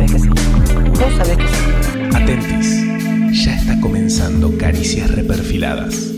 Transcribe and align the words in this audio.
que 0.00 0.18
sí. 0.18 0.28
Que 0.28 1.46
sí. 1.46 2.06
Atentis, 2.14 3.44
ya 3.44 3.54
está 3.54 3.80
comenzando 3.80 4.56
Caricias 4.58 5.10
Reperfiladas. 5.10 6.12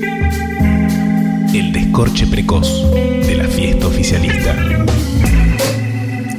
El 1.55 1.73
descorche 1.73 2.27
precoz 2.27 2.91
de 3.27 3.37
la 3.37 3.45
fiesta 3.45 3.87
oficialista. 3.87 4.55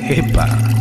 ¡Epa! 0.09 0.76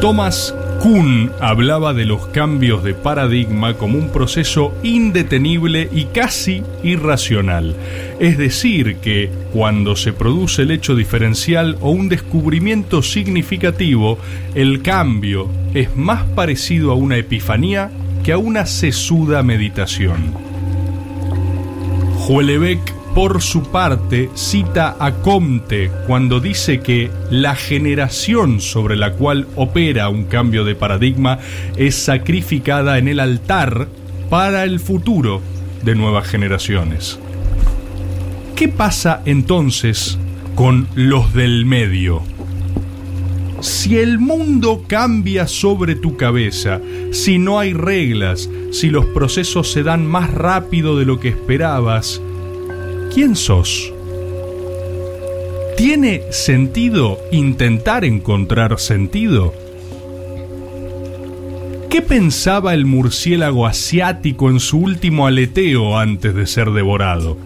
Thomas 0.00 0.54
Kuhn 0.80 1.30
hablaba 1.40 1.92
de 1.92 2.06
los 2.06 2.28
cambios 2.28 2.82
de 2.82 2.94
paradigma 2.94 3.74
como 3.74 3.98
un 3.98 4.08
proceso 4.08 4.72
indetenible 4.82 5.90
y 5.92 6.06
casi 6.06 6.62
irracional. 6.82 7.76
Es 8.18 8.38
decir, 8.38 8.96
que 8.96 9.30
cuando 9.52 9.96
se 9.96 10.14
produce 10.14 10.62
el 10.62 10.70
hecho 10.70 10.96
diferencial 10.96 11.76
o 11.82 11.90
un 11.90 12.08
descubrimiento 12.08 13.02
significativo, 13.02 14.18
el 14.54 14.80
cambio 14.80 15.50
es 15.74 15.94
más 15.96 16.22
parecido 16.22 16.92
a 16.92 16.94
una 16.94 17.18
epifanía 17.18 17.90
que 18.24 18.32
a 18.32 18.38
una 18.38 18.64
sesuda 18.64 19.42
meditación. 19.42 20.32
Huelebec 22.26 22.99
por 23.20 23.42
su 23.42 23.64
parte, 23.64 24.30
cita 24.32 24.96
a 24.98 25.12
Comte 25.16 25.90
cuando 26.06 26.40
dice 26.40 26.80
que 26.80 27.10
la 27.30 27.54
generación 27.54 28.62
sobre 28.62 28.96
la 28.96 29.12
cual 29.12 29.46
opera 29.56 30.08
un 30.08 30.24
cambio 30.24 30.64
de 30.64 30.74
paradigma 30.74 31.38
es 31.76 31.96
sacrificada 31.96 32.96
en 32.96 33.08
el 33.08 33.20
altar 33.20 33.88
para 34.30 34.64
el 34.64 34.80
futuro 34.80 35.42
de 35.82 35.94
nuevas 35.96 36.28
generaciones. 36.28 37.18
¿Qué 38.56 38.68
pasa 38.68 39.20
entonces 39.26 40.16
con 40.54 40.88
los 40.94 41.34
del 41.34 41.66
medio? 41.66 42.22
Si 43.60 43.98
el 43.98 44.18
mundo 44.18 44.84
cambia 44.88 45.46
sobre 45.46 45.94
tu 45.94 46.16
cabeza, 46.16 46.80
si 47.10 47.38
no 47.38 47.58
hay 47.58 47.74
reglas, 47.74 48.48
si 48.72 48.88
los 48.88 49.04
procesos 49.04 49.70
se 49.70 49.82
dan 49.82 50.06
más 50.06 50.32
rápido 50.32 50.98
de 50.98 51.04
lo 51.04 51.20
que 51.20 51.28
esperabas, 51.28 52.22
¿Quién 53.12 53.34
sos? 53.34 53.92
¿Tiene 55.76 56.22
sentido 56.30 57.18
intentar 57.32 58.04
encontrar 58.04 58.78
sentido? 58.78 59.52
¿Qué 61.88 62.02
pensaba 62.02 62.72
el 62.72 62.86
murciélago 62.86 63.66
asiático 63.66 64.48
en 64.48 64.60
su 64.60 64.78
último 64.78 65.26
aleteo 65.26 65.98
antes 65.98 66.36
de 66.36 66.46
ser 66.46 66.70
devorado? 66.70 67.36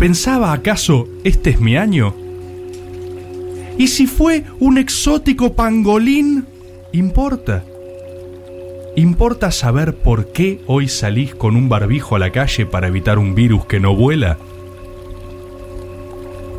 ¿Pensaba 0.00 0.52
acaso 0.52 1.06
este 1.22 1.50
es 1.50 1.60
mi 1.60 1.76
año? 1.76 2.16
¿Y 3.78 3.86
si 3.86 4.08
fue 4.08 4.42
un 4.58 4.78
exótico 4.78 5.54
pangolín? 5.54 6.44
¿Importa? 6.90 7.64
¿Importa 8.96 9.52
saber 9.52 9.94
por 9.94 10.32
qué 10.32 10.60
hoy 10.66 10.88
salís 10.88 11.36
con 11.36 11.54
un 11.54 11.68
barbijo 11.68 12.16
a 12.16 12.18
la 12.18 12.32
calle 12.32 12.66
para 12.66 12.88
evitar 12.88 13.20
un 13.20 13.36
virus 13.36 13.64
que 13.66 13.78
no 13.78 13.94
vuela? 13.94 14.38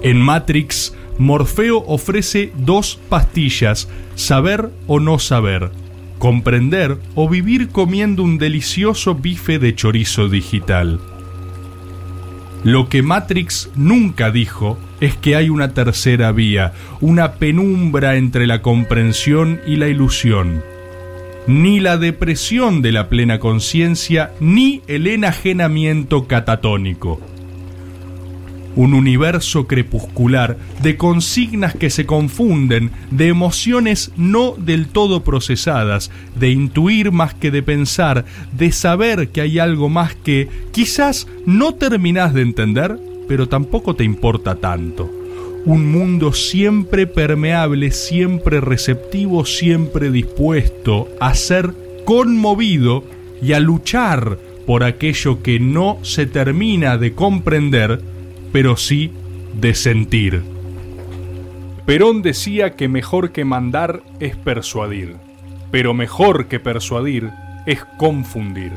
En 0.03 0.19
Matrix, 0.19 0.93
Morfeo 1.17 1.77
ofrece 1.87 2.51
dos 2.57 2.99
pastillas, 3.07 3.87
saber 4.15 4.69
o 4.85 4.99
no 4.99 5.17
saber, 5.17 5.71
comprender 6.19 6.97
o 7.15 7.29
vivir 7.29 7.69
comiendo 7.69 8.21
un 8.21 8.37
delicioso 8.37 9.15
bife 9.15 9.59
de 9.59 9.73
chorizo 9.75 10.27
digital. 10.27 10.99
Lo 12.65 12.89
que 12.89 13.02
Matrix 13.02 13.69
nunca 13.75 14.30
dijo 14.30 14.77
es 14.99 15.15
que 15.15 15.37
hay 15.37 15.49
una 15.49 15.73
tercera 15.73 16.33
vía, 16.33 16.73
una 16.99 17.36
penumbra 17.36 18.17
entre 18.17 18.45
la 18.45 18.61
comprensión 18.61 19.61
y 19.65 19.77
la 19.77 19.87
ilusión. 19.87 20.63
Ni 21.47 21.80
la 21.80 21.97
depresión 21.97 22.81
de 22.81 22.92
la 22.92 23.08
plena 23.08 23.39
conciencia, 23.39 24.33
ni 24.42 24.81
el 24.87 25.08
enajenamiento 25.08 26.27
catatónico 26.27 27.21
un 28.76 28.94
universo 28.94 29.67
crepuscular 29.67 30.58
de 30.82 30.98
consignas 30.98 31.76
que 31.76 31.89
se 31.89 32.06
confunden, 32.06 32.92
de 33.11 33.28
emociones 33.28 34.11
no 34.17 34.56
del 34.58 34.88
todo 34.88 35.23
procesadas, 35.23 36.11
de 36.36 36.50
intuir 36.50 37.11
más 37.11 37.34
que 37.34 37.52
de 37.52 37.64
pensar, 37.64 38.26
de 38.52 38.72
saber 38.72 39.30
que 39.30 39.42
hay 39.42 39.60
algo 39.60 39.89
más 39.89 40.16
que 40.16 40.50
quizás 40.72 41.28
no 41.45 41.76
terminás 41.76 42.34
de 42.34 42.42
entender, 42.42 43.00
pero 43.28 43.48
tampoco 43.48 43.95
te 43.95 44.04
importa 44.04 44.56
tanto. 44.56 45.10
Un 45.66 45.92
mundo 45.92 46.34
siempre 46.34 47.08
permeable, 47.08 47.92
siempre 47.92 48.60
receptivo, 48.60 49.45
siempre 49.45 50.11
dispuesto 50.11 51.08
a 51.22 51.34
ser 51.36 51.73
conmovido 52.04 53.05
y 53.42 53.54
a 53.54 53.60
luchar 53.61 54.38
por 54.66 54.84
aquello 54.84 55.42
que 55.42 55.60
no 55.60 56.00
se 56.02 56.26
termina 56.26 56.98
de 56.98 57.14
comprender, 57.14 58.02
pero 58.53 58.77
sí 58.77 59.11
de 59.59 59.75
sentir. 59.75 60.41
Perón 61.86 62.21
decía 62.21 62.77
que 62.77 62.87
mejor 62.87 63.33
que 63.33 63.43
mandar 63.43 64.02
es 64.21 64.37
persuadir, 64.37 65.15
pero 65.71 65.93
mejor 65.93 66.47
que 66.47 66.61
persuadir 66.61 67.31
es 67.65 67.83
confundir. 67.97 68.71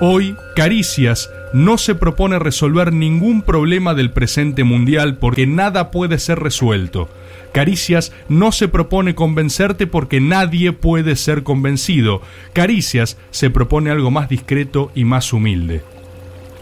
Hoy, 0.00 0.34
Caricias 0.56 1.30
no 1.52 1.78
se 1.78 1.94
propone 1.94 2.40
resolver 2.40 2.92
ningún 2.92 3.42
problema 3.42 3.94
del 3.94 4.10
presente 4.10 4.64
mundial 4.64 5.18
porque 5.18 5.46
nada 5.46 5.92
puede 5.92 6.18
ser 6.18 6.40
resuelto. 6.40 7.08
Caricias 7.52 8.12
no 8.28 8.50
se 8.50 8.66
propone 8.66 9.14
convencerte 9.14 9.86
porque 9.86 10.20
nadie 10.20 10.72
puede 10.72 11.14
ser 11.14 11.44
convencido. 11.44 12.20
Caricias 12.52 13.16
se 13.30 13.50
propone 13.50 13.90
algo 13.90 14.10
más 14.10 14.28
discreto 14.28 14.90
y 14.96 15.04
más 15.04 15.32
humilde. 15.32 15.82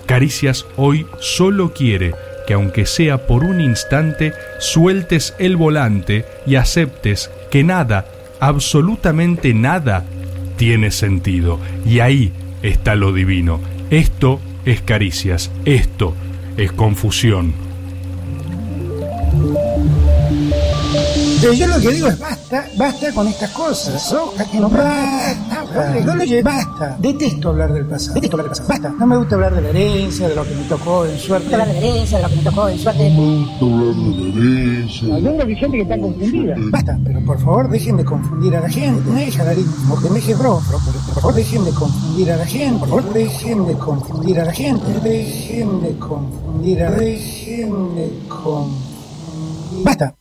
Caricias 0.05 0.67
hoy 0.77 1.07
solo 1.21 1.73
quiere 1.73 2.13
que 2.53 2.57
aunque 2.57 2.85
sea 2.85 3.27
por 3.27 3.45
un 3.45 3.63
instante, 3.63 4.35
sueltes 4.59 5.35
el 5.39 5.57
volante 5.57 6.27
y 6.47 6.57
aceptes 6.57 7.31
que 7.51 7.65
nada, 7.65 8.05
absolutamente 8.41 9.55
nada, 9.55 10.05
tiene 10.59 10.91
sentido. 10.91 11.59
Y 11.87 12.01
ahí 12.01 12.31
está 12.63 12.95
lo 12.95 13.15
divino. 13.15 13.59
Esto 13.89 14.39
es 14.67 14.83
caricias, 14.83 15.51
esto 15.65 16.15
es 16.59 16.73
confusión. 16.73 17.55
Pero 21.43 21.55
yo 21.55 21.67
lo 21.67 21.81
que 21.81 21.91
digo 21.91 22.07
es 22.07 22.19
basta, 22.21 22.69
basta 22.77 23.13
con 23.13 23.27
estas 23.27 23.51
cosas. 23.51 24.13
no, 24.13 24.71
basta, 24.71 25.35
basta, 25.75 26.43
basta. 26.45 26.97
Detesto 27.01 27.49
hablar 27.49 27.73
del 27.73 27.85
pasado. 27.85 28.15
Detesto 28.15 28.37
hablar 28.37 28.55
del 28.55 28.65
pasado. 28.65 28.69
Basta. 28.69 28.97
No 28.97 29.07
me 29.09 29.17
gusta 29.17 29.35
hablar 29.35 29.55
de 29.57 29.63
la 29.63 29.69
herencia, 29.71 30.29
de 30.29 30.37
lo 30.37 30.45
que 30.45 30.55
me 30.55 30.63
tocó 30.65 31.05
en 31.05 31.19
suerte. 31.19 31.53
hablar 31.53 31.67
de 31.67 31.75
la 31.75 31.81
herencia, 31.81 32.19
de 32.19 32.23
lo 32.23 32.31
que 32.31 32.37
me 32.37 32.43
tocó 32.43 32.69
en 32.69 32.79
suerte. 32.79 33.11
No 33.11 33.21
me 33.21 33.37
gusta 33.39 33.65
hablar 33.65 33.95
de 33.95 34.13
la 34.13 34.29
herencia. 34.29 35.15
Hay 35.17 35.27
una 35.27 35.45
gente 35.45 35.77
que 35.77 35.83
está 35.83 35.99
confundida. 35.99 36.55
Basta, 36.71 37.01
pero 37.05 37.25
por 37.25 37.41
favor 37.41 37.71
dejen 37.71 37.97
de 37.97 38.05
confundir 38.05 38.57
a 38.57 38.61
la 38.61 38.69
gente. 38.69 39.11
Deja, 39.11 39.45
porque 39.89 40.11
me 40.11 40.15
deje 40.21 40.35
rojo. 40.35 40.63
Por 40.71 41.23
favor 41.23 41.35
dejen 41.35 41.65
de 41.65 41.73
confundir 41.73 42.31
a 42.31 42.37
la 42.37 42.47
gente. 42.47 42.79
Por 42.79 42.89
favor 42.89 43.13
dejen 43.13 43.67
de 43.67 43.75
confundir 43.75 44.41
a 44.41 44.45
la 44.45 44.53
gente. 44.53 45.01
Dejen 45.01 45.83
de 45.83 45.99
confundir 45.99 46.83
a 46.85 46.91
la 46.91 46.99
gente. 46.99 47.11
Dejen 47.11 47.95
de 47.97 48.13
confundir. 48.29 49.85
Basta. 49.85 50.15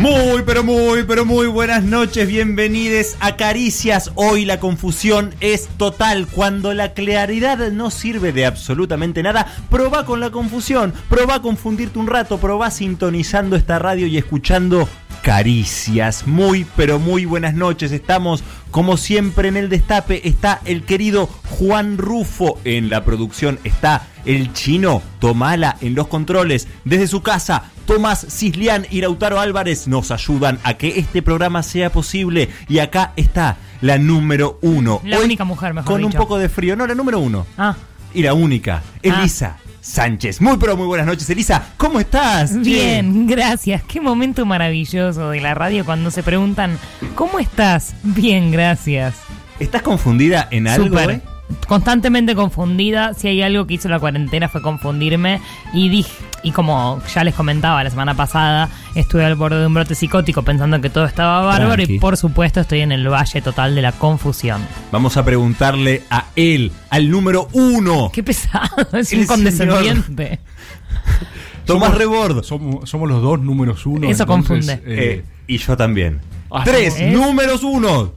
Muy, 0.00 0.44
pero 0.46 0.64
muy, 0.64 1.02
pero 1.02 1.26
muy 1.26 1.46
buenas 1.46 1.82
noches, 1.82 2.26
bienvenidos 2.26 3.18
a 3.20 3.36
Caricias. 3.36 4.12
Hoy 4.14 4.46
la 4.46 4.58
confusión 4.58 5.34
es 5.40 5.68
total. 5.76 6.26
Cuando 6.26 6.72
la 6.72 6.94
claridad 6.94 7.70
no 7.70 7.90
sirve 7.90 8.32
de 8.32 8.46
absolutamente 8.46 9.22
nada, 9.22 9.46
probá 9.68 10.06
con 10.06 10.18
la 10.18 10.30
confusión, 10.30 10.94
probá 11.10 11.42
confundirte 11.42 11.98
un 11.98 12.06
rato, 12.06 12.38
probá 12.38 12.70
sintonizando 12.70 13.56
esta 13.56 13.78
radio 13.78 14.06
y 14.06 14.16
escuchando 14.16 14.88
Caricias. 15.22 16.26
Muy, 16.26 16.66
pero 16.76 16.98
muy 16.98 17.24
buenas 17.24 17.54
noches. 17.54 17.92
Estamos, 17.92 18.42
como 18.70 18.96
siempre, 18.96 19.48
en 19.48 19.56
el 19.56 19.68
destape. 19.68 20.26
Está 20.28 20.60
el 20.64 20.84
querido 20.84 21.26
Juan 21.48 21.98
Rufo 21.98 22.58
en 22.64 22.88
la 22.88 23.04
producción. 23.04 23.58
Está 23.64 24.06
el 24.24 24.52
chino 24.52 25.02
Tomala 25.18 25.76
en 25.80 25.94
los 25.94 26.08
controles. 26.08 26.68
Desde 26.84 27.06
su 27.06 27.22
casa, 27.22 27.64
Tomás 27.86 28.26
Cislián 28.30 28.86
y 28.90 29.00
Lautaro 29.00 29.40
Álvarez 29.40 29.88
nos 29.88 30.10
ayudan 30.10 30.58
a 30.62 30.74
que 30.74 30.98
este 30.98 31.22
programa 31.22 31.62
sea 31.62 31.90
posible. 31.90 32.48
Y 32.68 32.78
acá 32.78 33.12
está 33.16 33.56
la 33.80 33.98
número 33.98 34.58
uno. 34.62 35.00
La 35.04 35.18
única 35.20 35.44
mujer, 35.44 35.74
mejor 35.74 35.92
Con 35.92 36.04
un 36.04 36.12
poco 36.12 36.38
de 36.38 36.48
frío. 36.48 36.76
No, 36.76 36.86
la 36.86 36.94
número 36.94 37.18
uno. 37.18 37.46
Ah, 37.58 37.76
Y 38.14 38.22
la 38.22 38.34
única. 38.34 38.82
Elisa. 39.02 39.58
Sánchez. 39.80 40.40
Muy 40.40 40.56
pero 40.58 40.76
muy 40.76 40.86
buenas 40.86 41.06
noches, 41.06 41.28
Elisa. 41.30 41.72
¿Cómo 41.76 42.00
estás? 42.00 42.60
Bien, 42.60 43.26
gracias. 43.26 43.82
Qué 43.84 44.00
momento 44.00 44.44
maravilloso 44.46 45.30
de 45.30 45.40
la 45.40 45.54
radio 45.54 45.84
cuando 45.84 46.10
se 46.10 46.22
preguntan, 46.22 46.78
¿cómo 47.14 47.38
estás? 47.38 47.94
Bien, 48.02 48.50
gracias. 48.50 49.16
¿Estás 49.58 49.82
confundida 49.82 50.48
en 50.50 50.68
algo? 50.68 50.98
Eh? 50.98 51.20
Constantemente 51.66 52.34
confundida. 52.34 53.14
Si 53.14 53.28
hay 53.28 53.42
algo 53.42 53.66
que 53.66 53.74
hizo 53.74 53.88
la 53.88 53.98
cuarentena 53.98 54.48
fue 54.48 54.62
confundirme. 54.62 55.40
Y 55.72 55.88
dije, 55.88 56.12
y 56.42 56.52
como 56.52 57.00
ya 57.14 57.24
les 57.24 57.34
comentaba 57.34 57.82
la 57.84 57.90
semana 57.90 58.14
pasada, 58.14 58.68
estuve 58.94 59.24
al 59.24 59.34
borde 59.34 59.60
de 59.60 59.66
un 59.66 59.74
brote 59.74 59.94
psicótico 59.94 60.42
pensando 60.42 60.80
que 60.80 60.90
todo 60.90 61.04
estaba 61.04 61.42
bárbaro. 61.42 61.74
Tranqui. 61.74 61.94
Y 61.94 61.98
por 61.98 62.16
supuesto 62.16 62.60
estoy 62.60 62.80
en 62.80 62.92
el 62.92 63.08
valle 63.08 63.42
total 63.42 63.74
de 63.74 63.82
la 63.82 63.92
confusión. 63.92 64.60
Vamos 64.92 65.16
a 65.16 65.24
preguntarle 65.24 66.02
a 66.10 66.26
él, 66.36 66.72
al 66.90 67.10
número 67.10 67.48
uno. 67.52 68.10
Qué 68.12 68.22
pesado, 68.22 68.88
es 68.92 69.12
El 69.12 69.20
un 69.20 69.26
condescendiente. 69.26 70.40
Tomás 71.66 71.90
Somos- 71.90 71.98
Rebord. 71.98 72.44
Somos, 72.44 72.88
somos 72.90 73.08
los 73.08 73.22
dos 73.22 73.40
números 73.40 73.86
uno. 73.86 74.08
Eso 74.08 74.22
entonces, 74.24 74.26
confunde. 74.26 74.72
eh, 74.74 74.80
Eh, 74.86 75.24
y 75.46 75.58
yo 75.58 75.76
también. 75.76 76.20
Ah, 76.50 76.62
Tres 76.64 76.98
¿eh? 76.98 77.10
números 77.12 77.62
uno. 77.62 78.12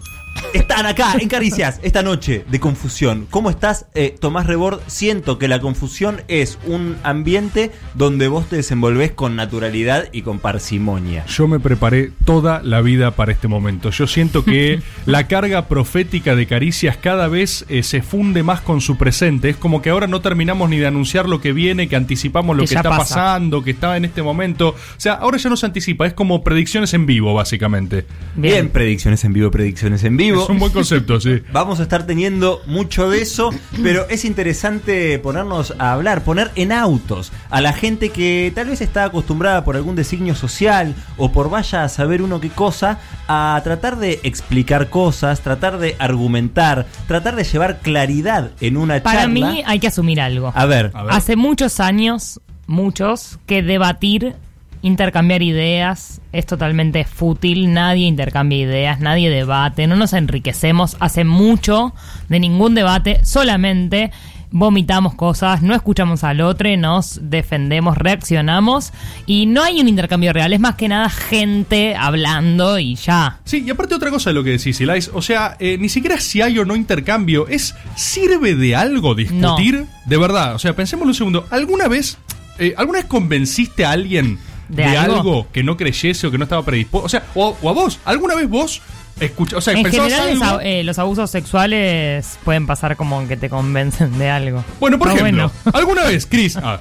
Están 0.51 0.85
acá 0.85 1.15
en 1.19 1.27
Caricias 1.27 1.79
esta 1.83 2.03
noche 2.03 2.45
de 2.49 2.59
confusión. 2.59 3.27
¿Cómo 3.29 3.49
estás, 3.49 3.87
eh, 3.95 4.15
Tomás 4.19 4.45
Rebord? 4.45 4.81
Siento 4.87 5.39
que 5.39 5.47
la 5.47 5.59
confusión 5.59 6.21
es 6.27 6.59
un 6.65 6.95
ambiente 7.03 7.71
donde 7.95 8.27
vos 8.27 8.47
te 8.47 8.57
desenvolvés 8.57 9.11
con 9.11 9.35
naturalidad 9.35 10.09
y 10.11 10.21
con 10.21 10.39
parsimonia. 10.39 11.25
Yo 11.25 11.47
me 11.47 11.59
preparé 11.59 12.11
toda 12.25 12.61
la 12.63 12.81
vida 12.81 13.11
para 13.11 13.31
este 13.31 13.47
momento. 13.47 13.89
Yo 13.89 14.05
siento 14.05 14.43
que 14.43 14.81
la 15.05 15.27
carga 15.27 15.67
profética 15.67 16.35
de 16.35 16.45
Caricias 16.45 16.97
cada 16.97 17.27
vez 17.27 17.65
eh, 17.69 17.81
se 17.83 18.01
funde 18.01 18.43
más 18.43 18.61
con 18.61 18.81
su 18.81 18.97
presente. 18.97 19.49
Es 19.49 19.57
como 19.57 19.81
que 19.81 19.89
ahora 19.89 20.07
no 20.07 20.21
terminamos 20.21 20.69
ni 20.69 20.77
de 20.77 20.87
anunciar 20.87 21.27
lo 21.27 21.41
que 21.41 21.53
viene, 21.53 21.87
que 21.87 21.95
anticipamos 21.95 22.55
lo 22.55 22.65
Que 22.65 22.75
está 22.75 22.83
pasa. 22.83 22.97
pasando, 22.97 23.63
que 23.63 23.71
está 23.71 23.97
en 23.97 24.05
este 24.05 24.21
momento. 24.21 24.69
O 24.69 24.75
sea, 24.97 25.13
ahora 25.13 25.37
ya 25.37 25.49
no 25.49 25.57
se 25.57 25.65
anticipa, 25.65 26.05
es 26.05 26.13
como 26.13 26.43
predicciones 26.43 26.93
en 26.93 27.05
vivo, 27.05 27.33
básicamente. 27.33 28.05
Bien. 28.35 28.69
predicciones 28.69 29.23
en 29.23 29.33
vivo, 29.33 29.49
predicciones 29.49 30.03
en 30.03 30.17
vivo. 30.17 30.32
Es 30.41 30.49
un 30.49 30.59
buen 30.59 30.71
concepto, 30.71 31.19
sí. 31.19 31.41
Vamos 31.51 31.79
a 31.79 31.83
estar 31.83 32.05
teniendo 32.05 32.61
mucho 32.65 33.09
de 33.09 33.21
eso, 33.21 33.51
pero 33.81 34.07
es 34.09 34.25
interesante 34.25 35.19
ponernos 35.19 35.73
a 35.79 35.93
hablar, 35.93 36.23
poner 36.23 36.51
en 36.55 36.71
autos 36.71 37.31
a 37.49 37.61
la 37.61 37.73
gente 37.73 38.09
que 38.09 38.51
tal 38.55 38.67
vez 38.67 38.81
está 38.81 39.05
acostumbrada 39.05 39.63
por 39.63 39.75
algún 39.75 39.95
designio 39.95 40.35
social 40.35 40.95
o 41.17 41.31
por 41.31 41.49
vaya 41.49 41.83
a 41.83 41.89
saber 41.89 42.21
uno 42.21 42.39
qué 42.39 42.49
cosa, 42.49 42.99
a 43.27 43.59
tratar 43.63 43.97
de 43.97 44.19
explicar 44.23 44.89
cosas, 44.89 45.41
tratar 45.41 45.77
de 45.77 45.95
argumentar, 45.99 46.85
tratar 47.07 47.35
de 47.35 47.43
llevar 47.43 47.79
claridad 47.79 48.51
en 48.61 48.77
una 48.77 49.01
Para 49.01 49.21
charla. 49.21 49.33
mí 49.33 49.63
hay 49.65 49.79
que 49.79 49.87
asumir 49.87 50.19
algo. 50.21 50.51
A 50.55 50.65
ver, 50.65 50.91
A 50.93 51.03
ver. 51.03 51.13
Hace 51.13 51.35
muchos 51.35 51.79
años, 51.79 52.39
muchos, 52.67 53.39
que 53.45 53.61
debatir, 53.61 54.35
intercambiar 54.83 55.41
ideas 55.41 56.21
es 56.31 56.45
totalmente 56.45 57.05
fútil. 57.05 57.73
Nadie 57.73 58.05
intercambia 58.05 58.59
ideas, 58.59 58.99
nadie 58.99 59.31
debate, 59.31 59.87
no 59.87 59.95
nos 59.95 60.13
enriquecemos. 60.13 60.97
Hace 60.99 61.23
mucho 61.23 61.93
de 62.29 62.39
ningún 62.39 62.75
debate, 62.75 63.23
solamente 63.25 64.11
vomitamos 64.51 65.15
cosas, 65.15 65.63
no 65.63 65.73
escuchamos 65.73 66.23
al 66.23 66.39
otro, 66.41 66.69
nos 66.77 67.19
defendemos, 67.23 67.97
reaccionamos 67.97 68.93
y 69.25 69.47
no 69.47 69.63
hay 69.63 69.81
un 69.81 69.87
intercambio 69.87 70.31
real. 70.31 70.53
Es 70.53 70.59
más 70.59 70.75
que 70.75 70.87
nada 70.87 71.09
gente 71.09 71.95
hablando 71.95 72.77
y 72.77 72.95
ya. 72.95 73.39
Sí, 73.45 73.63
y 73.65 73.69
aparte 73.71 73.95
otra 73.95 74.11
cosa 74.11 74.29
de 74.29 74.35
lo 74.35 74.43
que 74.43 74.51
decís, 74.51 74.79
Elais, 74.79 75.09
o 75.13 75.21
sea, 75.21 75.55
eh, 75.59 75.77
ni 75.79 75.89
siquiera 75.89 76.19
si 76.19 76.41
hay 76.41 76.59
o 76.59 76.65
no 76.65 76.75
intercambio, 76.75 77.47
es 77.47 77.73
¿sirve 77.95 78.53
de 78.53 78.75
algo 78.75 79.15
discutir? 79.15 79.85
De 80.05 80.17
verdad, 80.17 80.55
o 80.55 80.59
sea, 80.59 80.75
pensémoslo 80.75 81.09
un 81.09 81.15
segundo, 81.15 81.47
¿alguna 81.49 81.87
vez, 81.87 82.17
eh, 82.59 82.75
alguna 82.77 82.99
vez 82.99 83.07
convenciste 83.07 83.85
a 83.85 83.91
alguien 83.91 84.37
¿De 84.73 84.83
de, 84.83 84.97
algo? 84.97 85.15
algo? 85.15 85.47
que 85.51 85.63
no 85.63 85.77
creyese 85.77 86.27
o 86.27 86.31
que 86.31 86.37
no 86.37 86.45
estaba 86.45 86.63
predispuesto? 86.63 87.05
O 87.05 87.09
sea, 87.09 87.25
o, 87.35 87.55
o 87.61 87.69
a 87.69 87.73
vos, 87.73 87.99
¿alguna 88.05 88.35
vez 88.35 88.49
vos 88.49 88.81
escuchás, 89.19 89.57
o 89.57 89.61
sea, 89.61 89.73
En 89.73 89.85
general, 89.85 90.41
algo? 90.41 90.59
eh, 90.61 90.83
los 90.83 90.99
abusos 90.99 91.29
sexuales 91.29 92.37
pueden 92.43 92.65
pasar 92.67 92.95
como 92.97 93.27
que 93.27 93.37
te 93.37 93.49
convencen 93.49 94.17
de 94.17 94.29
algo. 94.29 94.63
Bueno, 94.79 94.97
por 94.99 95.09
ejemplo, 95.09 95.51
bueno. 95.51 95.51
alguna 95.77 96.03
vez, 96.03 96.25
Chris, 96.25 96.57
ah, 96.63 96.79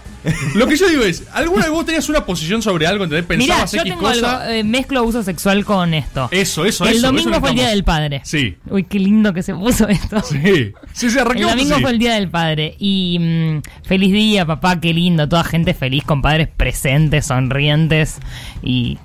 lo 0.55 0.67
que 0.67 0.77
yo 0.77 0.89
digo 0.89 1.03
es, 1.05 1.25
¿alguna 1.33 1.65
vez 1.65 1.71
vos 1.73 1.85
tenías 1.87 2.09
una 2.09 2.25
posición 2.25 2.63
sobre 2.63 2.87
algo, 2.87 3.05
¿entendés? 3.05 3.29
Mirá, 3.39 3.55
Pensabas 3.57 3.73
yo 3.73 3.81
X 3.81 3.93
tengo 3.93 4.03
cosa. 4.09 4.43
algo, 4.43 4.53
eh, 4.53 4.65
mezclo 4.65 5.01
abuso 5.01 5.23
sexual 5.23 5.65
con 5.65 5.95
esto. 5.95 6.29
Eso, 6.31 6.65
eso, 6.65 6.85
el 6.87 6.97
eso. 6.97 7.07
domingo 7.09 7.31
eso 7.31 7.41
fue 7.41 7.51
el 7.51 7.57
Día 7.57 7.69
del 7.69 7.85
Padre. 7.85 8.21
Sí. 8.25 8.57
Uy, 8.71 8.85
qué 8.85 8.99
lindo 8.99 9.33
que 9.33 9.43
se 9.43 9.55
puso 9.55 9.89
esto. 9.89 10.21
Sí, 10.23 10.73
sí, 10.93 11.11
sí, 11.11 11.19
El 11.19 11.43
domingo 11.43 11.79
fue 11.81 11.91
el 11.91 11.99
Día 11.99 12.15
del 12.15 12.29
Padre. 12.29 12.77
Y 12.79 13.19
mm, 13.21 13.63
feliz 13.85 14.13
día, 14.13 14.47
papá, 14.47 14.81
qué 14.81 14.93
lindo. 14.95 15.29
Toda 15.29 15.45
gente 15.45 15.75
feliz, 15.75 16.05
con 16.05 16.23
padres 16.23 16.49
presentes, 16.57 17.27
sonrientes. 17.27 18.19
Y 18.63 18.99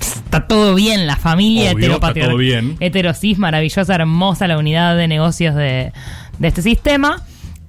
está 0.00 0.46
todo 0.46 0.74
bien, 0.74 1.06
la 1.06 1.16
familia 1.16 1.72
Obvio, 1.72 1.94
está 1.94 2.08
heteropatriar- 2.12 2.26
todo 2.26 2.36
bien. 2.36 2.76
heterosis, 2.80 3.38
maravillosa, 3.38 3.94
hermosa 3.94 4.46
la 4.48 4.58
unidad 4.58 4.96
de 4.96 5.08
negocios 5.08 5.54
de, 5.54 5.92
de 6.38 6.48
este 6.48 6.62
sistema. 6.62 7.22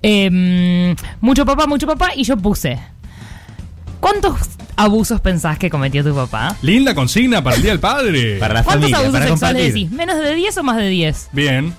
Eh, 0.03 0.95
mucho 1.21 1.45
papá, 1.45 1.67
mucho 1.67 1.85
papá. 1.87 2.11
Y 2.15 2.23
yo 2.23 2.35
puse. 2.37 2.79
¿Cuántos 3.99 4.33
abusos 4.75 5.21
pensás 5.21 5.59
que 5.59 5.69
cometió 5.69 6.03
tu 6.03 6.15
papá? 6.15 6.55
Linda 6.63 6.95
consigna 6.95 7.43
para 7.43 7.55
el 7.55 7.61
Día 7.61 7.71
del 7.71 7.79
Padre. 7.79 8.37
para 8.39 8.55
la 8.55 8.63
¿Cuántos 8.63 8.89
familia, 8.89 8.97
abusos 8.97 9.13
para 9.13 9.27
sexuales 9.27 9.57
compartir. 9.61 9.73
decís? 9.73 9.91
¿Menos 9.97 10.17
de 10.19 10.35
10 10.35 10.57
o 10.57 10.63
más 10.63 10.77
de 10.77 10.87
10? 10.89 11.29
Bien. 11.33 11.73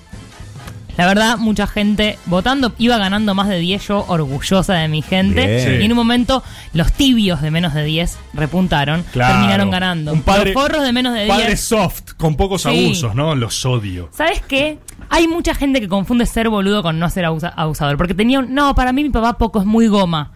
La 0.97 1.07
verdad, 1.07 1.37
mucha 1.37 1.65
gente 1.65 2.19
votando, 2.27 2.71
iba 2.77 2.97
ganando 2.97 3.33
más 3.33 3.47
de 3.47 3.57
10, 3.57 3.87
yo 3.87 4.05
orgullosa 4.07 4.75
de 4.75 4.87
mi 4.87 5.01
gente. 5.01 5.45
Bien. 5.47 5.81
Y 5.81 5.85
en 5.85 5.91
un 5.91 5.97
momento, 5.97 6.43
los 6.73 6.91
tibios 6.93 7.41
de 7.41 7.49
menos 7.49 7.73
de 7.73 7.83
10 7.83 8.17
repuntaron, 8.33 9.03
Claro. 9.11 9.33
terminaron 9.33 9.71
ganando. 9.71 10.13
Un 10.13 10.21
padre- 10.21 10.53
los 10.53 10.61
forros 10.61 10.83
de 10.83 10.93
menos 10.93 11.13
de 11.13 11.23
10. 11.25 11.35
Padre 11.35 11.57
soft, 11.57 12.13
con 12.17 12.35
pocos 12.35 12.61
Sí. 12.61 12.69
abusos, 12.69 13.15
¿no? 13.15 13.33
Los 13.35 13.65
odio. 13.65 14.09
¿Sabes 14.11 14.41
qué? 14.47 14.77
Hay 15.09 15.27
mucha 15.27 15.55
gente 15.55 15.81
que 15.81 15.87
confunde 15.87 16.25
ser 16.25 16.49
boludo 16.49 16.83
con 16.83 16.99
no 16.99 17.09
ser 17.09 17.25
abusa- 17.25 17.53
abusador. 17.55 17.97
Porque 17.97 18.13
tenía 18.13 18.39
un. 18.39 18.53
No, 18.53 18.75
para 18.75 18.93
mí 18.93 19.03
mi 19.03 19.09
papá 19.09 19.37
poco 19.37 19.59
es 19.59 19.65
muy 19.65 19.87
goma. 19.87 20.31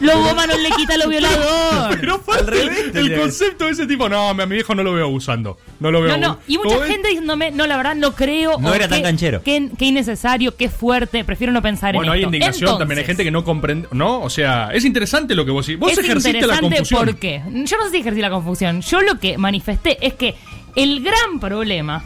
Lo 0.00 0.22
goma 0.22 0.46
no 0.46 0.56
le 0.56 0.70
quita 0.70 0.96
lo 0.96 1.08
violador. 1.08 1.98
Pero 2.00 2.14
Al 2.14 2.20
aparte, 2.20 2.50
revés, 2.50 2.94
el, 2.94 3.18
concepto 3.18 3.64
de 3.64 3.72
ese 3.72 3.86
tipo, 3.86 4.08
no, 4.08 4.28
a 4.28 4.34
mi 4.34 4.54
viejo 4.54 4.74
no 4.74 4.82
lo 4.82 4.92
veo 4.92 5.06
abusando. 5.06 5.58
No 5.80 5.90
lo 5.90 6.00
veo 6.00 6.16
No, 6.16 6.28
no, 6.28 6.38
y 6.46 6.56
mucha 6.58 6.84
gente 6.86 7.08
diciéndome, 7.08 7.50
no, 7.50 7.66
la 7.66 7.76
verdad 7.76 7.96
no 7.96 8.14
creo. 8.14 8.58
No 8.58 8.70
o 8.70 8.74
era 8.74 8.88
tan 8.88 9.02
canchero. 9.02 9.42
Qué, 9.42 9.70
qué 9.76 9.86
innecesario, 9.86 10.56
qué 10.56 10.68
fuerte, 10.68 11.24
prefiero 11.24 11.52
no 11.52 11.62
pensar 11.62 11.94
Bueno, 11.94 12.12
en 12.12 12.14
hay 12.14 12.20
esto. 12.20 12.28
indignación 12.28 12.78
también, 12.78 12.98
hay 13.00 13.04
gente 13.04 13.24
que 13.24 13.30
no 13.30 13.44
comprende, 13.44 13.88
¿no? 13.92 14.20
O 14.20 14.30
sea, 14.30 14.70
es 14.72 14.84
interesante 14.84 15.34
lo 15.34 15.44
que 15.44 15.50
vos 15.50 15.66
decís. 15.66 15.80
Vos 15.80 15.92
es 15.92 15.98
ejerciste 15.98 16.32
la 16.32 16.38
interesante 16.38 16.76
confusión. 16.76 17.04
¿por 17.04 17.16
qué? 17.16 17.42
Yo 17.46 17.76
no 17.76 17.84
sé 17.84 17.90
si 17.90 17.96
ejercí 17.98 18.20
la 18.20 18.30
confusión. 18.30 18.80
Yo 18.82 19.00
lo 19.02 19.18
que 19.18 19.36
manifesté 19.36 19.98
es 20.06 20.14
que 20.14 20.34
el 20.76 21.02
gran 21.02 21.40
problema, 21.40 22.04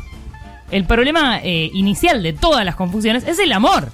el 0.71 0.85
problema 0.87 1.41
eh, 1.43 1.71
inicial 1.75 2.23
de 2.23 2.33
todas 2.33 2.65
las 2.65 2.75
confusiones 2.77 3.25
es 3.27 3.39
el 3.39 3.53
amor. 3.53 3.89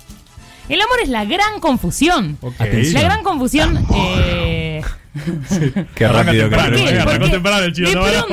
El 0.68 0.80
amor 0.80 0.98
es 1.02 1.08
la 1.08 1.24
gran 1.24 1.60
confusión. 1.60 2.38
Ok. 2.40 2.54
Atención. 2.60 2.94
La 2.94 3.08
gran 3.08 3.22
confusión. 3.22 3.86
eh, 3.94 4.82
Qué 5.94 6.04
Arranca 6.04 6.24
rápido 6.24 6.50
que 6.50 6.56
pronto, 6.56 6.76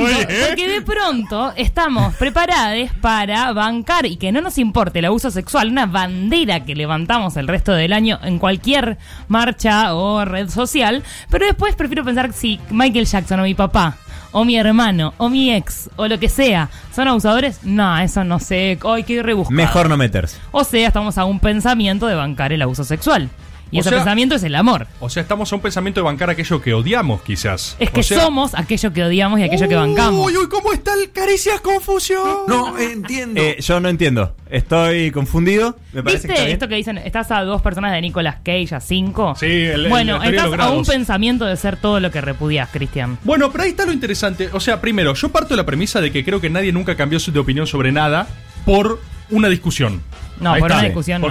Oye, 0.02 0.22
¿eh? 0.30 0.46
porque 0.48 0.68
de 0.68 0.82
pronto 0.82 1.54
estamos 1.56 2.14
preparados 2.16 2.90
para 3.02 3.52
bancar 3.54 4.06
y 4.06 4.18
que 4.18 4.32
no 4.32 4.42
nos 4.42 4.58
importe 4.58 5.00
el 5.00 5.06
abuso 5.06 5.32
sexual, 5.32 5.70
una 5.70 5.86
bandera 5.86 6.66
que 6.66 6.76
levantamos 6.76 7.38
el 7.38 7.48
resto 7.48 7.72
del 7.74 7.94
año 7.94 8.20
en 8.24 8.40
cualquier 8.40 8.98
marcha 9.28 9.96
o 9.96 10.26
red 10.26 10.50
social, 10.50 11.04
pero 11.30 11.46
después 11.46 11.76
prefiero 11.76 12.04
pensar 12.04 12.34
si 12.34 12.60
Michael 12.70 13.06
Jackson 13.06 13.40
o 13.40 13.44
mi 13.44 13.56
papá 13.56 13.98
o 14.38 14.44
mi 14.44 14.58
hermano 14.58 15.14
o 15.18 15.30
mi 15.30 15.54
ex 15.54 15.90
o 15.96 16.10
lo 16.10 16.20
que 16.20 16.28
sea 16.28 16.70
son 16.94 17.08
abusadores, 17.08 17.64
no, 17.64 17.98
eso 18.00 18.26
no 18.26 18.40
sé, 18.40 18.78
ay, 18.84 19.04
qué 19.04 19.24
rebuscado. 19.24 19.56
Mejor 19.56 19.88
no 19.90 19.96
meterse. 19.96 20.38
O 20.52 20.66
sea, 20.66 20.88
estamos 20.88 21.18
a 21.18 21.24
un 21.24 21.40
pensamiento 21.40 22.06
de 22.06 22.16
bancar 22.16 22.52
el 22.52 22.62
abuso 22.62 22.84
sexual. 22.84 23.30
Y 23.72 23.78
O 23.78 23.82
ese 23.82 23.90
sea- 23.90 23.98
pensamiento 24.00 24.36
es 24.36 24.44
el 24.44 24.56
amor. 24.56 24.88
O 25.00 25.10
sea, 25.10 25.22
estamos 25.24 25.52
a 25.52 25.56
un 25.56 25.62
pensamiento 25.62 26.00
de 26.00 26.06
bancar 26.06 26.30
aquello 26.30 26.62
que 26.62 26.74
odiamos, 26.74 27.22
quizás. 27.24 27.76
Es 27.80 27.90
que 27.90 28.00
O 28.02 28.04
sea- 28.04 28.22
somos 28.22 28.54
aquello 28.56 28.94
que 28.94 29.04
odiamos 29.04 29.40
y 29.40 29.44
aquello 29.44 29.68
que 29.68 29.76
bancamos. 29.76 30.26
Uy, 30.28 30.38
uy, 30.38 30.48
¿cómo 30.48 30.72
está 30.72 30.94
el 30.94 31.12
Caricias 31.12 31.60
Confusión? 31.62 32.24
No 32.48 32.78
entiendo. 32.78 33.42
Eh, 33.42 33.58
yo 33.60 33.80
no 33.80 33.90
entiendo. 33.90 34.36
Estoy 34.50 35.12
confundido. 35.12 35.78
Me 35.94 36.04
parece 36.04 36.28
que 36.28 36.34
está 36.34 36.34
¿Viste 36.34 36.42
bien. 36.46 36.54
esto 36.54 36.68
que 36.68 36.76
dicen? 36.76 36.98
Estás 37.00 37.32
a 37.32 37.42
dos 37.44 37.62
personas 37.62 37.92
de 37.92 38.02
Nicolas 38.02 38.36
Cage, 38.44 38.76
a 38.76 38.80
cinco. 38.80 39.36
Sí, 39.38 39.46
el- 39.48 39.90
Bueno, 39.90 40.22
estás 40.24 40.54
a 40.60 40.70
un 40.72 40.86
pensamiento 40.86 41.46
de 41.46 41.58
ser 41.58 41.78
todo 41.78 42.00
lo 42.00 42.12
que 42.12 42.22
repudias, 42.22 42.70
Cristian. 42.72 43.18
Bueno, 43.24 43.52
pero 43.52 43.64
ahí 43.64 43.72
está 43.72 43.86
lo 43.86 43.92
interesante. 43.94 44.50
O 44.54 44.60
sea, 44.60 44.80
primero, 44.80 45.14
yo 45.16 45.30
parto 45.30 45.50
de 45.50 45.58
la 45.58 45.66
premisa 45.66 46.00
de 46.02 46.12
que 46.12 46.24
creo 46.24 46.40
que 46.40 46.50
nadie 46.50 46.72
nunca 46.72 46.96
cambió 46.96 47.20
su 47.20 47.32
de 47.32 47.40
opinión 47.40 47.66
sobre 47.68 47.92
nada 47.92 48.28
por 48.66 49.02
una 49.32 49.50
discusión. 49.50 50.02
No, 50.40 50.54
Ahí 50.54 50.60
por 50.62 50.70
está. 50.70 50.80
una 50.80 50.88
discusión 50.88 51.22
no. 51.22 51.28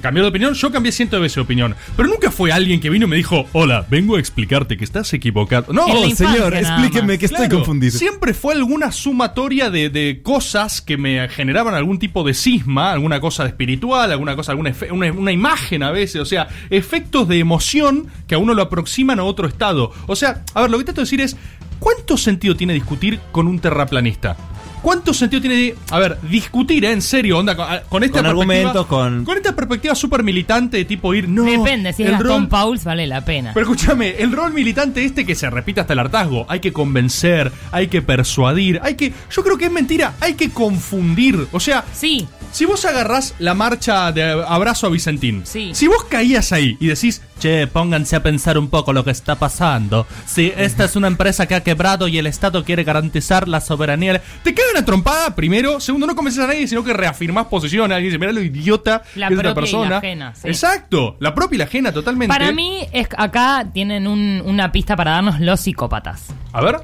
Cambió 0.00 0.22
de 0.22 0.30
opinión, 0.30 0.54
yo 0.54 0.70
cambié 0.72 0.90
cientos 0.92 1.18
de 1.18 1.22
veces 1.22 1.36
de 1.36 1.42
opinión. 1.42 1.74
Pero 1.96 2.08
nunca 2.08 2.30
fue 2.30 2.50
alguien 2.52 2.80
que 2.80 2.88
vino 2.90 3.06
y 3.06 3.08
me 3.08 3.16
dijo, 3.16 3.46
hola, 3.52 3.86
vengo 3.90 4.16
a 4.16 4.20
explicarte 4.20 4.76
que 4.76 4.84
estás 4.84 5.12
equivocado. 5.12 5.72
No, 5.72 5.84
Oh, 5.86 6.10
señor, 6.10 6.54
explíqueme 6.54 7.18
que 7.18 7.26
estoy 7.26 7.46
Claro, 7.46 7.56
confundido. 7.58 7.98
Siempre 7.98 8.32
fue 8.34 8.54
alguna 8.54 8.90
sumatoria 8.92 9.70
de, 9.70 9.90
de 9.90 10.20
cosas 10.22 10.80
que 10.80 10.96
me 10.96 11.28
generaban 11.28 11.74
algún 11.74 11.98
tipo 11.98 12.24
de 12.24 12.34
cisma, 12.34 12.92
alguna 12.92 13.20
cosa 13.20 13.42
de 13.44 13.50
espiritual, 13.50 14.10
alguna 14.12 14.34
cosa, 14.36 14.52
alguna 14.52 14.72
una 14.90 15.32
imagen 15.32 15.82
a 15.82 15.90
veces, 15.90 16.20
o 16.20 16.24
sea, 16.24 16.48
efectos 16.70 17.28
de 17.28 17.38
emoción 17.38 18.06
que 18.26 18.34
a 18.34 18.38
uno 18.38 18.54
lo 18.54 18.62
aproximan 18.62 19.18
a 19.18 19.24
otro 19.24 19.46
estado. 19.46 19.92
O 20.06 20.16
sea, 20.16 20.42
a 20.54 20.62
ver, 20.62 20.70
lo 20.70 20.78
que 20.78 20.84
trato 20.84 21.00
de 21.00 21.04
decir 21.04 21.20
es, 21.20 21.36
¿cuánto 21.78 22.16
sentido 22.16 22.54
tiene 22.56 22.72
discutir 22.74 23.20
con 23.32 23.46
un 23.46 23.58
terraplanista? 23.58 24.36
¿Cuánto 24.82 25.14
sentido 25.14 25.40
tiene, 25.40 25.74
a 25.90 25.98
ver, 26.00 26.18
discutir, 26.28 26.84
eh, 26.84 26.90
en 26.92 27.00
serio, 27.02 27.38
onda, 27.38 27.54
con, 27.56 27.66
con 27.88 28.02
esta 28.04 28.18
Con 28.18 28.26
argumentos, 28.26 28.86
con- 28.86 29.24
con 29.24 29.36
esta 29.36 29.54
perspectiva 29.54 29.94
súper 29.94 30.22
militante 30.24 30.76
de 30.78 30.84
tipo 30.84 31.14
ir, 31.14 31.28
no, 31.28 31.44
Depende, 31.44 31.92
si 31.92 32.02
es 32.02 32.08
el 32.08 32.14
Gastón 32.16 32.42
rol- 32.44 32.48
Pauls 32.48 32.84
vale 32.84 33.06
la 33.06 33.24
pena. 33.24 33.52
pero 33.54 33.64
escúchame, 33.66 34.16
el 34.20 34.32
rol 34.32 34.52
militante 34.52 35.04
este 35.04 35.24
que 35.24 35.34
se 35.36 35.48
repite 35.50 35.80
hasta 35.80 35.92
el 35.92 36.00
hartazgo, 36.00 36.46
hay 36.48 36.58
que 36.60 36.72
convencer, 36.72 37.52
hay 37.70 37.86
que 37.86 38.02
persuadir, 38.02 38.80
hay 38.82 38.96
que. 38.96 39.12
Yo 39.30 39.42
creo 39.44 39.56
que 39.56 39.66
es 39.66 39.72
mentira, 39.72 40.14
hay 40.20 40.34
que 40.34 40.50
confundir. 40.50 41.46
O 41.52 41.60
sea, 41.60 41.84
Sí, 41.92 42.26
si 42.52 42.64
vos 42.66 42.84
agarrás 42.84 43.34
la 43.40 43.54
marcha 43.54 44.12
de 44.12 44.22
abrazo 44.46 44.86
a 44.86 44.90
Vicentín, 44.90 45.42
Sí. 45.44 45.70
si 45.74 45.88
vos 45.88 46.04
caías 46.04 46.52
ahí 46.52 46.76
y 46.80 46.86
decís, 46.86 47.22
che, 47.40 47.66
pónganse 47.66 48.14
a 48.14 48.22
pensar 48.22 48.56
un 48.58 48.68
poco 48.68 48.92
lo 48.92 49.04
que 49.04 49.10
está 49.10 49.34
pasando. 49.36 50.06
Si 50.26 50.52
esta 50.56 50.84
es 50.84 50.94
una 50.94 51.08
empresa 51.08 51.46
que 51.46 51.54
ha 51.56 51.62
quebrado 51.64 52.06
y 52.08 52.18
el 52.18 52.26
Estado 52.26 52.62
quiere 52.64 52.84
garantizar 52.84 53.48
la 53.48 53.60
soberanía, 53.60 54.22
te 54.44 54.54
cae 54.54 54.64
una 54.72 54.84
trompada 54.84 55.34
primero, 55.34 55.80
segundo, 55.80 56.06
no 56.06 56.14
convences 56.14 56.44
a 56.44 56.46
nadie, 56.46 56.68
sino 56.68 56.84
que 56.84 56.92
reafirmás 56.92 57.46
posiciones, 57.46 57.96
alguien 57.96 58.10
dice, 58.10 58.18
mirá 58.18 58.32
lo 58.32 58.42
idiota 58.42 59.02
La 59.16 59.28
que 59.28 59.34
es 59.34 59.40
esta 59.40 59.54
propia 59.54 59.68
y 59.68 59.72
persona. 59.72 59.90
la 59.90 59.96
ajena, 59.98 60.34
sí. 60.34 60.48
Exacto, 60.48 61.16
la 61.18 61.34
propia 61.34 61.54
y 61.56 61.58
la 61.58 61.64
ajena 61.64 61.92
totalmente. 61.92 62.32
para 62.32 62.52
mí 62.52 62.86
es 62.92 63.08
acá 63.16 63.66
tienen 63.72 64.06
un- 64.06 64.42
una 64.44 64.70
pista 64.70 64.94
para 64.94 65.12
darnos 65.12 65.40
los 65.40 65.60
psicópatas. 65.60 66.26
A 66.52 66.60
ver. 66.60 66.76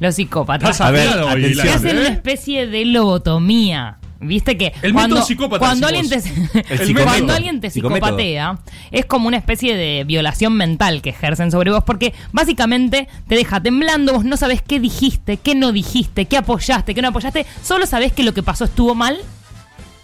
Los 0.00 0.14
psicópatas. 0.14 0.80
A 0.80 0.90
ver, 0.92 1.08
atención. 1.08 1.66
que 1.66 1.72
hacen 1.72 1.96
¿eh? 1.96 2.00
una 2.00 2.08
especie 2.10 2.66
de 2.68 2.84
lobotomía. 2.84 3.97
¿Viste 4.20 4.58
que 4.58 4.72
El 4.82 4.92
cuando, 4.92 5.14
método 5.14 5.26
psicópata, 5.28 5.58
cuando 5.60 5.86
alguien 5.86 6.08
te, 6.08 6.20
cuando 7.04 7.32
alguien 7.34 7.60
te 7.60 7.70
psicopatea 7.70 8.58
es 8.90 9.06
como 9.06 9.28
una 9.28 9.36
especie 9.36 9.76
de 9.76 10.02
violación 10.04 10.54
mental 10.54 11.02
que 11.02 11.10
ejercen 11.10 11.52
sobre 11.52 11.70
vos 11.70 11.84
porque 11.84 12.12
básicamente 12.32 13.06
te 13.28 13.36
deja 13.36 13.60
temblando, 13.62 14.12
vos 14.14 14.24
no 14.24 14.36
sabés 14.36 14.60
qué 14.60 14.80
dijiste, 14.80 15.36
qué 15.36 15.54
no 15.54 15.70
dijiste, 15.70 16.24
qué 16.24 16.36
apoyaste, 16.36 16.94
qué 16.96 17.02
no 17.02 17.08
apoyaste, 17.08 17.46
solo 17.62 17.86
sabés 17.86 18.12
que 18.12 18.24
lo 18.24 18.34
que 18.34 18.42
pasó 18.42 18.64
estuvo 18.64 18.96
mal, 18.96 19.18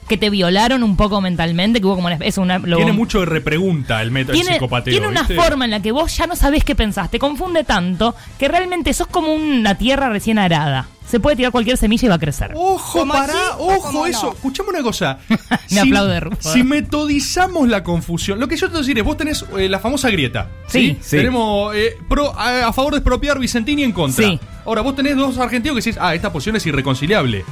que 0.08 0.16
te 0.16 0.30
violaron 0.30 0.84
un 0.84 0.96
poco 0.96 1.20
mentalmente, 1.20 1.80
que 1.80 1.86
hubo 1.86 1.96
como 1.96 2.06
una, 2.06 2.16
es 2.16 2.38
una 2.38 2.58
lo- 2.58 2.76
Tiene 2.76 2.92
mucho 2.92 3.18
de 3.20 3.26
repregunta 3.26 4.00
el 4.00 4.12
método 4.12 4.34
tiene, 4.34 4.52
psicopateo. 4.52 4.92
tiene 4.92 5.08
una 5.08 5.22
¿viste? 5.22 5.34
forma 5.34 5.64
en 5.64 5.72
la 5.72 5.80
que 5.82 5.90
vos 5.90 6.16
ya 6.16 6.26
no 6.28 6.36
sabés 6.36 6.62
qué 6.62 6.76
pensás, 6.76 7.10
te 7.10 7.18
confunde 7.18 7.64
tanto 7.64 8.14
que 8.38 8.46
realmente 8.46 8.92
sos 8.94 9.08
como 9.08 9.32
una 9.34 9.76
tierra 9.76 10.08
recién 10.10 10.38
arada. 10.38 10.86
Se 11.08 11.20
puede 11.20 11.36
tirar 11.36 11.52
cualquier 11.52 11.76
semilla 11.76 12.06
y 12.06 12.08
va 12.08 12.14
a 12.16 12.18
crecer. 12.18 12.52
Ojo, 12.54 13.00
¿Cómo 13.00 13.12
pará, 13.12 13.32
sí 13.32 13.38
ojo 13.58 14.06
eso. 14.06 14.26
no? 14.26 14.32
Escuchame 14.32 14.70
una 14.70 14.82
cosa. 14.82 15.18
Me 15.70 15.80
aplaude, 15.80 16.18
Rufo. 16.20 16.52
Si 16.52 16.62
metodizamos 16.64 17.68
la 17.68 17.82
confusión, 17.84 18.40
lo 18.40 18.48
que 18.48 18.56
yo 18.56 18.66
te 18.66 18.72
voy 18.72 18.78
a 18.78 18.80
decir 18.82 18.98
es, 18.98 19.04
vos 19.04 19.16
tenés 19.16 19.44
eh, 19.58 19.68
la 19.68 19.78
famosa 19.78 20.10
grieta. 20.10 20.48
Sí. 20.66 20.96
Sí. 21.00 21.18
Tenemos 21.18 21.74
eh, 21.76 21.96
pro- 22.08 22.36
a, 22.38 22.66
a 22.68 22.72
favor 22.72 22.92
de 22.94 22.98
expropiar 22.98 23.38
Vicentín 23.38 23.78
y 23.78 23.84
en 23.84 23.92
contra. 23.92 24.26
Sí. 24.26 24.40
Ahora, 24.64 24.80
vos 24.80 24.96
tenés 24.96 25.14
dos 25.16 25.36
argentinos 25.38 25.76
que 25.76 25.82
decís, 25.84 25.98
ah, 26.00 26.14
esta 26.14 26.32
posición 26.32 26.56
es 26.56 26.66
irreconciliable. 26.66 27.44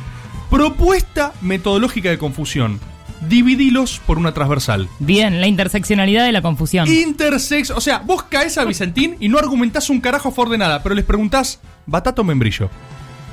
Propuesta 0.51 1.33
metodológica 1.41 2.11
de 2.11 2.19
confusión. 2.19 2.81
Dividilos 3.29 4.01
por 4.07 4.19
una 4.19 4.35
transversal. 4.35 4.89
Bien, 4.99 5.41
la 5.41 5.47
interseccionalidad 5.47 6.25
de 6.25 6.33
la 6.33 6.43
confusión. 6.43 6.89
Intersex, 6.89 7.71
o 7.71 7.81
sea, 7.81 7.99
vos 7.99 8.25
caes 8.25 8.59
a 8.59 8.65
Vicentín 8.65 9.17
y 9.21 9.29
no 9.29 9.39
argumentás 9.39 9.89
un 9.91 10.01
carajo 10.01 10.31
a 10.31 10.33
favor 10.33 10.51
de 10.51 10.59
nada, 10.59 10.83
pero 10.83 10.95
les 10.95 11.05
preguntás, 11.05 11.61
¿batata 11.87 12.21
o 12.23 12.25
membrillo? 12.25 12.69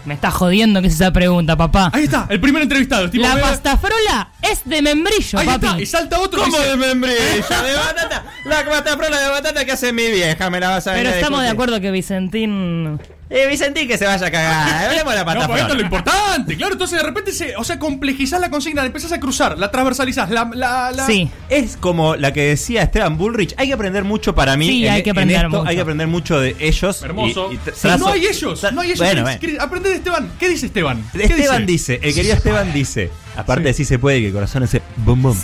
Me 0.06 0.14
está 0.14 0.32
jodiendo 0.32 0.82
que 0.82 0.88
es 0.88 0.94
esa 0.96 1.12
pregunta, 1.12 1.56
papá. 1.58 1.92
Ahí 1.94 2.04
está, 2.06 2.26
el 2.30 2.40
primer 2.40 2.64
entrevistado. 2.64 3.10
tipo, 3.10 3.28
la 3.28 3.36
ve- 3.36 3.42
pastafrola 3.42 4.32
es 4.42 4.62
de 4.66 4.82
membrillo, 4.82 5.38
Ahí 5.40 5.46
papi. 5.46 5.66
está, 5.68 5.82
y 5.82 5.86
salta 5.86 6.20
otro. 6.20 6.42
¿Cómo 6.42 6.58
dice, 6.58 6.70
de 6.70 6.76
membrillo? 6.78 7.16
¿De 7.18 7.74
batata? 7.76 8.24
La 8.46 8.64
batafrola 8.64 9.20
de 9.20 9.30
batata 9.30 9.66
que 9.66 9.72
hace 9.74 9.92
mi 9.94 10.08
vieja, 10.10 10.50
me 10.50 10.60
la 10.60 10.70
vas 10.70 10.88
a 10.88 10.92
Pero 10.92 11.04
venir 11.04 11.14
a 11.14 11.16
estamos 11.18 11.42
de 11.42 11.50
acuerdo 11.50 11.80
que 11.82 11.92
Vicentín. 11.92 13.00
Eh, 13.32 13.46
Vicentín 13.48 13.88
que 13.88 13.98
se 13.98 14.06
vaya 14.06 14.26
a 14.26 14.32
cagar. 14.32 14.86
Hablemos 14.90 15.14
de 15.14 15.24
la 15.24 15.34
No, 15.36 15.48
pues 15.48 15.62
esto 15.62 15.74
es 15.74 15.78
lo 15.80 15.84
importante, 15.84 16.58
claro. 16.58 16.74
Entonces 16.74 16.98
de 17.00 17.06
repente 17.06 17.32
se, 17.32 17.56
o 17.58 17.64
sea, 17.64 17.78
complejizás 17.78 18.42
la 18.42 18.50
consigna, 18.50 18.82
la 18.82 18.88
empezás 18.88 19.12
a 19.12 19.20
cruzar, 19.20 19.58
la 19.60 19.70
transversalizás, 19.70 20.30
la, 20.32 20.50
la, 20.54 20.92
la- 20.92 21.06
Sí. 21.06 21.30
Es 21.48 21.78
como 21.78 22.16
la 22.16 22.34
que 22.34 22.42
decía 22.42 22.82
Esteban 22.82 23.18
Bullrich. 23.18 23.54
Hay 23.58 23.68
que 23.68 23.74
aprender 23.74 24.04
mucho 24.04 24.34
para 24.34 24.58
mí. 24.58 24.68
Sí, 24.68 24.86
en- 24.88 24.94
hay 24.94 25.04
que 25.04 25.12
en 25.12 25.16
aprender 25.18 25.38
esto, 25.38 25.50
mucho. 25.50 25.64
Hay 25.70 25.76
que 25.76 25.82
aprender 25.82 26.08
mucho 26.08 26.40
de 26.40 26.56
ellos. 26.60 27.04
Hermoso. 27.04 27.52
y- 27.54 27.60
Sí, 27.76 27.88
no 28.00 28.08
hay 28.08 28.26
ellos, 28.26 28.66
no 28.74 28.82
hay 28.82 28.92
ellos. 28.92 29.00
Bueno, 29.00 29.28
aprende 29.60 29.90
de 29.90 29.96
Esteban. 29.98 30.32
¿Qué 30.40 30.50
dice 30.50 30.66
Esteban? 30.66 31.04
¿Qué 31.14 31.24
Esteban 31.26 31.66
dice? 31.66 32.00
el 32.02 32.14
querido 32.16 32.34
Esteban 32.34 32.74
dice, 32.74 33.12
aparte 33.40 33.64
de 33.64 33.74
si 33.74 33.86
se 33.86 34.00
puede, 34.00 34.20
que 34.22 34.28
el 34.28 34.34
corazón 34.34 34.64
ese 34.64 34.82
bum 34.98 35.22
bum, 35.22 35.36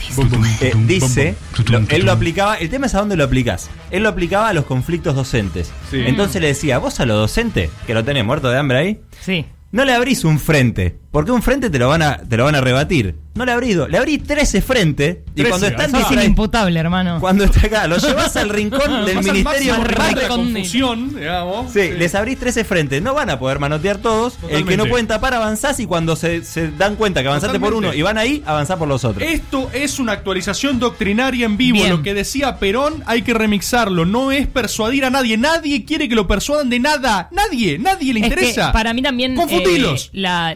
eh, 0.61 0.73
dice, 0.85 1.35
lo- 1.69 1.83
él 1.89 2.05
lo 2.05 2.11
aplicaba, 2.11 2.55
el 2.55 2.69
tema 2.69 2.85
es 2.87 2.95
a 2.95 2.99
dónde 2.99 3.15
lo 3.15 3.23
aplicás. 3.23 3.69
Él 3.91 4.03
lo 4.03 4.09
aplicaba 4.09 4.49
a 4.49 4.53
los 4.53 4.65
conflictos 4.65 5.15
docentes. 5.15 5.71
Sí. 5.89 6.01
Entonces 6.05 6.41
le 6.41 6.47
decía, 6.47 6.77
vos 6.77 6.99
a 6.99 7.05
los 7.05 7.17
docentes, 7.17 7.69
que 7.87 7.93
lo 7.93 8.03
tenés 8.03 8.25
muerto 8.25 8.49
de 8.49 8.57
hambre 8.57 8.77
ahí, 8.77 9.01
Sí. 9.21 9.45
no 9.71 9.85
le 9.85 9.93
abrís 9.93 10.23
un 10.23 10.39
frente, 10.39 10.97
porque 11.15 11.31
un 11.31 11.41
frente 11.41 11.69
te 11.69 11.79
lo 11.79 11.88
van 11.88 12.01
a, 12.01 12.17
te 12.17 12.36
lo 12.36 12.43
van 12.43 12.55
a 12.55 12.60
rebatir. 12.62 13.15
No 13.36 13.45
le 13.45 13.53
abrís 13.53 13.75
dos, 13.77 13.89
le 13.89 13.98
abrís 13.98 14.22
13 14.24 14.62
frentes, 14.62 15.17
y 15.34 15.43
13, 15.43 15.50
cuando 15.50 15.67
están 15.67 15.95
Es 15.95 16.12
inimputable, 16.12 16.77
hermano. 16.77 17.19
cuando 17.22 17.45
está 17.45 17.67
acá, 17.67 17.88
lo 17.88 17.98
llevas 18.05 18.36
al 18.36 18.50
rincón 18.50 19.05
del 19.05 19.22
ministerio 19.24 19.75
de 19.75 20.27
con- 20.27 20.53
confusión, 20.53 21.15
digamos. 21.15 21.72
Sí, 21.72 21.91
les 21.98 22.13
abrís 22.15 22.38
13 22.38 22.65
frentes, 22.65 23.01
no 23.01 23.13
van 23.13 23.29
a 23.29 23.39
poder 23.39 23.60
manotear 23.60 23.98
todos. 24.00 24.38
El 24.50 24.65
que 24.65 24.75
no 24.75 24.86
pueden 24.88 25.07
tapar 25.07 25.34
avanzás 25.34 25.79
y 25.79 25.86
cuando 25.86 26.17
se, 26.17 26.43
se 26.43 26.69
dan 26.72 26.98
cuenta 26.98 27.22
que 27.22 27.29
avanzaste 27.29 27.60
por 27.62 27.74
uno 27.74 27.93
y 27.93 28.01
van 28.01 28.17
ahí, 28.17 28.43
avanzás 28.45 28.77
por 28.77 28.89
los 28.89 29.05
otros. 29.05 29.25
Esto 29.25 29.69
es 29.74 30.00
una 30.00 30.12
actualización 30.12 30.79
doctrinaria 30.79 31.45
en 31.45 31.55
vivo. 31.55 31.77
Bien. 31.77 31.91
Lo 31.91 32.01
que 32.03 32.13
decía 32.13 32.57
Perón 32.60 33.03
hay 33.05 33.22
que 33.22 33.34
remixarlo. 33.34 34.05
No 34.05 34.34
es 34.34 34.48
persuadir 34.48 35.05
a 35.05 35.10
nadie. 35.10 35.38
Nadie 35.38 35.86
quiere 35.86 36.10
que 36.10 36.15
lo 36.15 36.27
persuadan 36.27 36.69
de 36.69 36.79
nada. 36.79 37.29
Nadie, 37.31 37.79
nadie 37.79 38.13
le 38.13 38.19
Es 38.22 38.25
interesa. 38.27 38.67
que 38.67 38.74
para 38.74 38.93
mí 38.93 39.01
también. 39.01 39.36
Confundilos. 39.36 40.07
eh, 40.07 40.10
la, 40.19 40.55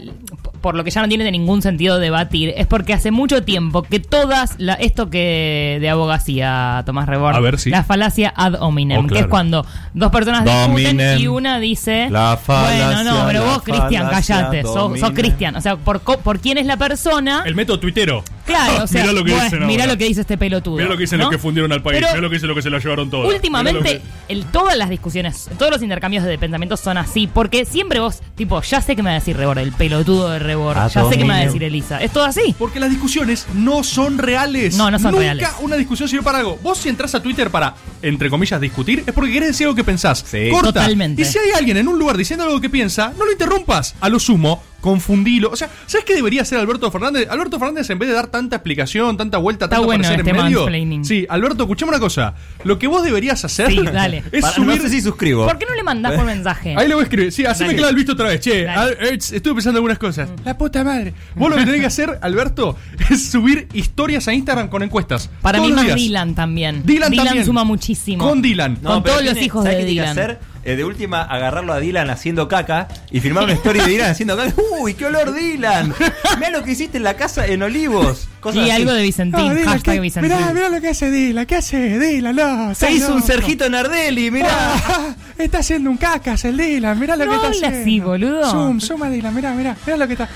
por 0.62 0.76
lo 0.76 0.84
que 0.84 0.92
ya 0.92 1.02
no 1.02 1.08
tiene 1.08 1.30
ningún 1.32 1.62
sentido 1.62 2.00
debatir, 2.00 2.54
es 2.56 2.68
porque 2.68 2.94
hace 2.94 3.12
mucho 3.12 3.44
tiempo 3.44 3.84
que 3.84 4.00
todas. 4.00 4.56
La, 4.58 4.74
esto 4.74 5.10
que 5.10 5.78
de 5.82 5.90
abogacía, 5.90 6.84
Tomás 6.86 7.08
Rebord. 7.08 7.36
A 7.36 7.40
ver, 7.40 7.60
sí. 7.60 7.70
La 7.70 7.84
falacia 7.84 8.34
ad 8.36 8.56
hominem, 8.62 9.06
Oh, 9.06 9.08
que 9.08 9.20
es 9.20 9.28
cuando 9.28 9.66
dos 9.94 10.12
personas 10.12 10.46
discuten 10.46 11.20
y 11.20 11.28
una 11.28 11.60
dice. 11.60 12.10
La 12.10 12.38
falacia, 12.38 12.86
bueno, 12.88 13.04
no, 13.04 13.28
pero 13.28 13.46
vos, 13.46 13.62
Cristian, 13.64 14.10
callate. 14.10 14.64
Sos. 14.64 15.12
Cristian. 15.14 15.56
O 15.56 15.62
sea, 15.62 15.76
por, 15.76 16.00
por 16.02 16.40
quién 16.40 16.58
es 16.58 16.66
la 16.66 16.78
persona. 16.78 17.44
El 17.46 17.56
método 17.56 17.80
tuitero. 17.80 18.24
Claro, 18.50 18.84
o 18.84 18.88
sea, 18.88 19.02
Mirá 19.02 19.14
lo 19.14 19.24
que 19.24 19.32
bueno, 19.32 19.44
dicen 19.46 19.68
mirá 19.68 19.84
ahora. 19.84 19.94
lo 19.94 19.98
que 20.00 20.06
dice 20.06 20.22
este 20.22 20.38
pelotudo. 20.38 20.76
Mirá 20.78 20.90
lo 20.90 20.96
que 20.98 21.02
dicen 21.04 21.18
¿no? 21.20 21.26
los 21.26 21.32
que 21.32 21.38
fundieron 21.38 21.72
al 21.72 21.82
país. 21.82 21.98
Pero- 22.00 22.10
Mirá 22.10 22.22
lo 22.22 22.30
que 22.30 22.36
dicen 22.36 22.48
los 22.50 22.56
que 22.56 22.62
se 22.64 22.70
lo 22.70 22.80
llevaron 22.80 23.10
todo. 23.10 23.28
Últimamente, 23.28 23.80
lo 23.80 23.84
que- 23.84 24.02
el, 24.28 24.46
todas 24.46 24.78
las 24.78 24.90
discusiones, 24.90 25.50
todos 25.58 25.72
los 25.72 25.82
intercambios 25.82 26.24
de 26.24 26.38
pensamiento 26.38 26.78
son 26.78 26.98
así, 26.98 27.28
porque 27.28 27.66
siempre 27.66 28.00
vos, 28.00 28.22
tipo, 28.36 28.62
ya 28.62 28.82
sé 28.82 28.96
que 28.96 29.04
me 29.04 29.10
va 29.10 29.16
a 29.16 29.20
decir 29.20 29.36
Rebor, 29.38 29.60
el 29.60 29.72
pelotudo 29.72 30.30
de 30.30 30.40
Rebor, 30.40 30.78
Ah, 30.78 30.88
ya 30.88 31.08
sé 31.10 31.18
que 31.18 31.24
me 31.26 31.34
va 31.34 31.40
a 31.40 31.46
decir 31.46 31.64
Elisa. 31.64 32.02
Es 32.02 32.12
todo 32.12 32.26
así. 32.26 32.56
Porque 32.58 32.80
las 32.80 32.90
discusiones 32.90 33.48
no 33.54 33.84
son 33.84 34.18
reales. 34.18 34.76
No, 34.76 34.90
no 34.92 35.00
son 35.00 35.12
Nunca 35.12 35.24
reales. 35.24 35.48
una 35.62 35.76
discusión 35.76 36.10
sirve 36.10 36.24
para 36.24 36.40
algo. 36.40 36.58
Vos 36.62 36.78
si 36.80 36.90
entras 36.90 37.14
a 37.16 37.22
Twitter 37.24 37.50
para, 37.50 37.76
entre 38.02 38.30
comillas, 38.30 38.60
discutir, 38.62 39.04
es 39.06 39.14
porque 39.14 39.32
querés 39.32 39.50
decir 39.50 39.66
algo 39.68 39.76
que 39.76 39.84
pensás. 39.84 40.24
Sí. 40.28 40.50
Corta. 40.52 40.70
Totalmente. 40.74 41.22
Y 41.22 41.26
si 41.26 41.38
hay 41.38 41.52
alguien 41.58 41.78
en 41.78 41.88
un 41.88 41.98
lugar 42.00 42.18
diciendo 42.18 42.46
algo 42.46 42.60
que 42.62 42.70
piensa, 42.70 43.14
no 43.18 43.26
lo 43.26 43.32
interrumpas. 43.32 43.96
A 44.02 44.10
lo 44.10 44.20
sumo, 44.20 44.62
confundilo. 44.82 45.50
O 45.52 45.56
sea, 45.56 45.70
¿sabes 45.86 46.06
qué 46.06 46.16
debería 46.16 46.42
hacer 46.44 46.60
Alberto 46.60 46.90
Fernández? 46.92 47.28
Alberto 47.30 47.60
Fernández, 47.60 47.90
en 47.90 48.00
vez 48.00 48.10
de 48.10 48.16
dar 48.16 48.28
tanta 48.28 48.58
explicación, 48.58 49.18
tanta 49.18 49.38
vuelta, 49.38 49.66
Está 49.66 49.76
tanto 49.78 49.86
bueno 49.88 50.04
aparecer 50.06 50.26
este 50.28 50.70
en 50.70 50.90
medio. 50.90 51.04
Sí, 51.04 51.26
Alberto, 51.30 51.64
escuchame 51.64 51.90
una 51.90 52.00
cosa. 52.00 52.34
Lo 52.64 52.80
que 52.80 52.88
vos 52.88 53.04
deberías 53.04 53.44
hacer 53.46 53.68
Sí, 53.70 53.82
dale. 53.84 54.24
es 54.32 54.42
Para- 54.42 54.54
subir. 54.54 54.68
No 54.68 54.78
sé 54.84 54.90
si 54.90 55.02
suscribo. 55.02 55.46
¿Por 55.46 55.58
qué 55.58 55.66
no 55.66 55.76
le 55.76 55.84
mandás 55.84 56.14
por 56.14 56.26
mensaje? 56.26 56.76
Ahí 56.78 56.88
le 56.88 56.94
voy 56.96 57.02
a 57.02 57.04
escribir. 57.04 57.32
Sí, 57.32 57.46
así 57.46 57.64
me 57.66 57.76
clava 57.76 57.90
el 57.90 57.96
visto 57.96 58.14
otra 58.14 58.30
vez. 58.30 58.40
Che, 58.42 58.64
eh, 58.64 58.68
estuve 59.14 59.56
pensando 59.56 59.78
algunas 59.78 59.98
cosas. 60.00 60.30
La 60.46 60.58
puta 60.58 60.84
madre. 60.84 61.14
Vos 61.36 61.50
lo 61.50 61.58
que 61.58 61.66
tenés 61.66 61.82
que 61.82 61.88
hacer, 61.88 62.20
Alberto, 62.22 62.78
es 63.10 63.30
subir 63.30 63.68
historias 63.74 64.28
a 64.28 64.34
Instagram 64.34 64.68
con 64.70 64.84
encuestas. 64.84 65.30
Para 65.42 65.58
Todos 65.60 65.70
mí 65.72 65.76
más. 65.76 65.96
Dylan 65.96 66.36
también. 66.36 66.84
Dylan 66.86 67.14
también. 67.14 67.46
suma 67.46 67.64
muchísimo. 67.64 68.28
Con 68.28 68.42
Dylan. 68.42 68.78
Con 68.78 69.04
todos 69.04 69.24
los 69.24 69.38
hijos 69.42 69.64
¿sabes 69.64 69.80
de 69.80 69.84
qué 69.84 69.90
tiene 69.92 70.08
que 70.08 70.10
Dylan. 70.14 70.34
hacer? 70.36 70.40
Eh, 70.64 70.76
de 70.76 70.84
última, 70.84 71.22
agarrarlo 71.24 71.72
a 71.74 71.80
Dylan 71.80 72.10
haciendo 72.10 72.48
caca 72.48 72.88
y 73.12 73.22
filmar 73.22 73.46
una 73.46 73.54
story 73.54 73.80
de 73.80 73.86
Dylan 73.88 74.12
haciendo 74.12 74.36
caca. 74.36 74.54
¡Uy, 74.82 74.94
qué 74.94 75.06
olor 75.06 75.34
Dylan! 75.34 75.94
Mirá 76.38 76.50
lo 76.52 76.64
que 76.64 76.72
hiciste 76.72 76.98
en 76.98 77.04
la 77.04 77.16
casa 77.16 77.46
en 77.48 77.64
Olivos. 77.64 78.28
Cosas 78.40 78.58
Y 78.66 78.70
así. 78.70 78.82
algo 78.82 78.94
de 78.94 79.04
Vicentín. 79.04 79.64
hashtag 79.66 80.00
Vicentín. 80.02 80.32
lo 80.72 80.82
que 80.82 80.90
hace 80.90 81.10
Dylan. 81.12 81.46
¿Qué 81.46 81.56
hace 81.56 82.00
Dylan? 82.00 82.36
No, 82.36 82.76
Se 82.76 82.92
hizo 82.92 83.14
un 83.16 83.22
Sergito 83.24 83.70
Nardelli, 83.70 84.32
mirá. 84.32 84.50
Ah, 84.52 85.16
está 85.38 85.60
haciendo 85.60 85.90
un 85.90 85.98
cacas 85.98 86.44
el 86.46 86.58
Dylan. 86.58 87.00
Mirá 87.00 87.16
lo 87.16 87.26
No 87.26 87.34
habla 87.42 87.68
así, 87.70 88.00
boludo. 88.00 88.80
suma 88.80 89.10
Dylan. 89.10 89.34
Mirá, 89.36 89.54
mirá. 89.54 89.76
Mirá 89.86 89.98
lo 89.98 90.08
que 90.08 90.14
está. 90.14 90.30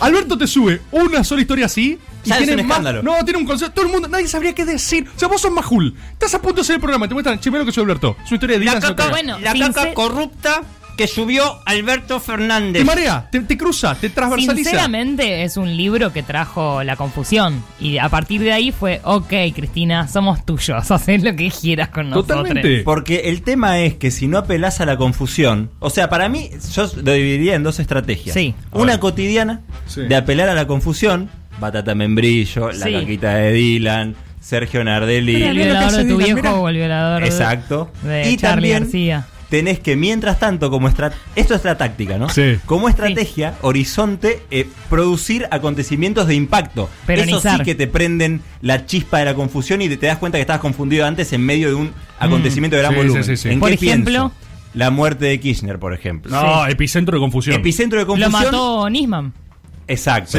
Alberto 0.00 0.36
te 0.38 0.46
sube 0.46 0.80
una 0.90 1.22
sola 1.24 1.40
historia 1.42 1.66
así. 1.66 1.98
Y 2.24 2.28
Ya 2.28 2.38
es 2.38 2.44
tiene 2.46 2.62
un 2.62 2.68
más- 2.68 2.78
escándalo. 2.78 3.02
No, 3.02 3.24
tiene 3.24 3.38
un 3.40 3.46
concepto. 3.46 3.74
Todo 3.74 3.86
el 3.86 3.92
mundo, 3.92 4.06
nadie 4.08 4.28
sabría 4.28 4.54
qué 4.54 4.64
decir. 4.64 5.08
O 5.14 5.18
sea, 5.18 5.26
vos 5.28 5.40
sos 5.40 5.50
Majul. 5.50 5.94
Estás 6.12 6.34
a 6.34 6.40
punto 6.40 6.56
de 6.56 6.60
hacer 6.62 6.74
el 6.76 6.80
programa. 6.80 7.08
Te 7.08 7.14
muestran, 7.14 7.40
che, 7.40 7.50
lo 7.50 7.64
que 7.64 7.72
soy 7.72 7.82
Alberto. 7.82 8.16
Es 8.22 8.30
una 8.30 8.36
historia 8.36 8.58
de 8.58 8.64
La 8.64 8.74
Dylan. 8.76 8.94
caca, 8.94 9.08
Bueno, 9.10 9.38
la 9.40 9.52
sincer- 9.52 9.72
caca 9.74 9.94
corrupta 9.94 10.62
que 10.96 11.06
subió 11.06 11.58
Alberto 11.66 12.20
Fernández. 12.20 12.82
Te 12.82 12.84
marea, 12.84 13.28
te, 13.30 13.40
te 13.40 13.56
cruza, 13.56 13.94
te 13.94 14.10
transversaliza. 14.10 14.54
Sinceramente 14.70 15.42
es 15.44 15.56
un 15.56 15.76
libro 15.76 16.12
que 16.12 16.22
trajo 16.22 16.82
la 16.82 16.96
confusión. 16.96 17.62
Y 17.80 17.98
a 17.98 18.08
partir 18.08 18.40
de 18.42 18.52
ahí 18.52 18.72
fue, 18.72 19.00
ok, 19.04 19.32
Cristina, 19.54 20.08
somos 20.08 20.44
tuyos, 20.44 20.90
haz 20.90 21.08
lo 21.08 21.34
que 21.36 21.50
quieras 21.50 21.88
con 21.88 22.10
nosotros. 22.10 22.38
Totalmente. 22.38 22.82
Porque 22.84 23.22
el 23.30 23.42
tema 23.42 23.78
es 23.80 23.94
que 23.94 24.10
si 24.10 24.28
no 24.28 24.38
apelás 24.38 24.80
a 24.80 24.86
la 24.86 24.96
confusión, 24.96 25.70
o 25.80 25.90
sea, 25.90 26.08
para 26.08 26.28
mí 26.28 26.50
yo 26.74 26.90
lo 27.02 27.12
dividiría 27.12 27.54
en 27.54 27.62
dos 27.62 27.78
estrategias. 27.80 28.34
Sí. 28.34 28.54
Una 28.72 28.98
cotidiana 29.00 29.60
Sí. 29.86 30.02
de 30.02 30.16
apelar 30.16 30.48
a 30.48 30.54
la 30.54 30.66
confusión, 30.66 31.28
Batata 31.60 31.94
Membrillo, 31.94 32.72
la 32.72 32.86
Sí. 32.86 32.92
caquita 32.92 33.34
de 33.34 33.52
Dylan, 33.52 34.14
Sergio 34.40 34.82
Nardelli. 34.82 35.42
El 35.42 35.56
violador 35.56 35.92
de 35.92 36.04
tu 36.04 36.16
viejo 36.16 36.48
o 36.60 36.68
el 36.68 36.76
violador 36.76 37.22
de- 37.22 37.28
Exacto. 37.28 37.90
de, 38.02 38.30
y 38.30 38.36
Charlie 38.36 38.40
también 38.72 38.82
García. 38.84 39.26
Tenés 39.52 39.78
que, 39.80 39.96
mientras 39.96 40.38
tanto, 40.40 40.70
como 40.70 40.88
estra- 40.88 41.12
esto 41.36 41.54
es 41.54 41.62
la 41.62 41.76
táctica, 41.76 42.16
¿no? 42.16 42.30
Sí. 42.30 42.56
Como 42.64 42.88
estrategia, 42.88 43.54
horizonte, 43.60 44.40
eh, 44.50 44.66
producir 44.88 45.46
acontecimientos 45.50 46.26
de 46.26 46.34
impacto. 46.34 46.84
Eso 46.84 47.06
Peronizar. 47.06 47.58
sí 47.58 47.64
que 47.64 47.74
te 47.74 47.86
prenden 47.86 48.40
la 48.62 48.86
chispa 48.86 49.18
de 49.18 49.26
la 49.26 49.34
confusión 49.34 49.82
y 49.82 49.90
te, 49.90 49.98
te 49.98 50.06
das 50.06 50.16
cuenta 50.16 50.38
que 50.38 50.40
estabas 50.40 50.62
confundido 50.62 51.04
antes 51.04 51.34
en 51.34 51.42
medio 51.42 51.68
de 51.68 51.74
un 51.74 51.92
acontecimiento 52.18 52.76
de 52.76 52.82
gran 52.82 52.92
Mm. 52.92 52.94
Sí, 52.94 53.00
volumen. 53.02 53.24
sí, 53.24 53.36
sí, 53.36 53.42
sí. 53.42 53.48
¿En 53.50 53.60
Por 53.60 53.68
qué 53.68 53.74
ejemplo- 53.74 54.30
pienso? 54.30 54.32
La 54.72 54.90
muerte 54.90 55.26
de 55.26 55.38
Kirchner, 55.38 55.78
por 55.78 55.92
ejemplo. 55.92 56.30
No, 56.32 56.66
epicentro 56.66 57.18
de 57.18 57.20
confusión. 57.20 57.54
Epicentro 57.56 57.98
de 57.98 58.04
Lo 58.06 58.08
confusión. 58.08 58.32
mató 58.44 58.88
Nisman. 58.88 59.34
Exacto. 59.92 60.30
Sí, 60.32 60.38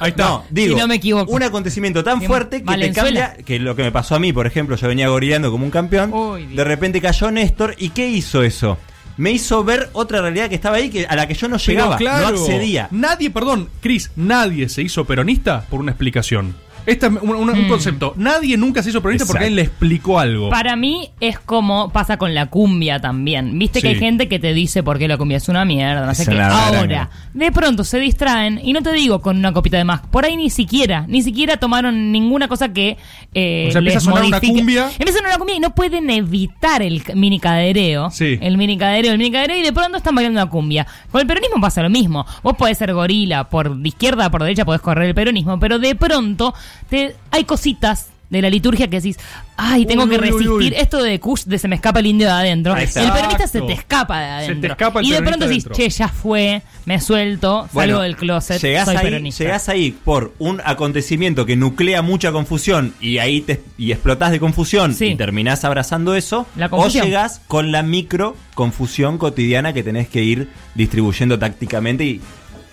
ahí 0.00 0.10
está. 0.10 0.24
No, 0.24 0.44
digo, 0.50 0.74
Si 0.76 0.80
no 0.80 0.86
me 0.88 0.94
equivoco. 0.96 1.30
un 1.32 1.42
acontecimiento 1.42 2.02
tan 2.04 2.22
fuerte 2.22 2.58
que 2.58 2.64
te 2.64 2.70
Valenzuela. 2.70 3.26
cambia, 3.28 3.44
que 3.44 3.58
lo 3.58 3.74
que 3.76 3.82
me 3.82 3.92
pasó 3.92 4.14
a 4.14 4.18
mí, 4.18 4.32
por 4.32 4.46
ejemplo, 4.46 4.76
yo 4.76 4.88
venía 4.88 5.08
gorilando 5.08 5.50
como 5.50 5.64
un 5.64 5.70
campeón, 5.70 6.12
Uy, 6.12 6.42
Dios. 6.46 6.56
de 6.56 6.64
repente 6.64 7.00
cayó 7.00 7.30
Néstor, 7.30 7.74
¿y 7.78 7.90
qué 7.90 8.08
hizo 8.08 8.42
eso? 8.42 8.78
Me 9.18 9.30
hizo 9.30 9.62
ver 9.62 9.90
otra 9.92 10.22
realidad 10.22 10.48
que 10.48 10.54
estaba 10.54 10.76
ahí, 10.76 10.88
que, 10.88 11.04
a 11.06 11.14
la 11.16 11.28
que 11.28 11.34
yo 11.34 11.46
no 11.48 11.56
Pero 11.58 11.66
llegaba, 11.72 11.96
claro, 11.98 12.36
no 12.36 12.42
accedía. 12.44 12.88
Nadie, 12.90 13.30
perdón, 13.30 13.68
Chris, 13.80 14.10
nadie 14.16 14.68
se 14.70 14.80
hizo 14.82 15.04
peronista 15.04 15.66
por 15.68 15.80
una 15.80 15.90
explicación. 15.92 16.54
Este 16.86 17.06
es 17.06 17.12
un, 17.12 17.30
un- 17.30 17.50
un 17.50 17.64
Mm. 17.66 17.68
concepto. 17.68 18.14
Nadie 18.16 18.56
nunca 18.56 18.82
se 18.82 18.90
hizo 18.90 19.00
peronista 19.00 19.26
porque 19.26 19.44
alguien 19.44 19.56
le 19.56 19.62
explicó 19.62 20.18
algo. 20.18 20.50
Para 20.50 20.74
mí 20.76 21.10
es 21.20 21.38
como 21.38 21.90
pasa 21.90 22.16
con 22.16 22.34
la 22.34 22.46
cumbia 22.46 23.00
también. 23.00 23.58
Viste 23.58 23.80
que 23.80 23.88
Sí. 23.88 23.94
hay 23.94 24.00
gente 24.00 24.28
que 24.28 24.38
te 24.38 24.52
dice 24.52 24.82
por 24.82 24.98
qué 24.98 25.06
la 25.08 25.16
cumbia 25.16 25.36
es 25.36 25.48
una 25.48 25.64
mierda, 25.64 26.04
no 26.06 26.14
sé 26.14 26.22
Es 26.22 26.28
qué. 26.28 26.34
una 26.34 26.66
Ahora, 26.66 27.10
de 27.34 27.52
pronto 27.52 27.84
se 27.84 27.98
distraen, 28.00 28.60
y 28.62 28.72
no 28.72 28.82
te 28.82 28.92
digo 28.92 29.20
con 29.20 29.36
una 29.36 29.52
copita 29.52 29.76
de 29.76 29.84
más, 29.84 30.00
por 30.10 30.24
ahí 30.24 30.36
ni 30.36 30.50
siquiera, 30.50 31.04
ni 31.08 31.22
siquiera 31.22 31.56
tomaron 31.56 32.10
ninguna 32.12 32.48
cosa 32.48 32.72
que 32.72 32.96
eh, 33.34 33.66
O 33.68 33.72
sea, 33.72 33.78
empieza 33.78 33.82
les 33.82 33.96
a 33.96 34.00
sonar 34.00 34.24
una 34.24 34.36
modifique. 34.36 34.58
cumbia. 34.58 34.86
Empieza 34.90 35.12
a 35.12 35.16
sonar 35.16 35.30
una 35.30 35.38
cumbia 35.38 35.56
y 35.56 35.60
no 35.60 35.74
pueden 35.74 36.10
evitar 36.10 36.82
el 36.82 37.02
mini 37.14 37.38
cadereo. 37.40 38.10
Sí. 38.10 38.38
El 38.40 38.58
mini 38.58 38.76
cadereo, 38.76 39.12
el 39.12 39.18
mini 39.18 39.30
cadereo, 39.30 39.56
y 39.56 39.62
de 39.62 39.72
pronto 39.72 39.96
están 39.98 40.14
bailando 40.14 40.40
una 40.42 40.50
cumbia. 40.50 40.86
Con 41.10 41.20
el 41.20 41.26
peronismo 41.26 41.60
pasa 41.60 41.82
lo 41.82 41.90
mismo. 41.90 42.26
Vos 42.42 42.56
podés 42.56 42.76
ser 42.78 42.92
gorila, 42.92 43.48
por 43.48 43.76
izquierda, 43.84 44.30
por 44.30 44.42
derecha 44.42 44.64
podés 44.64 44.80
correr 44.82 45.08
el 45.08 45.14
peronismo, 45.14 45.58
pero 45.58 45.78
de 45.78 45.94
pronto 45.94 46.54
te, 46.88 47.14
hay 47.30 47.44
cositas 47.44 48.08
de 48.30 48.40
la 48.40 48.48
liturgia 48.48 48.88
que 48.88 48.96
decís, 48.96 49.18
ay, 49.58 49.84
tengo 49.84 50.04
Uy, 50.04 50.08
que 50.08 50.14
uy, 50.16 50.20
resistir 50.22 50.48
uy. 50.50 50.74
esto 50.74 51.02
de 51.02 51.20
Kush, 51.20 51.44
de 51.44 51.58
se 51.58 51.68
me 51.68 51.76
escapa 51.76 52.00
el 52.00 52.06
indio 52.06 52.28
de 52.28 52.32
adentro. 52.32 52.74
Exacto. 52.78 53.06
El 53.08 53.12
peronista 53.14 53.46
se 53.46 53.60
te 53.60 53.72
escapa 53.74 54.20
de 54.20 54.24
Se 54.26 54.32
adentro. 54.32 54.60
te 54.60 54.66
escapa 54.68 55.00
el 55.00 55.06
y 55.06 55.10
de 55.10 55.20
pronto 55.20 55.46
decís, 55.46 55.68
che, 55.70 55.90
ya 55.90 56.08
fue, 56.08 56.62
me 56.86 56.98
suelto, 56.98 57.68
salgo 57.74 58.00
del 58.00 58.16
closet, 58.16 58.58
llegás 58.62 58.86
soy 58.86 58.96
ahí, 58.96 59.04
peronista. 59.04 59.44
llegás 59.44 59.68
ahí 59.68 59.90
por 59.90 60.32
un 60.38 60.62
acontecimiento 60.64 61.44
que 61.44 61.56
nuclea 61.56 62.00
mucha 62.00 62.32
confusión 62.32 62.94
y 63.02 63.18
ahí 63.18 63.42
te 63.42 63.62
y 63.76 63.92
explotás 63.92 64.30
de 64.30 64.40
confusión 64.40 64.94
Sí. 64.94 65.08
y 65.08 65.16
terminás 65.16 65.64
abrazando 65.66 66.14
eso, 66.14 66.46
La 66.56 66.68
o 66.70 66.88
llegás 66.88 67.42
con 67.48 67.70
la 67.70 67.82
micro 67.82 68.34
confusión 68.54 69.18
cotidiana 69.18 69.74
que 69.74 69.82
tenés 69.82 70.08
que 70.08 70.22
ir 70.22 70.48
distribuyendo 70.74 71.38
tácticamente 71.38 72.04
y, 72.06 72.22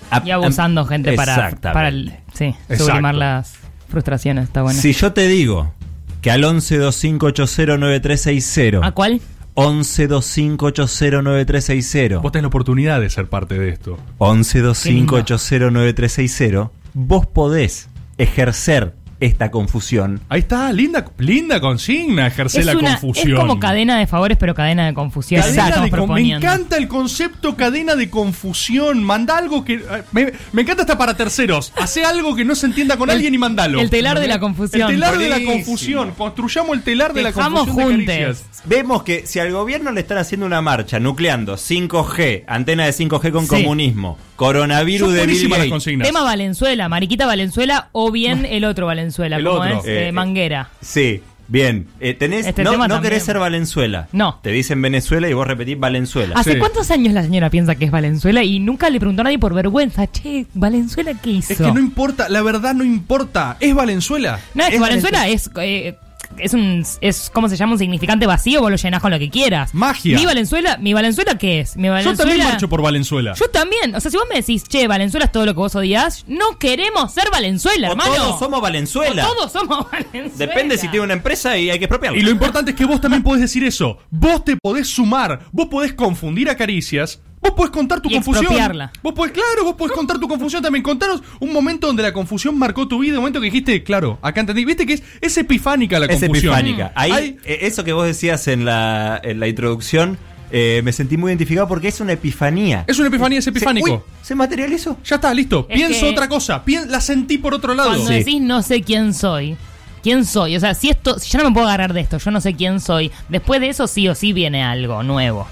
a- 0.10 0.22
Y 0.26 0.32
abusando 0.32 0.86
gente 0.86 1.12
para, 1.18 1.52
para 1.60 1.90
el- 1.90 2.14
sí, 2.34 2.56
sublimar 2.78 3.16
las 3.16 3.59
frustraciones, 3.90 4.46
está 4.46 4.62
bueno. 4.62 4.80
Si 4.80 4.94
yo 4.94 5.12
te 5.14 5.28
digo 5.28 5.74
que 6.22 6.30
al 6.32 6.44
1125809360 6.44 8.82
¿A 8.84 8.92
cuál? 8.92 9.22
1125809360 9.56 12.22
Vos 12.22 12.32
tenés 12.32 12.44
la 12.44 12.48
oportunidad 12.48 13.02
de 13.02 13.10
ser 13.10 13.28
parte 13.28 13.60
de 13.60 13.68
esto. 13.70 13.98
1125809360 14.20 16.70
vos 16.94 17.26
podés 17.26 17.90
ejercer 18.18 18.94
esta 19.20 19.52
confusión 19.52 20.22
Ahí 20.30 20.40
está, 20.42 20.72
linda, 20.72 21.06
linda 21.18 21.60
consigna, 21.60 22.28
ejercer 22.28 22.62
Es, 22.62 22.66
la 22.68 22.78
una, 22.78 22.92
confusión. 23.00 23.34
es 23.34 23.40
como 23.40 23.60
cadena 23.60 23.98
de 24.00 24.08
favores, 24.08 24.38
pero 24.38 24.56
cadena 24.56 24.86
de 24.88 24.94
confusión. 24.94 25.42
Cadena 25.42 25.68
Estamos 25.70 25.92
de 25.92 25.98
con- 25.98 26.14
me 26.14 26.32
encanta 26.36 26.78
el 26.78 26.88
concepto 26.88 27.56
cadena 27.56 27.96
de 27.96 28.10
confusión. 28.10 29.04
Manda 29.04 29.38
algo 29.38 29.64
que. 29.66 29.76
eh, 29.76 30.04
Me, 30.12 30.32
me 30.54 30.62
encanta 30.62 30.84
hasta 30.84 30.98
para 30.98 31.16
terceros. 31.18 31.74
Hace 31.76 32.04
algo 32.06 32.36
que 32.36 32.46
no 32.46 32.56
se 32.56 32.66
entienda 32.68 32.98
con 32.98 33.10
El- 33.10 33.16
alguien 33.18 33.34
y 33.34 33.38
mandalo. 33.38 33.80
el 33.82 33.90
telar 33.90 34.20
de 34.20 34.28
la 34.28 34.40
confusión. 34.40 34.90
El 34.90 34.96
telar 34.96 35.18
de 35.18 35.30
la 35.30 35.44
confusión. 35.44 36.12
Construyamos 36.18 36.78
el 36.78 36.84
telar 36.84 37.14
de 37.14 37.24
la 37.24 37.32
confusión 37.34 38.06
de. 38.06 38.36
Vemos 38.66 39.04
que 39.04 39.26
si 39.26 39.40
al 39.40 39.52
gobierno 39.52 39.92
le 39.92 40.02
están 40.02 40.18
haciendo 40.18 40.46
una 40.46 40.62
marcha 40.62 41.00
nucleando 41.00 41.56
5G, 41.58 42.44
antena 42.48 42.86
de 42.86 42.92
5G 42.94 43.32
con 43.32 43.44
Sí. 43.48 43.56
comunismo, 43.56 44.18
coronavirus 44.36 45.08
Son 45.10 45.18
de 45.18 45.26
Bill 45.28 45.50
Gates. 45.50 45.84
Tema 46.04 46.24
Valenzuela, 46.24 46.90
Mariquita 46.90 47.26
Valenzuela 47.26 47.90
o 47.94 48.12
bien 48.12 48.46
el 48.46 48.66
otro 48.66 48.86
Valenzuela, 48.86 49.09
El 49.38 49.46
¿cómo 49.46 49.60
otro. 49.62 49.80
es? 49.80 49.86
Eh, 49.86 50.08
Eh, 50.08 50.12
Manguera. 50.12 50.70
Sí, 50.82 51.22
bien. 51.48 51.88
Eh, 52.00 52.14
tenés, 52.14 52.46
Este 52.48 52.64
no 52.64 52.88
no 52.88 53.02
querés 53.02 53.24
ser 53.24 53.40
Valenzuela. 53.40 54.08
No. 54.12 54.40
Te 54.42 54.52
dicen 54.52 54.82
Venezuela 54.82 55.28
y 55.30 55.34
vos 55.34 55.48
repetís 55.48 55.80
Valenzuela. 55.80 56.36
¿Hace 56.38 56.54
Sí. 56.54 56.60
cuántos 56.60 56.92
años 56.92 57.14
la 57.14 57.24
señora 57.24 57.50
piensa 57.50 57.76
que 57.76 57.86
es 57.86 57.92
Valenzuela 57.92 58.44
y 58.44 58.60
nunca 58.60 58.90
le 58.90 59.00
preguntó 59.00 59.22
a 59.22 59.24
nadie 59.26 59.40
por 59.40 59.54
vergüenza? 59.54 60.08
Che, 60.12 60.46
¿Valenzuela 60.54 61.14
qué 61.16 61.32
hizo? 61.32 61.54
Es 61.54 61.60
que 61.60 61.72
no 61.72 61.80
importa, 61.80 62.30
la 62.30 62.42
verdad 62.42 62.74
no 62.76 62.84
importa. 62.84 63.58
Es 63.60 63.74
Valenzuela. 63.74 64.40
No, 64.54 64.64
es 64.64 64.70
que 64.70 64.76
es 64.76 64.82
Valenzuela 64.82 65.28
es, 65.28 65.50
eh, 65.62 65.98
es 66.38 66.54
un, 66.54 66.86
es, 67.02 67.30
¿cómo 67.34 67.50
se 67.50 67.56
llama? 67.56 67.74
Un 67.74 67.80
significante 67.80 68.26
vacío, 68.26 68.62
vos 68.62 68.72
lo 68.72 68.78
llenás 68.78 69.02
con 69.02 69.12
lo 69.12 69.20
que 69.20 69.30
quieras. 69.30 69.74
Magia. 69.74 70.18
Mi 70.18 70.26
Valenzuela, 70.26 70.78
¿mi 70.78 70.94
Valenzuela 70.94 71.38
qué 71.38 71.62
es? 71.62 71.76
Mi 71.76 71.88
Yo 71.88 71.94
Valenzuela... 71.94 72.18
también 72.18 72.48
marcho 72.48 72.70
por 72.70 72.82
Valenzuela. 72.82 73.34
Yo 73.34 73.50
también. 73.50 73.96
O 73.96 74.00
sea, 74.00 74.12
si 74.12 74.18
vos 74.18 74.26
me 74.30 74.36
decís, 74.36 74.64
che, 74.68 74.88
Valenzuela 74.88 75.26
es 75.26 75.32
todo 75.32 75.46
lo 75.46 75.54
que 75.54 75.60
vos 75.60 75.76
odias, 75.76 76.26
no 76.28 76.58
queremos 76.60 77.14
ser 77.14 77.30
Valenzuela, 77.32 77.90
o 77.90 77.92
hermano. 77.92 78.14
todos 78.16 78.40
somos 78.40 78.62
Valenzuela. 78.62 79.28
O 79.28 79.34
todos 79.34 79.52
somos 79.52 79.88
Valenzuela. 79.92 80.32
Depende 80.36 80.78
si 80.78 80.88
tiene 80.90 81.06
una 81.06 81.14
empresa 81.14 81.58
y 81.58 81.70
hay 81.70 81.80
que 81.80 81.86
expropiarla. 81.86 82.20
Y 82.20 82.22
lo 82.22 82.32
importante 82.32 82.72
es 82.72 82.78
que 82.78 82.86
vos 82.86 83.02
también 83.02 83.24
podés 83.24 83.42
decir 83.42 83.64
eso. 83.64 83.98
Vos 84.10 84.44
te 84.44 84.58
podés 84.58 84.88
sumar. 84.88 85.42
Vos 85.52 85.68
podés 85.68 85.94
confundir 85.94 86.50
a 86.50 86.56
caricias. 86.56 87.22
Vos 87.42 87.52
podés 87.54 87.72
contar 87.72 88.02
tu 88.02 88.10
Y 88.10 88.14
confusión. 88.16 88.44
expropiarla. 88.46 88.92
Vos 89.02 89.14
podés, 89.14 89.32
claro, 89.32 89.64
vos 89.64 89.76
podés 89.76 89.96
contar 89.96 90.20
tu 90.20 90.28
confusión 90.28 90.62
también. 90.62 90.84
Contanos 90.84 91.22
un 91.40 91.54
momento 91.54 91.88
donde 91.88 92.04
la 92.04 92.12
confusión 92.12 92.58
marcó 92.58 92.88
tu 92.88 93.00
vida. 93.00 93.14
Un 93.14 93.20
momento 93.22 93.40
que 93.40 93.46
dijiste, 93.46 93.82
claro, 93.84 94.20
acá 94.22 94.42
entendí. 94.42 94.66
Viste 94.66 94.86
que 94.86 94.94
es, 94.94 95.04
es 95.22 95.38
epifánica 95.38 96.00
la 96.00 96.06
es 96.08 96.20
confusión. 96.20 96.54
epifánica. 96.54 96.92
Ahí, 96.96 97.12
Hay- 97.12 97.38
eh, 97.46 97.60
eso 97.62 97.84
que 97.84 97.94
vos 97.94 98.06
decías 98.06 98.48
en 98.50 98.66
la, 98.66 99.20
en 99.24 99.40
la 99.40 99.48
introducción, 99.48 100.18
eh, 100.52 100.82
me 100.84 100.92
sentí 100.92 101.16
muy 101.16 101.30
identificado 101.32 101.68
porque 101.68 101.88
es 101.88 102.00
una 102.02 102.12
epifanía. 102.14 102.84
es 102.88 103.00
una 103.00 103.08
epifanía, 103.08 103.38
es 103.40 103.46
Se- 103.46 103.52
epifánico. 103.52 103.90
uy, 103.94 104.00
¿Se 104.22 104.36
materializó? 104.36 104.98
ya 105.06 105.16
está, 105.16 105.34
listo. 105.34 105.66
Es 105.70 105.76
Pienso 105.78 106.02
que- 106.02 106.12
otra 106.12 106.28
cosa. 106.28 106.66
Pien- 106.66 106.88
la 106.88 107.00
sentí 107.00 107.38
por 107.38 107.54
otro 107.54 107.74
lado. 107.74 107.90
Cuando 107.90 108.08
Sí. 108.08 108.14
decís 108.16 108.42
no 108.42 108.62
sé 108.64 108.82
quién 108.82 109.14
soy, 109.14 109.56
¿quién 110.04 110.26
soy? 110.26 110.58
O 110.58 110.60
sea, 110.60 110.74
si 110.74 110.90
esto, 110.90 111.18
si 111.20 111.30
yo 111.30 111.38
no 111.40 111.46
me 111.46 111.54
puedo 111.54 111.68
agarrar 111.68 111.94
de 111.94 112.02
esto, 112.02 112.18
yo 112.18 112.32
no 112.32 112.42
sé 112.42 112.54
quién 112.56 112.80
soy, 112.82 113.12
después 113.30 113.62
de 113.62 113.70
eso 113.70 113.88
sí 113.88 114.08
o 114.10 114.16
sí 114.16 114.34
viene 114.34 114.62
algo 114.64 115.04
nuevo. 115.04 115.48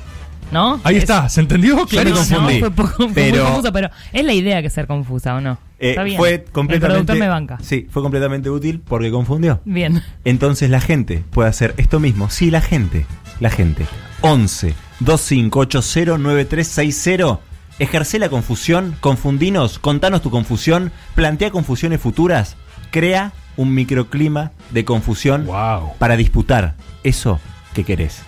¿No? 0.52 0.80
Ahí 0.84 0.96
Es- 0.98 1.04
está, 1.04 1.28
¿se 1.30 1.42
entendió? 1.42 1.76
Me 1.76 1.86
Claro. 1.86 2.10
No, 2.12 2.16
confundí. 2.16 2.60
fue, 2.60 2.72
poco- 2.72 3.04
muy 3.06 3.14
Pero- 3.14 3.44
confuso, 3.46 3.74
pero 3.74 3.90
es 4.14 4.26
la 4.26 4.34
idea 4.34 4.62
que 4.62 4.70
ser 4.70 4.88
confusa, 4.88 5.36
¿o 5.36 5.42
no? 5.42 5.58
Eh, 5.80 5.90
Está 5.92 6.04
bien. 6.04 6.18
Fue 6.18 6.34
El 6.36 6.44
completamente. 6.46 7.04
productor 7.04 7.18
me 7.20 7.28
banca. 7.28 7.58
Sí, 7.62 7.88
fue 7.92 8.02
completamente 8.02 8.50
útil 8.50 8.82
porque 8.88 9.12
confundió. 9.12 9.62
Bien. 9.66 10.02
Entonces 10.26 10.70
la 10.70 10.80
gente 10.82 11.24
puede 11.32 11.50
hacer 11.50 11.74
esto 11.78 12.00
mismo. 12.00 12.30
Sí, 12.30 12.50
la 12.50 12.62
gente. 12.62 13.06
La 13.40 13.50
gente. 13.50 13.86
11 14.22 14.74
2580 15.02 16.18
9360. 16.18 17.40
Ejerce 17.80 18.18
la 18.18 18.30
confusión, 18.30 18.96
confundinos, 19.02 19.78
contanos 19.78 20.24
tu 20.24 20.32
confusión, 20.32 20.92
plantea 21.14 21.52
confusiones 21.52 22.02
futuras, 22.02 22.56
crea 22.90 23.34
un 23.56 23.76
microclima 23.76 24.52
de 24.72 24.84
confusión 24.84 25.46
Wow. 25.46 25.94
para 26.00 26.18
disputar 26.18 26.74
eso 27.04 27.40
que 27.76 27.84
querés. 27.84 28.24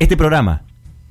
Este 0.00 0.16
programa 0.16 0.62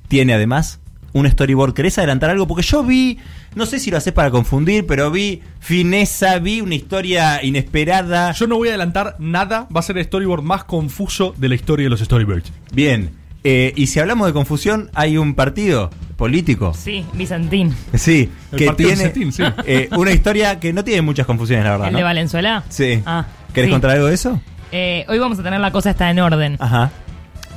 tiene 0.08 0.34
además 0.34 0.80
un 1.12 1.28
storyboard. 1.28 1.74
¿Querés 1.74 1.98
adelantar 1.98 2.30
algo? 2.30 2.46
Porque 2.46 2.62
yo 2.62 2.82
vi, 2.82 3.18
no 3.54 3.66
sé 3.66 3.78
si 3.78 3.90
lo 3.90 3.96
haces 3.96 4.12
para 4.12 4.30
confundir, 4.30 4.86
pero 4.86 5.10
vi 5.10 5.42
fineza, 5.60 6.38
vi 6.38 6.60
una 6.60 6.74
historia 6.74 7.42
inesperada. 7.44 8.32
Yo 8.32 8.46
no 8.46 8.56
voy 8.56 8.68
a 8.68 8.72
adelantar 8.72 9.16
nada. 9.18 9.66
Va 9.74 9.80
a 9.80 9.82
ser 9.82 9.98
el 9.98 10.04
storyboard 10.04 10.42
más 10.42 10.64
confuso 10.64 11.34
de 11.36 11.48
la 11.48 11.54
historia 11.54 11.84
de 11.84 11.90
los 11.90 12.00
storyboards. 12.00 12.52
Bien, 12.72 13.10
eh, 13.44 13.72
y 13.76 13.86
si 13.86 14.00
hablamos 14.00 14.26
de 14.26 14.32
confusión, 14.32 14.90
hay 14.94 15.16
un 15.16 15.34
partido 15.34 15.90
político. 16.16 16.74
Sí, 16.74 17.04
Vicentín. 17.14 17.74
Sí, 17.94 18.28
El 18.52 18.58
que 18.58 18.66
partido 18.66 18.90
tiene 18.90 19.08
Vicentín, 19.08 19.32
sí. 19.32 19.42
eh, 19.66 19.88
una 19.96 20.10
historia 20.12 20.58
que 20.58 20.72
no 20.72 20.84
tiene 20.84 21.02
muchas 21.02 21.26
confusiones, 21.26 21.64
la 21.64 21.72
verdad. 21.72 21.86
¿El 21.88 21.92
¿no? 21.92 21.98
de 21.98 22.04
Valenzuela? 22.04 22.64
Sí. 22.68 23.02
Ah, 23.06 23.26
¿Querés 23.54 23.68
sí. 23.68 23.72
contar 23.72 23.92
algo 23.92 24.06
de 24.06 24.14
eso? 24.14 24.40
Eh, 24.72 25.06
hoy 25.08 25.18
vamos 25.18 25.38
a 25.38 25.42
tener 25.42 25.60
la 25.60 25.70
cosa 25.70 25.90
está 25.90 26.10
en 26.10 26.18
orden. 26.18 26.56
Ajá. 26.58 26.90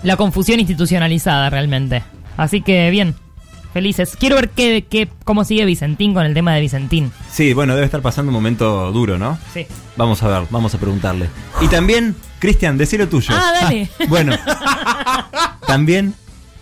La 0.03 0.15
confusión 0.15 0.59
institucionalizada 0.59 1.49
realmente. 1.49 2.03
Así 2.37 2.61
que 2.61 2.89
bien, 2.89 3.15
felices. 3.73 4.15
Quiero 4.19 4.35
ver 4.35 4.49
qué, 4.49 4.85
qué, 4.89 5.09
cómo 5.23 5.43
sigue 5.43 5.65
Vicentín 5.65 6.13
con 6.13 6.25
el 6.25 6.33
tema 6.33 6.53
de 6.53 6.61
Vicentín. 6.61 7.11
Sí, 7.31 7.53
bueno, 7.53 7.73
debe 7.73 7.85
estar 7.85 8.01
pasando 8.01 8.29
un 8.29 8.35
momento 8.35 8.91
duro, 8.91 9.17
¿no? 9.17 9.37
Sí. 9.53 9.65
Vamos 9.97 10.21
a 10.23 10.27
ver, 10.27 10.47
vamos 10.49 10.73
a 10.75 10.77
preguntarle. 10.77 11.29
Y 11.61 11.67
también, 11.67 12.15
Cristian, 12.39 12.77
decí 12.77 12.97
lo 12.97 13.07
tuyo. 13.07 13.33
Ah, 13.35 13.51
dale. 13.61 13.89
bueno, 14.07 14.35
también 15.67 16.13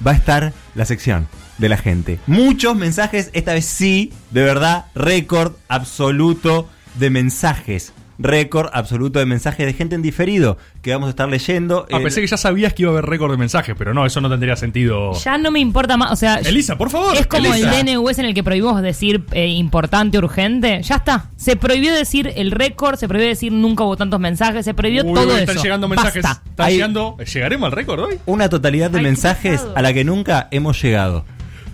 va 0.06 0.12
a 0.12 0.16
estar 0.16 0.54
la 0.76 0.86
sección 0.86 1.28
de 1.58 1.70
la 1.70 1.78
gente. 1.78 2.20
Muchos 2.28 2.76
mensajes, 2.76 3.30
esta 3.34 3.54
vez 3.54 3.66
sí, 3.66 4.14
de 4.32 4.44
verdad, 4.44 4.86
récord 4.96 5.54
absoluto 5.68 6.70
de 6.96 7.10
mensajes. 7.10 7.94
Récord 8.22 8.70
absoluto 8.74 9.18
de 9.20 9.26
mensajes 9.26 9.66
de 9.66 9.72
gente 9.74 9.96
en 9.96 10.02
diferido 10.02 10.58
que 10.82 10.92
vamos 10.92 11.08
a 11.08 11.10
estar 11.12 11.30
leyendo. 11.30 11.86
Ah, 11.92 11.98
Eh, 11.98 12.04
pensé 12.04 12.20
que 12.20 12.28
ya 12.28 12.36
sabías 12.38 12.74
que 12.74 12.82
iba 12.84 12.92
a 12.92 12.94
haber 12.94 13.06
récord 13.06 13.32
de 13.32 13.38
mensajes, 13.38 13.76
pero 13.78 13.94
no, 13.94 14.06
eso 14.06 14.20
no 14.20 14.30
tendría 14.30 14.58
sentido. 14.58 15.14
Ya 15.14 15.38
no 15.38 15.52
me 15.52 15.60
importa 15.60 15.96
más, 15.96 16.12
o 16.12 16.16
sea... 16.18 16.36
Elisa, 16.40 16.78
por 16.78 16.90
favor. 16.90 17.16
Es 17.16 17.28
como 17.28 17.54
Elisa. 17.54 17.80
el 17.80 17.86
DNUS 17.86 18.20
en 18.20 18.26
el 18.26 18.34
que 18.34 18.44
prohibimos 18.44 18.82
decir 18.82 19.24
eh, 19.32 19.48
importante, 19.48 20.18
urgente. 20.18 20.82
Ya 20.84 20.96
está. 20.96 21.30
Se 21.38 21.56
prohibió 21.56 21.94
decir 21.94 22.34
el 22.36 22.52
récord, 22.52 22.98
se 22.98 23.08
prohibió 23.08 23.30
decir 23.30 23.54
nunca 23.54 23.86
hubo 23.86 23.96
tantos 23.96 24.20
mensajes, 24.20 24.66
se 24.66 24.74
prohibió 24.74 25.06
Uy, 25.06 25.14
todo 25.14 25.30
eso. 25.32 25.38
están 25.38 25.58
llegando 25.64 25.88
mensajes. 25.88 26.22
Basta. 26.22 26.44
Están 26.50 26.66
Hay- 26.68 26.74
llegando. 26.74 27.16
¿Llegaremos 27.34 27.68
al 27.68 27.72
récord 27.72 28.00
hoy? 28.02 28.20
una 28.26 28.50
totalidad 28.50 28.92
de 28.92 28.98
Ay, 28.98 29.04
mensajes 29.06 29.66
a 29.76 29.82
la 29.82 29.94
que 29.94 30.04
nunca 30.04 30.50
hemos 30.52 30.82
llegado. 30.82 31.24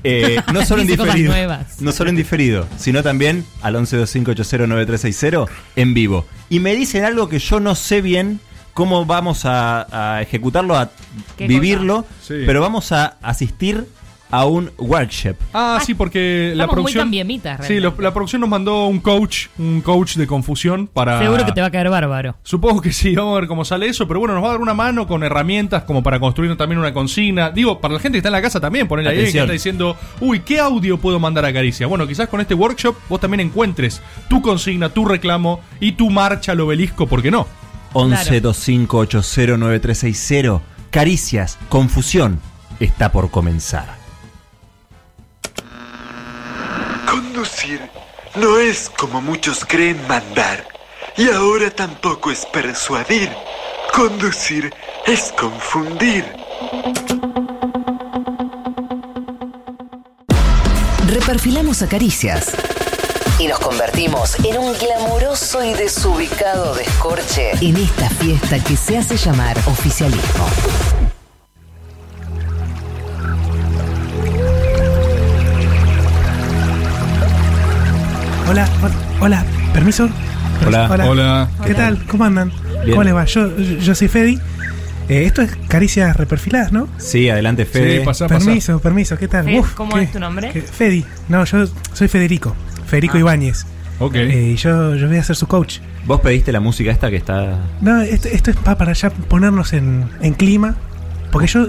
Eh, 0.05 0.37
no 0.53 0.65
solo 0.65 0.81
en 0.83 0.87
diferido, 0.87 1.31
nuevas. 1.31 1.81
no 1.81 1.91
solo 1.91 2.09
en 2.11 2.15
diferido, 2.15 2.67
sino 2.77 3.01
también 3.03 3.43
al 3.61 3.75
1125809360 3.75 5.47
en 5.75 5.93
vivo. 5.93 6.25
Y 6.49 6.59
me 6.59 6.75
dicen 6.75 7.03
algo 7.05 7.27
que 7.27 7.39
yo 7.39 7.59
no 7.59 7.75
sé 7.75 8.01
bien 8.01 8.39
cómo 8.73 9.05
vamos 9.05 9.45
a, 9.45 10.15
a 10.17 10.21
ejecutarlo, 10.21 10.75
a 10.77 10.91
¿Qué 11.37 11.47
vivirlo? 11.47 12.05
Sí. 12.21 12.43
pero 12.45 12.61
vamos 12.61 12.91
a 12.91 13.17
asistir 13.21 13.87
a 14.31 14.45
un 14.45 14.71
workshop. 14.77 15.35
Ah, 15.53 15.79
sí, 15.85 15.93
porque 15.93 16.53
la 16.55 16.63
estamos 16.63 16.67
muy 16.67 16.75
producción. 16.83 17.01
cambiemitas, 17.03 17.65
sí, 17.65 17.79
realmente. 17.79 18.03
la 18.03 18.13
producción 18.13 18.41
nos 18.41 18.49
mandó 18.49 18.87
un 18.87 18.99
coach, 18.99 19.47
un 19.57 19.81
coach 19.81 20.15
de 20.15 20.27
confusión 20.27 20.87
para. 20.87 21.19
Seguro 21.19 21.45
que 21.45 21.51
te 21.51 21.61
va 21.61 21.67
a 21.67 21.71
caer 21.71 21.89
bárbaro. 21.89 22.35
Supongo 22.43 22.81
que 22.81 22.91
sí, 22.91 23.15
vamos 23.15 23.37
a 23.37 23.41
ver 23.41 23.47
cómo 23.47 23.63
sale 23.65 23.87
eso, 23.87 24.07
pero 24.07 24.19
bueno, 24.19 24.35
nos 24.35 24.43
va 24.43 24.49
a 24.49 24.51
dar 24.51 24.61
una 24.61 24.73
mano 24.73 25.07
con 25.07 25.23
herramientas 25.23 25.83
como 25.83 26.03
para 26.03 26.19
construir 26.19 26.55
también 26.57 26.79
una 26.79 26.93
consigna. 26.93 27.51
Digo, 27.51 27.79
para 27.79 27.93
la 27.93 27.99
gente 27.99 28.15
que 28.15 28.19
está 28.19 28.29
en 28.29 28.33
la 28.33 28.41
casa 28.41 28.59
también, 28.59 28.87
ponerle 28.87 29.11
ahí 29.11 29.15
que 29.15 29.21
Atención. 29.21 29.43
está 29.43 29.53
diciendo, 29.53 29.95
uy, 30.19 30.39
¿qué 30.41 30.59
audio 30.59 30.97
puedo 30.97 31.19
mandar 31.19 31.45
a 31.45 31.53
Caricia? 31.53 31.87
Bueno, 31.87 32.07
quizás 32.07 32.27
con 32.27 32.41
este 32.41 32.53
workshop 32.53 32.95
vos 33.09 33.19
también 33.19 33.41
encuentres 33.41 34.01
tu 34.29 34.41
consigna, 34.41 34.89
tu 34.89 35.05
reclamo 35.05 35.59
y 35.79 35.93
tu 35.93 36.09
marcha 36.09 36.51
al 36.53 36.59
obelisco, 36.61 37.07
¿por 37.07 37.21
qué 37.21 37.31
no? 37.31 37.47
1125809360 37.93 40.61
Caricias, 40.91 41.57
confusión, 41.67 42.39
está 42.79 43.11
por 43.11 43.29
comenzar. 43.29 44.04
Conducir 47.45 47.91
no 48.37 48.57
es 48.57 48.89
como 48.89 49.21
muchos 49.21 49.65
creen 49.65 49.99
mandar. 50.07 50.67
Y 51.15 51.29
ahora 51.29 51.69
tampoco 51.69 52.31
es 52.31 52.43
persuadir. 52.43 53.29
Conducir 53.93 54.73
es 55.05 55.31
confundir. 55.37 56.25
Reperfilamos 61.07 61.83
a 61.83 61.87
Caricias 61.87 62.51
y 63.37 63.47
nos 63.47 63.59
convertimos 63.59 64.39
en 64.43 64.57
un 64.57 64.73
glamuroso 64.73 65.63
y 65.63 65.73
desubicado 65.73 66.73
descorche 66.73 67.51
en 67.61 67.77
esta 67.77 68.09
fiesta 68.09 68.59
que 68.63 68.75
se 68.75 68.97
hace 68.97 69.17
llamar 69.17 69.55
oficialismo. 69.67 71.04
Hola, 78.47 78.67
hola, 79.19 79.45
permiso. 79.73 80.09
Hola. 80.65 80.89
Hola. 81.07 81.49
¿Qué 81.65 81.73
tal? 81.73 82.03
¿Cómo 82.05 82.23
andan? 82.25 82.51
Bien. 82.83 82.91
¿Cómo 82.91 83.03
les 83.03 83.13
va? 83.15 83.25
Yo, 83.25 83.55
yo 83.57 83.95
soy 83.95 84.07
Fedi. 84.07 84.39
Eh, 85.09 85.25
esto 85.25 85.41
es 85.41 85.55
caricias 85.67 86.15
reperfiladas, 86.15 86.71
¿no? 86.71 86.87
Sí, 86.97 87.29
adelante 87.29 87.65
Fede. 87.65 87.99
Sí, 87.99 88.05
pasa, 88.05 88.27
pasa. 88.27 88.43
permiso, 88.45 88.79
permiso, 88.79 89.17
¿qué 89.17 89.27
tal? 89.27 89.45
Fe- 89.45 89.59
Uf, 89.59 89.73
¿cómo 89.73 89.95
qué- 89.95 90.03
es 90.03 90.11
tu 90.11 90.19
nombre? 90.19 90.49
qué- 90.51 90.61
Fedi. 90.61 91.05
No, 91.29 91.43
yo 91.45 91.67
soy 91.93 92.07
Federico. 92.07 92.55
Federico 92.87 93.17
Ibáñez. 93.17 93.65
Ok. 93.99 94.15
Eh, 94.15 94.51
y 94.53 94.55
yo, 94.55 94.95
yo 94.95 95.07
voy 95.07 95.17
a 95.17 95.23
ser 95.23 95.35
su 95.35 95.47
coach. 95.47 95.77
Vos 96.05 96.21
pediste 96.21 96.51
la 96.51 96.59
música 96.59 96.91
esta 96.91 97.09
que 97.09 97.17
está... 97.17 97.59
No, 97.81 98.01
esto, 98.01 98.27
esto 98.29 98.51
es 98.51 98.57
pa- 98.57 98.77
para 98.77 98.93
ya 98.93 99.09
ponernos 99.09 99.73
en, 99.73 100.05
en 100.21 100.33
clima. 100.33 100.75
Porque 101.31 101.47
yo 101.47 101.67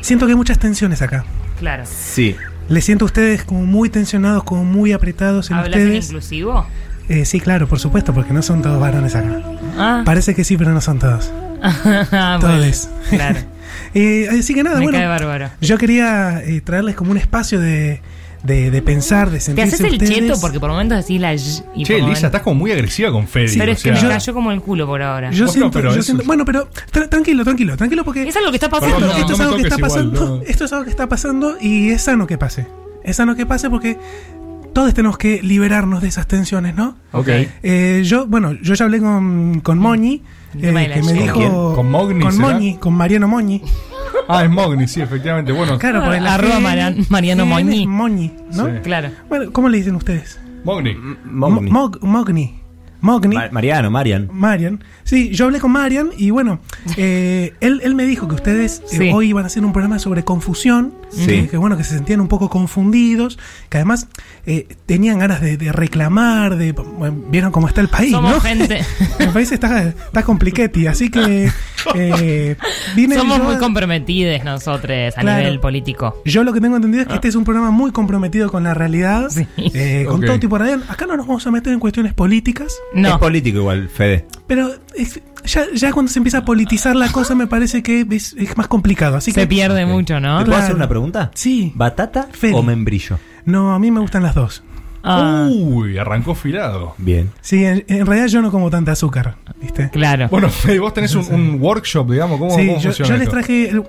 siento 0.00 0.26
que 0.26 0.32
hay 0.32 0.36
muchas 0.36 0.58
tensiones 0.58 1.00
acá. 1.02 1.24
Claro. 1.60 1.84
Sí. 1.86 2.34
Les 2.68 2.84
siento 2.84 3.04
a 3.04 3.06
ustedes 3.06 3.44
como 3.44 3.64
muy 3.64 3.88
tensionados, 3.90 4.44
como 4.44 4.64
muy 4.64 4.92
apretados 4.92 5.50
en 5.50 5.56
¿Hablas 5.56 5.76
en 5.76 5.82
ustedes. 5.86 6.06
inclusivo? 6.06 6.66
Eh, 7.08 7.24
sí, 7.24 7.40
claro, 7.40 7.66
por 7.66 7.78
supuesto, 7.78 8.12
porque 8.12 8.32
no 8.34 8.42
son 8.42 8.60
todos 8.60 8.78
varones 8.78 9.14
acá. 9.14 9.42
Ah. 9.78 10.02
Parece 10.04 10.34
que 10.34 10.44
sí, 10.44 10.56
pero 10.56 10.72
no 10.72 10.80
son 10.80 10.98
todos. 10.98 11.30
Ah, 11.62 12.38
Todos. 12.40 12.88
Claro. 13.10 13.38
Eh, 13.94 14.28
así 14.30 14.54
que 14.54 14.62
nada, 14.62 14.76
Me 14.78 14.84
bueno. 14.84 14.98
cae 14.98 15.06
bárbaro. 15.06 15.50
Yo 15.60 15.78
quería 15.78 16.42
eh, 16.44 16.60
traerles 16.62 16.94
como 16.94 17.10
un 17.10 17.16
espacio 17.16 17.58
de, 17.60 18.00
de, 18.42 18.70
de 18.70 18.82
pensar, 18.82 19.30
de 19.30 19.38
Te 19.38 19.40
sentirse 19.40 19.74
haces 19.76 19.86
el 19.86 19.92
ustedes. 19.94 20.14
cheto 20.14 20.40
porque 20.40 20.60
por 20.60 20.70
momentos 20.70 20.98
decís 20.98 21.20
la 21.20 21.34
y 21.34 21.38
Che, 21.38 21.54
Lisa, 21.74 21.92
momentos- 22.00 22.24
estás 22.24 22.42
como 22.42 22.54
muy 22.56 22.70
agresiva 22.72 23.10
con 23.10 23.26
Fede. 23.26 23.52
Pero 23.58 23.72
o 23.72 23.74
es 23.74 23.82
que 23.82 23.94
sea- 23.94 24.02
me 24.02 24.08
cayó 24.14 24.34
como 24.34 24.52
el 24.52 24.60
culo 24.60 24.86
por 24.86 25.02
ahora. 25.02 25.30
Yo 25.30 25.46
Bueno, 25.46 25.52
siento, 25.52 25.70
pero 25.72 25.94
yo 25.94 26.02
siento- 26.02 26.24
bueno, 26.24 26.44
pero 26.44 26.68
tra- 26.92 27.08
tranquilo, 27.08 27.44
tranquilo, 27.44 27.76
tranquilo 27.76 28.04
porque 28.04 28.28
Es 28.28 28.36
algo 28.36 28.50
que 28.50 28.56
está 28.56 28.68
pasando. 28.68 29.00
no, 29.00 29.12
esto 29.16 29.32
es 29.34 29.40
algo 29.40 29.56
que 29.56 29.62
está 29.62 29.76
igual, 29.76 29.90
pasando, 29.90 30.26
no. 30.38 30.42
esto 30.42 30.64
es 30.64 30.72
algo 30.72 30.84
que 30.84 30.90
está 30.90 31.08
pasando 31.08 31.56
y 31.60 31.90
es 31.90 32.02
sano 32.02 32.26
que 32.26 32.38
pase. 32.38 32.66
Es 33.04 33.16
sano 33.16 33.34
que 33.36 33.44
pase 33.46 33.70
porque 33.70 33.98
todos 34.72 34.94
tenemos 34.94 35.18
que 35.18 35.42
liberarnos 35.42 36.00
de 36.02 36.08
esas 36.08 36.26
tensiones, 36.28 36.74
¿no? 36.76 36.96
Ok. 37.12 37.28
Eh, 37.62 38.02
yo, 38.04 38.26
bueno, 38.26 38.52
yo 38.52 38.74
ya 38.74 38.84
hablé 38.84 39.00
con, 39.00 39.60
con 39.60 39.78
Moñi, 39.78 40.22
eh, 40.54 40.90
que 40.94 41.02
me 41.02 41.12
dijo... 41.12 41.34
¿Con? 41.34 41.74
¿Con 41.74 41.90
Mogni 41.90 42.20
Con 42.22 42.32
será? 42.32 42.48
Moñi, 42.48 42.76
con 42.76 42.94
Mariano 42.94 43.28
Moñi. 43.28 43.62
Ah, 44.30 44.44
es 44.44 44.50
Mogni, 44.50 44.86
sí, 44.86 45.00
efectivamente. 45.00 45.52
Bueno, 45.52 45.78
Claro, 45.78 46.02
porque 46.04 46.20
la 46.20 46.34
Arroba 46.34 46.60
Mariano 46.60 47.44
G- 47.44 47.48
Moñi. 47.48 47.86
Moñi, 47.86 48.30
¿no? 48.52 48.66
Sí. 48.66 48.72
Claro. 48.82 49.10
Bueno, 49.28 49.50
¿cómo 49.52 49.70
le 49.70 49.78
dicen 49.78 49.94
ustedes? 49.94 50.38
Mogni. 50.64 50.94
Mogni. 51.24 51.70
Mo- 51.70 51.88
Mog- 51.90 51.98
Mogni. 52.02 52.57
Mogni. 53.00 53.34
Ma- 53.36 53.48
Mariano, 53.50 53.90
Marian. 53.90 54.28
Marian. 54.32 54.82
Sí, 55.04 55.30
yo 55.30 55.46
hablé 55.46 55.60
con 55.60 55.70
Marian 55.72 56.10
y 56.16 56.30
bueno, 56.30 56.60
eh, 56.96 57.54
él, 57.60 57.80
él 57.84 57.94
me 57.94 58.04
dijo 58.04 58.28
que 58.28 58.34
ustedes 58.34 58.82
eh, 58.92 58.96
Sí. 58.98 59.10
hoy 59.12 59.28
iban 59.30 59.44
a 59.44 59.46
hacer 59.46 59.64
un 59.64 59.72
programa 59.72 59.98
sobre 59.98 60.24
confusión, 60.24 60.94
Sí. 61.10 61.26
que, 61.26 61.48
que 61.48 61.56
bueno, 61.56 61.76
que 61.76 61.84
se 61.84 61.94
sentían 61.94 62.20
un 62.20 62.28
poco 62.28 62.50
confundidos, 62.50 63.38
que 63.70 63.78
además 63.78 64.08
eh, 64.46 64.66
tenían 64.86 65.18
ganas 65.18 65.40
de, 65.40 65.56
de 65.56 65.72
reclamar, 65.72 66.56
de 66.56 66.72
bueno, 66.72 67.16
vieron 67.30 67.50
cómo 67.52 67.66
está 67.68 67.80
el 67.80 67.88
país, 67.88 68.10
Somos 68.12 68.30
¿no? 68.32 68.40
gente. 68.40 68.80
el 69.18 69.28
país 69.30 69.50
está, 69.52 69.82
está 69.88 70.22
compliquetti, 70.22 70.86
así 70.86 71.10
que 71.10 71.50
eh, 71.94 72.56
vine 72.94 73.16
Somos 73.16 73.38
yo 73.38 73.44
muy 73.44 73.54
a- 73.54 73.58
comprometidos 73.58 74.44
nosotros 74.44 75.16
a 75.16 75.20
Claro. 75.20 75.38
nivel 75.38 75.60
político. 75.60 76.20
yo 76.24 76.44
lo 76.44 76.52
que 76.52 76.60
tengo 76.60 76.76
entendido 76.76 77.02
es 77.02 77.08
que 77.08 77.14
este 77.14 77.28
es 77.28 77.34
un 77.34 77.44
programa 77.44 77.70
muy 77.70 77.90
comprometido 77.92 78.50
con 78.50 78.64
la 78.64 78.74
realidad, 78.74 79.28
Sí. 79.30 79.46
eh, 79.56 80.04
con 80.08 80.20
todo 80.20 80.38
tipo 80.38 80.58
de 80.58 80.64
realidad. 80.66 80.86
Acá 80.90 81.06
no 81.06 81.16
nos 81.16 81.26
vamos 81.26 81.46
a 81.46 81.50
meter 81.50 81.72
en 81.72 81.80
cuestiones 81.80 82.12
políticas, 82.14 82.72
Es 82.94 83.12
político 83.18 83.58
igual, 83.58 83.88
Fede. 83.88 84.26
Pero 84.46 84.70
es- 84.94 85.20
ya, 85.44 85.64
ya 85.74 85.92
cuando 85.92 86.10
se 86.10 86.18
empieza 86.18 86.38
a 86.38 86.44
politizar 86.44 86.96
la 86.96 87.10
cosa 87.12 87.34
me 87.34 87.46
parece 87.46 87.82
que 87.82 88.06
es, 88.10 88.34
es 88.38 88.56
más 88.56 88.68
complicado. 88.68 89.16
Así 89.16 89.30
Se 89.32 89.40
que 89.42 89.46
pierde 89.46 89.86
mucho, 89.86 90.14
¿Te 90.14 90.20
¿no? 90.20 90.34
puedo 90.36 90.44
Claro. 90.46 90.62
hacer 90.62 90.74
una 90.76 90.88
pregunta? 90.88 91.30
Sí. 91.34 91.72
¿Batata 91.74 92.28
Fede. 92.32 92.54
o 92.54 92.62
membrillo? 92.62 93.18
no, 93.44 93.74
a 93.74 93.78
mí 93.78 93.90
me 93.90 94.00
gustan 94.00 94.22
las 94.22 94.34
dos. 94.34 94.62
Ah, 95.02 95.48
Uy, 95.50 95.96
arrancó 95.96 96.34
filado. 96.34 96.94
Bien. 96.98 97.30
Sí, 97.40 97.64
en, 97.64 97.84
en 97.88 98.04
realidad 98.04 98.26
yo 98.26 98.42
no 98.42 98.50
como 98.50 98.68
tanta 98.68 98.92
azúcar, 98.92 99.36
¿viste? 99.60 99.88
claro. 99.90 100.28
Bueno, 100.28 100.50
Fede, 100.50 100.80
vos 100.80 100.92
tenés 100.92 101.14
un, 101.14 101.32
un 101.32 101.60
workshop, 101.62 102.10
digamos, 102.10 102.38
¿cómo, 102.38 102.50
Sí, 102.50 102.66
cómo 102.66 102.78
yo, 102.78 102.82
funciona 102.90 103.08
yo 103.10 103.16
les 103.16 103.28
traje. 103.28 103.68
el- 103.70 103.84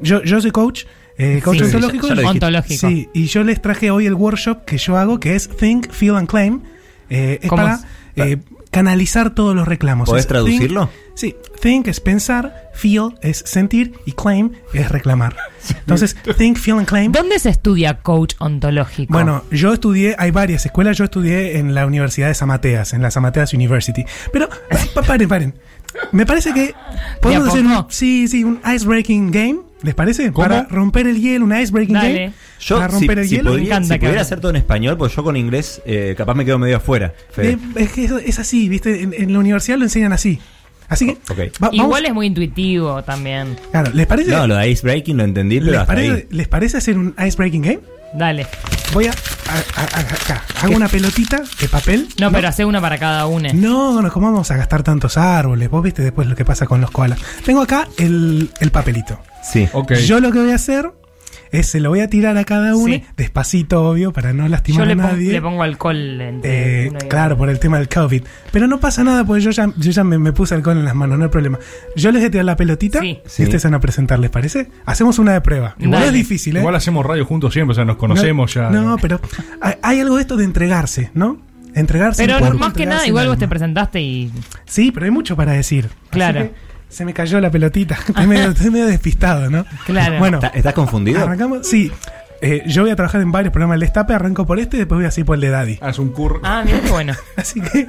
yo, 0.00 0.22
yo 0.24 0.40
soy 0.40 0.50
coach, 0.50 0.84
eh, 1.16 1.40
coach 1.44 1.58
Sí, 1.58 1.64
ontológico. 1.64 2.08
dijiste. 2.08 2.26
Ontológico. 2.26 2.88
Sí, 2.88 3.08
y 3.14 3.26
yo 3.26 3.44
les 3.44 3.62
traje 3.62 3.90
hoy 3.90 4.06
el 4.06 4.14
workshop 4.14 4.64
que 4.64 4.78
yo 4.78 4.96
hago, 4.96 5.20
que 5.20 5.36
es 5.36 5.48
Think, 5.48 5.90
Feel 5.90 6.16
and 6.16 6.28
Claim. 6.28 6.60
Eh, 7.08 7.38
es 7.42 7.48
¿Cómo 7.48 7.62
para 7.62 7.74
es? 7.76 7.80
Eh, 8.20 8.38
canalizar 8.70 9.34
todos 9.34 9.54
los 9.54 9.66
reclamos. 9.66 10.08
¿Podés 10.08 10.22
Es 10.24 10.28
traducirlo? 10.28 10.82
think- 10.88 10.90
sí, 11.14 11.36
think 11.60 11.88
es 11.88 12.00
pensar, 12.00 12.70
feel 12.74 13.14
es 13.22 13.38
sentir 13.46 13.94
y 14.06 14.12
claim 14.12 14.52
es 14.72 14.88
reclamar. 14.90 15.36
Entonces, 15.80 16.16
think, 16.36 16.56
feel 16.58 16.78
and 16.78 16.86
claim. 16.86 17.12
¿Dónde 17.12 17.38
se 17.38 17.50
estudia 17.50 17.98
coach 17.98 18.34
ontológico? 18.38 19.12
Bueno, 19.12 19.44
yo 19.50 19.72
estudié, 19.72 20.14
hay 20.18 20.30
varias 20.30 20.64
escuelas, 20.66 20.96
yo 20.96 21.04
estudié 21.04 21.58
en 21.58 21.74
la 21.74 21.86
Universidad 21.86 22.28
de 22.28 22.34
Zamateas, 22.34 22.92
en 22.92 23.02
la 23.02 23.10
Zamateas 23.10 23.52
University. 23.54 24.04
Pero, 24.32 24.48
pa- 24.94 25.02
paren, 25.02 25.28
paren. 25.28 25.54
Me 26.12 26.24
parece 26.26 26.52
que 26.52 26.74
podemos 27.20 27.44
¿De 27.44 27.50
a 27.50 27.52
hacer 27.52 27.66
un, 27.66 27.86
sí, 27.90 28.28
sí, 28.28 28.44
un 28.44 28.60
ice 28.74 28.86
breaking 28.86 29.30
game. 29.30 29.58
¿Les 29.82 29.94
parece? 29.94 30.32
¿Cómo? 30.32 30.48
Para 30.48 30.64
romper 30.64 31.06
el 31.06 31.20
hielo, 31.20 31.44
una 31.44 31.62
icebreaking 31.62 31.94
Dale. 31.94 32.12
game. 32.12 32.32
Yo, 32.60 32.76
para 32.78 32.88
si, 32.88 32.94
romper 32.98 33.18
el 33.20 33.28
si 33.28 33.36
hielo. 33.36 33.50
podría- 33.50 33.62
Me 33.64 33.68
encanta 33.68 33.94
si 33.94 34.00
que 34.00 34.06
pudiera 34.06 34.22
hacer 34.22 34.40
todo 34.40 34.50
en 34.50 34.56
español, 34.56 34.96
pues 34.98 35.14
yo 35.14 35.22
con 35.22 35.36
inglés 35.36 35.80
eh, 35.86 36.14
capaz 36.18 36.34
me 36.34 36.44
quedo 36.44 36.58
medio 36.58 36.78
afuera. 36.78 37.14
Eh, 37.36 37.56
es 37.76 37.92
que 37.92 38.04
eso- 38.04 38.18
es 38.18 38.38
así, 38.40 38.68
¿viste? 38.68 39.02
En, 39.02 39.14
en 39.16 39.32
la 39.32 39.38
universidad 39.38 39.78
lo 39.78 39.84
enseñan 39.84 40.12
así. 40.12 40.40
Así 40.88 41.06
que. 41.06 41.52
Va- 41.62 41.68
Igual 41.70 42.06
es 42.06 42.14
muy 42.14 42.26
intuitivo 42.26 43.04
también. 43.04 43.56
Claro, 43.70 43.90
¿les 43.92 44.06
parece? 44.06 44.30
No, 44.30 44.46
lo 44.46 44.56
de 44.56 44.70
icebreaking 44.70 45.16
lo 45.18 45.24
entendí, 45.24 45.58
pero 45.60 45.72
¿les, 45.72 45.80
hasta 45.80 45.92
parece 45.94 46.12
ahí. 46.14 46.26
¿Les 46.30 46.48
parece 46.48 46.76
hacer 46.78 46.96
un 46.98 47.14
icebreaking 47.24 47.62
game? 47.62 47.80
Dale. 48.14 48.46
Voy 48.92 49.06
a. 49.06 49.10
a- 49.10 49.80
a- 49.80 49.84
a- 49.98 50.00
acá. 50.00 50.42
Hago 50.62 50.74
una 50.76 50.88
pelotita 50.88 51.42
de 51.60 51.68
papel. 51.68 52.08
No, 52.20 52.30
pero 52.32 52.48
hace 52.48 52.64
una 52.64 52.80
para 52.80 52.98
cada 52.98 53.26
uno. 53.26 53.48
No, 53.54 54.00
no, 54.02 54.10
¿cómo 54.12 54.30
vamos 54.30 54.50
a 54.50 54.56
gastar 54.56 54.82
tantos 54.82 55.16
árboles? 55.16 55.68
Vos 55.70 55.82
viste 55.82 56.02
después 56.02 56.26
lo 56.26 56.34
que 56.34 56.44
pasa 56.44 56.66
con 56.66 56.80
los 56.80 56.90
koalas. 56.90 57.18
Tengo 57.44 57.60
acá 57.62 57.86
el, 57.98 58.50
el 58.60 58.70
papelito. 58.70 59.20
Sí. 59.42 59.68
Ok. 59.72 59.92
Yo 59.94 60.20
lo 60.20 60.32
que 60.32 60.38
voy 60.40 60.52
a 60.52 60.56
hacer 60.56 60.90
es 61.52 61.66
se 61.66 61.80
lo 61.80 61.90
voy 61.90 62.00
a 62.00 62.08
tirar 62.08 62.36
a 62.36 62.44
cada 62.44 62.74
uno, 62.76 62.94
Sí. 62.94 63.04
despacito, 63.16 63.82
obvio, 63.88 64.12
para 64.12 64.32
no 64.32 64.48
lastimar 64.48 64.80
Yo 64.82 64.86
le, 64.86 64.92
a 64.92 65.06
nadie. 65.06 65.32
le 65.32 65.40
pongo 65.42 65.62
alcohol 65.62 66.20
entre 66.20 66.84
Eh, 66.86 66.92
y 66.92 67.08
claro, 67.08 67.36
por 67.36 67.48
el 67.50 67.58
tema 67.58 67.78
del 67.78 67.88
COVID. 67.88 68.22
Pero 68.52 68.66
no 68.66 68.80
pasa 68.80 69.04
nada, 69.04 69.24
porque 69.24 69.42
yo 69.42 69.50
ya, 69.50 69.70
yo 69.76 69.90
ya 69.90 70.04
me, 70.04 70.18
me 70.18 70.32
puse 70.32 70.54
alcohol 70.54 70.76
en 70.78 70.84
las 70.84 70.94
manos, 70.94 71.18
no 71.18 71.24
hay 71.24 71.30
problema. 71.30 71.58
Yo 71.96 72.10
les 72.12 72.20
voy 72.22 72.28
a 72.28 72.30
tirar 72.30 72.44
la 72.44 72.56
pelotita 72.56 73.00
Sí. 73.00 73.18
Sí. 73.26 73.42
y 73.42 73.44
ustedes 73.44 73.64
van 73.64 73.74
a 73.74 73.80
presentar, 73.80 74.18
¿les 74.18 74.30
parece? 74.30 74.68
Hacemos 74.86 75.18
una 75.18 75.32
de 75.32 75.40
prueba. 75.40 75.74
Igual 75.78 76.02
es 76.04 76.12
difícil, 76.12 76.56
¿eh? 76.56 76.60
Igual 76.60 76.74
hacemos 76.74 77.04
radio 77.04 77.24
juntos 77.24 77.52
siempre, 77.52 77.72
o 77.72 77.74
sea, 77.74 77.84
nos 77.84 77.96
conocemos 77.96 78.54
no, 78.56 78.62
ya. 78.62 78.70
No, 78.70 78.96
pero 79.00 79.20
hay, 79.60 79.74
hay 79.82 80.00
algo 80.00 80.16
de 80.16 80.22
esto 80.22 80.36
de 80.36 80.44
entregarse, 80.44 81.10
¿no? 81.14 81.38
Entregarse. 81.74 82.24
Pero 82.26 82.38
cuerpo, 82.38 82.58
más 82.58 82.72
que 82.72 82.86
nada, 82.86 83.06
igual 83.06 83.28
vos 83.28 83.38
te 83.38 83.46
presentaste 83.46 84.00
y. 84.00 84.32
Sí, 84.64 84.90
pero 84.90 85.04
hay 85.04 85.12
mucho 85.12 85.36
para 85.36 85.52
decir. 85.52 85.86
Así 85.86 86.08
Claro. 86.10 86.50
Se 86.88 87.04
me 87.04 87.12
cayó 87.14 87.40
la 87.40 87.50
pelotita. 87.50 87.94
Estoy 88.08 88.26
medio, 88.26 88.50
estoy 88.50 88.70
medio 88.70 88.86
despistado, 88.86 89.50
¿no? 89.50 89.64
Claro. 89.86 90.18
Bueno, 90.18 90.38
¿Está- 90.38 90.56
¿Estás 90.56 90.74
confundido? 90.74 91.22
arrancamos. 91.22 91.66
Sí. 91.66 91.90
Eh, 92.40 92.62
yo 92.68 92.82
voy 92.82 92.90
a 92.92 92.96
trabajar 92.96 93.20
en 93.20 93.32
varios 93.32 93.52
programas 93.52 93.74
del 93.74 93.80
Destape, 93.80 94.14
arranco 94.14 94.46
por 94.46 94.60
este 94.60 94.76
y 94.76 94.78
después 94.80 94.96
voy 94.98 95.06
así 95.06 95.24
por 95.24 95.34
el 95.34 95.40
de 95.40 95.48
Daddy. 95.48 95.78
Ah, 95.80 95.90
es 95.90 95.98
un 95.98 96.10
curro. 96.10 96.40
Ah, 96.44 96.62
mira 96.64 96.80
qué 96.80 96.88
bueno. 96.90 97.12
Así 97.36 97.60
que 97.60 97.88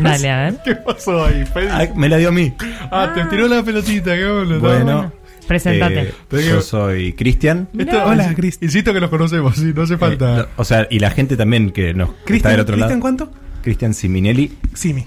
Dale, 0.00 0.30
a 0.30 0.36
ver. 0.44 0.54
¿Qué 0.64 0.74
pasó 0.76 1.26
ahí, 1.26 1.44
Fede? 1.44 1.68
Ay, 1.70 1.90
me 1.94 2.08
la 2.08 2.16
dio 2.16 2.30
a 2.30 2.32
mí. 2.32 2.54
Ah, 2.90 3.12
te 3.14 3.24
tiró 3.26 3.46
la 3.46 3.62
pelotita, 3.62 4.14
qué 4.14 4.24
bueno. 4.30 4.58
Bueno, 4.58 5.12
Presentate. 5.46 6.14
eh, 6.30 6.46
yo 6.48 6.62
soy 6.62 7.12
Cristian. 7.12 7.68
Hola, 8.06 8.32
Cristian. 8.34 8.68
Insisto 8.68 8.94
que 8.94 9.00
los 9.00 9.10
conocemos, 9.10 9.54
sí, 9.56 9.72
no 9.76 9.82
hace 9.82 9.98
falta. 9.98 10.40
Eh, 10.40 10.46
o 10.56 10.64
sea, 10.64 10.86
y 10.90 10.98
la 11.00 11.10
gente 11.10 11.36
también 11.36 11.70
que 11.70 11.92
nos 11.92 12.08
que 12.08 12.14
está 12.14 12.24
Cristian, 12.24 12.52
del 12.52 12.60
otro 12.60 12.74
¿Cristian 12.76 12.88
lado. 12.88 13.00
cuánto? 13.00 13.30
Cristian 13.62 13.92
Siminelli. 13.92 14.56
Simi. 14.72 15.04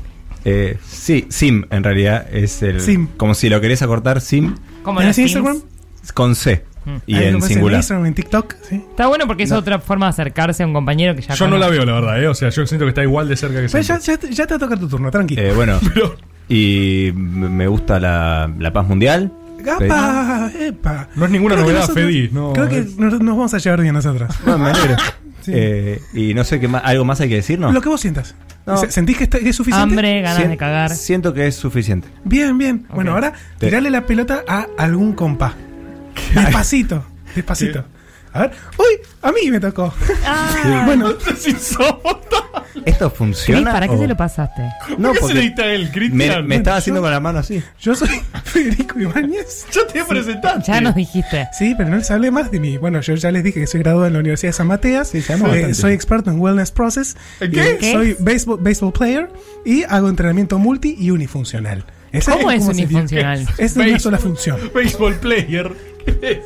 Eh, 0.49 0.77
sí, 0.87 1.25
Sim, 1.29 1.65
en 1.71 1.83
realidad 1.83 2.25
es 2.31 2.61
el. 2.63 2.79
Sim. 2.79 3.07
Como 3.17 3.33
si 3.33 3.49
lo 3.49 3.59
querés 3.59 3.81
acortar, 3.81 4.21
Sim 4.21 4.55
Como 4.83 4.99
¿Tenés 4.99 5.17
los 5.17 5.29
Sims. 5.29 5.31
Instagram? 5.35 5.61
con 6.13 6.35
C. 6.35 6.63
Mm. 6.85 6.89
Y 7.05 7.15
lo 7.15 7.21
en 7.21 7.41
singular. 7.41 7.73
En 7.73 7.79
Instagram, 7.79 8.05
en 8.05 8.13
TikTok, 8.13 8.55
sí. 8.69 8.75
Está 8.75 9.07
bueno 9.07 9.27
porque 9.27 9.43
es 9.43 9.51
otra 9.51 9.79
forma 9.79 10.05
de 10.05 10.11
acercarse 10.11 10.63
a 10.63 10.65
un 10.67 10.71
compañero 10.73 11.13
que 11.17 11.21
ya 11.21 11.33
Yo 11.33 11.49
no 11.49 11.57
la 11.57 11.67
veo, 11.67 11.83
la 11.83 11.93
verdad, 11.95 12.23
¿eh? 12.23 12.27
O 12.29 12.33
sea, 12.33 12.47
yo 12.49 12.65
siento 12.65 12.85
que 12.85 12.89
está 12.89 13.03
igual 13.03 13.27
de 13.27 13.35
cerca 13.35 13.61
que 13.61 13.67
Pero 13.67 13.83
ya, 13.83 13.99
ya, 13.99 14.17
ya 14.17 14.47
te 14.47 14.53
va 14.53 14.55
a 14.55 14.59
tocar 14.59 14.79
tu 14.79 14.87
turno, 14.87 15.11
tranqui. 15.11 15.35
Eh, 15.37 15.51
bueno, 15.53 15.79
Pero- 15.93 16.15
y 16.47 17.11
me 17.13 17.67
gusta 17.67 17.99
la, 17.99 18.49
la 18.57 18.71
paz 18.71 18.87
mundial. 18.87 19.33
¡Gapa! 19.59 20.49
¡Epa! 20.57 21.09
No 21.17 21.25
es 21.25 21.31
ninguna 21.31 21.55
Creo 21.55 21.65
novedad, 21.65 21.81
nosotros- 21.81 22.05
Fedi, 22.05 22.29
no, 22.31 22.53
creo 22.53 22.69
que 22.69 22.77
es- 22.79 22.95
nos, 22.97 23.19
nos 23.19 23.35
vamos 23.35 23.53
a 23.53 23.57
llevar 23.57 23.81
bien 23.81 23.93
nosotros. 23.93 24.33
Bueno, 24.45 24.59
me 24.59 24.69
alegro. 24.69 24.95
Sí. 25.41 25.51
Eh, 25.55 26.01
y 26.13 26.33
no 26.33 26.43
sé 26.43 26.59
qué 26.59 26.67
más, 26.67 26.81
algo 26.83 27.05
más 27.05 27.21
hay 27.21 27.29
que 27.29 27.35
decir, 27.35 27.57
¿no? 27.57 27.71
Lo 27.71 27.79
que 27.81 27.87
vos 27.87 28.01
sientas. 28.01 28.35
No. 28.67 28.77
Se- 28.77 28.91
¿Sentís 28.91 29.17
que, 29.17 29.23
está- 29.23 29.39
que 29.39 29.49
es 29.49 29.55
suficiente? 29.55 29.81
Hambre, 29.93 30.21
ganas 30.21 30.37
Sien- 30.39 30.49
de 30.49 30.57
cagar. 30.57 30.89
Siento 30.95 31.33
que 31.33 31.47
es 31.47 31.55
suficiente. 31.55 32.07
Bien, 32.25 32.57
bien. 32.57 32.85
Bueno, 32.93 33.11
Ok. 33.11 33.15
ahora 33.15 33.33
Te- 33.57 33.67
tirale 33.67 33.89
la 33.89 34.05
pelota 34.05 34.43
a 34.47 34.67
algún 34.77 35.13
compa. 35.13 35.53
Despacito, 36.35 37.03
despacito. 37.35 37.85
A 38.33 38.41
ver. 38.41 38.51
¡Uy! 38.77 38.85
A 39.21 39.31
mí 39.31 39.49
me 39.49 39.59
tocó. 39.59 39.93
Ah, 40.25 40.83
Bueno, 40.85 41.09
es 41.09 41.47
insoportable. 41.47 42.46
¿Esto 42.85 43.09
funciona? 43.09 43.71
¿para 43.71 43.87
qué 43.87 43.95
o- 43.95 43.99
se 43.99 44.07
lo 44.07 44.15
pasaste? 44.17 44.61
No, 44.97 45.13
¿Por 45.13 45.29
qué 45.31 45.53
se 45.55 45.75
él, 45.75 45.83
me, 45.85 45.91
Cristian? 45.91 46.47
me 46.47 46.55
estaba 46.55 46.77
yo- 46.77 46.79
haciendo 46.79 47.01
con 47.01 47.11
la 47.11 47.19
mano 47.19 47.39
así. 47.39 47.61
yo 47.81 47.95
soy 47.95 48.09
Federico 48.43 48.99
Ibáñez. 48.99 49.65
Yo 49.71 49.85
te 49.87 50.03
presentaste. 50.03 50.71
Ya 50.71 50.81
nos 50.81 50.95
dijiste. 50.95 51.47
Sí, 51.57 51.73
pero 51.77 51.89
no 51.89 51.97
les 51.97 52.09
hablé 52.11 52.31
más 52.31 52.51
de 52.51 52.59
mí. 52.59 52.77
Bueno, 52.77 53.01
yo 53.01 53.15
ya 53.15 53.31
les 53.31 53.43
dije 53.43 53.59
que 53.59 53.67
soy 53.67 53.81
graduado 53.81 54.07
en 54.07 54.13
la 54.13 54.19
Universidad 54.19 54.49
de 54.49 54.53
San 54.53 54.67
Mateas. 54.67 55.09
Sí, 55.09 55.21
se 55.21 55.33
llama 55.37 55.55
Eh, 55.55 55.73
soy 55.73 55.93
experto 55.93 56.29
en 56.31 56.39
Wellness 56.39 56.71
Process. 56.71 57.15
¿En 57.39 57.51
qué? 57.51 57.69
Eh, 57.71 57.77
¿Qué? 57.79 57.91
Soy 57.93 58.15
baseball, 58.19 58.59
baseball 58.61 58.93
player 58.93 59.29
y 59.65 59.83
hago 59.83 60.09
entrenamiento 60.09 60.57
multi 60.59 60.95
y 60.99 61.11
unifuncional. 61.11 61.85
Esa 62.11 62.33
¿Cómo 62.33 62.51
es 62.51 62.63
unifuncional? 62.65 63.45
Es 63.57 63.73
de 63.75 63.89
una 63.89 63.99
sola 63.99 64.17
función. 64.17 64.57
Baseball 64.73 65.15
player. 65.15 65.71
¿Qué 66.05 66.17
es? 66.21 66.37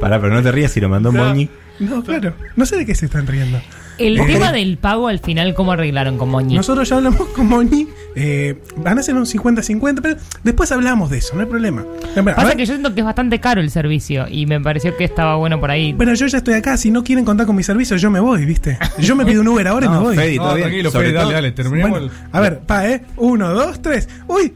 Pará, 0.00 0.20
pero 0.20 0.34
no 0.34 0.42
te 0.42 0.52
rías 0.52 0.72
si 0.72 0.80
lo 0.80 0.88
mandó 0.88 1.12
Ya. 1.12 1.18
Moñi. 1.24 1.48
No, 1.80 2.02
claro. 2.02 2.34
No 2.56 2.66
sé 2.66 2.76
de 2.76 2.84
qué 2.86 2.94
se 2.94 3.06
están 3.06 3.26
riendo. 3.26 3.60
El 3.98 4.16
tema 4.26 4.52
del 4.52 4.78
pago 4.78 5.08
al 5.08 5.18
final, 5.18 5.54
¿cómo 5.54 5.72
arreglaron 5.72 6.18
con 6.18 6.28
Moñi? 6.30 6.54
Nosotros 6.56 6.88
ya 6.88 6.96
hablamos 6.96 7.20
con 7.28 7.46
Moñi. 7.48 7.88
eh, 8.14 8.56
van 8.76 8.98
a 8.98 9.02
ser 9.02 9.14
un 9.14 9.26
50-50, 9.26 10.00
pero 10.02 10.16
después 10.44 10.70
hablamos 10.72 11.10
de 11.10 11.18
eso, 11.18 11.34
no 11.34 11.42
hay 11.42 11.46
problema. 11.46 11.82
No 11.82 11.88
hay 12.06 12.12
problema. 12.14 12.32
A 12.32 12.36
Pasa 12.36 12.56
que 12.56 12.64
yo 12.66 12.72
siento 12.74 12.94
que 12.94 13.00
es 13.00 13.04
bastante 13.04 13.38
caro 13.40 13.60
el 13.60 13.70
servicio 13.70 14.26
y 14.28 14.46
me 14.46 14.60
pareció 14.60 14.96
que 14.96 15.04
estaba 15.04 15.36
bueno 15.36 15.60
por 15.60 15.70
ahí. 15.70 15.92
Bueno, 15.92 16.14
yo 16.14 16.26
ya 16.26 16.38
estoy 16.38 16.54
acá. 16.54 16.76
Si 16.76 16.90
no 16.90 17.04
quieren 17.04 17.24
contar 17.24 17.46
con 17.46 17.56
mi 17.56 17.62
servicio, 17.62 17.96
yo 17.96 18.10
me 18.10 18.20
voy, 18.20 18.44
¿viste? 18.44 18.78
Yo 18.98 19.14
me 19.16 19.24
pido 19.26 19.40
un 19.42 19.48
Uber 19.48 19.66
ahora 19.68 19.86
y 19.86 19.88
No, 19.90 19.94
me 19.96 20.06
voy. 20.06 20.16
Fede, 20.16 20.36
No, 20.36 20.42
todo 20.44 20.54
bien. 20.54 20.66
tranquilo, 20.68 20.90
Sobre 20.90 21.06
Fede, 21.08 21.18
dale, 21.18 21.34
dale, 21.34 21.52
terminemos 21.52 21.90
Bueno, 21.90 22.06
el- 22.06 22.12
a 22.32 22.40
ver, 22.40 22.58
pa, 22.60 22.88
¿eh? 22.88 23.02
Uno, 23.16 23.52
dos, 23.52 23.80
tres. 23.82 24.08
¡Uy! 24.26 24.52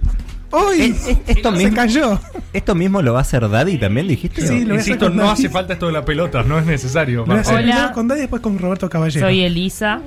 ¡Uy! 0.52 0.80
Es- 0.82 1.06
es- 1.08 1.18
esto, 1.26 1.50
Se 1.50 1.58
mismo, 1.58 1.76
cayó. 1.76 2.20
esto 2.52 2.74
mismo 2.74 3.00
lo 3.02 3.12
va 3.14 3.20
a 3.20 3.22
hacer 3.22 3.48
Daddy 3.48 3.78
también, 3.78 4.06
dijiste. 4.08 4.46
Sí, 4.46 4.64
lo 4.64 4.74
Insisto, 4.74 5.08
no 5.10 5.22
Daddy. 5.24 5.32
hace 5.32 5.48
falta 5.48 5.72
esto 5.74 5.86
de 5.86 5.92
la 5.92 6.04
pelota, 6.04 6.42
no 6.42 6.58
es 6.58 6.66
necesario. 6.66 7.24
Lo 7.26 7.34
Hola. 7.34 7.92
con 7.94 8.08
Daddy 8.08 8.20
y 8.20 8.22
después 8.22 8.42
con 8.42 8.58
Roberto 8.58 8.88
Caballero. 8.90 9.26
Soy 9.26 9.42
Elisa. 9.42 10.00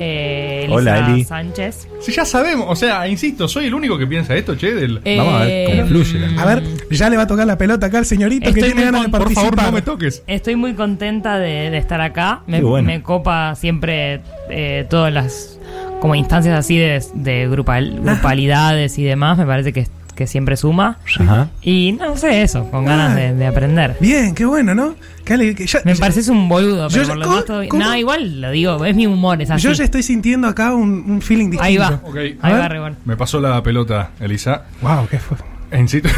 eh, 0.00 0.60
Elisa 0.66 0.74
Hola, 0.76 1.08
Eli. 1.10 1.24
Sánchez. 1.24 1.88
Si 2.00 2.12
ya 2.12 2.24
sabemos, 2.24 2.66
o 2.68 2.76
sea, 2.76 3.08
insisto, 3.08 3.48
soy 3.48 3.66
el 3.66 3.74
único 3.74 3.98
que 3.98 4.06
piensa 4.06 4.36
esto, 4.36 4.56
che, 4.56 4.72
del... 4.72 5.00
Vamos 5.16 5.34
a 5.34 5.38
ver 5.44 5.68
cómo 5.70 5.82
Eh, 5.82 5.86
fluye 5.88 6.18
la- 6.20 6.40
A 6.40 6.46
ver, 6.46 6.62
ya 6.88 7.10
le 7.10 7.16
va 7.16 7.24
a 7.24 7.26
tocar 7.26 7.44
la 7.48 7.58
pelota 7.58 7.86
acá 7.86 7.98
al 7.98 8.06
señorito 8.06 8.52
que 8.54 8.62
tiene 8.62 8.84
ganas 8.84 9.00
de 9.02 9.10
con- 9.10 9.10
Por 9.10 9.20
participar. 9.22 9.56
favor, 9.56 9.64
no 9.64 9.72
me 9.72 9.82
toques. 9.82 10.22
Estoy 10.28 10.54
muy 10.54 10.74
contenta 10.74 11.40
de, 11.40 11.70
de 11.70 11.78
estar 11.78 12.00
acá. 12.00 12.42
Me, 12.46 12.58
Qué 12.58 12.62
bueno. 12.62 12.86
me 12.86 13.02
copa 13.02 13.56
siempre 13.56 14.20
eh, 14.50 14.86
todas 14.88 15.12
las 15.12 15.57
como 16.00 16.14
instancias 16.14 16.58
así 16.58 16.76
de, 16.78 17.02
de 17.14 17.48
grupal- 17.50 18.00
grupalidades 18.00 18.98
y 18.98 19.04
demás. 19.04 19.38
Me 19.38 19.46
parece 19.46 19.72
que, 19.72 19.86
que 20.14 20.26
siempre 20.26 20.56
suma. 20.56 20.98
Ajá. 21.20 21.48
Y 21.62 21.92
no 21.92 22.16
sé 22.16 22.42
eso, 22.42 22.70
con 22.70 22.84
ganas 22.84 23.12
Ah. 23.12 23.14
de, 23.14 23.34
de 23.34 23.46
aprender. 23.46 23.96
Bien, 24.00 24.34
qué 24.34 24.44
bueno, 24.44 24.74
¿no? 24.74 24.94
Qué 25.24 25.34
ale- 25.34 25.54
que 25.54 25.66
ya- 25.66 25.80
Me 25.84 25.94
ya- 25.94 26.00
pareces 26.00 26.28
un 26.28 26.48
boludo, 26.48 26.88
pero 26.88 27.02
Yo- 27.02 27.08
por 27.08 27.16
lo 27.18 27.24
¿cómo- 27.26 27.68
cómo? 27.68 27.82
No, 27.84 27.96
igual 27.96 28.40
lo 28.40 28.50
digo, 28.50 28.84
es 28.84 28.96
mi 28.96 29.06
humor, 29.06 29.40
es 29.42 29.50
así. 29.50 29.62
Yo 29.62 29.72
ya 29.72 29.84
estoy 29.84 30.02
sintiendo 30.02 30.48
acá 30.48 30.74
un, 30.74 31.04
un 31.08 31.20
feeling 31.22 31.50
distinto. 31.50 31.64
Ahí 31.64 31.76
va. 31.76 32.00
Ok, 32.04 32.16
Ahí 32.42 32.52
va, 32.52 32.68
Rebón. 32.68 32.96
me 33.04 33.16
pasó 33.16 33.40
la 33.40 33.62
pelota, 33.62 34.10
Elisa. 34.20 34.64
Wow, 34.82 35.06
qué 35.10 35.18
fue. 35.18 35.36
Insisto, 35.78 36.08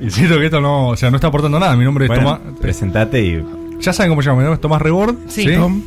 insisto 0.00 0.38
que 0.38 0.44
esto 0.46 0.60
no, 0.60 0.88
o 0.88 0.96
sea, 0.96 1.10
no 1.10 1.16
está 1.16 1.26
aportando 1.28 1.58
nada. 1.58 1.76
Mi 1.76 1.84
nombre 1.84 2.04
es 2.04 2.08
Bueno, 2.08 2.38
Tomás. 2.38 2.58
presentate 2.60 3.22
y. 3.24 3.44
Ya 3.80 3.92
saben 3.92 4.10
cómo 4.12 4.22
se 4.22 4.26
llama, 4.28 4.38
mi 4.40 4.44
nombre 4.44 4.56
es 4.56 4.60
Tomás 4.60 4.80
Rebord. 4.82 5.16
Sí. 5.28 5.46
Tom, 5.56 5.82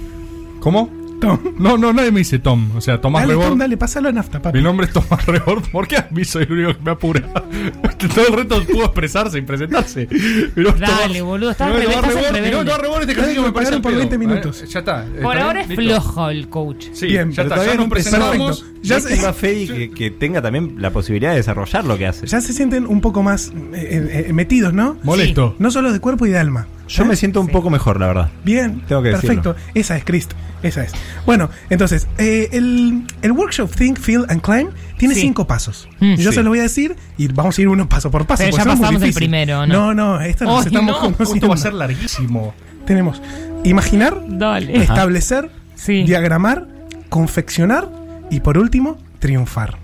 ¿Cómo? 0.59 0.89
Tom. 1.27 1.39
No, 1.57 1.77
no, 1.77 1.93
nadie 1.93 2.11
me 2.11 2.19
dice 2.19 2.39
Tom. 2.39 2.71
O 2.75 2.81
sea, 2.81 2.99
Tomás 3.01 3.23
Dale, 3.23 3.33
Rebord. 3.33 3.49
Tom, 3.49 3.57
dale, 3.59 3.77
pásalo 3.77 4.09
a 4.09 4.11
nafta, 4.11 4.41
papi. 4.41 4.57
Mi 4.57 4.63
nombre 4.63 4.87
es 4.87 4.93
Tomás 4.93 5.25
Rebord. 5.25 5.63
¿Por 5.71 5.87
qué 5.87 5.97
a 5.97 6.07
mí 6.11 6.23
soy 6.25 6.43
el 6.43 6.51
único 6.51 6.77
que 6.77 6.83
me 6.83 6.91
apura? 6.91 7.21
Todo 8.15 8.27
el 8.27 8.33
resto 8.33 8.63
pudo 8.65 8.85
expresarse 8.85 9.37
y 9.37 9.41
presentarse. 9.41 10.07
Pero 10.53 10.71
Dale, 10.73 11.21
boludo, 11.21 11.51
estás 11.51 11.67
Mi 11.69 11.83
nombre 11.83 11.89
es 11.97 12.01
rebelde, 12.01 12.11
Tomás 12.11 12.21
Rebord, 12.21 12.43
mi 12.43 12.51
nombre 12.51 12.59
es. 12.59 12.65
Tomás 12.65 12.81
Rebord, 12.81 13.01
este 13.01 13.11
ejercicio 13.13 13.41
me 13.43 13.51
pagaron 13.51 13.81
por 13.81 13.91
pedo. 13.91 13.99
20 13.99 14.17
minutos. 14.17 14.61
Eh, 14.61 14.67
Ya 14.67 14.79
está. 14.79 15.05
Por 15.21 15.33
¿Está 15.35 15.45
ahora 15.47 15.61
es 15.61 15.67
Listo. 15.69 15.83
flojo 15.83 16.29
el 16.29 16.49
coach. 16.49 16.85
Sí, 16.93 17.07
Bien, 17.07 17.31
ya 17.31 17.43
está. 17.43 17.55
todavía 17.55 17.73
Ya 17.75 17.79
no 17.79 17.89
presentamos. 17.89 18.65
Ya 18.81 18.97
Ya 18.97 18.99
sé- 18.99 19.25
a 19.25 19.33
Fede 19.33 19.67
que, 19.67 19.91
que 19.91 20.11
tenga 20.11 20.41
también 20.41 20.75
la 20.79 20.91
posibilidad 20.91 21.31
de 21.31 21.37
desarrollar 21.37 21.85
lo 21.85 21.97
que 21.97 22.05
hace. 22.07 22.27
Ya 22.27 22.41
se 22.41 22.51
sienten 22.53 22.85
un 22.85 22.99
poco 23.01 23.23
más 23.23 23.47
eh, 23.49 23.53
eh, 23.73 24.25
eh, 24.27 24.33
metidos, 24.33 24.73
¿no? 24.73 24.97
Molesto. 25.03 25.55
No 25.59 25.71
solo 25.71 25.93
de 25.93 25.99
cuerpo 26.01 26.25
y 26.25 26.31
de 26.31 26.37
alma. 26.39 26.67
Yo 26.89 27.03
¿Eh? 27.03 27.07
me 27.07 27.15
siento 27.15 27.39
un 27.39 27.47
poco 27.47 27.69
mejor, 27.69 27.99
la 27.99 28.07
verdad. 28.07 28.29
Bien, 28.43 28.81
Tengo 28.87 29.01
que 29.01 29.11
perfecto. 29.11 29.55
Esa 29.73 29.95
es, 29.95 30.03
Cristo. 30.03 30.35
Esa 30.61 30.83
es. 30.83 30.91
Bueno, 31.25 31.49
entonces, 31.69 32.07
eh, 32.17 32.49
el, 32.51 33.05
el 33.21 33.31
workshop 33.31 33.73
Think, 33.75 33.99
Feel 33.99 34.25
and 34.29 34.41
Climb 34.41 34.69
tiene 34.97 35.15
Sí. 35.15 35.21
cinco 35.21 35.47
pasos. 35.47 35.87
Mm. 35.99 36.15
Yo 36.15 36.31
Sí. 36.31 36.37
se 36.37 36.43
lo 36.43 36.49
voy 36.49 36.59
a 36.59 36.63
decir 36.63 36.95
y 37.17 37.27
vamos 37.27 37.57
a 37.57 37.61
ir 37.61 37.67
uno 37.67 37.87
paso 37.89 38.09
por 38.11 38.25
paso. 38.25 38.43
Pero 38.43 38.57
ya 38.57 38.63
pasamos 38.65 39.01
el 39.01 39.13
primero, 39.13 39.65
¿no? 39.67 39.93
No, 39.93 39.93
no, 39.93 40.21
esto 40.21 40.45
nos 40.45 40.65
estamos 40.65 41.01
no. 41.19 41.25
Esto 41.33 41.47
va 41.47 41.53
a 41.55 41.57
ser 41.57 41.73
larguísimo. 41.73 42.53
Tenemos 42.85 43.21
imaginar, 43.63 44.17
Dale. 44.27 44.75
establecer, 44.83 45.49
Sí. 45.75 46.03
diagramar, 46.03 46.67
confeccionar 47.09 47.89
y 48.29 48.39
por 48.41 48.57
último, 48.57 48.97
triunfar. 49.19 49.77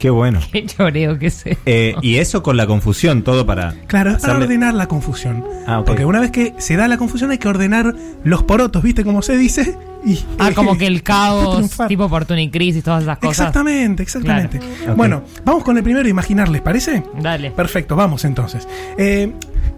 Qué 0.00 0.10
bueno. 0.10 0.40
Qué 0.52 0.66
choreo 0.66 1.18
que 1.18 1.30
sé. 1.30 1.58
Eh, 1.66 1.94
y 2.02 2.16
eso 2.16 2.42
con 2.42 2.56
la 2.56 2.66
confusión, 2.66 3.22
todo 3.22 3.46
para. 3.46 3.74
Claro, 3.86 4.10
es 4.10 4.16
para 4.22 4.32
hacerle- 4.32 4.44
ordenar 4.46 4.74
la 4.74 4.88
confusión. 4.88 5.44
Ah, 5.66 5.78
ok. 5.80 5.86
Porque 5.86 6.04
una 6.04 6.18
vez 6.20 6.30
que 6.32 6.54
se 6.58 6.74
da 6.76 6.88
la 6.88 6.96
confusión 6.98 7.30
hay 7.30 7.38
que 7.38 7.46
ordenar 7.48 7.94
los 8.24 8.42
porotos, 8.42 8.82
¿viste 8.82 9.04
cómo 9.04 9.22
se 9.22 9.36
dice? 9.36 9.78
Y, 10.04 10.18
Ah, 10.38 10.48
eh, 10.48 10.54
como 10.56 10.76
que 10.78 10.86
el 10.86 11.02
caos, 11.02 11.70
tipo 11.88 12.04
Opportunity 12.04 12.50
Crisis, 12.50 12.82
todas 12.82 13.02
esas 13.02 13.18
cosas. 13.18 13.38
Exactamente, 13.38 14.02
exactamente. 14.02 14.58
Bueno, 14.96 15.22
vamos 15.44 15.62
con 15.62 15.76
el 15.76 15.82
primero, 15.84 16.08
imaginar, 16.08 16.48
¿les 16.48 16.62
parece? 16.62 17.04
Dale. 17.20 17.50
Perfecto, 17.50 17.94
vamos 17.94 18.24
entonces. 18.24 18.66
Eh, 18.96 19.32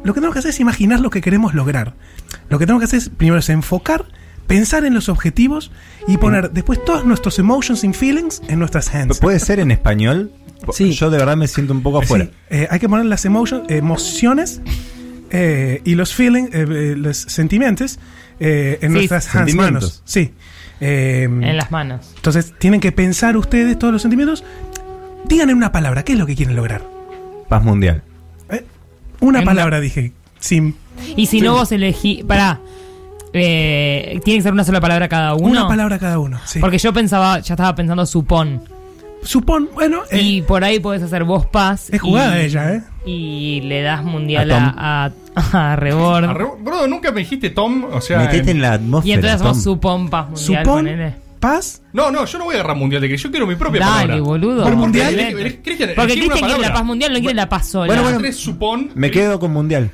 lo 0.04 0.14
que 0.14 0.20
tenemos 0.20 0.35
que 0.35 0.38
hacer 0.38 0.50
es 0.50 0.61
imaginar 0.61 1.00
lo 1.00 1.11
que 1.11 1.20
queremos 1.20 1.52
lograr. 1.54 1.94
Lo 2.48 2.58
que 2.61 2.66
tenemos 2.66 2.80
que 2.80 2.85
hacer 2.85 2.98
es, 2.98 3.08
primero, 3.08 3.38
es 3.40 3.48
enfocar, 3.50 4.04
pensar 4.46 4.85
en 4.85 4.94
los 4.94 5.09
objetivos 5.09 5.70
y 6.09 6.16
poner 6.18 6.50
después 6.50 6.85
todos 6.85 7.05
nuestros 7.05 7.38
emotions 7.38 7.85
and 7.85 7.94
feelings 7.94 8.42
en 8.48 8.59
nuestras 8.59 8.92
hands. 8.94 9.18
¿Puede 9.18 9.38
ser 9.38 9.61
en 9.61 9.70
español? 9.70 10.31
Sí. 10.72 10.92
Yo 10.92 11.11
de 11.11 11.18
verdad 11.18 11.37
me 11.37 11.48
siento 11.48 11.72
un 11.72 11.83
poco 11.83 11.98
afuera. 12.02 12.26
Sí, 12.26 12.31
eh, 12.50 12.68
hay 12.70 12.78
que 12.78 12.88
poner 12.88 13.07
las 13.07 13.24
emotion- 13.24 13.64
emociones 13.68 14.61
eh, 15.31 15.81
y 15.85 15.94
los 15.94 16.14
feelings, 16.14 16.50
eh, 16.55 16.66
eh, 16.68 16.94
los 16.96 17.16
sentimientos 17.16 17.98
eh, 18.40 18.78
en 18.81 18.90
Sí. 18.90 18.94
nuestras 18.94 19.35
hands, 19.35 19.55
manos. 19.55 20.02
Sí. 20.05 20.33
Eh, 20.81 21.24
En 21.24 21.57
las 21.57 21.70
manos. 21.70 22.12
Entonces, 22.16 22.52
tienen 22.59 22.81
que 22.81 22.90
pensar 22.92 23.37
ustedes 23.37 23.78
todos 23.78 23.92
los 23.92 24.02
sentimientos. 24.02 24.44
Digan 25.26 25.48
en 25.50 25.57
una 25.57 25.70
palabra, 25.72 26.05
¿qué 26.05 26.12
es 26.14 26.18
lo 26.18 26.26
que 26.26 26.35
quieren 26.35 26.57
lograr? 26.57 26.83
Paz 27.48 27.62
mundial. 27.62 28.02
Una 29.20 29.38
En 29.40 29.44
palabra, 29.44 29.78
dije. 29.81 30.12
Sim. 30.40 30.74
Y 31.16 31.26
si 31.26 31.40
no 31.40 31.52
vos 31.55 31.70
elegís. 31.70 32.24
Pará. 32.24 32.61
Eh, 33.35 34.21
tiene 34.25 34.38
que 34.38 34.42
ser 34.42 34.53
una 34.53 34.64
sola 34.64 34.81
palabra 34.81 35.09
cada 35.09 35.35
uno. 35.35 35.47
Una 35.49 35.68
palabra 35.68 35.99
cada 35.99 36.18
uno. 36.18 36.38
Sí. 36.45 36.59
Porque 36.61 36.79
yo 36.79 36.92
pensaba, 36.92 37.38
ya 37.40 37.55
estaba 37.55 37.75
pensando 37.75 38.05
supón. 38.07 38.62
Supón, 39.23 39.68
bueno. 39.73 40.01
eh, 40.11 40.21
y 40.21 40.42
por 40.42 40.64
ahí 40.64 40.81
podés 40.81 41.03
hacer 41.03 41.23
vos 41.25 41.47
paz. 41.47 41.90
es 41.90 42.01
jugada 42.01 42.42
y, 42.42 42.47
ella, 42.47 42.75
¿eh? 42.75 42.83
Y 43.07 43.61
le 43.62 43.81
das 43.83 44.03
mundial 44.03 44.51
A 44.51 44.75
a, 44.77 45.12
a, 45.37 45.73
a 45.73 45.77
Rebord. 45.77 46.59
Bro, 46.62 46.87
nunca 46.88 47.12
me 47.12 47.21
dijiste 47.21 47.51
Tom, 47.51 47.85
o 47.92 48.01
sea... 48.01 48.18
Metete 48.18 48.51
en- 48.51 48.57
en 48.57 48.62
la 48.62 48.68
Y 48.68 48.75
atmósfera. 48.75 49.14
entonces 49.14 49.35
hacemos 49.40 49.62
supón 49.62 50.11
paz 50.11 50.29
mundial. 50.31 50.64
Supón, 50.64 51.14
paz. 51.38 51.83
No, 51.92 52.11
no, 52.11 52.25
yo 52.25 52.38
no 52.38 52.45
voy 52.47 52.55
a 52.57 52.59
agarrar 52.59 52.77
mundial 52.77 53.01
de 53.01 53.09
que 53.09 53.16
yo 53.16 53.31
quiero 53.31 53.47
mi 53.47 53.55
propia 53.55 53.81
Dale, 53.81 54.03
palabra. 54.09 54.23
boludo. 54.25 54.64
¿Por 54.64 54.75
mundial? 54.77 55.14
Porque, 55.14 55.61
Cristian, 55.62 55.90
quiere 55.95 56.59
la 56.59 56.73
paz 56.73 56.85
mundial, 56.85 57.12
no 57.12 57.18
quiere 57.21 57.35
la 57.35 57.49
paz 57.49 57.68
sola. 57.68 57.87
Bueno, 57.87 58.03
bueno. 58.03 58.18
Tres 58.18 58.37
supón. 58.37 58.90
Me 58.97 59.11
quedo 59.12 59.38
con 59.38 59.53
mundial. 59.53 59.90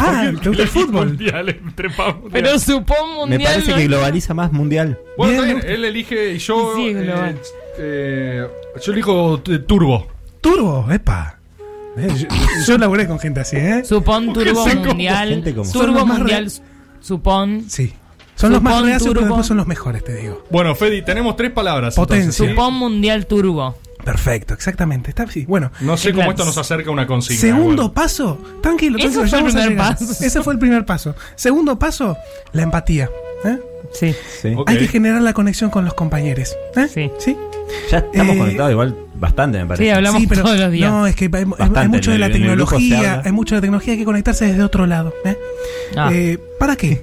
Ah, 0.00 0.30
¿te 0.42 0.48
gusta 0.48 0.62
el 0.62 0.68
fútbol? 0.86 1.08
Mundial 1.08 1.48
entre 1.48 1.90
paz 1.90 2.14
mundial. 2.14 2.30
Pero 2.32 2.58
supón 2.58 3.14
mundial. 3.16 3.38
Me 3.38 3.44
parece 3.44 3.70
no 3.70 3.76
que 3.76 3.86
globaliza 3.86 4.34
más 4.34 4.52
mundial. 4.52 4.98
Bueno, 5.16 5.42
Bien, 5.42 5.58
bien, 5.60 5.70
él 5.72 5.84
elige 5.84 6.32
y 6.34 6.38
yo. 6.38 6.72
Sí, 6.76 6.92
eh, 6.94 7.34
eh, 7.78 8.46
yo 8.82 8.92
elijo 8.92 9.42
eh, 9.48 9.58
Turbo. 9.60 10.08
Turbo, 10.40 10.86
epa. 10.90 11.38
Eh, 11.96 12.08
yo, 12.16 12.26
yo 12.66 12.78
laburé 12.78 13.06
con 13.06 13.18
gente 13.18 13.40
así, 13.40 13.56
¿eh? 13.56 13.82
Supón 13.84 14.32
turbo 14.32 14.66
mundial. 14.66 15.42
Turbo 15.72 16.06
mundial. 16.06 16.44
re- 16.46 16.50
Supón. 17.00 17.64
Sí. 17.68 17.92
Son 18.36 18.52
los 18.52 18.62
más 18.62 18.82
reacios, 18.82 19.12
pero 19.12 19.26
después 19.26 19.46
son 19.46 19.58
los 19.58 19.66
mejores, 19.66 20.02
te 20.02 20.14
digo. 20.14 20.44
Bueno, 20.50 20.74
Fedi, 20.74 21.02
tenemos 21.02 21.36
tres 21.36 21.50
palabras. 21.50 21.94
Potencia. 21.94 22.22
entonces, 22.24 22.46
¿sí? 22.46 22.50
Supón 22.54 22.74
mundial 22.74 23.26
turbo. 23.26 23.76
Perfecto, 24.04 24.54
exactamente. 24.54 25.10
Está 25.10 25.26
sí. 25.26 25.44
Bueno, 25.46 25.70
No 25.80 25.96
sé 25.96 26.12
cómo 26.12 26.30
esto 26.30 26.44
nos 26.44 26.56
acerca 26.58 26.90
a 26.90 26.92
una 26.92 27.06
consigna. 27.06 27.40
segundo 27.40 27.82
igual. 27.82 27.92
paso. 27.92 28.38
Tranquilo, 28.62 28.98
Eso 28.98 29.20
tranquilo. 29.20 29.20
fue 29.22 29.52
ya 29.52 29.60
el 29.60 29.66
primer 29.66 29.76
paso. 29.76 30.24
Ese 30.24 30.42
fue 30.42 30.52
el 30.54 30.58
primer 30.58 30.84
paso. 30.86 31.14
Segundo 31.36 31.78
paso, 31.78 32.16
la 32.52 32.62
empatía. 32.62 33.08
¿eh? 33.44 33.58
Sí. 33.92 34.14
Sí. 34.42 34.54
Hay 34.66 34.78
que 34.78 34.88
generar 34.88 35.22
la 35.22 35.32
conexión 35.32 35.70
con 35.70 35.84
los 35.84 35.94
compañeros. 35.94 36.56
¿eh? 36.76 36.86
Sí. 36.92 37.10
¿Sí? 37.18 37.36
Ya 37.90 37.98
estamos 37.98 38.34
Eh, 38.34 38.38
conectados 38.38 38.72
igual 38.72 38.96
bastante, 39.14 39.58
me 39.58 39.66
parece. 39.66 39.84
Sí, 39.84 39.90
hablamos 39.90 40.20
Sí, 40.22 40.26
pero 40.26 40.42
todos 40.42 40.58
los 40.58 40.72
días. 40.72 40.90
no, 40.90 41.06
es 41.06 41.14
que 41.16 41.30
hay, 41.32 41.44
mucho 41.88 42.10
de 42.10 42.18
la 42.18 42.30
tecnología, 42.30 43.22
hay 43.24 43.32
mucho 43.32 43.54
de 43.54 43.58
la 43.58 43.62
tecnología 43.62 43.92
hay 43.92 43.98
que 43.98 44.04
conectarse 44.04 44.46
desde 44.46 44.62
otro 44.62 44.86
lado. 44.86 45.14
¿eh? 45.24 45.36
Ah. 45.96 46.10
Eh, 46.12 46.38
¿Para 46.58 46.76
qué? 46.76 47.02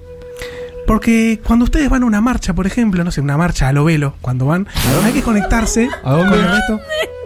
Porque 0.87 1.39
cuando 1.45 1.65
ustedes 1.65 1.89
van 1.89 2.01
a 2.03 2.05
una 2.05 2.21
marcha, 2.21 2.55
por 2.55 2.65
ejemplo, 2.65 3.03
no 3.03 3.11
sé, 3.11 3.21
una 3.21 3.37
marcha 3.37 3.67
a 3.67 3.73
lo 3.73 3.83
velo, 3.83 4.15
cuando 4.21 4.45
van, 4.45 4.67
hay 5.03 5.11
que 5.13 5.21
conectarse 5.21 5.89
¿A 6.03 6.11
dónde? 6.13 6.29
con 6.37 6.45
el 6.45 6.51
resto. 6.51 6.79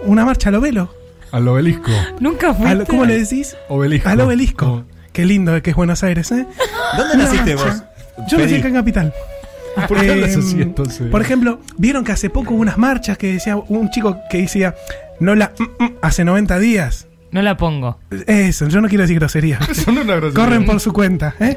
Una 0.06 0.26
marcha 0.26 0.50
a 0.50 0.52
lo 0.52 0.60
velo. 0.62 0.94
Al 1.32 1.48
obelisco. 1.48 1.92
Nunca 2.20 2.50
A 2.50 2.54
fuiste. 2.54 2.76
lo- 2.76 2.86
¿Cómo 2.88 3.06
le 3.06 3.20
decís? 3.20 3.56
Obelisco. 3.70 4.10
Al 4.10 4.20
obelisco. 4.22 4.84
Qué 5.14 5.26
lindo 5.26 5.62
que 5.62 5.70
es 5.70 5.76
Buenos 5.76 6.04
Aires, 6.04 6.32
¿eh? 6.32 6.46
¿Dónde 6.98 7.16
Una 7.16 7.24
naciste 7.26 7.56
marcha. 7.56 7.86
vos? 8.18 8.28
Yo 8.30 8.38
nací 8.40 8.56
acá 8.56 8.68
en 8.68 8.74
Capital. 8.74 9.14
¿Por 9.88 10.00
qué 10.02 10.08
Eh, 10.22 10.26
así 10.26 10.62
entonces? 10.62 11.08
Por 11.10 11.22
ejemplo, 11.22 11.60
vieron 11.78 12.04
que 12.04 12.12
hace 12.12 12.30
poco 12.30 12.54
hubo 12.56 12.62
unas 12.62 12.78
marchas 12.78 13.18
que 13.18 13.32
decía 13.34 13.56
un 13.56 13.90
chico 13.92 14.18
que 14.30 14.40
decía, 14.40 14.76
no 15.22 15.34
la 15.36 15.54
mm, 15.58 15.84
mm, 15.84 15.90
hace 16.02 16.26
90 16.26 16.60
días. 16.60 17.08
No 17.32 17.42
la 17.42 17.56
pongo. 17.58 17.98
Eso, 18.28 18.68
yo 18.68 18.82
no 18.82 18.90
quiero 18.90 19.04
decir 19.04 19.18
grosería. 19.18 19.58
Eso 19.70 19.92
no 19.92 20.00
es 20.02 20.06
una 20.06 20.16
grosería. 20.18 20.44
Corren 20.44 20.66
por 20.66 20.80
su 20.82 20.92
cuenta, 20.92 21.36
¿eh? 21.40 21.56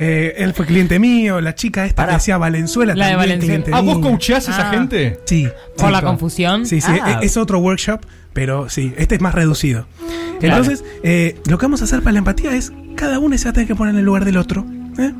Eh, 0.00 0.34
él 0.38 0.52
fue 0.52 0.66
cliente 0.66 0.98
mío, 0.98 1.40
la 1.40 1.54
chica 1.54 1.84
esta 1.84 1.96
Pará. 2.02 2.08
que 2.12 2.16
decía 2.18 2.38
Valenzuela 2.38 2.94
La 2.96 3.06
de 3.06 3.12
también 3.12 3.30
Valenzuela. 3.38 3.62
cliente 3.64 3.70
¿Ah, 3.72 3.80
vos 3.82 3.98
mío. 4.00 4.08
coacheás 4.10 4.48
a 4.48 4.52
esa 4.52 4.68
Ah. 4.68 4.72
gente? 4.72 5.20
Sí. 5.26 5.48
Por 5.76 5.86
sí, 5.86 5.92
la 5.92 6.02
confusión. 6.02 6.66
Sí, 6.66 6.80
sí, 6.80 6.90
Ah. 7.00 7.20
es, 7.22 7.30
es 7.30 7.36
otro 7.36 7.60
workshop, 7.60 8.00
pero 8.32 8.68
sí, 8.68 8.92
este 8.96 9.14
es 9.14 9.20
más 9.20 9.34
reducido. 9.34 9.86
Entonces, 10.40 10.84
eh, 11.04 11.40
lo 11.46 11.56
que 11.56 11.66
vamos 11.66 11.82
a 11.82 11.84
hacer 11.84 12.00
para 12.00 12.12
la 12.14 12.18
empatía 12.18 12.52
es 12.56 12.72
cada 12.96 13.20
uno 13.20 13.38
se 13.38 13.44
va 13.44 13.50
a 13.50 13.52
tener 13.52 13.68
que 13.68 13.76
poner 13.76 13.94
en 13.94 14.00
el 14.00 14.04
lugar 14.04 14.24
del 14.24 14.36
otro. 14.38 14.66
¿eh? 14.98 15.12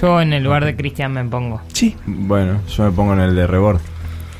Yo 0.00 0.22
en 0.22 0.32
el 0.32 0.42
lugar 0.44 0.64
de 0.64 0.74
Cristian 0.74 1.12
me 1.12 1.24
pongo. 1.24 1.60
Sí. 1.74 1.94
Bueno, 2.06 2.60
yo 2.74 2.84
me 2.84 2.92
pongo 2.92 3.12
en 3.12 3.20
el 3.20 3.34
de 3.36 3.46
rebord. 3.46 3.80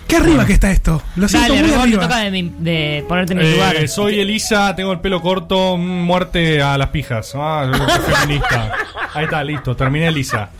Qué 0.06 0.16
arriba 0.16 0.44
que 0.44 0.52
está 0.52 0.70
esto. 0.70 1.02
Lo 1.16 1.26
siento 1.28 1.48
Dale, 1.54 1.62
muy 1.62 1.70
te 1.72 1.76
arriba. 1.80 2.02
toca 2.02 2.18
de, 2.18 2.30
mi- 2.30 2.52
de 2.58 3.04
ponerte 3.08 3.32
en 3.32 3.38
el 3.40 3.46
Eh, 3.46 3.52
lugar. 3.54 3.88
soy 3.88 4.20
Elisa, 4.20 4.74
tengo 4.76 4.92
el 4.92 5.00
pelo 5.00 5.22
corto, 5.22 5.76
mm, 5.78 5.80
muerte 6.04 6.60
a 6.62 6.76
las 6.76 6.88
pijas. 6.88 7.32
Ah, 7.34 7.70
yo 7.72 7.78
soy 7.88 8.14
feminista. 8.14 8.72
Ahí 9.14 9.24
está, 9.24 9.42
listo, 9.42 9.74
terminé 9.74 10.08
Elisa. 10.08 10.50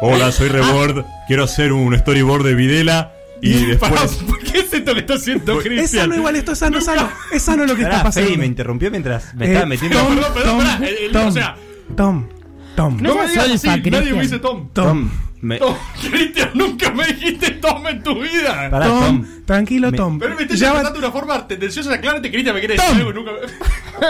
Hola, 0.00 0.32
soy 0.32 0.48
Rebord. 0.48 1.04
Quiero 1.28 1.44
hacer 1.44 1.72
un 1.72 1.96
storyboard 1.96 2.44
de 2.44 2.54
Videla 2.54 3.12
y 3.40 3.50
después. 3.66 4.16
¿Por 4.26 4.38
qué 4.40 4.58
es 4.60 4.72
esto 4.72 4.92
que 4.94 5.00
está 5.00 5.14
haciendo 5.14 5.60
Es 5.60 5.90
sano 5.92 6.14
igual, 6.16 6.36
esto 6.36 6.52
es 6.52 6.58
sano, 6.58 6.80
sano. 6.80 7.08
Es 7.32 7.42
sano 7.42 7.64
lo 7.64 7.74
que 7.76 7.82
está 7.82 7.92
Pará, 7.92 8.04
pasando. 8.04 8.28
Fedi 8.28 8.38
me 8.38 8.46
interrumpió 8.46 8.90
mientras 8.90 9.34
me 9.34 9.46
Eh, 9.46 9.48
estaba 9.48 9.66
metiendo. 9.66 9.98
Tom, 9.98 10.14
Perdón, 10.16 10.32
perdón, 10.34 10.48
Tom, 10.50 10.58
pará, 10.66 10.86
el- 10.88 10.96
el- 11.06 11.12
Tom, 11.12 11.26
o 11.28 11.32
sea- 11.32 11.56
Tom, 11.96 12.26
Tom, 12.74 12.96
No 13.00 13.14
No 13.14 13.14
me 13.22 13.28
seas 13.28 13.44
digas 13.46 13.64
así, 13.64 13.90
nadie 13.90 14.12
me 14.12 14.22
dice 14.22 14.38
Tom. 14.38 14.68
Tom, 14.72 14.84
Tom, 14.86 15.10
me- 15.46 15.58
Tom, 15.58 15.74
Cristian, 16.10 16.50
nunca 16.54 16.90
me 16.90 17.06
dijiste 17.06 17.52
Tom 17.52 17.86
en 17.86 18.02
tu 18.02 18.20
vida. 18.20 18.68
Pará, 18.70 18.86
Tom, 18.86 19.00
Tom. 19.22 19.26
tranquilo, 19.46 19.90
Me- 19.90 19.96
Tom. 19.96 20.18
Pero 20.18 20.34
me 20.36 20.42
estás 20.42 20.58
tratando 20.58 20.92
de 20.92 20.98
una 20.98 21.10
forma 21.12 21.46
tendenciosa, 21.48 21.98
claramente 22.00 22.30
Cristian 22.30 22.54
me 22.54 22.60
quiere 22.60 22.74
decir 22.74 22.88
Tom. 22.90 22.98
algo 22.98 23.12
nunca 23.12 23.30
me... 23.32 24.06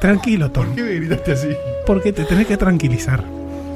Tranquilo, 0.00 0.50
Tom. 0.52 0.66
¿Por 0.66 0.74
qué 0.74 0.82
me 0.82 0.90
gritaste 0.94 1.32
así? 1.32 1.48
Porque 1.86 2.12
te 2.12 2.24
tenés 2.24 2.46
que 2.46 2.56
tranquilizar. 2.56 3.22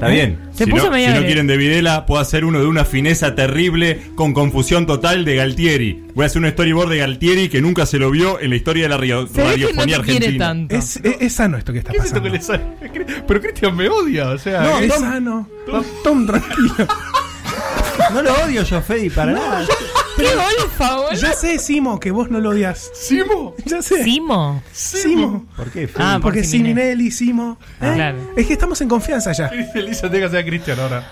Está 0.04 0.14
bien. 0.14 0.38
Se 0.52 0.64
si 0.64 0.70
puso 0.70 0.84
no, 0.86 0.90
medio 0.92 1.06
si 1.06 1.10
no 1.12 1.16
agresivo. 1.18 1.26
quieren 1.26 1.46
de 1.46 1.56
Videla, 1.56 2.06
puedo 2.06 2.20
hacer 2.20 2.44
uno 2.44 2.60
de 2.60 2.66
una 2.66 2.84
fineza 2.84 3.34
terrible 3.34 4.00
con 4.14 4.32
confusión 4.32 4.86
total 4.86 5.24
de 5.24 5.36
Galtieri. 5.36 6.04
Voy 6.14 6.22
a 6.24 6.26
hacer 6.26 6.42
un 6.42 6.50
storyboard 6.50 6.90
de 6.90 6.98
Galtieri 6.98 7.48
que 7.48 7.60
nunca 7.60 7.86
se 7.86 7.98
lo 7.98 8.10
vio 8.10 8.38
en 8.40 8.50
la 8.50 8.56
historia 8.56 8.84
de 8.84 8.88
la 8.90 8.96
radio- 8.96 9.26
Se 9.26 9.42
ve 9.42 9.54
que 9.54 9.60
no 9.60 9.66
radiofonía 9.68 10.00
quiere 10.02 10.16
argentina. 10.26 10.46
tanto. 10.46 10.74
Es, 10.76 10.96
es, 11.02 11.16
es 11.20 11.32
sano 11.32 11.56
esto 11.58 11.72
que 11.72 11.78
está 11.80 11.90
¿Qué 11.92 11.98
es 11.98 12.04
esto 12.04 12.22
pasando. 12.22 12.32
que 12.32 12.38
le 12.38 12.42
sale? 12.44 13.22
Pero 13.26 13.40
Cristian 13.40 13.76
me 13.76 13.88
odia, 13.88 14.28
o 14.30 14.38
sea... 14.38 14.62
No, 14.62 14.78
¿qué- 14.78 14.86
es 14.86 14.94
sano. 14.94 15.48
Tom, 16.04 16.26
tranquilo. 16.26 16.74
No 18.12 18.22
lo 18.22 18.32
odio 18.44 18.62
yo, 18.64 18.82
Fedi, 18.82 19.08
para 19.08 19.32
nada. 19.32 19.64
¡Qué 20.16 20.28
golfa, 20.34 20.96
boludo! 20.96 21.12
Ya 21.20 21.32
sé, 21.32 21.58
Simo, 21.58 21.98
que 22.00 22.10
vos 22.10 22.30
no 22.30 22.40
lo 22.40 22.50
odias. 22.50 22.90
¿Simo? 22.94 23.54
Ya 23.64 23.82
sé. 23.82 24.02
Simo. 24.04 24.62
Simo. 24.72 25.46
¿Por 25.56 25.70
qué, 25.70 25.86
Fedi? 25.88 26.04
Ah, 26.04 26.18
Porque 26.22 26.40
por 26.40 26.48
Siminelli. 26.48 27.10
Simo. 27.10 27.58
¿eh? 27.80 27.92
claro. 27.94 28.18
Es 28.36 28.46
que 28.46 28.52
estamos 28.52 28.80
en 28.80 28.88
confianza 28.88 29.32
ya. 29.32 29.46
Elisa, 29.74 30.10
tenga 30.10 30.26
que 30.26 30.36
ser 30.36 30.46
Cristian 30.46 30.78
ahora. 30.80 31.06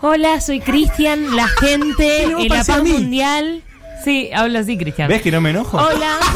Hola, 0.00 0.40
soy 0.40 0.60
Cristian, 0.60 1.34
la 1.34 1.48
gente, 1.48 2.24
en 2.24 2.48
la 2.48 2.62
paz 2.64 2.82
mundial. 2.82 3.62
Sí, 4.04 4.30
habla 4.34 4.58
así, 4.60 4.76
Cristian. 4.76 5.08
¿Ves 5.08 5.22
que 5.22 5.30
no 5.32 5.40
me 5.40 5.50
enojo? 5.50 5.76
Hola. 5.78 6.16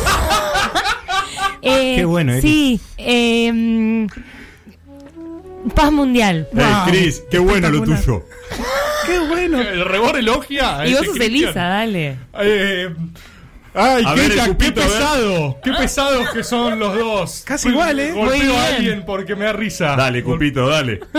Eh, 1.61 1.97
Qué 1.97 2.05
bueno, 2.05 2.33
Eri. 2.35 2.41
Sí, 2.41 2.81
eh, 2.99 4.07
paz 5.75 5.91
mundial. 5.91 6.49
Eh, 6.53 6.55
Wow. 6.57 6.87
Cris, 6.87 7.23
qué 7.29 7.39
bueno 7.41 7.69
lo 7.69 7.83
tuyo. 7.83 8.25
Qué 9.09 9.19
bueno. 9.29 9.61
El 9.63 9.85
rebor 9.85 10.17
elogia. 10.17 10.87
Y 10.87 10.95
vos 10.95 11.07
sos. 11.07 11.21
Elisa, 11.21 11.53
dale. 11.61 12.17
Eh, 12.41 12.89
ay, 13.75 14.05
A 14.07 14.15
qué, 14.15 14.21
ver, 14.29 14.57
pesado. 14.75 15.59
Qué 15.65 15.73
pesados 15.73 16.31
que 16.31 16.45
son 16.45 16.79
los 16.79 16.95
dos. 16.97 17.43
Casi 17.47 17.69
igual, 17.69 17.99
¿eh? 18.01 18.13
Golpeo 18.13 18.37
Muy 18.37 18.47
bien. 18.47 18.57
a 18.59 18.67
alguien 18.67 19.05
porque 19.07 19.35
me 19.37 19.45
da 19.47 19.53
risa. 19.53 19.97
Dale, 19.97 20.23
Gol- 20.23 20.35
Cupito, 20.35 20.69
dale. 20.69 21.01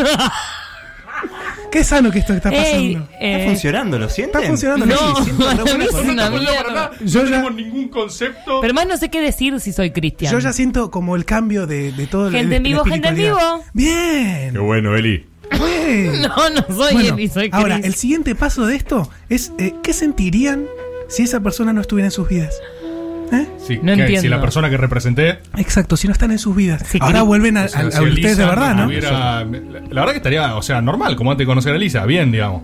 Qué 1.71 1.83
sano 1.83 2.09
que 2.09 2.19
esto 2.19 2.33
está 2.33 2.49
Ey, 2.49 2.95
pasando. 2.95 3.11
eh, 3.19 3.33
¿Está 3.35 3.45
funcionando? 3.49 3.99
¿Lo 3.99 4.09
sienten? 4.09 4.39
Está 4.41 4.49
funcionando. 4.49 4.85
No, 4.87 5.15
Sí, 5.17 5.23
siento 5.25 5.43
buena 5.45 6.29
No, 6.29 6.37
no, 6.39 6.73
nada. 6.73 6.91
Yo 7.01 7.19
no 7.23 7.25
ya- 7.29 7.31
tenemos 7.35 7.53
ningún 7.53 7.89
concepto. 7.89 8.59
Pero 8.61 8.73
más 8.73 8.87
no 8.87 8.97
sé 8.97 9.09
qué 9.09 9.21
decir 9.21 9.59
si 9.59 9.71
soy 9.71 9.91
Cristian. 9.91 10.31
Yo 10.31 10.39
ya 10.39 10.51
siento 10.51 10.89
como 10.89 11.15
el 11.15 11.25
cambio 11.25 11.67
de, 11.67 11.91
de 11.91 12.07
todo 12.07 12.27
el- 12.27 12.33
Gente 12.33 12.55
en 12.55 12.63
vivo, 12.63 12.83
gente 12.85 13.09
en 13.09 13.15
vivo. 13.15 13.37
Bien. 13.73 14.51
Qué 14.53 14.57
bueno, 14.59 14.95
Eli. 14.95 15.25
No, 16.21 16.49
no 16.49 16.65
soy 16.75 16.93
Bueno, 16.93 17.15
Eli, 17.15 17.27
soy 17.29 17.49
ahora, 17.51 17.77
el 17.77 17.95
siguiente 17.95 18.35
paso 18.35 18.65
de 18.65 18.75
esto 18.75 19.09
es 19.29 19.51
eh, 19.57 19.73
¿qué 19.83 19.93
sentirían 19.93 20.65
si 21.07 21.23
esa 21.23 21.39
persona 21.39 21.73
no 21.73 21.81
estuviera 21.81 22.07
en 22.07 22.11
sus 22.11 22.27
vidas? 22.29 22.55
¿Eh? 23.31 23.47
Sí, 23.59 23.77
No 23.81 23.93
que 23.95 24.01
entiendo. 24.01 24.21
Si 24.21 24.27
la 24.27 24.41
persona 24.41 24.69
que 24.69 24.77
representé. 24.77 25.39
Exacto, 25.57 25.95
si 25.97 26.07
no 26.07 26.13
están 26.13 26.31
en 26.31 26.39
sus 26.39 26.55
vidas. 26.55 26.83
Sí, 26.87 26.97
Ahora 27.01 27.21
vuelven 27.23 27.57
a, 27.57 27.65
o 27.65 27.67
sea, 27.67 27.81
a- 27.81 27.87
a 27.87 27.91
si 27.91 27.97
ustedes 28.03 28.17
Elisa 28.17 28.41
de 28.41 28.47
verdad, 28.49 28.75
¿no? 28.75 28.87
la, 28.91 29.45
la 29.89 30.01
verdad 30.01 30.11
que 30.11 30.17
estaría, 30.17 30.55
o 30.55 30.61
sea, 30.61 30.81
normal, 30.81 31.15
como 31.15 31.31
antes 31.31 31.45
de 31.45 31.47
conocer 31.47 31.73
a 31.73 31.75
Elisa. 31.75 32.05
Bien, 32.05 32.31
digamos. 32.31 32.63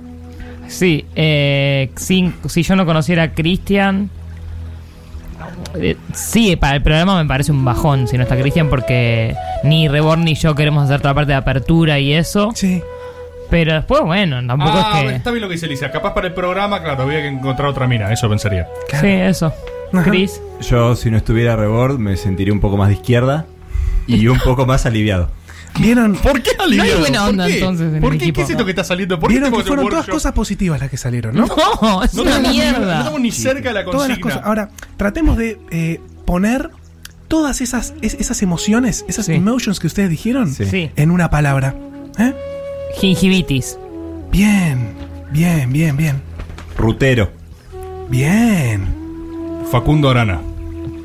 Sí, 0.67 1.05
eh, 1.15 1.91
sin- 1.95 2.33
si 2.47 2.63
yo 2.63 2.75
no 2.75 2.85
conociera 2.85 3.23
a 3.23 3.31
Cristian, 3.33 4.09
Eh, 5.73 5.97
sí, 6.13 6.55
para 6.55 6.75
el 6.75 6.81
programa 6.81 7.21
me 7.21 7.27
parece 7.27 7.51
un 7.51 7.65
bajón 7.65 8.07
si 8.07 8.17
no 8.17 8.23
está 8.23 8.37
Cristian, 8.37 8.69
porque 8.69 9.35
ni 9.63 9.87
Reborn 9.87 10.23
ni 10.23 10.35
yo 10.35 10.55
queremos 10.55 10.85
hacer 10.85 10.99
toda 11.01 11.11
la 11.11 11.15
parte 11.15 11.31
de 11.31 11.37
apertura 11.37 11.99
y 11.99 12.13
eso. 12.13 12.51
Sí. 12.55 12.81
Pero 13.49 13.73
después, 13.73 14.01
bueno, 14.01 14.37
tampoco 14.47 14.71
Ah, 14.73 15.01
es 15.03 15.09
que. 15.11 15.15
está 15.17 15.31
bien 15.31 15.41
lo 15.41 15.47
que 15.47 15.53
dice 15.53 15.67
Lisa. 15.67 15.91
Capaz 15.91 16.13
para 16.13 16.27
el 16.27 16.33
programa, 16.33 16.81
claro, 16.81 17.03
había 17.03 17.21
que 17.21 17.27
encontrar 17.27 17.67
otra 17.69 17.87
mina, 17.87 18.11
eso 18.11 18.27
pensaría. 18.29 18.67
Sí, 18.99 19.07
eso. 19.07 19.53
Chris. 20.03 20.41
Yo, 20.61 20.95
si 20.95 21.09
no 21.11 21.17
estuviera 21.17 21.55
Rebord, 21.55 21.99
me 21.99 22.17
sentiría 22.17 22.53
un 22.53 22.59
poco 22.59 22.75
más 22.75 22.87
de 22.89 22.95
izquierda 22.95 23.45
y 24.07 24.27
un 24.27 24.39
poco 24.39 24.65
más 24.65 24.85
aliviado. 24.85 25.29
¿Vieron? 25.79 26.15
¿Por 26.15 26.41
qué 26.41 26.51
aliviado? 26.57 26.89
No 26.89 26.95
hay 26.95 26.99
buena 27.01 27.19
¿Por 27.21 27.29
onda, 27.29 27.47
qué? 27.47 27.53
entonces, 27.55 27.93
en 27.93 28.01
¿Por 28.01 28.13
el 28.13 28.19
qué? 28.19 28.25
equipo. 28.25 28.35
¿Qué 28.37 28.43
es 28.43 28.49
esto 28.51 28.65
que 28.65 28.71
está 28.71 28.83
saliendo? 28.83 29.19
¿Por 29.19 29.29
qué 29.29 29.33
Vieron 29.39 29.51
que 29.51 29.63
fueron 29.63 29.85
todas 29.85 29.93
workshop? 29.99 30.13
cosas 30.13 30.31
positivas 30.33 30.79
las 30.79 30.89
que 30.89 30.97
salieron, 30.97 31.35
¿no? 31.35 31.47
No, 31.81 32.03
es 32.03 32.13
No 32.13 32.21
una 32.23 32.31
estamos 32.37 32.51
ni- 32.51 32.57
No 32.59 32.63
mierda. 32.63 32.97
estamos 32.99 33.19
ni 33.21 33.31
cerca 33.31 33.69
de 33.69 33.73
la 33.75 33.85
Todas 33.85 34.07
las 34.09 34.19
consigna. 34.19 34.21
cosas. 34.31 34.45
Ahora, 34.47 34.69
tratemos 34.97 35.37
de 35.37 35.59
eh, 35.71 35.99
poner 36.25 36.69
todas 37.27 37.59
esas, 37.61 37.93
es- 38.01 38.13
esas 38.15 38.41
emociones, 38.41 39.03
esas 39.07 39.25
Sí. 39.25 39.33
emotions 39.33 39.79
que 39.79 39.87
ustedes 39.87 40.09
dijeron 40.09 40.53
Sí. 40.53 40.65
Sí. 40.65 40.91
en 40.95 41.11
una 41.11 41.29
palabra. 41.29 41.75
¿Eh? 42.17 42.33
Gingivitis. 42.99 43.77
Bien, 44.31 44.93
bien, 45.31 45.71
bien, 45.73 45.97
bien. 45.97 46.21
Rutero. 46.77 47.31
Bien. 48.09 48.87
Facundo 49.71 50.09
Arana. 50.09 50.39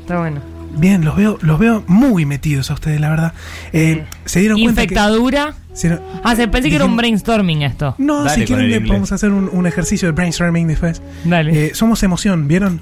Está 0.01 0.19
bueno. 0.19 0.41
Bien, 0.77 1.03
los 1.05 1.15
veo, 1.15 1.37
los 1.41 1.59
veo 1.59 1.83
muy 1.87 2.25
metidos 2.25 2.71
a 2.71 2.73
ustedes, 2.73 2.99
la 2.99 3.09
verdad. 3.09 3.33
Eh, 3.73 4.05
se 4.25 4.39
dieron 4.39 4.61
cuenta 4.61 4.81
que. 4.81 4.93
Infectadura. 4.93 5.53
se 5.73 5.99
Ah, 6.23 6.35
se 6.35 6.47
pensé 6.47 6.69
que 6.69 6.75
era 6.75 6.85
un 6.85 6.97
brainstorming 6.97 7.61
esto. 7.63 7.95
No, 7.97 8.23
Dale 8.23 8.41
si 8.41 8.45
quieren 8.45 8.69
le 8.69 8.81
podemos 8.81 9.11
hacer 9.11 9.31
un, 9.31 9.49
un 9.51 9.67
ejercicio 9.67 10.07
de 10.07 10.11
brainstorming 10.13 10.67
después. 10.67 11.01
Dale. 11.23 11.67
Eh, 11.67 11.75
somos 11.75 12.01
emoción, 12.03 12.47
¿vieron? 12.47 12.81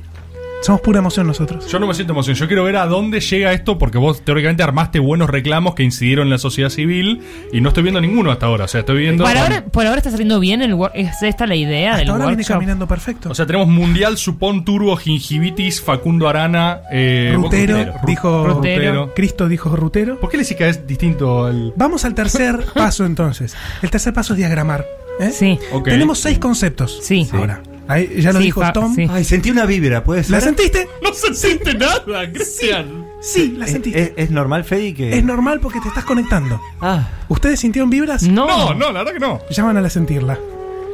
Somos 0.62 0.82
pura 0.82 1.00
emoción 1.00 1.26
nosotros. 1.26 1.68
Yo 1.72 1.80
no 1.80 1.88
me 1.88 1.94
siento 1.94 2.12
emoción. 2.12 2.36
Yo 2.36 2.48
quiero 2.48 2.66
ver 2.66 2.76
a 2.76 2.86
dónde 2.86 3.22
llega 3.22 3.54
esto 3.54 3.78
porque 3.78 3.98
vos 3.98 4.22
teóricamente 4.26 4.62
armaste 4.62 5.00
buenos 5.00 5.30
reclamos 5.30 5.74
que 5.74 5.84
incidieron 5.84 6.28
en 6.28 6.32
la 6.32 6.38
sociedad 6.38 6.70
civil 6.70 7.22
y 7.54 7.62
no 7.62 7.70
estoy 7.70 7.84
viendo 7.84 8.02
ninguno 8.02 8.30
hasta 8.30 8.48
ahora. 8.48 8.66
O 8.66 8.68
sea, 8.68 8.82
estoy 8.82 8.98
viendo. 9.00 9.24
por, 9.24 9.38
ahora, 9.38 9.64
por 9.66 9.86
ahora 9.88 9.98
está 10.00 10.12
saliendo 10.12 10.38
bien 10.42 10.62
el 10.62 10.76
¿Es 10.94 11.24
esta 11.24 11.48
la 11.48 11.56
idea 11.56 11.92
Hasta 11.92 12.00
del 12.00 12.10
ahora 12.10 12.26
viene 12.28 12.44
caminando 12.44 12.88
perfecto. 12.88 13.30
O 13.30 13.36
sea, 13.36 13.46
tenemos 13.46 13.68
Mundial 13.70 14.18
Supón 14.18 14.66
Turbo 14.66 14.98
Gingivitis 14.98 15.82
Facundo 15.82 16.28
Arana. 16.28 16.82
Eh, 16.92 17.32
Rutero, 17.36 17.78
Ru- 17.78 18.06
dijo 18.06 18.46
Rutero. 18.46 19.14
Cristo 19.16 19.48
dijo 19.48 19.74
Rutero. 19.76 20.20
¿Por 20.20 20.30
qué 20.30 20.38
le 20.38 20.44
decís 20.44 20.58
que 20.58 20.68
es 20.68 20.86
distinto 20.86 21.46
al.? 21.46 21.74
Vamos 21.78 22.04
al 22.04 22.14
tercer 22.14 22.66
paso 22.76 23.06
entonces. 23.06 23.56
El 23.82 23.90
tercer 23.90 24.14
paso 24.14 24.34
es 24.34 24.38
diagramar. 24.38 24.86
¿eh? 25.22 25.32
Sí. 25.32 25.58
Tenemos 25.86 26.20
seis 26.20 26.38
conceptos. 26.38 27.00
Sí. 27.02 27.28
Ahora. 27.32 27.62
Ahí 27.90 28.22
ya 28.22 28.32
lo 28.32 28.40
Sí, 28.40 28.46
dijo 28.46 28.62
Tom. 28.72 28.96
sí. 28.96 29.08
Ay, 29.10 29.24
sentí 29.24 29.50
una 29.52 29.66
vibra, 29.66 30.04
¿puede 30.04 30.24
ser? 30.24 30.32
¿La 30.34 30.42
sentiste? 30.42 30.88
No 31.04 31.12
se 31.14 31.34
siente 31.34 31.74
nada, 31.74 32.32
Cristian. 32.32 33.06
Sí, 33.20 33.56
la 33.58 33.66
¿Es, 33.66 33.72
sentiste. 33.72 34.02
es- 34.02 34.12
es 34.16 34.32
normal, 34.32 34.64
Fedi, 34.64 34.94
que...? 34.94 35.18
Es 35.18 35.24
normal 35.24 35.60
porque 35.60 35.82
te 35.82 35.88
estás 35.90 36.06
conectando. 36.06 36.62
Ah, 36.80 37.10
¿Ustedes 37.28 37.60
sintieron 37.60 37.90
vibras? 37.90 38.24
No. 38.24 38.48
No, 38.48 38.74
no, 38.76 38.92
la 38.92 39.00
verdad 39.00 39.14
que 39.14 39.20
no. 39.20 39.42
Llaman 39.50 39.76
a 39.78 39.82
la 39.82 39.90
sentirla. 39.90 40.38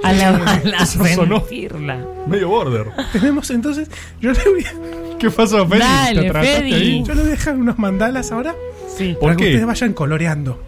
A 0.03 0.13
la, 0.13 0.29
a 0.29 0.61
la 0.63 0.77
Eso 0.77 1.03
sonó. 1.15 1.39
sentirla. 1.41 2.03
Medio 2.27 2.47
border. 2.49 2.87
Tenemos 3.11 3.49
entonces. 3.51 3.89
Yo 4.21 4.31
le 4.31 4.39
voy 4.49 4.63
a, 4.63 5.17
¿Qué 5.17 5.29
pasó, 5.31 5.67
Feli? 5.67 5.81
Dale, 5.81 6.21
¿Te 6.21 6.27
atrasaste 6.29 6.57
Feli. 6.59 6.73
ahí? 6.73 7.03
yo 7.05 7.13
le 7.13 7.21
voy 7.21 7.27
a 7.29 7.31
dejar 7.31 7.55
unos 7.55 7.77
mandalas 7.79 8.31
ahora. 8.31 8.55
Sí. 8.97 9.13
¿Por 9.19 9.21
para 9.21 9.35
que 9.35 9.43
qué? 9.43 9.49
ustedes 9.51 9.65
vayan 9.67 9.93
coloreando. 9.93 10.63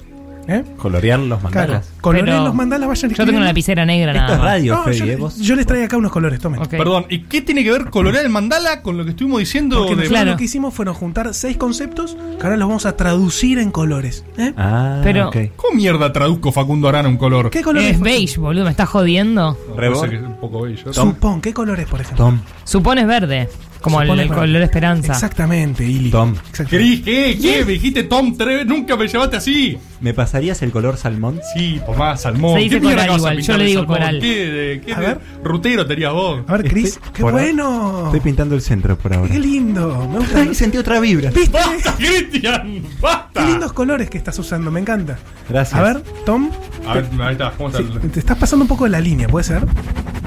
¿Eh? 0.47 0.63
colorear 0.77 1.19
los 1.19 1.39
Claro. 1.39 1.43
mandalas. 1.55 1.89
Coloreen 2.01 2.25
Pero 2.25 2.43
los 2.45 2.55
mandalas, 2.55 2.87
vayan 2.87 3.11
Yo 3.11 3.25
tengo 3.25 3.37
una 3.37 3.47
lapicera 3.47 3.85
negra 3.85 4.11
Esto 4.13 4.21
nada 4.21 4.33
es 4.33 4.39
más. 4.39 4.47
radio, 4.47 4.73
No, 4.75 4.83
Fedi, 4.83 4.97
yo, 4.97 5.05
¿eh? 5.05 5.15
Vos- 5.17 5.37
yo 5.39 5.55
les 5.55 5.65
traigo 5.65 5.85
acá 5.85 5.97
unos 5.97 6.11
colores, 6.11 6.39
tomen. 6.39 6.61
Ok. 6.61 6.69
Perdón, 6.69 7.05
¿y 7.09 7.19
qué 7.23 7.41
tiene 7.41 7.63
que 7.63 7.71
ver 7.71 7.85
colorear 7.89 8.23
el 8.23 8.31
mandala 8.31 8.81
con 8.81 8.97
lo 8.97 9.03
que 9.03 9.09
estuvimos 9.11 9.39
diciendo 9.39 9.75
Porque 9.77 9.89
de. 9.91 9.95
nosotros 9.97 10.09
Claro. 10.19 10.31
lo 10.31 10.37
que 10.37 10.43
hicimos 10.45 10.73
fueron 10.73 10.93
juntar 10.93 11.33
seis 11.33 11.57
conceptos 11.57 12.15
que 12.39 12.43
ahora 12.43 12.55
los 12.57 12.67
vamos 12.67 12.85
a 12.85 12.95
traducir 12.95 13.59
en 13.59 13.71
colores. 13.71 14.23
¿eh? 14.37 14.53
Ah, 14.57 15.01
Pero- 15.03 15.27
ok. 15.29 15.37
¿Cómo 15.55 15.75
mierda 15.75 16.13
traduzco 16.13 16.51
Facundo 16.51 16.87
Arana 16.87 17.09
un 17.09 17.17
color? 17.17 17.49
¿Qué 17.49 17.61
colores? 17.61 17.91
Es 17.91 17.99
beige, 17.99 18.39
boludo, 18.39 18.63
me 18.65 18.71
estás 18.71 18.89
jodiendo. 18.89 19.57
No, 19.69 19.75
que 19.75 20.15
es 20.15 20.21
un 20.21 20.37
poco 20.39 20.61
bello. 20.61 20.93
Supón, 20.93 21.41
¿qué 21.41 21.53
colores, 21.53 21.85
por 21.87 22.01
ejemplo? 22.01 22.25
Tom, 22.25 22.39
Supones 22.63 23.05
verde, 23.07 23.49
como 23.82 24.01
el, 24.01 24.19
el 24.19 24.28
color 24.30 24.61
esperanza. 24.61 25.13
Exactamente, 25.13 25.84
Ili. 25.86 26.09
Tom. 26.11 26.34
Exactamente. 26.49 26.78
Cris, 26.78 27.01
¿qué? 27.03 27.38
¿Qué? 27.41 27.65
Me 27.65 27.71
dijiste 27.73 28.03
Tom 28.03 28.36
tres 28.38 28.65
nunca 28.65 28.95
me 28.95 29.07
llevaste 29.07 29.38
así. 29.38 29.78
¿me 29.99 30.13
pasarías 30.13 30.61
el 30.61 30.69
color 30.71 30.95
salmón? 30.97 31.39
Sí, 31.55 31.82
por 31.84 31.97
más, 31.97 32.21
salmón. 32.21 32.53
Se 32.55 32.59
dice 32.65 32.75
¿Qué 32.75 32.82
mierda 32.82 33.01
coral 33.07 33.17
igual, 33.17 33.39
yo 33.41 33.57
le 33.57 33.65
digo 33.65 33.80
salmón? 33.82 33.97
coral. 33.97 34.19
¿Qué, 34.19 34.45
de, 34.45 34.82
qué 34.82 34.93
A 34.93 34.99
de 34.99 35.05
ver. 35.07 35.19
rutero 35.43 35.86
tenías 35.88 36.13
vos? 36.13 36.41
A 36.47 36.57
ver, 36.57 36.69
Chris, 36.69 36.97
Estoy- 36.97 37.11
qué 37.13 37.21
por 37.21 37.32
bueno. 37.34 38.05
Estoy 38.05 38.19
pintando 38.19 38.53
el 38.55 38.61
centro 38.61 38.95
por 38.97 39.13
ahora. 39.13 39.32
Qué 39.32 39.39
lindo. 39.39 40.07
Me 40.11 40.19
gusta. 40.19 40.39
Ay, 40.41 40.53
sentí 40.53 40.78
otra 40.78 40.99
vibra. 40.99 41.32
¿Viste? 41.32 41.49
¡Basta, 41.57 41.95
Cristian! 41.95 42.84
¡Basta! 43.01 43.41
Qué 43.41 43.47
lindos 43.49 43.73
colores 43.73 44.09
que 44.09 44.17
estás 44.19 44.38
usando, 44.38 44.69
me 44.69 44.80
encanta. 44.80 45.17
Gracias. 45.49 45.80
A 45.80 45.84
ver, 45.84 46.03
Tom, 46.25 46.49
A 46.88 46.93
ver, 46.95 47.05
ahí 47.19 47.32
está, 47.32 47.51
¿cómo 47.57 47.69
está? 47.69 47.80
sí, 47.82 48.07
te 48.13 48.19
estás 48.19 48.38
pasando 48.38 48.63
un 48.65 48.69
poco 48.69 48.84
de 48.84 48.91
la 48.91 48.99
línea, 48.99 49.28
¿puede 49.28 49.45
ser? 49.45 49.65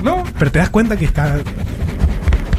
¿No? 0.03 0.25
Pero 0.39 0.51
te 0.51 0.59
das 0.59 0.71
cuenta 0.71 0.97
que 0.97 1.05
está. 1.05 1.39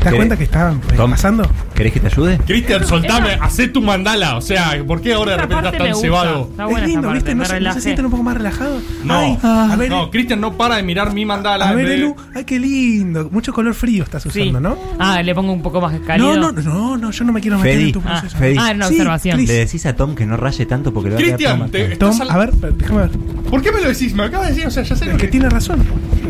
¿Te 0.02 0.06
das 0.06 0.16
cuenta 0.16 0.36
que 0.36 0.44
está 0.46 0.72
eh, 0.72 0.98
pasando? 0.98 1.48
¿Querés 1.76 1.94
que 1.94 2.00
te 2.00 2.08
ayude? 2.08 2.40
Cristian, 2.40 2.88
soltame, 2.88 3.38
hacé 3.40 3.68
tu 3.68 3.82
mandala. 3.84 4.36
O 4.36 4.42
sea, 4.42 4.84
¿por 4.88 5.00
qué 5.00 5.14
ahora 5.14 5.34
de 5.34 5.38
repente 5.44 5.66
estás 5.68 5.78
tan 5.78 5.96
cebado? 5.96 6.48
Está 6.50 6.68
es 6.72 6.88
lindo, 6.88 7.12
¿viste? 7.12 7.36
¿No 7.36 7.46
se, 7.46 7.60
no 7.60 7.74
sienten 7.80 8.06
un 8.06 8.12
poco 8.12 8.24
más 8.24 8.36
relajados? 8.36 8.82
No, 9.04 9.20
Ay, 9.20 9.38
a 9.44 9.76
ver, 9.78 9.90
no, 9.92 10.10
Cristian 10.10 10.42
no 10.42 10.58
para 10.58 10.78
de 10.78 10.84
mirar 10.84 11.14
mi 11.14 11.24
mandala. 11.24 11.70
a 11.70 11.74
ver, 11.74 11.88
Elu. 11.88 12.16
Ay, 12.34 12.46
qué 12.46 12.58
lindo. 12.60 13.30
Mucho 13.32 13.54
color 13.54 13.76
frío 13.76 14.04
estás 14.04 14.24
Sí. 14.24 14.30
usando, 14.42 14.60
¿no? 14.60 14.78
Ah, 14.98 15.22
le 15.22 15.36
pongo 15.36 15.54
un 15.54 15.62
poco 15.62 15.80
más 15.80 15.94
cálido. 16.00 16.36
No, 16.36 16.52
no, 16.52 16.62
no, 16.64 16.98
no, 16.98 17.12
yo 17.12 17.24
no 17.24 17.32
me 17.34 17.40
quiero 17.42 17.60
meter 17.60 17.80
en 17.80 17.92
tu 17.92 18.02
Ah, 18.04 18.22
proceso. 18.22 18.38
Ah, 18.60 18.68
era 18.70 18.76
una 18.76 18.88
Sí, 18.88 18.94
observación. 18.96 19.36
Chris. 19.38 19.50
Le 19.50 19.54
decís 19.54 19.86
a 19.86 19.96
Tom 19.96 20.16
que 20.16 20.26
no 20.26 20.36
raye 20.36 20.66
tanto 20.66 20.92
porque 20.94 21.10
le 21.10 21.16
va 21.16 21.22
a 21.22 21.24
Cristian. 21.24 21.72
Tom, 22.00 22.20
a 22.28 22.38
ver, 22.38 22.52
déjame 22.54 23.02
ver. 23.02 23.12
¿Por 23.52 23.62
qué 23.62 23.72
me 23.72 23.82
lo 23.82 23.90
decís? 23.90 24.14
Me 24.16 24.24
acabas 24.24 24.48
de 24.48 24.54
decir, 24.54 24.68
o 24.68 24.72
sea, 24.72 24.82
ya 24.84 24.96
sé 24.96 25.08
que 25.18 25.28
tiene 25.28 25.48
razón. 25.50 25.86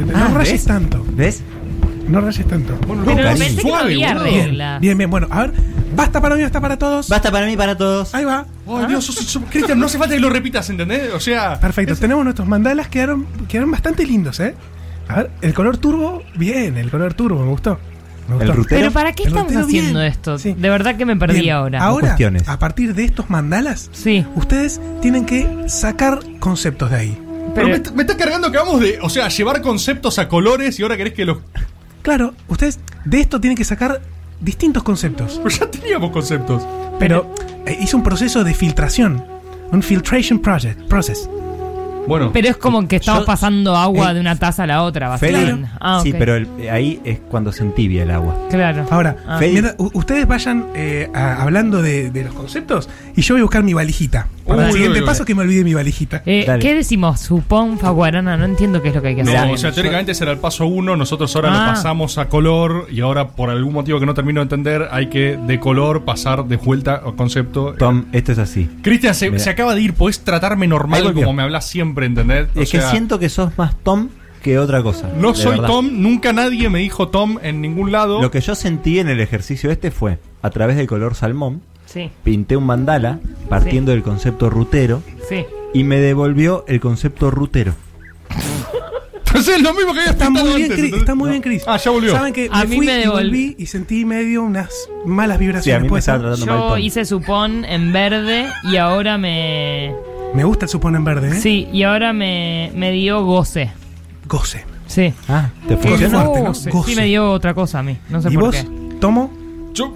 No 0.08 0.18
Ah, 0.18 0.30
rayes 0.34 0.54
¿ves? 0.54 0.66
tanto. 0.66 1.06
¿Ves? 1.16 1.42
No 2.08 2.22
rayes 2.22 2.46
tanto. 2.48 2.76
Bueno, 2.88 3.04
no, 3.04 3.16
cariño. 3.16 3.46
no 3.56 3.62
suave. 3.62 3.94
Bien, 3.96 4.18
bien, 4.82 4.98
bien. 4.98 5.10
Bueno, 5.10 5.28
a 5.30 5.42
ver. 5.42 5.54
Basta 5.96 6.22
para 6.22 6.36
mí, 6.36 6.42
basta 6.44 6.62
para 6.62 6.78
todos. 6.78 7.10
Basta 7.10 7.32
para 7.32 7.46
mí, 7.46 7.56
para 7.58 7.76
todos. 7.78 8.14
Ahí 8.16 8.24
va. 8.26 8.46
Ay, 8.68 8.86
Dios, 8.88 9.06
sos- 9.06 9.16
sos- 9.16 9.44
Cristian, 9.50 9.80
no 9.80 9.86
hace 9.88 9.98
falta 9.98 10.16
que 10.16 10.22
lo 10.22 10.30
repitas, 10.30 10.70
¿entendés? 10.70 11.14
O 11.14 11.20
sea. 11.20 11.60
Perfecto. 11.60 11.96
Tenemos 11.96 12.24
nuestros 12.24 12.48
mandalas, 12.48 12.88
quedaron, 12.88 13.26
quedaron 13.48 13.72
bastante 13.72 14.06
lindos, 14.06 14.40
¿eh? 14.40 14.56
A 15.08 15.16
ver, 15.18 15.32
el 15.42 15.54
color 15.54 15.78
turbo, 15.78 16.24
bien, 16.36 16.78
el 16.78 16.90
color 16.90 17.14
turbo, 17.14 17.44
me 17.44 17.50
gustó. 17.50 17.78
Me 18.30 18.36
gustó. 18.36 18.52
El 18.52 18.58
rutero. 18.58 18.80
Pero 18.80 18.92
¿para 18.92 19.12
qué 19.12 19.24
El 19.24 19.30
estamos 19.30 19.48
rutero, 19.52 19.66
haciendo 19.68 20.00
bien. 20.00 20.12
esto? 20.12 20.38
Sí. 20.40 20.54
De 20.58 20.70
verdad 20.70 20.96
que 20.96 21.06
me 21.06 21.18
perdí 21.18 21.42
Bien, 21.42 21.56
ahora. 21.56 21.84
Ahora, 21.84 22.08
cuestiones. 22.08 22.48
a 22.48 22.58
partir 22.58 22.94
de 22.96 23.04
estos 23.04 23.30
mandalas, 23.30 23.90
Sí. 23.92 24.26
ustedes 24.36 24.80
tienen 25.02 25.26
que 25.26 25.66
sacar 25.68 26.20
conceptos 26.40 26.90
de 26.92 26.96
ahí. 26.98 27.18
Pero 27.20 27.54
Pero, 27.56 27.68
me, 27.68 27.74
está- 27.74 27.92
me 27.92 28.02
está 28.04 28.16
cargando 28.16 28.50
que 28.50 28.58
vamos 28.58 28.80
de. 28.80 29.00
O 29.02 29.10
sea, 29.10 29.28
llevar 29.28 29.62
conceptos 29.62 30.18
a 30.20 30.30
colores 30.30 30.80
y 30.80 30.84
ahora 30.84 30.96
querés 30.96 31.14
que 31.14 31.26
los. 31.26 31.40
Claro, 32.02 32.34
ustedes 32.48 32.80
de 33.06 33.22
esto 33.22 33.40
tienen 33.40 33.58
que 33.58 33.64
sacar 33.64 34.02
distintos 34.40 34.84
conceptos. 34.84 35.40
Pues 35.42 35.60
ya 35.60 35.70
teníamos 35.70 36.12
conceptos. 36.12 36.64
Pero 37.00 37.34
eh, 37.66 37.78
hice 37.82 37.96
un 37.96 38.04
proceso 38.04 38.44
de 38.44 38.54
filtración. 38.54 39.24
Un 39.72 39.82
filtration 39.84 40.40
project, 40.40 40.82
process. 40.88 41.30
Bueno. 42.08 42.32
pero 42.34 42.48
es 42.50 42.58
como 42.58 42.88
que 42.88 42.96
estamos 42.96 43.22
Yo- 43.22 43.26
pasando 43.28 43.76
agua 43.78 44.10
eh, 44.10 44.14
de 44.16 44.20
una 44.22 44.36
taza 44.36 44.64
a 44.64 44.68
la 44.68 44.82
otra, 44.82 45.16
Feli. 45.20 45.34
básicamente. 45.34 45.70
Ah, 45.80 45.98
ok. 46.00 46.04
Sí, 46.04 46.14
pero 46.18 46.36
el- 46.36 46.48
ahí 46.72 47.00
es 47.06 47.20
cuando 47.30 47.52
se 47.52 47.62
entibia 47.62 48.02
el 48.02 48.10
agua. 48.10 48.36
Claro. 48.50 48.88
Ahora, 48.90 49.18
Ah. 49.28 49.38
Fede. 49.38 49.52
mientras 49.52 49.76
u- 49.78 49.92
ustedes 49.94 50.28
vayan 50.28 50.66
eh, 50.74 51.12
a- 51.14 51.44
hablando 51.44 51.84
de, 51.84 52.10
de 52.10 52.24
los 52.24 52.34
conceptos 52.34 52.90
y 53.16 53.22
yo 53.22 53.36
voy 53.36 53.42
a 53.42 53.44
buscar 53.44 53.62
mi 53.64 53.74
valijita. 53.76 54.28
Para 54.46 54.62
Uy, 54.64 54.66
el 54.68 54.72
siguiente 54.74 54.98
uy, 55.00 55.04
uy. 55.04 55.06
paso 55.08 55.26
que 55.26 55.36
me 55.36 55.42
olvide 55.44 55.64
mi 55.64 55.74
valijita. 55.74 56.24
Eh. 56.26 56.46
¿Qué 56.60 56.74
decimos? 56.76 57.20
Supón, 57.20 57.78
faguarana, 57.80 58.38
no 58.38 58.46
entiendo 58.46 58.82
qué 58.82 58.90
es 58.90 58.96
lo 58.96 59.02
que 59.02 59.10
hay 59.10 59.16
que 59.16 59.22
hacer. 59.22 59.48
No, 59.48 59.54
o 59.54 59.58
sea, 59.58 59.72
teóricamente 59.72 60.12
ese 60.14 60.24
era 60.24 60.34
el 60.34 60.40
paso 60.40 60.66
uno, 60.66 60.96
nosotros 60.96 61.36
ahora 61.36 61.50
Ah. 61.54 61.68
lo 61.68 61.74
pasamos 61.74 62.18
a 62.18 62.28
color 62.30 62.88
y 62.92 63.02
ahora 63.02 63.30
por 63.30 63.50
algún 63.50 63.74
motivo 63.74 64.00
que 64.00 64.06
no 64.06 64.14
termino 64.14 64.40
de 64.42 64.44
entender 64.44 64.88
hay 64.92 65.08
que 65.08 65.38
de 65.38 65.60
color 65.60 66.04
pasar 66.06 66.46
de 66.46 66.58
vuelta 66.58 67.02
al 67.06 67.16
concepto. 67.16 67.74
Tom, 67.78 68.06
esto 68.12 68.32
es 68.32 68.38
así. 68.40 68.70
Cristian, 68.82 69.16
se, 69.16 69.38
se 69.40 69.50
acaba 69.50 69.76
de 69.76 69.82
ir, 69.82 69.94
podés 69.94 70.20
tratarme 70.22 70.68
normal 70.68 71.14
como 71.14 71.34
me 71.34 71.44
hablas 71.44 71.68
siempre, 71.68 72.06
¿entendés? 72.06 72.48
O 72.56 72.62
Es 72.62 72.72
que 72.72 72.82
siento 72.82 73.20
que 73.20 73.30
sos 73.30 73.58
más 73.58 73.76
Tom 73.84 74.10
que 74.42 74.58
otra 74.58 74.82
cosa. 74.82 75.08
No 75.16 75.36
soy 75.36 75.52
verdad. 75.52 75.68
Tom, 75.68 75.90
nunca 76.02 76.34
nadie 76.34 76.68
me 76.70 76.80
dijo 76.80 77.10
Tom 77.10 77.38
en 77.44 77.62
ningún 77.62 77.92
lado. 77.92 78.22
Lo 78.22 78.32
que 78.32 78.42
yo 78.42 78.56
sentí 78.56 78.98
en 78.98 79.08
el 79.08 79.20
ejercicio 79.20 79.70
este 79.70 79.92
fue, 79.92 80.18
a 80.42 80.50
través 80.50 80.78
del 80.78 80.88
color 80.88 81.14
salmón, 81.14 81.62
Sí, 81.92 82.10
pinté 82.24 82.56
un 82.56 82.66
mandala 82.66 83.20
partiendo 83.50 83.92
del 83.92 84.02
concepto 84.04 84.50
rutero 84.50 85.02
sí. 85.30 85.46
y 85.74 85.84
me 85.84 86.00
devolvió 86.00 86.64
el 86.68 86.80
concepto 86.80 87.30
rutero. 87.32 87.74
Entonces 89.28 89.56
es 89.58 89.62
lo 89.64 89.74
mismo 89.74 89.94
que 89.94 90.00
había 90.02 90.12
Está 90.12 90.30
muy 90.30 90.42
bien, 90.44 90.54
antes, 90.54 90.68
Chris. 90.68 90.78
¿entendés? 90.80 91.00
Está 91.00 91.16
muy 91.16 91.30
bien, 91.30 91.42
Chris. 91.42 91.64
Ah, 91.66 91.78
ya 91.78 91.92
volvió. 91.92 92.12
Saben 92.12 92.34
que 92.34 92.50
A 92.52 92.60
me 92.64 92.68
mí 92.68 92.76
fui 92.78 92.86
me 92.86 93.00
y 93.00 93.04
devol- 93.06 93.12
volví 93.12 93.56
y 93.58 93.66
sentí 93.66 94.04
medio 94.06 94.44
unas 94.44 94.70
malas 95.06 95.40
vibraciones. 95.40 95.64
Sí, 95.64 95.72
a 95.72 95.80
mí 95.80 95.84
me 95.84 95.90
¿puede 95.90 96.00
estaba 96.02 96.18
ser? 96.20 96.28
tratando 96.38 96.70
mal 96.70 96.70
Yo 96.70 96.86
hice 96.86 97.06
supón 97.06 97.64
en 97.66 97.94
verde 97.94 98.48
y 98.72 98.76
ahora 98.78 99.18
me. 99.18 99.94
Me 100.34 100.44
gusta 100.44 100.66
el 100.66 100.70
supón 100.70 100.96
en 100.98 101.04
verde, 101.06 101.30
¿eh? 101.30 101.40
Sí, 101.42 101.68
y 101.72 101.84
ahora 101.84 102.12
me, 102.14 102.72
me 102.76 102.92
dio 102.92 103.24
goce. 103.24 103.72
Goce. 104.28 104.66
Sí. 104.88 105.14
Ah, 105.30 105.50
¿te 105.68 105.78
Qué 105.78 105.88
funciona? 105.88 106.20
fuerte, 106.24 106.40
¿no? 106.42 106.48
Goce. 106.50 106.70
Goce. 106.70 106.90
Sí, 106.92 106.96
me 106.98 107.06
dio 107.06 107.32
otra 107.32 107.54
cosa 107.54 107.80
a 107.80 107.84
mí. 107.84 107.98
No 108.10 108.22
sé 108.22 108.30
¿Y 108.32 108.36
por 108.36 108.44
vos, 108.46 108.56
qué. 108.58 108.68
Tomo? 109.00 109.32
Yo- 109.74 109.96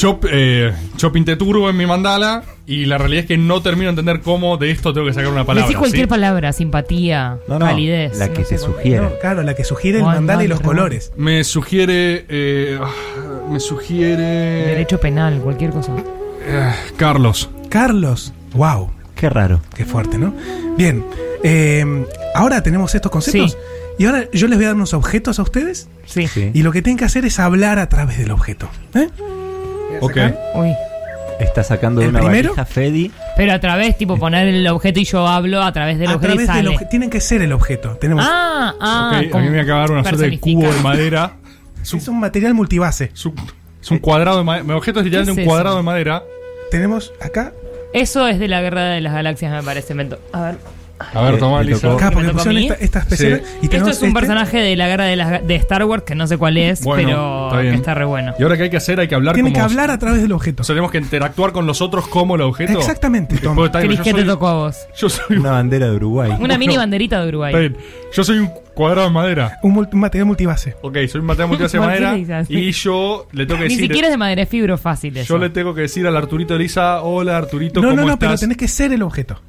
Yo, 0.00 0.20
eh, 0.30 0.72
yo 0.96 1.10
pinté 1.10 1.34
turbo 1.36 1.68
en 1.68 1.76
mi 1.76 1.84
mandala 1.84 2.44
y 2.66 2.84
la 2.86 2.98
realidad 2.98 3.22
es 3.22 3.26
que 3.26 3.36
no 3.36 3.60
termino 3.62 3.86
de 3.86 3.90
entender 4.00 4.20
cómo 4.20 4.56
de 4.56 4.70
esto 4.70 4.92
tengo 4.92 5.06
que 5.08 5.12
sacar 5.12 5.30
una 5.32 5.44
palabra. 5.44 5.66
Decís 5.66 5.76
cualquier 5.78 6.04
¿sí? 6.04 6.08
palabra, 6.08 6.52
simpatía, 6.52 7.38
No, 7.48 7.58
no, 7.58 7.66
calidez. 7.66 8.16
la 8.16 8.28
que 8.32 8.40
no 8.42 8.44
sé 8.46 8.54
te 8.56 8.60
cuál- 8.60 8.72
sugiere. 8.74 9.00
No, 9.02 9.10
claro, 9.20 9.42
la 9.42 9.54
que 9.56 9.64
sugiere 9.64 9.98
el 9.98 10.04
Juan, 10.04 10.16
mandala 10.16 10.44
y 10.44 10.48
los 10.48 10.58
pero- 10.58 10.68
colores. 10.70 11.12
Me 11.16 11.42
sugiere. 11.42 12.26
eh, 12.28 12.78
ah, 12.80 12.90
me 13.50 13.58
sugiere. 13.58 14.22
Derecho 14.22 15.00
penal, 15.00 15.40
cualquier 15.40 15.70
cosa. 15.72 15.92
eh, 16.46 16.72
Carlos. 16.96 17.50
Carlos, 17.68 18.32
wow, 18.54 18.90
Qué 19.16 19.28
raro. 19.28 19.60
qué 19.74 19.84
fuerte, 19.84 20.16
¿no? 20.16 20.32
Bien, 20.76 21.04
eh, 21.42 21.84
ahora 22.36 22.62
tenemos 22.62 22.94
estos 22.94 23.10
conceptos. 23.10 23.52
Sí. 23.52 23.58
Y 23.98 24.06
ahora 24.06 24.26
yo 24.32 24.46
les 24.46 24.56
voy 24.58 24.64
a 24.64 24.68
dar 24.68 24.76
unos 24.76 24.94
objetos 24.94 25.40
a 25.40 25.42
ustedes. 25.42 25.88
Sí. 26.06 26.28
Sí. 26.28 26.52
Y 26.54 26.62
lo 26.62 26.70
que 26.70 26.82
tienen 26.82 26.98
que 26.98 27.04
hacer 27.04 27.24
es 27.24 27.40
hablar 27.40 27.80
a 27.80 27.88
través 27.88 28.16
del 28.18 28.30
objeto. 28.30 28.68
¿eh? 28.94 29.08
Ok. 30.00 30.16
Uy. 30.54 30.72
Está 31.40 31.62
sacando 31.62 32.00
de 32.00 32.06
¿El 32.08 32.10
una 32.10 32.20
primero? 32.20 32.48
valija 32.50 32.64
Fedi. 32.64 33.12
Pero 33.36 33.52
a 33.52 33.60
través, 33.60 33.96
tipo, 33.96 34.16
poner 34.16 34.48
el 34.48 34.66
objeto 34.66 34.98
y 34.98 35.04
yo 35.04 35.26
hablo 35.26 35.62
a 35.62 35.72
través 35.72 35.98
del 35.98 36.08
A 36.10 36.16
objeto 36.16 36.34
y 36.34 36.36
través 36.46 36.54
del 36.64 36.72
sale. 36.74 36.86
Tienen 36.90 37.10
que 37.10 37.20
ser 37.20 37.42
el 37.42 37.52
objeto. 37.52 37.96
Tenemos, 38.00 38.24
Ah, 38.28 38.74
ah. 38.80 39.22
Ok, 39.24 39.34
a 39.34 39.38
mí 39.38 39.44
me 39.44 39.50
voy 39.50 39.58
a 39.60 39.62
acabar 39.62 39.90
una 39.92 40.02
suerte 40.02 40.30
de 40.30 40.40
cubo 40.40 40.62
de 40.72 40.80
madera. 40.80 41.34
Es 41.80 41.92
un, 41.92 42.00
es 42.00 42.08
un 42.08 42.18
material 42.18 42.54
multibase. 42.54 43.10
es 43.14 43.24
un- 43.24 43.34
es 43.80 43.90
un 43.92 43.98
cuadrado 43.98 44.38
de 44.38 44.44
madera. 44.44 44.64
Mi 44.64 44.72
objeto 44.72 44.98
es 44.98 45.04
literalmente 45.04 45.36
¿Qué 45.36 45.42
un 45.42 45.48
es 45.48 45.48
cuadrado 45.48 45.76
eso? 45.76 45.78
de 45.78 45.84
madera. 45.84 46.22
Tenemos 46.72 47.12
acá. 47.20 47.52
Eso 47.94 48.26
es 48.26 48.40
de 48.40 48.48
la 48.48 48.60
guerra 48.60 48.82
de 48.86 49.00
las 49.00 49.12
galaxias, 49.14 49.52
me 49.52 49.62
parece. 49.62 49.94
A 50.32 50.40
ver. 50.42 50.58
A 51.14 51.22
ver, 51.22 51.34
Eh, 51.34 51.38
toma, 51.38 51.62
Lisa. 51.62 51.92
Acá, 51.92 52.10
¿Me 52.10 52.16
porque 52.16 52.30
pusieron 52.32 52.58
esta, 52.58 52.74
estas 52.74 53.06
peceras. 53.06 53.40
Sí. 53.40 53.46
Y 53.46 53.54
Esto 53.66 53.68
tenemos 53.70 53.90
es 53.96 54.02
un 54.02 54.08
este. 54.08 54.20
personaje 54.20 54.58
de 54.58 54.76
la 54.76 54.88
guerra 54.88 55.04
de, 55.04 55.16
las, 55.16 55.46
de 55.46 55.54
Star 55.56 55.84
Wars 55.84 56.02
que 56.02 56.14
no 56.14 56.26
sé 56.26 56.36
cuál 56.36 56.56
es, 56.56 56.82
Bueno, 56.82 57.08
pero 57.08 57.46
está 57.46 57.60
bien. 57.60 57.72
que 57.72 57.76
está 57.78 57.94
re 57.94 58.04
bueno. 58.04 58.34
Y 58.38 58.42
ahora 58.42 58.56
qué 58.56 58.64
hay 58.64 58.70
que 58.70 58.76
hacer, 58.78 58.98
hay 59.00 59.06
que 59.08 59.14
hablar 59.14 59.34
Tienen 59.34 59.52
como. 59.52 59.64
que 59.66 59.70
hablar 59.72 59.90
a 59.90 59.98
través 59.98 60.22
del 60.22 60.32
objeto. 60.32 60.62
O 60.62 60.64
sea, 60.64 60.74
tenemos 60.74 60.90
que 60.90 60.98
interactuar 60.98 61.52
con 61.52 61.66
los 61.66 61.80
otros 61.80 62.08
como 62.08 62.34
el 62.34 62.40
objeto. 62.42 62.78
Exactamente, 62.78 63.36
Tom. 63.38 63.56
Cris, 63.56 63.98
yo 63.98 64.02
¿qué 64.04 64.12
te 64.12 64.18
soy- 64.20 64.26
tocó 64.28 64.48
a 64.48 64.54
vos? 64.54 64.76
Yo 64.96 65.08
soy 65.08 65.36
un, 65.36 65.38
Una 65.38 65.52
bandera 65.52 65.88
de 65.88 65.96
Uruguay. 65.96 66.32
Una 66.40 66.58
mini 66.58 66.76
banderita 66.76 67.22
de 67.22 67.28
Uruguay. 67.28 67.52
está 67.54 67.60
bien. 67.60 67.76
Yo 68.12 68.24
soy 68.24 68.38
un 68.38 68.50
cuadrado 68.74 69.06
de 69.08 69.12
madera. 69.14 69.58
Un, 69.62 69.76
un 69.92 70.00
material 70.00 70.26
multibase. 70.26 70.74
Ok, 70.82 70.96
soy 71.08 71.20
un 71.20 71.26
material 71.26 71.48
multibase 71.48 71.76
de 71.76 71.82
¿Por 71.84 71.92
qué 71.92 72.00
madera. 72.00 72.12
le 72.12 72.18
dices 72.18 72.34
así? 72.34 72.54
Y 72.56 72.72
yo 72.72 73.26
le 73.32 73.46
tengo 73.46 73.60
que 73.60 73.68
Ni 73.68 73.74
decir. 73.74 73.86
siquiera 73.88 74.08
es 74.08 74.12
de 74.12 74.18
madera, 74.18 74.42
es 74.42 74.48
fibro 74.48 74.76
fácil 74.78 75.16
eso. 75.16 75.34
Yo 75.34 75.38
le 75.38 75.50
tengo 75.50 75.74
que 75.74 75.82
decir 75.82 76.06
al 76.06 76.16
Arturito 76.16 76.56
Elisa, 76.56 77.02
hola 77.02 77.36
Arturito, 77.36 77.80
No, 77.80 77.90
¿cómo 77.90 78.02
no, 78.02 78.08
no, 78.08 78.18
pero 78.18 78.32
estás? 78.32 78.40
tenés 78.40 78.56
que 78.56 78.66
ser 78.68 78.92
el 78.92 79.02
objeto. 79.02 79.40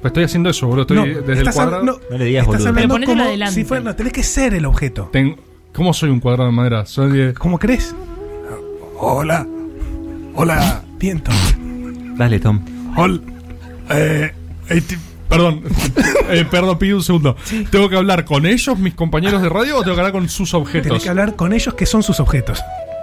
Pues 0.00 0.10
estoy 0.10 0.24
haciendo 0.24 0.50
eso, 0.50 0.66
boludo. 0.66 0.82
Estoy 0.82 0.96
no, 0.96 1.04
desde 1.22 1.42
el 1.42 1.50
cuadrado. 1.52 1.82
no, 1.84 1.98
No 2.10 2.18
le 2.18 2.24
digas 2.24 2.42
estás 2.46 2.62
boludo. 2.64 2.68
hablando 2.84 3.06
como 3.06 3.22
adelante. 3.22 3.54
si 3.54 3.64
fuera, 3.64 3.82
no, 3.84 3.94
tenés 3.96 4.12
que 4.12 4.22
ser 4.22 4.54
el 4.54 4.64
objeto. 4.66 5.08
Ten- 5.12 5.36
¿Cómo 5.74 5.92
soy 5.92 6.10
un 6.10 6.20
cuadrado 6.20 6.48
de 6.50 6.56
madera? 6.56 6.86
Soy 6.86 7.12
de... 7.12 7.34
¿Cómo 7.34 7.58
crees? 7.58 7.94
Hola. 8.98 9.46
Hola. 10.34 10.82
Bien, 10.98 11.20
Tom. 11.20 11.34
Dale, 12.16 12.38
Tom. 12.40 12.60
Hol- 12.96 13.22
eh, 13.90 14.32
eh, 14.70 14.82
perdón, 15.28 15.62
eh, 16.30 16.44
perdón, 16.50 16.78
pido 16.78 16.96
un 16.96 17.02
segundo. 17.02 17.36
¿Tengo 17.70 17.88
que 17.88 17.96
hablar 17.96 18.24
con 18.24 18.46
ellos, 18.46 18.78
mis 18.78 18.94
compañeros 18.94 19.40
de 19.42 19.48
radio, 19.48 19.76
o 19.78 19.82
tengo 19.82 19.94
que 19.94 20.00
hablar 20.00 20.12
con 20.12 20.28
sus 20.28 20.50
Tenés 20.50 20.54
objetos? 20.66 21.02
que 21.02 21.08
hablar 21.10 21.36
con 21.36 21.52
ellos 21.52 21.74
que 21.74 21.86
son 21.86 22.02
sus 22.02 22.18
objetos. 22.20 22.60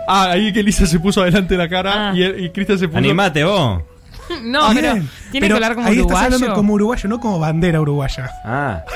Ah, 0.07 0.31
ahí 0.31 0.51
que 0.53 0.59
Elisa 0.59 0.85
se 0.85 0.99
puso 0.99 1.21
adelante 1.21 1.57
la 1.57 1.67
cara 1.69 2.09
Ah. 2.11 2.13
y, 2.15 2.23
y 2.23 2.49
Cristian 2.51 2.77
se 2.77 2.87
puso... 2.87 2.97
Animate 2.99 3.43
vos. 3.43 3.81
No, 4.41 4.65
Ah, 4.65 4.71
pero 4.73 4.93
bien. 4.93 5.09
tiene 5.31 5.47
Pero 5.47 5.59
que 5.59 5.65
hablar 5.65 5.75
como 5.75 5.87
ahí 5.87 5.93
estás 5.99 6.05
uruguayo. 6.07 6.25
hablando 6.35 6.55
como 6.55 6.73
uruguayo, 6.73 7.09
no 7.09 7.19
como 7.19 7.39
bandera 7.39 7.81
uruguaya. 7.81 8.31
Ah. 8.43 8.83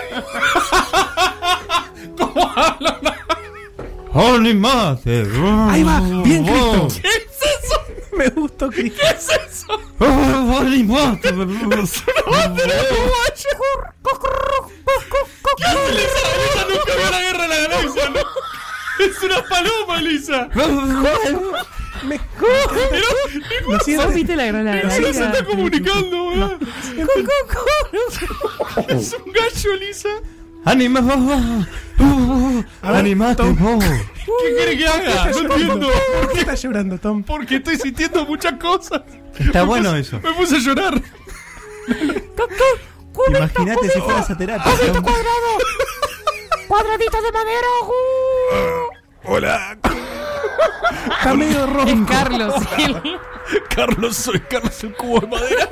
Animate. 4.13 5.25
Ahí 5.69 5.83
va, 5.83 5.99
bien, 6.23 6.43
Cristo. 6.45 6.87
¿Qué 7.01 7.07
es 7.07 7.63
eso? 7.63 7.81
Me 8.17 8.27
gustó, 8.29 8.69
Cristo. 8.69 8.99
¿Qué 9.01 9.07
es 9.15 9.29
eso? 9.29 9.79
Animate. 10.59 11.29
Elisa, 11.29 12.03
Elisa 16.35 16.65
nunca 16.69 16.95
vio 16.95 17.11
la 17.11 17.21
guerra 17.21 17.43
de 17.43 17.47
la 17.49 17.57
galaxia, 17.67 18.09
¿no? 18.09 18.19
Es 18.99 19.23
una 19.23 19.43
paloma, 19.43 19.99
Elisa. 19.99 20.49
Me- 22.03 22.19
Pero, 22.91 23.79
siento. 23.83 24.05
¿Vos 24.05 24.13
viste 24.15 24.35
la 24.35 24.51
la 24.51 24.79
Elisa 24.81 25.13
se 25.13 25.23
está 25.25 25.43
comunicando, 25.43 26.29
¿verdad? 26.29 26.57
Es 28.87 29.13
un 29.13 29.31
gallo, 29.33 29.73
Elisa. 29.73 30.09
Anima. 30.65 30.99
Animate 32.83 33.43
vos. 33.43 33.83
¿Qué 33.83 34.55
quiere 34.55 34.77
que 34.77 34.87
haga? 34.87 35.25
No 35.31 35.39
entiendo. 35.39 35.89
¿Por 36.21 36.31
qué 36.33 36.39
estás 36.41 36.61
llorando, 36.61 36.97
Tom? 36.97 37.23
Porque 37.23 37.55
estoy 37.57 37.77
sintiendo 37.77 38.25
muchas 38.25 38.53
cosas. 38.53 39.01
Está 39.37 39.63
bueno 39.63 39.95
eso. 39.95 40.19
Me 40.21 40.31
puse 40.33 40.57
a 40.57 40.59
llorar. 40.59 41.01
Imagínate 43.27 43.89
si 43.89 43.99
fueras 43.99 44.29
a 44.29 44.37
terapia. 44.37 44.71
Tom. 44.93 45.03
Cuadradito 46.67 47.21
de 47.21 47.31
madera. 47.31 47.67
Hola. 49.25 49.77
Está 51.19 51.33
medio 51.35 51.63
Es 51.65 51.69
ronco. 51.69 52.11
Carlos. 52.11 52.53
sí. 52.77 52.95
Carlos, 53.75 54.15
soy 54.15 54.39
Carlos 54.41 54.83
el 54.83 54.93
cubo 54.93 55.19
de 55.21 55.27
madera. 55.27 55.67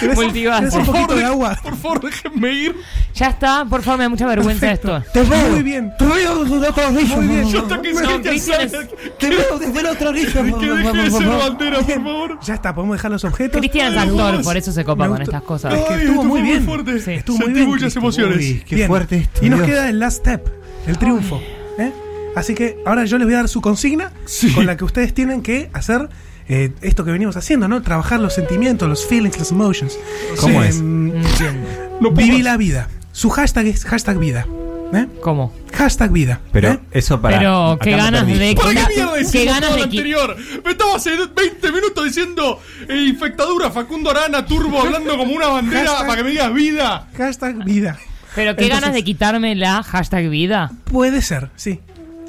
¿Querés- 0.00 0.14
Multivaso. 0.16 0.62
un 0.64 0.70
Por 0.70 0.84
favor, 0.86 0.92
poquito 1.02 1.16
de 1.16 1.24
agua? 1.24 1.56
Por 1.62 1.76
favor, 1.76 2.00
déjenme 2.00 2.52
ir. 2.52 2.76
ya 3.14 3.26
está, 3.28 3.64
por 3.66 3.82
favor, 3.82 3.98
me 3.98 4.04
da 4.04 4.08
mucha 4.08 4.26
vergüenza 4.26 4.60
Perfecto. 4.68 4.96
esto. 4.96 5.12
Te 5.12 5.22
veo. 5.24 5.48
Muy 5.50 5.62
bien. 5.62 5.92
Te 5.98 6.04
veo. 6.06 6.44
Muy 6.44 7.26
bien. 7.26 7.48
Yo 7.50 7.58
hasta 7.60 7.82
que 7.82 7.92
No, 7.92 8.22
Cristian 8.22 8.60
es- 8.62 8.72
Te 9.18 9.28
veo 9.28 9.58
desde 9.58 9.82
la 9.82 9.90
otra 9.92 10.08
orilla. 10.08 10.32
Que 10.32 10.42
deje 10.42 10.92
de 11.02 11.10
ser 11.10 11.26
bandera, 11.28 11.76
por 11.80 11.94
favor. 12.04 12.38
Ya 12.42 12.54
está, 12.54 12.74
podemos 12.74 12.96
dejar 12.96 13.10
los 13.10 13.24
objetos. 13.24 13.58
Cristian 13.58 13.92
es 13.92 13.98
Ay, 13.98 14.08
actor, 14.08 14.36
vos. 14.36 14.44
por 14.46 14.56
eso 14.56 14.72
se 14.72 14.84
copa 14.84 15.04
Me 15.04 15.08
con 15.10 15.18
gustó. 15.18 15.30
estas 15.32 15.42
cosas. 15.46 15.74
Es 15.74 15.84
que 15.84 15.94
Ay, 15.94 16.00
estuvo 16.00 16.12
esto 16.14 16.24
muy 16.24 16.40
fue 16.40 16.48
bien. 16.50 16.64
fuerte. 16.64 17.00
Sí. 17.00 17.10
Estuvo 17.12 17.36
muy 17.36 17.44
Sentí 17.46 17.58
bien. 17.60 17.68
muchas 17.70 17.96
emociones. 17.96 18.36
Uy, 18.38 18.64
qué 18.66 18.74
Bien. 18.76 18.88
fuerte 18.88 19.16
esto. 19.18 19.44
Y 19.44 19.48
nos 19.50 19.58
Dios. 19.58 19.68
queda 19.70 19.88
el 19.90 19.98
last 19.98 20.18
step, 20.20 20.48
el 20.86 20.96
triunfo. 20.98 21.42
Así 22.36 22.54
que 22.54 22.76
ahora 22.86 23.04
yo 23.04 23.18
les 23.18 23.26
voy 23.26 23.34
a 23.34 23.38
dar 23.38 23.48
su 23.48 23.60
consigna 23.60 24.12
Sí. 24.24 24.52
con 24.52 24.66
la 24.66 24.76
que 24.76 24.84
ustedes 24.84 25.12
tienen 25.14 25.42
que 25.42 25.68
hacer 25.72 26.08
eh, 26.48 26.72
esto 26.82 27.04
que 27.04 27.12
venimos 27.12 27.36
haciendo, 27.36 27.68
¿no? 27.68 27.80
Trabajar 27.82 28.18
los 28.20 28.34
sentimientos, 28.34 28.88
los 28.88 29.06
feelings, 29.06 29.38
los 29.38 29.52
emotions. 29.52 29.96
¿Cómo 30.40 30.62
es? 30.62 30.80
mm, 30.80 31.12
No 32.00 32.10
Viví 32.10 32.42
la 32.42 32.56
vida. 32.56 32.88
Su 33.12 33.30
hashtag 33.30 33.66
es 33.66 33.84
hashtag 33.84 34.18
vida. 34.18 34.46
¿eh? 34.92 35.06
¿Cómo? 35.20 35.52
Hashtag 35.74 36.10
vida. 36.10 36.40
Pero 36.52 36.70
¿eh? 36.72 36.80
eso 36.90 37.20
para. 37.20 37.38
Pero 37.38 37.78
qué 37.80 37.92
ganas 37.92 38.26
de- 38.26 38.54
¿Para 38.56 38.70
qué 38.70 38.74
Qué 38.74 38.94
mierda 38.96 39.12
decimos 39.14 39.46
ganas 39.46 39.68
todo 39.68 39.76
de 39.76 39.82
anterior? 39.84 40.36
Me 40.64 40.70
estaba 40.72 40.96
hace 40.96 41.10
20 41.16 41.72
minutos 41.72 42.04
diciendo 42.04 42.58
eh, 42.88 43.04
infectadura, 43.08 43.70
Facundo 43.70 44.10
Arana, 44.10 44.44
Turbo, 44.44 44.80
hablando 44.80 45.16
como 45.16 45.32
una 45.34 45.46
bandera 45.48 45.84
Hashtag- 45.92 46.06
para 46.06 46.16
que 46.16 46.24
me 46.24 46.30
digas 46.30 46.52
vida. 46.54 47.08
Hashtag 47.16 47.64
vida. 47.64 47.96
Pero 48.34 48.56
qué 48.56 48.62
Entonces- 48.64 48.80
ganas 48.80 48.94
de 48.94 49.04
quitarme 49.04 49.54
la 49.54 49.82
hashtag 49.84 50.28
vida. 50.30 50.72
Puede 50.84 51.20
ser, 51.22 51.50
sí. 51.56 51.78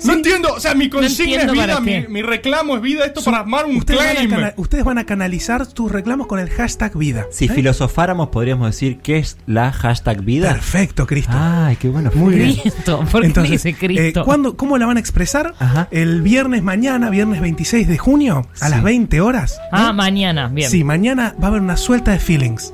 No 0.04 0.14
entiendo, 0.14 0.54
o 0.56 0.60
sea, 0.60 0.74
mi 0.74 0.90
consigna 0.90 1.44
es 1.44 1.52
vida, 1.52 1.80
mi, 1.80 1.92
qué. 1.92 2.08
mi 2.10 2.22
reclamo 2.22 2.76
es 2.76 2.82
vida, 2.82 3.06
esto 3.06 3.24
para 3.24 3.40
armar 3.40 3.66
un 3.66 3.78
Ustedes 3.78 4.30
van, 4.30 4.44
a 4.46 4.54
ustedes 4.58 4.84
van 4.84 4.98
a 4.98 5.06
canalizar 5.06 5.68
tus 5.68 5.92
reclamos 5.92 6.28
con 6.28 6.40
el 6.40 6.50
hashtag 6.50 6.98
vida. 6.98 7.26
Si 7.32 7.46
¿eh? 7.46 7.50
filosofáramos, 7.50 8.30
podríamos 8.30 8.68
decir 8.68 9.00
que 9.00 9.18
es 9.20 9.38
la 9.46 9.72
hashtag 9.72 10.22
vida. 10.24 10.50
Perfecto, 10.54 11.06
Cristo. 11.08 11.32
Ay, 11.36 11.76
qué 11.76 11.90
bueno. 11.90 12.10
Muy 12.16 12.36
bien. 12.36 12.56
Cristo, 12.56 13.06
¿por 13.12 13.22
qué 13.22 13.28
Entonces, 13.28 13.64
dice 13.64 13.78
Cristo? 13.78 14.22
eh, 14.22 14.24
¿cuándo- 14.26 14.58
¿cómo 14.58 14.78
la 14.78 14.86
van 14.86 14.98
a 14.98 15.00
expresar? 15.00 15.54
Ajá. 15.60 15.88
El 15.92 16.22
viernes 16.22 16.64
mañana, 16.64 17.10
viernes 17.10 17.42
26 17.42 17.88
de 17.88 17.98
junio, 17.98 18.48
a 18.60 18.66
Sí. 18.66 18.72
las 18.72 18.84
20 18.84 19.22
horas. 19.22 19.60
Ah, 19.72 19.88
¿no? 19.88 19.94
mañana, 19.94 20.48
bien. 20.48 20.70
Sí, 20.70 20.84
mañana 20.84 21.36
va 21.42 21.46
a 21.46 21.48
haber 21.50 21.62
una 21.62 21.78
suelta 21.78 22.12
de 22.12 22.20
feelings. 22.20 22.74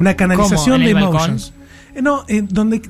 Una 0.00 0.14
canalización 0.16 0.80
¿En 0.80 0.86
de 0.86 0.90
el 0.92 0.96
emotions. 0.98 1.52
Eh, 1.94 2.00
no, 2.02 2.24
eh, 2.28 2.42
donde 2.48 2.80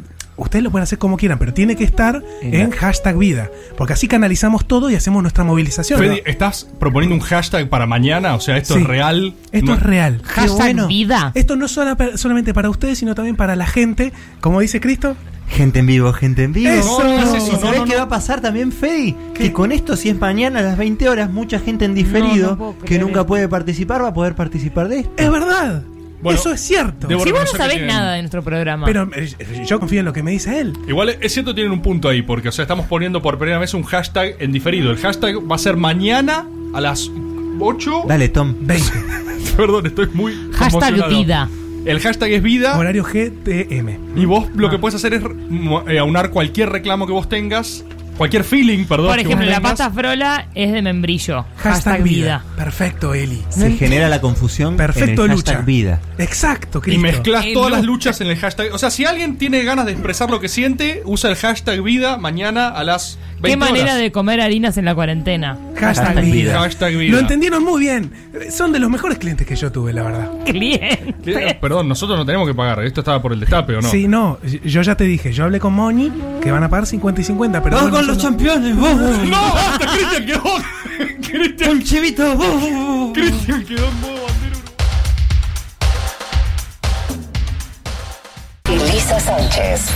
ustedes 0.42 0.62
lo 0.62 0.70
pueden 0.70 0.82
hacer 0.84 0.98
como 0.98 1.16
quieran, 1.16 1.38
pero 1.38 1.52
tiene 1.54 1.76
que 1.76 1.84
estar 1.84 2.22
En 2.42 2.54
en, 2.54 2.70
la- 2.70 2.76
hashtag 2.76 3.16
vida. 3.16 3.50
Porque 3.76 3.92
así 3.94 4.08
canalizamos 4.08 4.66
todo 4.66 4.90
y 4.90 4.94
hacemos 4.94 5.22
nuestra 5.22 5.44
movilización. 5.44 5.98
Fede, 5.98 6.22
¿no? 6.24 6.30
¿estás 6.30 6.68
proponiendo 6.78 7.14
un 7.14 7.20
hashtag 7.22 7.68
para 7.68 7.86
mañana? 7.86 8.34
O 8.34 8.40
sea, 8.40 8.56
esto 8.56 8.74
Sí. 8.74 8.80
es 8.80 8.86
real. 8.86 9.34
Esto 9.52 9.66
No- 9.72 9.74
es 9.76 9.82
real. 9.82 10.20
Hashtag 10.24 10.56
bueno. 10.56 10.86
vida. 10.88 11.32
Esto 11.34 11.56
no 11.56 11.66
es 11.66 11.72
sola- 11.72 11.96
solamente 12.16 12.52
para 12.54 12.68
ustedes, 12.70 12.98
sino 12.98 13.14
también 13.14 13.36
para 13.36 13.56
la 13.56 13.66
gente. 13.66 14.12
Como 14.40 14.60
dice 14.60 14.80
Cristo, 14.80 15.16
Gente 15.48 15.80
en 15.80 15.86
vivo, 15.86 16.14
gente 16.14 16.44
en 16.44 16.54
vivo. 16.54 16.70
Eso. 16.70 17.02
No, 17.04 17.12
eso, 17.36 17.36
¿Y 17.48 17.52
no, 17.52 17.60
sabés 17.60 17.80
no, 17.80 17.84
qué 17.84 17.96
va 17.96 18.02
a 18.02 18.08
pasar 18.08 18.40
también, 18.40 18.72
Fedi? 18.72 19.14
¿Qué? 19.34 19.44
Que 19.48 19.52
con 19.52 19.70
esto, 19.70 19.96
si 19.96 20.08
es 20.08 20.18
mañana 20.18 20.60
a 20.60 20.62
las 20.62 20.78
20 20.78 21.10
horas, 21.10 21.30
mucha 21.30 21.58
gente 21.58 21.84
en 21.84 21.94
diferido 21.94 22.42
No, 22.42 22.50
no 22.52 22.56
puedo 22.72 22.78
que 22.86 22.98
nunca 22.98 23.26
puede 23.26 23.48
participar 23.48 24.02
va 24.02 24.08
a 24.08 24.14
poder 24.14 24.34
participar 24.34 24.88
de 24.88 25.00
esto. 25.00 25.12
es 25.18 25.30
verdad. 25.30 25.82
Bueno, 26.22 26.38
Eso 26.38 26.52
es 26.52 26.60
cierto. 26.60 27.08
debo- 27.08 27.24
Si 27.24 27.30
vos 27.32 27.40
no 27.40 27.44
reconocer 27.44 27.52
que 27.52 27.56
sabés 27.58 27.72
tienen- 27.78 27.88
nada 27.94 28.12
de 28.14 28.22
nuestro 28.22 28.42
programa. 28.42 28.86
Pero 28.86 29.10
eh, 29.14 29.28
yo 29.66 29.80
confío 29.80 29.98
en 30.00 30.06
lo 30.06 30.12
que 30.12 30.22
me 30.22 30.30
dice 30.30 30.60
él. 30.60 30.72
Igual 30.86 31.16
es 31.20 31.32
cierto, 31.32 31.54
tienen 31.54 31.72
un 31.72 31.82
punto 31.82 32.08
ahí, 32.08 32.22
porque 32.22 32.48
o 32.48 32.52
sea, 32.52 32.62
estamos 32.62 32.86
poniendo 32.86 33.20
por 33.20 33.38
primera 33.38 33.58
vez 33.58 33.74
un 33.74 33.82
hashtag 33.82 34.36
en 34.38 34.52
diferido. 34.52 34.90
El 34.92 34.98
hashtag 34.98 35.36
va 35.50 35.56
a 35.56 35.58
ser 35.58 35.76
mañana 35.76 36.46
a 36.74 36.80
las 36.80 37.10
8. 37.58 38.04
Dale, 38.06 38.28
Tom. 38.28 38.54
20. 38.60 38.90
Perdón, 39.56 39.86
estoy 39.86 40.08
muy. 40.14 40.34
hashtag 40.54 41.08
vida. 41.08 41.48
El 41.84 41.98
hashtag 41.98 42.30
es 42.30 42.42
vida. 42.42 42.78
Horario 42.78 43.02
GTM. 43.04 43.98
Y 44.16 44.24
vos 44.24 44.46
lo 44.54 44.70
que 44.70 44.78
puedes 44.78 44.94
hacer 44.94 45.14
es 45.14 45.22
mo- 45.50 45.82
eh, 45.88 45.98
aunar 45.98 46.30
cualquier 46.30 46.70
reclamo 46.70 47.06
que 47.08 47.12
vos 47.12 47.28
tengas 47.28 47.84
cualquier 48.16 48.44
feeling, 48.44 48.84
perdón. 48.84 49.06
Por 49.08 49.16
que 49.16 49.22
ejemplo, 49.22 49.46
vos 49.46 49.50
la 49.50 49.56
tengas. 49.56 49.70
pasta 49.72 49.90
frola 49.90 50.46
es 50.54 50.72
de 50.72 50.82
membrillo. 50.82 51.44
Hashtag 51.56 52.02
vida. 52.02 52.44
Perfecto, 52.56 53.14
Eli. 53.14 53.42
Se 53.48 53.72
genera 53.72 54.08
la 54.08 54.20
confusión 54.20 54.76
Perfecto, 54.76 55.24
en 55.24 55.30
el 55.32 55.36
hashtag 55.36 55.54
lucha. 55.56 55.66
vida. 55.66 56.00
Exacto, 56.18 56.78
Y 56.78 56.82
Cristo. 56.82 57.02
mezclas 57.02 57.44
El 57.46 57.54
todas 57.54 57.72
las 57.72 57.80
lu- 57.82 57.92
luchas 57.92 58.20
en 58.20 58.28
el 58.28 58.36
hashtag. 58.36 58.72
O 58.72 58.78
sea, 58.78 58.90
si 58.90 59.04
alguien 59.04 59.36
tiene 59.38 59.62
ganas 59.64 59.86
de 59.86 59.92
expresar 59.92 60.30
lo 60.30 60.40
que 60.40 60.48
siente, 60.48 61.02
usa 61.04 61.30
el 61.30 61.36
hashtag 61.36 61.82
vida 61.82 62.16
mañana 62.16 62.68
a 62.68 62.84
las 62.84 63.18
20 63.18 63.31
¿Qué 63.42 63.56
manera 63.56 63.84
horas. 63.84 63.98
de 63.98 64.12
comer 64.12 64.40
harinas 64.40 64.76
en 64.76 64.84
la 64.84 64.94
cuarentena? 64.94 65.58
Hashtag, 65.74 66.06
Hashtag 66.06 66.24
vida. 66.24 66.34
vida. 66.34 66.60
Hashtag 66.60 66.96
vida. 66.96 67.12
Lo 67.12 67.18
entendieron 67.18 67.64
muy 67.64 67.80
bien. 67.80 68.12
Son 68.50 68.72
de 68.72 68.78
los 68.78 68.90
mejores 68.90 69.18
clientes 69.18 69.46
que 69.46 69.56
yo 69.56 69.70
tuve, 69.72 69.92
la 69.92 70.02
verdad. 70.04 70.30
Cliente. 70.44 71.48
Eh, 71.50 71.58
Perdón, 71.60 71.88
nosotros 71.88 72.18
no 72.18 72.24
tenemos 72.26 72.46
que 72.48 72.54
pagar. 72.54 72.84
Esto 72.84 73.00
estaba 73.00 73.20
por 73.20 73.32
el 73.32 73.40
destape, 73.40 73.76
¿o 73.76 73.80
no? 73.82 73.88
Sí, 73.88 74.06
no. 74.08 74.38
Yo 74.64 74.82
ya 74.82 74.96
te 74.96 75.04
dije, 75.04 75.32
yo 75.32 75.44
hablé 75.44 75.58
con 75.60 75.72
Moni 75.74 76.12
que 76.40 76.50
van 76.50 76.62
a 76.62 76.68
pagar 76.68 76.86
50 76.86 77.20
y 77.20 77.24
50, 77.24 77.62
pero. 77.62 77.76
¡Vamos 77.76 77.90
bueno, 77.90 78.06
con 78.06 78.14
los 78.14 78.22
no- 78.24 78.30
campeones! 78.30 78.76
¡Vamos! 78.76 79.18
¡No! 79.28 79.54
¡Basta, 79.54 79.86
Cristian 79.92 80.26
quedó! 80.26 80.42
Cristian, 81.30 81.70
¡Un 81.70 81.82
chivito! 81.82 83.12
Cristian 83.14 83.64
quedó 83.64 83.84
en 83.86 84.31
Elisa 88.72 89.20
Sánchez. 89.20 89.88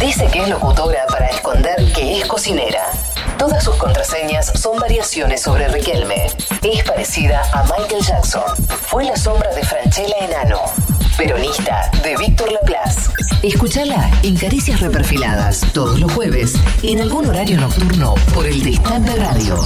Dice 0.00 0.26
que 0.32 0.40
es 0.40 0.48
locutora 0.48 1.06
para 1.10 1.26
esconder 1.26 1.92
que 1.92 2.18
es 2.18 2.26
cocinera. 2.26 2.90
Todas 3.38 3.62
sus 3.62 3.76
contraseñas 3.76 4.46
son 4.58 4.78
variaciones 4.78 5.42
sobre 5.42 5.68
Riquelme. 5.68 6.28
Es 6.62 6.82
parecida 6.82 7.42
a 7.52 7.62
Michael 7.64 8.02
Jackson. 8.02 8.42
Fue 8.86 9.04
la 9.04 9.16
sombra 9.16 9.54
de 9.54 9.62
Franchella 9.62 10.16
Enano. 10.20 10.60
Peronista 11.18 11.90
de 12.02 12.16
Víctor 12.16 12.50
Laplace. 12.52 13.10
Escúchala 13.42 14.10
en 14.22 14.34
Caricias 14.36 14.80
Reperfiladas 14.80 15.60
todos 15.74 16.00
los 16.00 16.10
jueves 16.12 16.54
en 16.82 17.02
algún 17.02 17.26
horario 17.26 17.60
nocturno 17.60 18.14
por 18.32 18.46
el 18.46 18.62
Destape 18.62 19.14
Radio. 19.16 19.58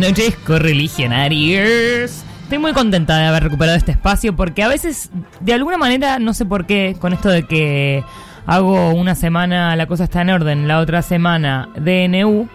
Noches, 0.00 0.34
correligionarios. 0.46 2.24
Estoy 2.42 2.58
muy 2.58 2.72
contenta 2.72 3.18
de 3.18 3.26
haber 3.26 3.44
recuperado 3.44 3.76
este 3.76 3.92
espacio 3.92 4.34
porque 4.34 4.62
a 4.62 4.68
veces, 4.68 5.10
de 5.40 5.52
alguna 5.52 5.76
manera, 5.76 6.18
no 6.18 6.32
sé 6.32 6.46
por 6.46 6.64
qué, 6.64 6.96
con 6.98 7.12
esto 7.12 7.28
de 7.28 7.46
que 7.46 8.02
hago 8.46 8.92
una 8.92 9.14
semana 9.14 9.76
la 9.76 9.86
cosa 9.86 10.04
está 10.04 10.22
en 10.22 10.30
orden, 10.30 10.66
la 10.66 10.78
otra 10.78 11.02
semana 11.02 11.68
DNU, 11.76 12.48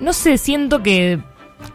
no 0.00 0.12
sé, 0.12 0.36
siento 0.36 0.82
que 0.82 1.20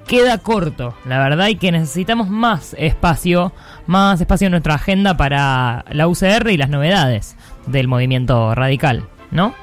queda 0.06 0.38
corto, 0.38 0.94
la 1.06 1.18
verdad, 1.20 1.48
y 1.48 1.56
que 1.56 1.72
necesitamos 1.72 2.30
más 2.30 2.76
espacio, 2.78 3.54
más 3.88 4.20
espacio 4.20 4.48
en 4.48 4.52
nuestra 4.52 4.76
agenda 4.76 5.16
para 5.16 5.86
la 5.90 6.08
UCR 6.10 6.50
y 6.52 6.58
las 6.58 6.70
novedades 6.70 7.38
del 7.68 7.88
movimiento 7.88 8.54
radical, 8.54 9.08
¿no? 9.32 9.56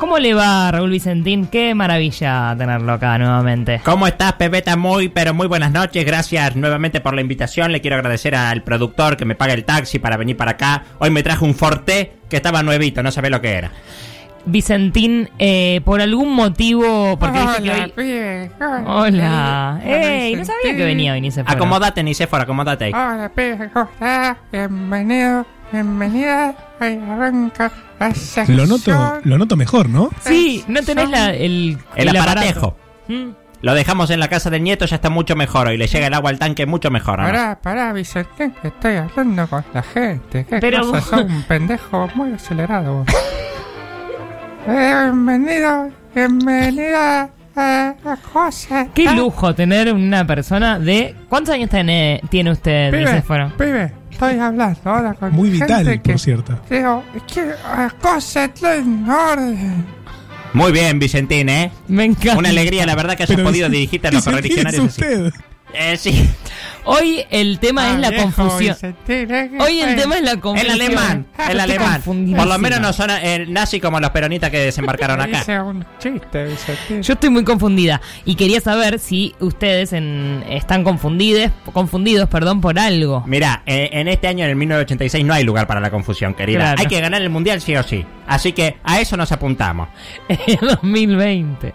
¿Cómo 0.00 0.18
le 0.18 0.32
va, 0.32 0.72
Raúl 0.72 0.88
Vicentín? 0.88 1.46
Qué 1.46 1.74
maravilla 1.74 2.54
tenerlo 2.56 2.94
acá 2.94 3.18
nuevamente. 3.18 3.82
¿Cómo 3.84 4.06
estás, 4.06 4.32
Pepeta? 4.32 4.74
Muy, 4.74 5.10
pero 5.10 5.34
muy 5.34 5.46
buenas 5.46 5.72
noches. 5.72 6.06
Gracias 6.06 6.56
nuevamente 6.56 7.02
por 7.02 7.12
la 7.12 7.20
invitación. 7.20 7.70
Le 7.70 7.82
quiero 7.82 7.96
agradecer 7.96 8.34
al 8.34 8.62
productor 8.62 9.18
que 9.18 9.26
me 9.26 9.34
paga 9.34 9.52
el 9.52 9.66
taxi 9.66 9.98
para 9.98 10.16
venir 10.16 10.38
para 10.38 10.52
acá. 10.52 10.84
Hoy 11.00 11.10
me 11.10 11.22
traje 11.22 11.44
un 11.44 11.54
Forte 11.54 12.14
que 12.30 12.36
estaba 12.36 12.62
nuevito, 12.62 13.02
no 13.02 13.10
sabía 13.10 13.28
lo 13.28 13.42
que 13.42 13.52
era. 13.52 13.72
Vicentín, 14.46 15.28
eh, 15.38 15.82
por 15.84 16.00
algún 16.00 16.34
motivo, 16.34 17.18
porque 17.18 17.38
viste 17.38 17.62
que 17.62 17.70
hoy... 17.70 17.92
pibe. 17.94 18.50
Hola. 18.86 19.82
¡Ey! 19.84 20.34
No 20.34 20.46
sabía 20.46 20.76
que 20.78 20.84
venía 20.86 21.12
hoy 21.12 21.20
ni 21.20 21.30
se 21.30 21.44
fuera. 21.44 21.56
Acomódate, 21.58 22.02
ni 22.02 22.14
se 22.14 22.26
fuera, 22.26 22.44
acomódate 22.44 22.86
ahí. 22.86 22.92
Hola, 22.94 23.30
pibe. 23.34 23.68
¿Cómo 23.70 23.90
estás? 23.92 24.38
Bienvenido. 24.50 25.44
Bienvenida. 25.70 26.54
Ahí 26.80 26.98
arranca. 27.06 27.70
Lo 28.48 28.66
noto, 28.66 29.20
lo 29.24 29.38
noto 29.38 29.56
mejor, 29.56 29.88
¿no? 29.88 30.10
Sí, 30.24 30.64
no 30.68 30.82
tenés 30.82 31.08
la, 31.10 31.30
el, 31.34 31.78
El 31.96 32.08
aparatejo. 32.16 32.76
Mm. 33.08 33.28
Lo 33.62 33.74
dejamos 33.74 34.08
en 34.08 34.20
la 34.20 34.28
casa 34.28 34.48
del 34.48 34.62
nieto, 34.62 34.86
ya 34.86 34.96
está 34.96 35.10
mucho 35.10 35.36
mejor 35.36 35.66
hoy. 35.68 35.76
Le 35.76 35.86
llega 35.86 36.06
el 36.06 36.14
agua 36.14 36.30
al 36.30 36.38
tanque 36.38 36.64
mucho 36.64 36.90
mejor. 36.90 37.18
¿no? 37.18 37.26
Pará, 37.26 37.58
pará, 37.60 37.92
Vicente, 37.92 38.52
que 38.62 38.68
estoy 38.68 38.96
hablando 38.96 39.46
con 39.48 39.62
la 39.74 39.82
gente. 39.82 40.46
¿Qué 40.48 40.58
Pero 40.60 40.80
cosa? 40.80 40.92
vos- 40.92 41.04
Sos 41.04 41.20
un 41.30 41.42
pendejo 41.48 42.08
muy 42.14 42.32
acelerado. 42.32 43.04
Eh, 44.66 44.94
bienvenido, 45.04 45.90
bienvenida 46.14 47.28
a 47.56 47.94
la 48.04 48.16
cosa. 48.32 48.86
Qué 48.94 49.08
Ah, 49.08 49.14
lujo 49.14 49.54
tener 49.54 49.92
una 49.92 50.26
persona 50.26 50.78
de... 50.78 51.14
¿Cuántos 51.28 51.54
años 51.54 51.68
tiene, 51.68 52.20
tiene 52.30 52.52
usted, 52.52 52.90
Pibe, 52.90 53.22
pibe, 53.58 53.92
estoy 54.26 54.38
hablando 54.38 54.80
ahora 54.84 55.14
con 55.14 55.32
Muy 55.32 55.50
gente 55.50 55.64
vital, 55.64 56.02
que 56.02 56.12
por 56.12 56.20
cierto. 56.20 56.60
Digo, 56.68 57.04
que 57.32 57.46
la 57.46 57.94
cosa 58.00 58.44
está 58.44 58.76
en 58.76 59.08
orden. 59.08 59.86
Muy 60.52 60.72
bien, 60.72 60.98
Vicentín, 60.98 61.48
¿eh? 61.48 61.70
Me 61.88 62.04
encanta. 62.04 62.38
Una 62.38 62.48
alegría, 62.50 62.84
la 62.84 62.96
verdad, 62.96 63.16
que 63.16 63.22
hayas 63.22 63.36
Pero 63.36 63.48
podido 63.48 63.68
dirigirte 63.68 64.08
a 64.08 64.10
los 64.10 64.24
correligionarios 64.24 64.84
así. 64.86 65.02
Eh, 65.74 65.96
sí. 65.96 66.28
Hoy 66.84 67.22
el 67.30 67.58
tema 67.58 67.90
Ah, 67.90 67.92
es 67.94 67.98
la 68.00 68.22
confusión. 68.22 68.76
Hoy 69.60 69.80
el 69.80 69.96
tema 69.96 70.16
es 70.16 70.22
la 70.22 70.30
El 70.32 70.40
confusión. 70.40 70.72
alemán, 70.72 71.26
el 71.50 71.60
alemán. 71.60 72.02
Por 72.02 72.46
lo 72.46 72.58
menos 72.58 72.80
no 72.80 72.92
son 72.94 73.10
eh, 73.10 73.44
nazi 73.46 73.80
como 73.80 74.00
los 74.00 74.10
peronistas 74.10 74.50
que 74.50 74.58
desembarcaron 74.60 75.20
acá. 75.20 75.44
Yo 77.02 77.12
estoy 77.12 77.28
muy 77.30 77.44
confundida 77.44 78.00
y 78.24 78.34
quería 78.34 78.60
saber 78.62 78.98
si 78.98 79.34
ustedes 79.40 79.92
en- 79.92 80.42
están 80.48 80.82
confundidos, 80.82 81.50
confundidos, 81.74 82.28
perdón, 82.30 82.62
por 82.62 82.78
algo. 82.78 83.22
Mira, 83.26 83.62
eh, 83.66 83.90
en 83.92 84.08
este 84.08 84.26
año, 84.28 84.44
en 84.44 84.50
el 84.50 84.56
1986, 84.56 85.22
no 85.24 85.34
hay 85.34 85.44
lugar 85.44 85.66
para 85.66 85.80
la 85.80 85.90
confusión, 85.90 86.32
querida. 86.32 86.60
Claro. 86.60 86.80
Hay 86.80 86.86
que 86.86 87.00
ganar 87.00 87.20
el 87.20 87.28
mundial 87.30 87.60
sí 87.60 87.76
o 87.76 87.82
sí. 87.82 88.06
Así 88.26 88.52
que 88.52 88.78
a 88.84 89.00
eso 89.00 89.18
nos 89.18 89.30
apuntamos. 89.32 89.88
2020. 90.60 91.74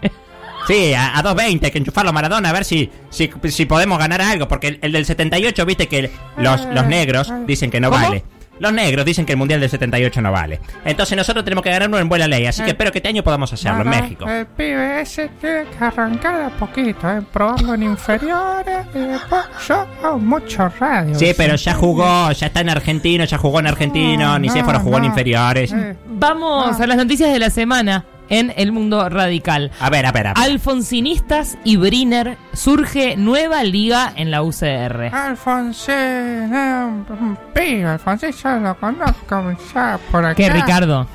Sí, 0.66 0.94
a, 0.94 1.18
a 1.18 1.22
2.20, 1.22 1.64
hay 1.64 1.70
que 1.70 1.78
enchufarlo 1.78 2.10
a 2.10 2.12
Maradona 2.12 2.50
a 2.50 2.52
ver 2.52 2.64
si, 2.64 2.90
si, 3.10 3.30
si 3.48 3.66
podemos 3.66 3.98
ganar 3.98 4.20
algo. 4.22 4.48
Porque 4.48 4.68
el, 4.68 4.78
el 4.82 4.92
del 4.92 5.04
78, 5.06 5.64
viste 5.66 5.86
que 5.88 6.10
los, 6.38 6.64
los 6.66 6.86
negros 6.86 7.32
dicen 7.46 7.70
que 7.70 7.80
no 7.80 7.90
¿Cómo? 7.90 8.02
vale. 8.02 8.24
Los 8.58 8.72
negros 8.72 9.04
dicen 9.04 9.26
que 9.26 9.32
el 9.32 9.38
mundial 9.38 9.60
del 9.60 9.68
78 9.68 10.22
no 10.22 10.32
vale. 10.32 10.60
Entonces 10.86 11.14
nosotros 11.14 11.44
tenemos 11.44 11.62
que 11.62 11.68
ganarlo 11.68 11.98
en 11.98 12.08
buena 12.08 12.26
ley. 12.26 12.46
Así 12.46 12.62
que 12.62 12.68
Eh. 12.68 12.70
espero 12.70 12.90
que 12.90 13.00
este 13.00 13.08
año 13.10 13.22
podamos 13.22 13.52
hacerlo 13.52 13.82
en 13.82 13.90
México. 13.90 14.26
El 14.26 14.46
pibe 14.46 15.02
ese 15.02 15.28
tiene 15.38 15.64
que 15.66 15.84
arrancar 15.84 16.40
a 16.44 16.48
poquito, 16.48 17.06
¿eh? 17.10 17.20
probarlo 17.30 17.74
en 17.74 17.82
inferiores 17.82 18.86
y 18.94 18.98
después 19.00 19.42
yo 19.68 19.86
hago 20.02 20.18
mucho 20.18 20.70
radio. 20.80 21.14
Sí, 21.18 21.34
pero 21.36 21.56
ya 21.56 21.74
jugó, 21.74 22.32
ya 22.32 22.46
está 22.46 22.60
en 22.62 22.70
argentino, 22.70 23.24
ya 23.26 23.36
jugó 23.36 23.60
en 23.60 23.66
argentino, 23.66 24.24
No, 24.24 24.38
ni 24.38 24.48
no, 24.48 24.54
Céforo 24.54 24.80
jugó 24.80 24.96
en 24.96 25.02
no. 25.02 25.08
inferiores. 25.10 25.72
Eh, 25.74 25.94
Vamos 26.08 26.80
Ah. 26.80 26.82
a 26.82 26.86
las 26.86 26.96
noticias 26.96 27.30
de 27.30 27.38
la 27.38 27.50
semana 27.50 28.06
en 28.28 28.52
el 28.56 28.72
mundo 28.72 29.08
radical. 29.08 29.70
A 29.80 29.90
ver, 29.90 30.06
a 30.06 30.12
ver, 30.12 30.26
a 30.28 30.34
ver. 30.34 30.44
Alfonsinistas 30.44 31.58
y 31.64 31.76
Briner 31.76 32.36
surge 32.52 33.16
nueva 33.16 33.62
liga 33.64 34.12
en 34.16 34.30
la 34.30 34.42
UCR. 34.42 35.10
Alfonsín, 35.14 35.94
eh, 35.94 36.84
un 37.08 37.38
pibe, 37.54 37.84
Alfonsín 37.84 38.30
yo 38.32 38.56
lo 38.60 38.76
conozco 38.78 39.56
ya 39.74 39.98
por 40.10 40.24
acá. 40.24 40.34
¿Qué, 40.34 40.48
Ricardo? 40.50 41.06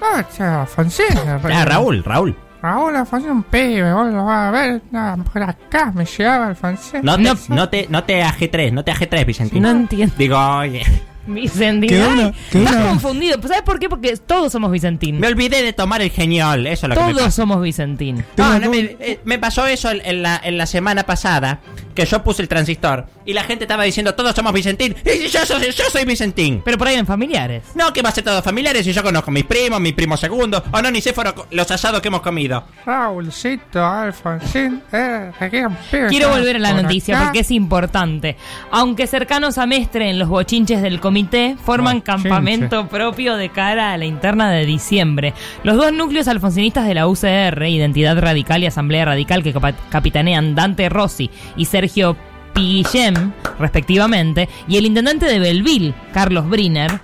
No, 0.00 0.28
che, 0.36 0.42
Alfonsín. 0.42 1.06
Ah, 1.52 1.64
Raúl, 1.64 2.04
Raúl. 2.04 2.36
Raúl 2.60 2.96
Alfonsín, 2.96 3.30
un 3.30 3.42
pibe, 3.44 3.92
vos 3.92 4.12
lo 4.12 4.24
vas 4.24 4.48
a 4.48 4.50
ver. 4.50 4.82
No, 4.90 5.24
por 5.32 5.42
acá 5.42 5.92
me 5.94 6.04
llevaba 6.04 6.46
Alfonsín. 6.48 7.00
No 7.02 7.16
te, 7.16 7.22
No. 7.22 7.34
no 7.48 7.68
te, 7.68 7.86
no 7.88 8.04
te 8.04 8.22
AG3, 8.22 8.72
no 8.72 8.84
te 8.84 8.92
AG3, 8.92 9.24
Vicentino. 9.26 9.72
No 9.72 9.78
entiendo. 9.80 10.14
Digo, 10.18 10.36
oye, 10.38 10.82
Vicentín. 11.28 11.90
Quedó 11.90 12.04
Ay, 12.10 12.18
una- 12.18 12.32
quedó 12.50 12.62
estás 12.64 12.76
una- 12.76 12.88
confundido. 12.88 13.40
¿Sabes 13.42 13.62
por 13.62 13.78
qué? 13.78 13.88
Porque 13.88 14.16
todos 14.16 14.50
somos 14.52 14.70
Vicentín. 14.72 15.20
me 15.20 15.26
olvidé 15.28 15.62
de 15.62 15.72
tomar 15.72 16.00
el 16.02 16.10
genial, 16.10 16.66
eso 16.66 16.86
es 16.86 16.90
lo 16.90 16.94
que 16.94 17.00
me 17.02 17.08
Todos 17.12 17.22
pasa. 17.24 17.30
somos 17.36 17.62
Vicentín. 17.62 18.24
No, 18.36 18.58
no, 18.58 18.70
me, 18.70 18.78
eh, 19.00 19.20
me 19.24 19.38
pasó 19.38 19.66
eso 19.66 19.90
en, 19.90 20.00
en 20.04 20.22
la, 20.22 20.40
en 20.42 20.56
la 20.58 20.66
semana 20.66 21.04
pasada, 21.04 21.60
que 21.94 22.04
yo 22.06 22.22
puse 22.22 22.42
el 22.42 22.48
transistor 22.48 23.06
y 23.24 23.32
la 23.32 23.42
gente 23.44 23.64
estaba 23.64 23.82
diciendo 23.84 24.14
todos 24.14 24.34
somos 24.34 24.52
Vicentín. 24.52 24.94
Y 25.04 25.28
yo 25.28 25.44
soy, 25.44 25.62
yo 25.72 25.84
soy 25.92 26.04
Vicentín. 26.04 26.62
Pero 26.64 26.78
por 26.78 26.88
ahí 26.88 26.94
en 26.96 27.06
familiares. 27.06 27.64
No, 27.74 27.92
que 27.92 28.02
va 28.02 28.08
a 28.10 28.12
ser 28.12 28.24
todos 28.24 28.42
familiares 28.44 28.86
y 28.86 28.92
yo 28.92 29.02
conozco 29.02 29.30
a 29.30 29.34
mis 29.34 29.44
primos, 29.44 29.80
mi 29.80 29.92
primo 29.92 30.16
segundo, 30.16 30.62
o 30.70 30.82
no, 30.82 30.90
ni 30.90 31.00
sé 31.00 31.12
fueron 31.12 31.34
los 31.50 31.70
asados 31.70 32.00
que 32.00 32.08
hemos 32.08 32.22
comido. 32.22 32.64
Raúlcito, 32.86 33.84
Alfonsín, 33.84 34.82
eh, 34.92 35.30
un 35.66 35.76
pibe. 35.90 36.06
Quiero 36.08 36.28
volver 36.30 36.56
a 36.56 36.58
la 36.58 36.72
por 36.72 36.82
noticia 36.82 37.16
acá. 37.16 37.24
porque 37.26 37.40
es 37.40 37.50
importante. 37.50 38.36
Aunque 38.70 39.06
cercanos 39.06 39.58
a 39.58 39.66
Mestre 39.66 40.10
en 40.10 40.18
los 40.18 40.28
bochinches 40.28 40.82
del 40.82 41.00
comité, 41.22 41.56
forman 41.64 41.98
Bochinche. 42.00 42.28
campamento 42.28 42.88
propio 42.88 43.36
de 43.36 43.48
cara 43.48 43.92
a 43.92 43.96
la 43.98 44.04
interna 44.04 44.50
de 44.50 44.64
diciembre. 44.66 45.34
Los 45.64 45.76
dos 45.76 45.92
núcleos 45.92 46.28
alfonsinistas 46.28 46.86
de 46.86 46.94
la 46.94 47.06
UCR, 47.08 47.66
Identidad 47.68 48.18
Radical 48.20 48.62
y 48.62 48.66
Asamblea 48.66 49.04
Radical, 49.04 49.42
que 49.42 49.54
capitanean 49.90 50.54
Dante 50.54 50.88
Rossi 50.88 51.30
y 51.56 51.64
Sergio 51.64 52.16
Piguillem, 52.54 53.32
respectivamente, 53.58 54.48
y 54.66 54.76
el 54.76 54.86
intendente 54.86 55.26
de 55.26 55.38
Belville, 55.38 55.94
Carlos 56.12 56.48
Briner, 56.48 57.00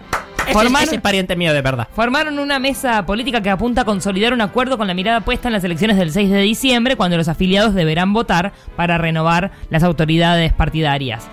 Formaron- 0.52 0.82
ese 0.82 0.96
es 0.96 1.00
pariente 1.00 1.36
mío 1.36 1.54
de 1.54 1.62
verdad. 1.62 1.88
Formaron 1.94 2.38
una 2.38 2.58
mesa 2.58 3.06
política 3.06 3.40
que 3.40 3.48
apunta 3.48 3.80
a 3.80 3.84
consolidar 3.86 4.34
un 4.34 4.42
acuerdo 4.42 4.76
con 4.76 4.86
la 4.86 4.92
mirada 4.92 5.22
puesta 5.22 5.48
en 5.48 5.54
las 5.54 5.64
elecciones 5.64 5.96
del 5.96 6.10
6 6.12 6.28
de 6.28 6.40
diciembre, 6.42 6.96
cuando 6.96 7.16
los 7.16 7.28
afiliados 7.28 7.72
deberán 7.74 8.12
votar 8.12 8.52
para 8.76 8.98
renovar 8.98 9.52
las 9.70 9.82
autoridades 9.82 10.52
partidarias. 10.52 11.26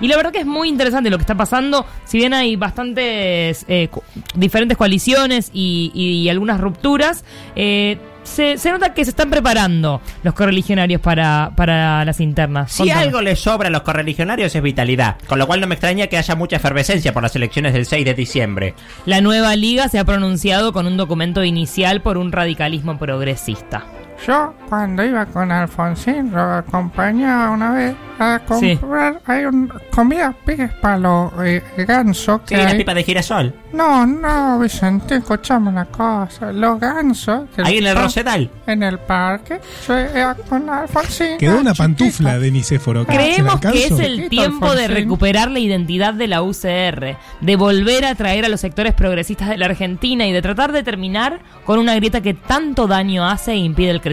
Y 0.00 0.08
la 0.08 0.16
verdad 0.16 0.32
que 0.32 0.40
es 0.40 0.46
muy 0.46 0.68
interesante 0.68 1.10
lo 1.10 1.18
que 1.18 1.22
está 1.22 1.34
pasando, 1.34 1.84
si 2.04 2.18
bien 2.18 2.34
hay 2.34 2.56
bastantes 2.56 3.64
eh, 3.68 3.88
diferentes 4.34 4.76
coaliciones 4.78 5.50
y, 5.52 5.90
y 5.94 6.28
algunas 6.28 6.60
rupturas, 6.60 7.24
eh, 7.56 7.98
se, 8.28 8.58
se 8.58 8.70
nota 8.70 8.94
que 8.94 9.04
se 9.04 9.10
están 9.10 9.30
preparando 9.30 10.00
los 10.22 10.34
correligionarios 10.34 11.00
para, 11.00 11.52
para 11.56 12.04
las 12.04 12.20
internas. 12.20 12.72
Si 12.72 12.90
algo 12.90 13.22
les 13.22 13.40
sobra 13.40 13.68
a 13.68 13.70
los 13.70 13.82
correligionarios 13.82 14.54
es 14.54 14.62
vitalidad, 14.62 15.16
con 15.26 15.38
lo 15.38 15.46
cual 15.46 15.60
no 15.60 15.66
me 15.66 15.74
extraña 15.74 16.06
que 16.06 16.18
haya 16.18 16.34
mucha 16.36 16.56
efervescencia 16.56 17.12
por 17.12 17.22
las 17.22 17.34
elecciones 17.36 17.72
del 17.72 17.86
6 17.86 18.04
de 18.04 18.14
diciembre. 18.14 18.74
La 19.06 19.20
nueva 19.20 19.56
liga 19.56 19.88
se 19.88 19.98
ha 19.98 20.04
pronunciado 20.04 20.72
con 20.72 20.86
un 20.86 20.96
documento 20.96 21.42
inicial 21.42 22.02
por 22.02 22.18
un 22.18 22.32
radicalismo 22.32 22.98
progresista. 22.98 23.86
Yo, 24.26 24.54
cuando 24.68 25.04
iba 25.04 25.24
con 25.26 25.50
Alfonsín, 25.52 26.32
lo 26.32 26.40
acompañaba 26.54 27.50
una 27.50 27.72
vez 27.72 27.94
a 28.18 28.40
Sí. 28.58 28.76
comprar. 28.76 29.20
Hay 29.26 29.44
un, 29.44 29.72
comida 29.94 30.34
piques 30.44 30.72
para 30.74 30.98
los 30.98 31.32
eh, 31.44 31.62
gansos 31.86 32.40
Sí, 32.44 32.54
que 32.56 32.62
la 32.62 32.70
hay. 32.70 32.78
pipa 32.78 32.94
de 32.94 33.04
girasol. 33.04 33.54
No, 33.72 34.04
no, 34.06 34.58
Vicente, 34.58 35.16
escuchame 35.16 35.68
una 35.68 35.84
cosa. 35.84 36.50
Los 36.52 36.80
gansos. 36.80 37.42
Ahí 37.62 37.78
en 37.78 37.86
el 37.86 37.96
Rosedal. 37.96 38.50
En 38.66 38.82
el 38.82 38.98
parque. 38.98 39.60
Yo 39.86 39.98
iba 40.00 40.34
con 40.34 40.68
Alfonsín. 40.68 41.38
Quedó 41.38 41.52
una 41.60 41.70
chiquito. 41.72 41.74
pantufla 41.84 42.38
de 42.40 42.50
Nicéforo. 42.50 43.02
acá. 43.02 43.12
¿Se 43.12 43.18
la 43.18 43.24
Creemos 43.24 43.60
que 43.60 43.84
es 43.86 44.00
el 44.00 44.28
tiempo 44.28 44.74
de 44.74 44.88
recuperar 44.88 45.50
la 45.50 45.60
identidad 45.60 46.12
de 46.14 46.26
la 46.26 46.42
UCR, 46.42 47.16
de 47.40 47.56
volver 47.56 48.04
a 48.04 48.14
traer 48.16 48.44
a 48.44 48.48
los 48.48 48.60
sectores 48.60 48.94
progresistas 48.94 49.48
de 49.48 49.58
la 49.58 49.66
Argentina 49.66 50.26
y 50.26 50.32
de 50.32 50.42
tratar 50.42 50.72
de 50.72 50.82
terminar 50.82 51.38
con 51.64 51.78
una 51.78 51.94
grieta 51.94 52.20
que 52.20 52.34
tanto 52.34 52.86
daño 52.88 53.24
hace 53.28 53.52
e 53.52 53.56
impide 53.56 53.90
el 53.90 54.00
crecimiento, 54.00 54.07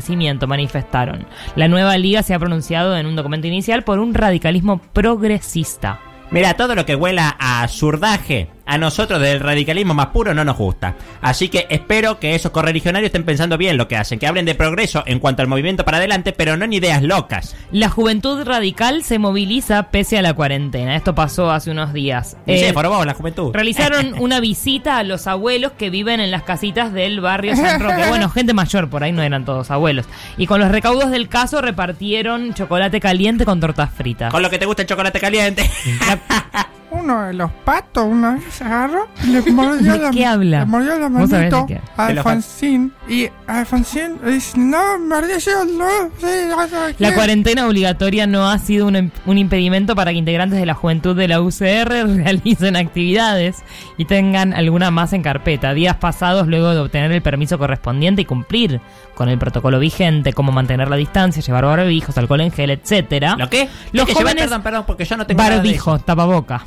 manifestaron. 0.47 1.25
La 1.55 1.67
nueva 1.67 1.97
liga 1.97 2.23
se 2.23 2.33
ha 2.33 2.39
pronunciado 2.39 2.97
en 2.97 3.05
un 3.05 3.15
documento 3.15 3.47
inicial 3.47 3.83
por 3.83 3.99
un 3.99 4.13
radicalismo 4.13 4.79
progresista. 4.93 5.99
Mira, 6.31 6.55
todo 6.55 6.75
lo 6.75 6.85
que 6.85 6.95
huela 6.95 7.35
a 7.39 7.67
zurdaje, 7.67 8.49
a 8.66 8.78
nosotros 8.78 9.22
del 9.22 9.39
radicalismo 9.39 9.93
más 9.93 10.07
puro 10.07 10.34
no 10.34 10.43
nos 10.43 10.57
gusta. 10.57 10.95
Así 11.22 11.49
que 11.49 11.68
espero 11.70 12.20
que 12.20 12.36
esos 12.36 12.51
correligionarios 12.51 13.07
estén 13.09 13.24
pensando 13.24 13.57
bien 13.57 13.78
lo 13.78 13.88
que 13.88 13.97
hacen, 13.97 14.20
que 14.20 14.28
hablen 14.28 14.45
de 14.45 14.55
progreso 14.55 15.03
en 15.05 15.20
cuanto 15.20 15.41
al 15.41 15.47
movimiento 15.47 15.86
para 15.86 15.97
adelante, 15.97 16.34
pero 16.34 16.57
no 16.57 16.66
en 16.66 16.74
ideas 16.74 17.03
locas. 17.03 17.55
La 17.72 17.89
juventud 17.89 18.43
radical 18.43 19.03
se 19.03 19.20
moviliza 19.20 19.91
pese 19.91 20.18
a 20.18 20.22
la 20.22 20.34
cuarentena. 20.34 20.95
Esto 20.95 21.16
pasó 21.16 21.51
hace 21.51 21.72
unos 21.72 21.93
días. 21.93 22.38
Y 22.45 22.53
Eh, 22.53 22.68
sí, 22.70 22.74
vos, 22.74 23.05
la 23.05 23.13
juventud. 23.13 23.53
Realizaron 23.53 24.13
una 24.20 24.39
visita 24.39 24.97
a 24.97 25.03
los 25.03 25.28
abuelos 25.28 25.74
que 25.74 25.89
viven 25.89 26.20
en 26.20 26.32
las 26.32 26.43
casitas 26.43 26.93
del 26.93 27.22
barrio 27.22 27.55
San 27.55 27.80
Roque. 27.80 27.95
Bueno, 28.16 28.30
gente 28.30 28.53
mayor, 28.53 28.89
por 28.89 29.03
ahí 29.03 29.11
no 29.11 29.24
eran 29.24 29.45
todos 29.45 29.72
abuelos. 29.72 30.05
Y 30.38 30.47
con 30.47 30.59
los 30.59 30.72
recaudos 30.72 31.11
del 31.11 31.28
caso 31.28 31.61
repartieron 31.61 32.53
chocolate 32.53 32.99
caliente 32.99 33.45
con 33.45 33.59
tortas 33.59 33.91
fritas. 33.91 34.32
Con 34.32 34.41
lo 34.41 34.49
que 34.49 34.59
te 34.59 34.66
gusta 34.66 34.84
el 34.84 34.88
chocolate 34.88 35.20
caliente. 35.20 35.70
Uno 36.99 37.23
de 37.23 37.33
los 37.33 37.51
patos 37.51 38.05
una 38.05 38.33
vez 38.35 38.61
agarró 38.61 39.07
y 39.23 39.27
le 39.27 39.41
mordió 39.51 39.93
¿De 39.93 39.99
la, 39.99 40.11
qué 40.11 40.25
habla? 40.25 40.59
le 40.61 40.65
mordió 40.65 40.97
la 40.99 41.09
manito 41.09 41.67
a 41.97 42.05
Alfonsín. 42.07 42.93
Y 43.07 43.27
Alfonsín 43.47 44.17
dice, 44.25 44.57
no, 44.57 44.97
mordió 44.99 45.37
yo, 45.37 45.65
no, 45.65 45.87
sí, 46.17 46.25
no 46.49 46.67
sé 46.67 46.95
La 46.99 47.09
qué". 47.09 47.15
cuarentena 47.15 47.67
obligatoria 47.67 48.25
no 48.27 48.49
ha 48.49 48.57
sido 48.59 48.87
un, 48.87 49.11
un 49.25 49.37
impedimento 49.37 49.95
para 49.95 50.11
que 50.11 50.17
integrantes 50.17 50.59
de 50.59 50.65
la 50.65 50.73
juventud 50.73 51.15
de 51.15 51.27
la 51.27 51.41
UCR 51.41 51.89
realicen 52.15 52.75
actividades 52.75 53.57
y 53.97 54.05
tengan 54.05 54.53
alguna 54.53 54.89
más 54.91 55.13
en 55.13 55.21
carpeta. 55.21 55.73
Días 55.73 55.97
pasados, 55.97 56.47
luego 56.47 56.71
de 56.73 56.79
obtener 56.79 57.11
el 57.11 57.21
permiso 57.21 57.57
correspondiente 57.59 58.21
y 58.21 58.25
cumplir 58.25 58.81
con 59.15 59.29
el 59.29 59.37
protocolo 59.37 59.79
vigente, 59.79 60.33
como 60.33 60.51
mantener 60.51 60.89
la 60.89 60.95
distancia, 60.97 61.41
llevar 61.41 61.65
barbijos, 61.65 62.17
alcohol 62.17 62.41
en 62.41 62.51
gel, 62.51 62.69
etcétera. 62.71 63.35
¿Lo 63.37 63.49
qué? 63.49 63.69
Los 63.93 64.05
que 64.05 64.11
llevar- 64.13 64.23
jóvenes 64.23 64.43
perdón, 64.45 64.61
perdón, 64.63 64.83
porque 64.87 65.05
yo 65.05 65.15
no 65.17 65.25
tengo 65.25 65.37
nada 65.41 65.51
de 65.51 65.57
barbijo, 65.57 65.95
eso. 65.95 66.03
tapaboca. 66.05 66.63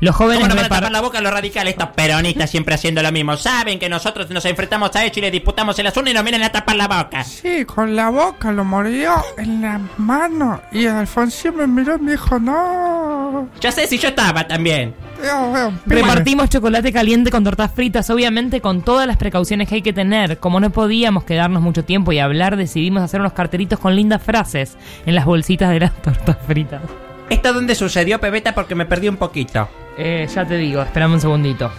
Los 0.00 0.14
jóvenes 0.14 0.44
¿Cómo 0.44 0.48
no 0.48 0.54
van 0.54 0.64
a 0.66 0.68
tapar 0.68 0.92
la 0.92 1.00
boca 1.00 1.20
los 1.20 1.32
radicales? 1.32 1.72
Estos 1.72 1.88
peronistas 1.88 2.48
siempre 2.48 2.74
haciendo 2.74 3.02
lo 3.02 3.10
mismo. 3.10 3.36
Saben 3.36 3.80
que 3.80 3.88
nosotros 3.88 4.30
nos 4.30 4.44
enfrentamos 4.44 4.94
a 4.94 5.04
ellos 5.04 5.16
y 5.16 5.20
les 5.22 5.32
disputamos 5.32 5.76
el 5.78 5.88
asunto 5.88 6.10
y 6.10 6.14
nos 6.14 6.22
vienen 6.22 6.44
a 6.44 6.52
tapar 6.52 6.76
la 6.76 6.86
boca. 6.86 7.24
Sí, 7.24 7.64
con 7.64 7.96
la 7.96 8.08
boca 8.08 8.52
lo 8.52 8.64
mordió 8.64 9.16
en 9.36 9.60
la 9.60 9.80
mano. 9.96 10.60
Y 10.70 10.86
Alfonsín 10.86 11.56
me 11.56 11.66
miró 11.66 11.96
y 11.96 12.00
me 12.00 12.12
dijo, 12.12 12.38
no. 12.38 13.48
Ya 13.60 13.72
sé 13.72 13.88
si 13.88 13.98
yo 13.98 14.10
estaba 14.10 14.46
también. 14.46 14.94
Veo, 15.20 15.52
veo, 15.52 15.70
pibe. 15.84 16.02
Repartimos 16.02 16.48
chocolate 16.48 16.92
caliente 16.92 17.32
con 17.32 17.42
tortas 17.42 17.72
fritas, 17.72 18.08
obviamente 18.10 18.60
con 18.60 18.82
todas 18.82 19.04
las 19.08 19.16
precauciones 19.16 19.68
que 19.68 19.76
hay 19.76 19.82
que 19.82 19.92
tener. 19.92 20.38
Como 20.38 20.60
no 20.60 20.70
podíamos 20.70 21.24
quedarnos 21.24 21.60
mucho 21.60 21.84
tiempo 21.84 22.12
y 22.12 22.20
hablar, 22.20 22.56
decidimos 22.56 23.02
hacer 23.02 23.18
unos 23.20 23.32
carteritos 23.32 23.80
con 23.80 23.96
lindas 23.96 24.22
frases 24.22 24.76
en 25.06 25.16
las 25.16 25.24
bolsitas 25.24 25.70
de 25.70 25.80
las 25.80 25.92
tortas 26.00 26.36
fritas. 26.46 26.82
¿Esto 27.30 27.52
dónde 27.52 27.74
sucedió, 27.74 28.20
Pebeta? 28.20 28.54
Porque 28.54 28.76
me 28.76 28.86
perdí 28.86 29.08
un 29.08 29.16
poquito. 29.16 29.68
Eh, 29.98 30.28
ya 30.32 30.44
te 30.46 30.56
digo, 30.56 30.80
esperame 30.82 31.14
un 31.14 31.20
segundito. 31.20 31.70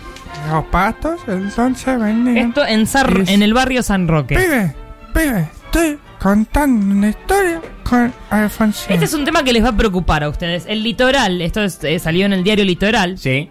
Los 0.52 0.66
patos 0.66 1.20
entonces 1.28 2.00
venían. 2.00 2.38
Esto 2.38 2.66
en, 2.66 2.86
Sar- 2.86 3.22
Es- 3.22 3.30
en 3.30 3.42
el 3.44 3.54
barrio 3.54 3.82
San 3.82 4.08
Roque. 4.08 4.36
Pibe, 4.36 4.76
pibe, 5.14 5.48
estoy 5.66 5.98
contando 6.20 6.94
una 6.96 7.10
historia 7.10 7.62
con 7.84 8.14
Alfonsín. 8.30 8.92
Este 8.94 9.06
es 9.06 9.14
un 9.14 9.24
tema 9.26 9.44
que 9.44 9.54
les 9.54 9.64
va 9.64 9.70
a 9.70 9.78
preocupar 9.78 10.24
a 10.24 10.30
ustedes. 10.30 10.66
El 10.68 10.84
litoral, 10.84 11.42
esto 11.42 11.64
es- 11.64 11.84
eh, 11.84 11.98
salió 12.00 12.26
en 12.26 12.34
el 12.34 12.44
diario 12.44 12.66
Litoral. 12.66 13.18
Sí. 13.18 13.50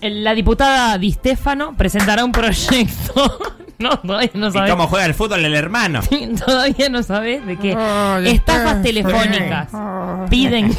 El- 0.00 0.22
La 0.24 0.34
diputada 0.34 0.98
Di 0.98 1.12
Stefano 1.12 1.74
presentará 1.76 2.24
un 2.24 2.32
proyecto. 2.32 3.38
no, 3.80 3.98
todavía 4.00 4.30
no 4.34 4.48
¿Y 4.48 4.52
sabes. 4.52 4.70
cómo 4.70 4.86
juega 4.88 5.06
el 5.06 5.14
fútbol 5.14 5.44
el 5.44 5.54
hermano? 5.54 6.00
Todavía 6.44 6.88
no 6.88 7.02
sabes 7.02 7.46
de 7.46 7.56
qué. 7.56 7.76
Estafas 8.24 8.82
telefónicas. 8.82 9.68
Piden 10.28 10.76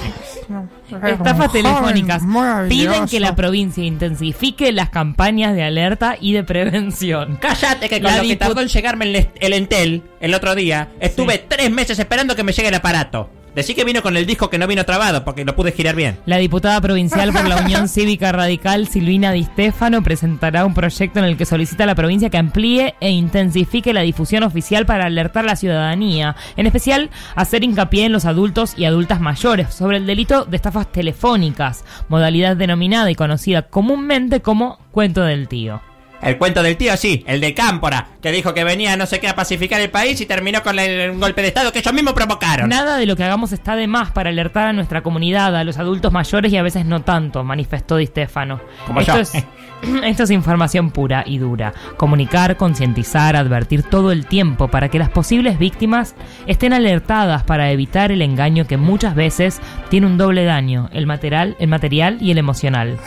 estafas 1.07 1.51
telefónicas. 1.51 2.23
Piden 2.67 3.07
que 3.07 3.19
la 3.19 3.35
provincia 3.35 3.83
intensifique 3.83 4.71
las 4.71 4.89
campañas 4.89 5.55
de 5.55 5.63
alerta 5.63 6.17
y 6.19 6.33
de 6.33 6.43
prevención. 6.43 7.37
Cállate 7.41 7.87
que 7.89 8.01
con 8.01 8.11
La 8.11 8.17
lo 8.17 8.23
que 8.27 8.35
tardó 8.35 8.61
en 8.61 8.67
llegarme 8.67 9.05
el, 9.05 9.29
el 9.39 9.53
Entel 9.53 10.03
el 10.19 10.33
otro 10.33 10.53
día, 10.55 10.89
estuve 10.99 11.37
tres 11.37 11.71
meses 11.71 11.97
esperando 11.99 12.35
que 12.35 12.43
me 12.43 12.51
llegue 12.51 12.67
el 12.69 12.75
aparato. 12.75 13.29
Decí 13.55 13.73
que 13.73 13.83
vino 13.83 14.01
con 14.01 14.15
el 14.15 14.25
disco 14.25 14.49
que 14.49 14.57
no 14.57 14.67
vino 14.67 14.85
trabado, 14.85 15.25
porque 15.25 15.43
lo 15.43 15.55
pude 15.55 15.71
girar 15.71 15.95
bien. 15.95 16.17
La 16.25 16.37
diputada 16.37 16.79
provincial 16.81 17.33
por 17.33 17.47
la 17.47 17.57
Unión 17.65 17.89
Cívica 17.89 18.31
Radical, 18.31 18.87
Silvina 18.87 19.31
Di 19.31 19.43
Stefano, 19.43 20.03
presentará 20.03 20.65
un 20.65 20.73
proyecto 20.73 21.19
en 21.19 21.25
el 21.25 21.37
que 21.37 21.45
solicita 21.45 21.83
a 21.83 21.87
la 21.87 21.95
provincia 21.95 22.29
que 22.29 22.37
amplíe 22.37 22.95
e 22.99 23.09
intensifique 23.09 23.93
la 23.93 24.01
difusión 24.01 24.43
oficial 24.43 24.85
para 24.85 25.05
alertar 25.05 25.43
a 25.43 25.47
la 25.47 25.55
ciudadanía, 25.55 26.35
en 26.57 26.67
especial 26.67 27.09
hacer 27.35 27.63
hincapié 27.63 28.05
en 28.05 28.11
los 28.11 28.25
adultos 28.25 28.73
y 28.77 28.85
adultas 28.85 29.19
mayores 29.19 29.73
sobre 29.73 29.97
el 29.97 30.05
delito 30.05 30.45
de 30.45 30.55
estafas 30.55 30.91
telefónicas, 30.91 31.83
modalidad 32.07 32.55
denominada 32.55 33.09
y 33.09 33.15
conocida 33.15 33.63
comúnmente 33.63 34.41
como 34.41 34.79
cuento 34.91 35.21
del 35.21 35.47
tío. 35.47 35.81
El 36.21 36.37
cuento 36.37 36.61
del 36.61 36.77
tío, 36.77 36.95
sí, 36.97 37.23
el 37.27 37.39
de 37.39 37.53
Cámpora, 37.53 38.07
que 38.21 38.31
dijo 38.31 38.53
que 38.53 38.63
venía 38.63 38.97
no 38.97 39.05
sé 39.05 39.19
qué 39.19 39.27
a 39.27 39.35
pacificar 39.35 39.79
el 39.79 39.89
país 39.89 40.19
y 40.19 40.25
terminó 40.25 40.61
con 40.61 40.77
el, 40.77 41.11
un 41.11 41.19
golpe 41.19 41.41
de 41.41 41.49
estado 41.49 41.71
que 41.71 41.79
ellos 41.79 41.93
mismos 41.93 42.13
provocaron. 42.13 42.69
Nada 42.69 42.97
de 42.97 43.05
lo 43.05 43.15
que 43.15 43.23
hagamos 43.23 43.51
está 43.51 43.75
de 43.75 43.87
más 43.87 44.11
para 44.11 44.29
alertar 44.29 44.67
a 44.67 44.73
nuestra 44.73 45.01
comunidad, 45.01 45.55
a 45.55 45.63
los 45.63 45.77
adultos 45.77 46.11
mayores 46.11 46.51
y 46.51 46.57
a 46.57 46.63
veces 46.63 46.85
no 46.85 47.01
tanto, 47.01 47.43
manifestó 47.43 47.97
Di 47.97 48.07
Stefano. 48.07 48.59
Como 48.85 48.99
esto, 49.01 49.15
yo. 49.15 49.21
es, 49.21 49.31
esto 50.03 50.23
es 50.23 50.31
información 50.31 50.91
pura 50.91 51.23
y 51.25 51.37
dura. 51.37 51.73
Comunicar, 51.97 52.57
concientizar, 52.57 53.35
advertir 53.35 53.83
todo 53.83 54.11
el 54.11 54.25
tiempo 54.25 54.67
para 54.67 54.89
que 54.89 54.99
las 54.99 55.09
posibles 55.09 55.57
víctimas 55.59 56.15
estén 56.47 56.73
alertadas 56.73 57.43
para 57.43 57.71
evitar 57.71 58.11
el 58.11 58.21
engaño 58.21 58.65
que 58.67 58.77
muchas 58.77 59.15
veces 59.15 59.59
tiene 59.89 60.07
un 60.07 60.17
doble 60.17 60.43
daño, 60.45 60.89
el 60.93 61.05
material, 61.07 61.55
el 61.59 61.67
material 61.67 62.17
y 62.21 62.31
el 62.31 62.37
emocional. 62.37 62.97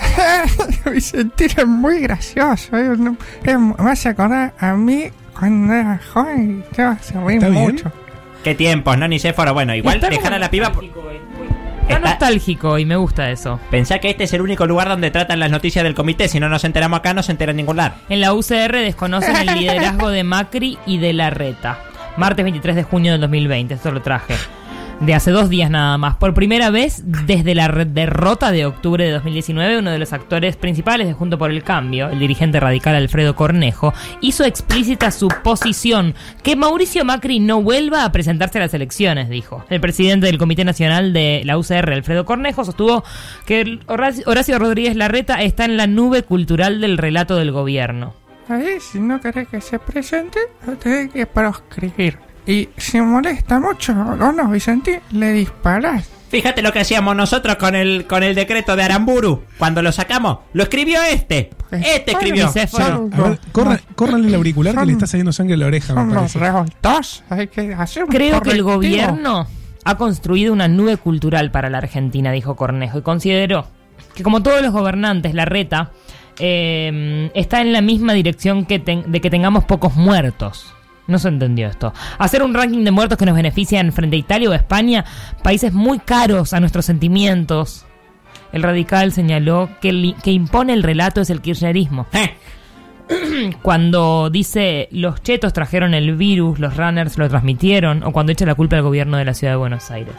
Vicentino 0.93 1.55
es 1.59 1.67
muy 1.67 2.01
gracioso. 2.01 2.77
eh, 2.77 2.95
no- 2.99 3.17
me 3.79 3.91
hace 3.91 4.11
acordar 4.11 4.55
a 4.59 4.75
mí 4.75 5.05
cuando 5.39 5.73
era 5.73 6.01
joven. 6.13 6.65
y 6.71 6.75
Te 6.75 6.83
vas 6.83 7.11
a 7.15 7.21
reír 7.25 7.39
¿Está 7.39 7.49
bien? 7.49 7.63
mucho. 7.63 7.93
Qué 8.45 8.55
tiempos, 8.57 8.99
¿no? 8.99 9.07
Nicéforo. 9.07 9.55
Bueno, 9.55 9.75
igual 9.75 10.01
dejar 10.01 10.35
a 10.35 10.39
la 10.39 10.51
piba... 10.51 10.73
eh. 10.83 10.91
Está 11.83 11.95
Está- 11.97 12.09
nostálgico 12.11 12.79
y 12.79 12.85
me 12.85 12.97
gusta 12.97 13.31
eso. 13.31 13.61
Pensá 13.71 13.99
que 13.99 14.11
este 14.11 14.25
es 14.25 14.33
el 14.33 14.41
único 14.43 14.67
lugar 14.67 14.89
donde 14.89 15.11
tratan 15.11 15.41
las 15.41 15.51
noticias 15.51 15.83
del 15.85 15.95
comité. 15.95 16.29
Si 16.29 16.41
no 16.41 16.49
nos 16.49 16.65
enteramos 16.65 16.99
acá, 17.01 17.13
no 17.15 17.23
se 17.23 17.33
entera 17.33 17.51
en 17.51 17.57
ningún 17.57 17.77
lado. 17.77 17.95
En 18.09 18.21
la 18.21 18.33
UCR 18.33 18.73
desconocen 18.79 19.37
el 19.37 19.55
liderazgo 19.59 20.09
de 20.09 20.25
Macri 20.25 20.79
y 20.87 20.99
de 20.99 21.13
Larreta. 21.13 21.79
Martes 22.17 22.45
23 22.45 22.77
de 22.77 22.83
junio 22.83 23.13
del 23.13 23.21
2020, 23.23 23.75
esto 23.75 23.91
lo 23.91 24.03
traje. 24.03 24.35
De 25.05 25.15
hace 25.15 25.33
dos 25.33 25.49
días 25.49 25.69
nada 25.69 25.99
más. 25.99 26.17
Por 26.17 26.33
primera 26.33 26.71
vez 26.71 27.03
desde 27.05 27.57
la 27.57 27.69
derrota 27.69 28.53
de 28.53 28.67
octubre 28.67 29.05
de 29.05 29.11
2019, 29.11 29.79
uno 29.79 29.91
de 29.91 29.99
los 29.99 30.13
actores 30.13 30.57
principales 30.57 31.09
de 31.09 31.13
Junto 31.13 31.39
por 31.39 31.51
el 31.51 31.65
Cambio, 31.65 32.09
el 32.09 32.21
dirigente 32.21 32.61
radical 32.61 32.95
Alfredo 32.95 33.35
Cornejo, 33.35 33.93
hizo 34.21 34.45
explícita 34.45 35.11
su 35.11 35.29
posición 35.43 36.15
que 36.45 36.55
Mauricio 36.55 37.05
Macri 37.05 37.41
no 37.41 37.63
vuelva 37.63 38.05
a 38.05 38.13
presentarse 38.13 38.59
a 38.59 38.63
las 38.63 38.75
elecciones, 38.75 39.29
dijo. 39.29 39.65
El 39.71 39.81
presidente 39.81 40.27
del 40.27 40.39
Comité 40.39 40.65
Nacional 40.65 41.13
de 41.13 41.43
la 41.45 41.59
UCR, 41.59 41.93
Alfredo 41.93 42.25
Cornejo, 42.25 42.65
sostuvo 42.65 43.03
que 43.45 43.81
Horacio 43.89 44.59
Rodríguez 44.59 44.95
Larreta 44.95 45.43
está 45.43 45.65
en 45.65 45.77
la 45.77 45.89
nube 45.89 46.23
cultural 46.23 46.81
del 46.81 46.97
relato 46.97 47.37
del 47.37 47.51
gobierno. 47.51 48.15
Ahí, 48.49 48.79
si 48.81 49.01
no 49.01 49.21
querés 49.21 49.49
que 49.49 49.61
se 49.61 49.79
presente, 49.81 50.39
lo 50.67 50.77
tenés 50.77 51.13
que 51.13 51.27
proscribir. 51.27 52.19
Y 52.47 52.69
si 52.77 53.01
molesta 53.01 53.61
mucho 53.61 53.93
o 53.93 54.33
no, 54.33 54.49
Vicentín, 54.49 55.01
le 55.13 55.33
disparás. 55.33 56.09
Fíjate 56.29 56.63
lo 56.63 56.73
que 56.73 56.81
hacíamos 56.81 57.15
nosotros 57.15 57.57
con 57.57 57.75
el, 57.77 58.07
con 58.07 58.23
el 58.23 58.35
decreto 58.35 58.75
de 58.75 58.83
Aramburu. 58.83 59.43
Cuando 59.59 59.83
lo 59.83 59.93
sacamos, 59.93 60.39
lo 60.55 60.63
escribió 60.63 61.01
este. 61.03 61.51
Este 61.71 62.13
escribió. 62.13 62.47
A 62.49 63.79
córranle 63.95 64.29
el 64.29 64.35
auricular 64.35 64.75
que 64.75 64.87
le 64.87 64.93
está 64.93 65.07
saliendo 65.07 65.33
sangre 65.33 65.53
de 65.55 65.59
la 65.59 65.67
oreja, 65.67 65.93
Son 65.95 66.13
los 66.15 66.35
revoltosos, 66.35 67.23
hay 67.29 67.49
que 67.49 67.75
hacer 67.75 68.05
un 68.05 68.09
Creo 68.09 68.41
que 68.41 68.51
el 68.51 68.63
gobierno 68.63 69.47
ha 69.85 69.97
construido 69.97 70.53
una 70.55 70.69
nube 70.69 70.97
cultural 70.97 71.51
para 71.51 71.69
la 71.69 71.79
Argentina, 71.79 72.33
dijo 72.33 72.57
Cornejo, 72.57 72.99
y 72.99 73.03
consideró 73.03 73.67
que 74.15 74.23
como 74.23 74.43
todos 74.43 74.63
los 74.63 74.73
gobernantes, 74.73 75.35
la 75.35 75.45
reta 75.45 75.91
eh, 76.39 77.31
está 77.35 77.61
en 77.61 77.73
la 77.73 77.83
misma 77.83 78.15
dirección 78.15 78.65
que 78.65 78.79
ten- 78.79 79.05
de 79.13 79.21
que 79.21 79.29
tengamos 79.31 79.65
pocos 79.65 79.95
muertos. 79.97 80.73
No 81.09 81.19
se 81.19 81.29
entendió 81.29 81.69
esto. 81.69 81.93
Hacer 82.19 82.43
un 82.43 82.55
ranking 82.55 82.85
de 82.85 82.91
muertos 82.93 83.19
que 83.19 83.27
nos 83.27 83.35
benefician 83.35 83.93
frente 83.93 84.17
a 84.17 84.19
Italia 84.21 84.51
o 84.51 84.53
España, 84.53 85.05
países 85.43 85.73
muy 85.73 85.99
caros 85.99 86.53
a 86.53 86.61
nuestros 86.61 86.85
sentimientos. 86.85 87.85
El 88.53 88.63
radical 88.63 89.13
señaló 89.13 89.69
que, 89.81 89.89
el- 89.89 90.15
que 90.23 90.31
impone 90.31 90.73
el 90.75 90.83
relato 90.83 91.21
es 91.21 91.31
el 91.31 91.41
kirchnerismo. 91.41 92.07
cuando 93.63 94.31
dice 94.31 94.89
los 94.93 95.23
chetos 95.23 95.53
trajeron 95.53 95.95
el 95.95 96.15
virus, 96.17 96.59
los 96.59 96.77
runners 96.77 97.19
lo 97.19 97.29
transmitieron, 97.29 98.03
o 98.05 98.13
cuando 98.13 98.33
echa 98.33 98.47
la 98.47 98.55
culpa 98.55 98.77
al 98.77 98.83
gobierno 98.83 99.17
de 99.17 99.25
la 99.25 99.35
ciudad 99.35 99.55
de 99.55 99.57
Buenos 99.59 99.91
Aires. 99.91 100.15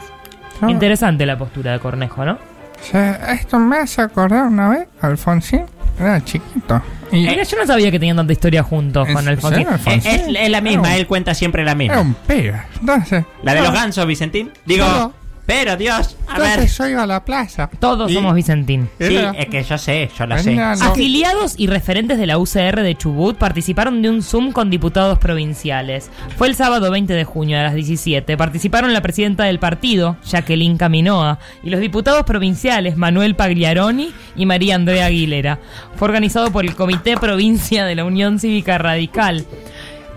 Ah. 0.60 0.70
Interesante 0.70 1.26
la 1.26 1.36
postura 1.38 1.72
de 1.72 1.78
Cornejo, 1.80 2.24
¿no? 2.24 2.38
Sí, 2.80 2.98
esto 3.30 3.58
me 3.58 3.78
hace 3.78 4.02
acordar 4.02 4.46
una 4.46 4.68
vez, 4.68 4.88
Alfonsín 5.00 5.62
era 5.98 6.24
chiquito. 6.24 6.82
Y 7.12 7.26
Mira, 7.28 7.42
yo 7.44 7.56
no 7.58 7.66
sabía 7.66 7.90
que 7.90 7.98
tenían 7.98 8.16
tanta 8.16 8.32
historia 8.32 8.62
juntos 8.62 9.06
¿En 9.08 9.14
con 9.14 9.28
Alfonsín. 9.28 9.66
Alfonsín? 9.68 10.10
Es, 10.10 10.22
es 10.28 10.50
la 10.50 10.60
misma, 10.60 10.88
Era 10.88 10.94
un- 10.94 11.00
él 11.00 11.06
cuenta 11.06 11.34
siempre 11.34 11.62
la 11.64 11.70
era 11.72 11.78
misma. 11.78 12.00
un 12.00 12.14
pibe. 12.14 12.60
Entonces, 12.80 13.24
La 13.42 13.54
de 13.54 13.60
los 13.60 13.68
no, 13.70 13.74
gansos, 13.76 14.06
Vicentín. 14.06 14.50
Digo, 14.64 14.84
No. 14.86 15.12
Pero 15.46 15.76
Dios, 15.76 16.16
a 16.26 16.36
entonces 16.36 16.78
ver. 16.78 16.88
yo 16.88 16.92
iba 16.94 17.02
a 17.02 17.06
la 17.06 17.24
plaza. 17.24 17.68
Todos 17.78 18.10
Y- 18.10 18.14
somos 18.14 18.34
Vicentín. 18.34 18.88
Sí, 18.98 19.16
Era- 19.16 19.30
es 19.32 19.46
que 19.46 19.62
yo 19.62 19.76
sé, 19.78 20.10
yo 20.18 20.26
la 20.26 20.38
sé. 20.38 20.58
Afiliados 20.58 21.54
y 21.58 21.66
referentes 21.66 22.18
de 22.18 22.26
la 22.26 22.38
UCR 22.38 22.82
de 22.82 22.94
Chubut 22.96 23.36
participaron 23.36 24.00
de 24.02 24.10
un 24.10 24.22
Zoom 24.22 24.52
con 24.52 24.70
diputados 24.70 25.18
provinciales. 25.18 26.10
Fue 26.36 26.48
el 26.48 26.54
sábado 26.54 26.90
20 26.90 27.12
de 27.12 27.24
junio 27.24 27.58
a 27.58 27.62
las 27.62 27.74
17. 27.74 28.36
Participaron 28.36 28.92
la 28.92 29.02
presidenta 29.02 29.44
del 29.44 29.58
partido, 29.58 30.16
Jacqueline 30.24 30.76
Caminoa, 30.78 31.38
y 31.62 31.70
los 31.70 31.80
diputados 31.80 32.24
provinciales 32.24 32.96
Manuel 32.96 33.34
Pagliaroni 33.36 34.12
y 34.36 34.46
María 34.46 34.74
Andrea 34.76 35.06
Aguilera. 35.06 35.58
Fue 35.96 36.08
organizado 36.08 36.50
por 36.50 36.64
el 36.64 36.74
Comité 36.74 37.16
Provincia 37.16 37.84
de 37.84 37.94
la 37.94 38.04
Unión 38.04 38.38
Cívica 38.38 38.78
Radical. 38.78 39.44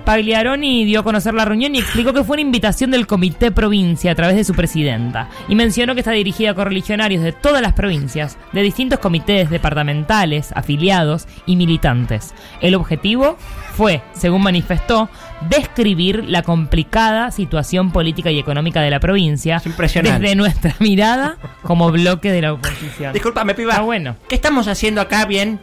Pagliaroni 0.08 0.86
dio 0.86 1.02
a 1.02 1.04
conocer 1.04 1.34
la 1.34 1.44
reunión 1.44 1.76
y 1.76 1.80
explicó 1.80 2.14
que 2.14 2.24
fue 2.24 2.36
una 2.36 2.42
invitación 2.44 2.92
del 2.92 3.06
Comité 3.06 3.52
Provincia 3.52 4.10
a 4.10 4.16
través 4.16 4.38
de 4.38 4.46
su 4.46 4.54
presidenta. 4.54 5.28
Y 5.50 5.56
mencionó 5.56 5.96
que 5.96 6.00
está 6.00 6.12
dirigida 6.12 6.52
a 6.52 6.54
correligionarios 6.54 7.22
de 7.22 7.34
todas 7.34 7.62
las 7.62 7.74
provincias, 7.74 8.38
de 8.54 8.62
distintos 8.62 9.00
comités 9.00 9.50
departamentales, 9.50 10.54
afiliados 10.56 11.28
y 11.46 11.58
militantes. 11.58 12.34
El 12.62 12.76
objetivo 12.76 13.36
fue, 13.74 14.02
según 14.14 14.44
manifestó, 14.44 15.10
describir 15.50 16.24
la 16.26 16.42
complicada 16.42 17.30
situación 17.32 17.92
política 17.92 18.32
y 18.32 18.40
económica 18.40 18.80
de 18.80 18.92
la 18.92 19.02
provincia 19.02 19.62
desde 19.62 20.36
nuestra 20.36 20.74
mirada 20.80 21.36
como 21.64 21.92
bloque 21.92 22.32
de 22.32 22.44
la 22.44 22.54
oposición. 22.54 23.12
Disculpame, 23.12 23.56
piba. 23.56 23.74
Está 23.74 23.84
bueno. 23.84 24.16
¿Qué 24.30 24.36
estamos 24.36 24.70
haciendo 24.70 25.02
acá 25.02 25.26
bien? 25.26 25.60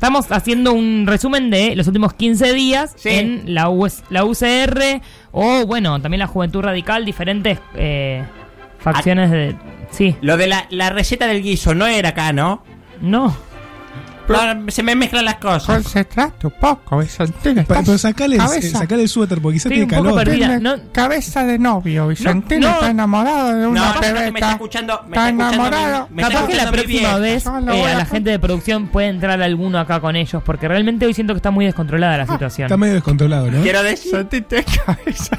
Estamos 0.00 0.32
haciendo 0.32 0.72
un 0.72 1.04
resumen 1.06 1.50
de 1.50 1.76
los 1.76 1.86
últimos 1.86 2.14
15 2.14 2.54
días 2.54 2.94
Sí. 2.96 3.10
en 3.10 3.42
la, 3.54 3.68
US 3.68 4.02
la 4.08 4.24
UCR 4.24 5.02
o, 5.30 5.66
bueno, 5.66 6.00
también 6.00 6.20
la 6.20 6.26
Juventud 6.26 6.62
Radical, 6.62 7.04
diferentes 7.04 7.58
eh, 7.74 8.24
facciones 8.78 9.30
de... 9.30 9.54
Sí, 9.90 10.16
Lo 10.22 10.38
de 10.38 10.46
la, 10.46 10.64
la 10.70 10.88
receta 10.88 11.26
del 11.26 11.42
guiso 11.42 11.74
no 11.74 11.86
era 11.86 12.08
acá, 12.08 12.32
¿no? 12.32 12.64
no. 13.02 13.36
No, 14.30 14.70
se 14.70 14.82
me 14.82 14.94
mezclan 14.94 15.24
las 15.24 15.36
cosas. 15.36 15.64
Concentrate 15.64 16.46
un 16.46 16.52
poco, 16.60 16.98
Vicentín. 16.98 17.54
Pa- 17.56 17.60
estás 17.60 17.84
Pero 17.84 17.98
sacale, 17.98 18.36
el- 18.36 18.40
cabeza, 18.42 18.78
sacale 18.78 19.02
el 19.02 19.08
suéter 19.08 19.40
porque 19.40 19.56
quizás 19.56 19.70
tiene 19.72 19.86
calor. 19.86 20.14
perdida. 20.14 20.46
tiene 20.46 20.60
no- 20.60 20.76
cabeza 20.92 21.44
de 21.44 21.58
novio, 21.58 22.08
Vicentín. 22.08 22.60
No, 22.60 22.68
no. 22.68 22.74
está 22.74 22.90
enamorado 22.90 23.54
de 23.56 23.66
una 23.66 23.80
No, 23.86 23.94
que 23.94 24.00
me 24.00 24.06
está 24.08 24.24
pebeta. 24.24 24.50
escuchando, 24.52 25.00
me 25.08 25.16
está 25.16 25.28
enamorado. 25.28 26.08
mi- 26.10 26.16
me 26.16 26.22
está 26.22 26.34
Capaz 26.34 26.48
que 26.48 26.54
la 26.56 26.70
próxima 26.70 27.16
vez 27.16 27.46
eh, 27.46 27.48
a 27.48 27.56
a 27.56 27.94
la 27.98 28.04
gente 28.06 28.30
de 28.30 28.38
producción 28.38 28.88
puede 28.88 29.08
entrar 29.08 29.42
alguno 29.42 29.78
acá 29.78 30.00
con 30.00 30.16
ellos, 30.16 30.42
porque 30.44 30.68
realmente 30.68 31.06
hoy 31.06 31.14
siento 31.14 31.32
que 31.34 31.38
está 31.38 31.50
muy 31.50 31.64
descontrolada 31.64 32.16
la 32.18 32.26
situación. 32.26 32.66
Está 32.66 32.76
medio 32.76 32.94
descontrolado, 32.94 33.50
¿no? 33.50 33.62
Quiero 33.62 33.82
decir. 33.82 34.26
Tiene 34.28 34.64
cabeza. 34.86 35.38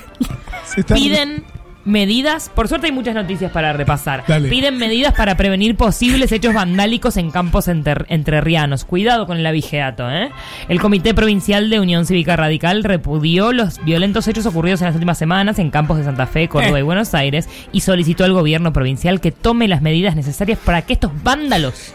Piden 0.94 1.44
medidas, 1.86 2.50
por 2.54 2.68
suerte 2.68 2.88
hay 2.88 2.94
muchas 2.94 3.16
noticias 3.16 3.52
para 3.52 3.74
repasar. 3.74 4.24
Dale. 4.28 4.50
Piden 4.50 4.78
medidas 4.78 5.14
para 5.14 5.36
prevenir 5.36 5.76
posibles 5.76 6.32
hechos 6.32 6.54
vandálicos 6.54 7.18
en 7.18 7.32
campos 7.32 7.68
enter- 7.68 8.06
entrerrianos. 8.10 8.86
Cuidado 8.86 9.26
con 9.26 9.38
el 9.38 9.46
abigeato, 9.46 10.10
¿eh? 10.12 10.30
El 10.70 10.80
Comité 10.80 11.14
Provincial 11.14 11.70
de 11.70 11.80
Unión 11.80 12.06
Cívica 12.06 12.36
Radical 12.36 12.84
repudió 12.84 13.52
los 13.52 13.84
violentos 13.84 14.28
hechos 14.28 14.46
ocurridos 14.46 14.82
en 14.82 14.88
las 14.88 14.96
últimas 14.96 15.18
semanas 15.18 15.58
en 15.60 15.72
campos 15.72 15.98
de 15.98 16.04
Santa 16.04 16.28
Fe, 16.28 16.48
Córdoba 16.48 16.78
Eh. 16.78 16.82
y 16.82 16.84
Buenos 16.84 17.14
Aires 17.14 17.50
y 17.72 17.82
solicitó 17.82 18.24
al 18.26 18.34
gobierno 18.34 18.74
provincial 18.74 19.20
que 19.20 19.32
tome 19.32 19.68
las 19.68 19.82
medidas 19.82 20.16
necesarias 20.16 20.60
para 20.64 20.84
que 20.84 20.94
estos 20.94 21.12
vándalos 21.24 21.94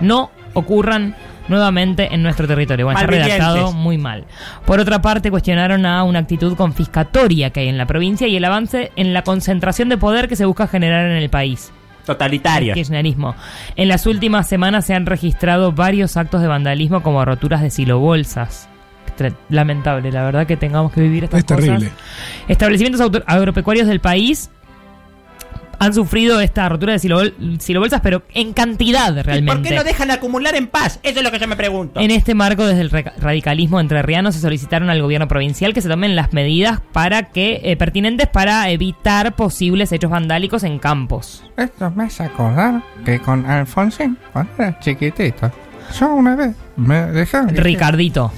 no 0.00 0.30
ocurran 0.54 1.16
nuevamente 1.48 2.14
en 2.14 2.22
nuestro 2.22 2.46
territorio. 2.46 2.86
Bueno, 2.86 3.00
está 3.00 3.10
redactado 3.10 3.72
muy 3.72 3.98
mal. 3.98 4.24
Por 4.64 4.80
otra 4.80 5.02
parte, 5.02 5.30
cuestionaron 5.30 5.86
a 5.86 6.02
una 6.04 6.20
actitud 6.20 6.56
confiscatoria 6.56 7.50
que 7.50 7.60
hay 7.60 7.68
en 7.68 7.78
la 7.78 7.86
provincia 7.86 8.26
y 8.26 8.36
el 8.36 8.44
avance 8.44 8.92
en 8.96 9.12
la 9.12 9.22
concentración 9.22 9.88
de 9.88 9.98
poder 9.98 10.28
que 10.28 10.36
se 10.36 10.44
busca 10.44 10.66
generar 10.66 11.06
en 11.06 11.16
el 11.16 11.30
país. 11.30 11.72
Totalitario. 12.06 12.70
El 12.72 12.74
kirchnerismo. 12.74 13.34
En 13.76 13.88
las 13.88 14.06
últimas 14.06 14.48
semanas 14.48 14.86
se 14.86 14.94
han 14.94 15.06
registrado 15.06 15.72
varios 15.72 16.16
actos 16.16 16.40
de 16.40 16.48
vandalismo 16.48 17.02
como 17.02 17.24
roturas 17.24 17.62
de 17.62 17.70
silobolsas. 17.70 18.68
Lamentable, 19.50 20.10
la 20.10 20.24
verdad 20.24 20.46
que 20.46 20.56
tengamos 20.56 20.92
que 20.92 21.00
vivir 21.00 21.24
estas 21.24 21.40
Es 21.40 21.44
cosas. 21.44 21.64
terrible. 21.64 21.92
Establecimientos 22.48 23.22
agropecuarios 23.26 23.86
del 23.86 24.00
país 24.00 24.50
han 25.84 25.94
sufrido 25.94 26.40
esta 26.40 26.68
rotura 26.68 26.92
de 26.92 26.98
silobol- 27.00 27.58
silobolsas, 27.60 28.00
pero 28.00 28.22
en 28.34 28.52
cantidad 28.52 29.16
¿Y 29.16 29.22
realmente. 29.22 29.52
por 29.52 29.62
qué 29.62 29.74
no 29.74 29.84
dejan 29.84 30.10
acumular 30.10 30.54
en 30.54 30.66
paz? 30.68 31.00
Eso 31.02 31.18
es 31.18 31.24
lo 31.24 31.30
que 31.30 31.38
yo 31.38 31.48
me 31.48 31.56
pregunto. 31.56 32.00
En 32.00 32.10
este 32.10 32.34
marco, 32.34 32.64
desde 32.66 32.82
el 32.82 32.90
ra- 32.90 33.12
radicalismo 33.18 33.80
entrerriano 33.80 34.32
se 34.32 34.40
solicitaron 34.40 34.90
al 34.90 35.02
gobierno 35.02 35.28
provincial 35.28 35.74
que 35.74 35.80
se 35.80 35.88
tomen 35.88 36.14
las 36.16 36.32
medidas 36.32 36.80
para 36.92 37.30
que 37.30 37.60
eh, 37.64 37.76
pertinentes 37.76 38.28
para 38.28 38.70
evitar 38.70 39.34
posibles 39.34 39.92
hechos 39.92 40.10
vandálicos 40.10 40.62
en 40.64 40.78
campos. 40.78 41.44
Esto 41.56 41.90
me 41.90 42.04
hace 42.04 42.24
acordar 42.24 42.82
que 43.04 43.18
con 43.20 43.44
Alfonsín, 43.46 44.16
cuando 44.32 44.52
era 44.58 44.78
chiquitito, 44.80 45.50
yo 45.98 46.14
una 46.14 46.36
vez 46.36 46.54
me 46.76 47.02
dejaron. 47.06 47.48
Ricardito. 47.56 48.32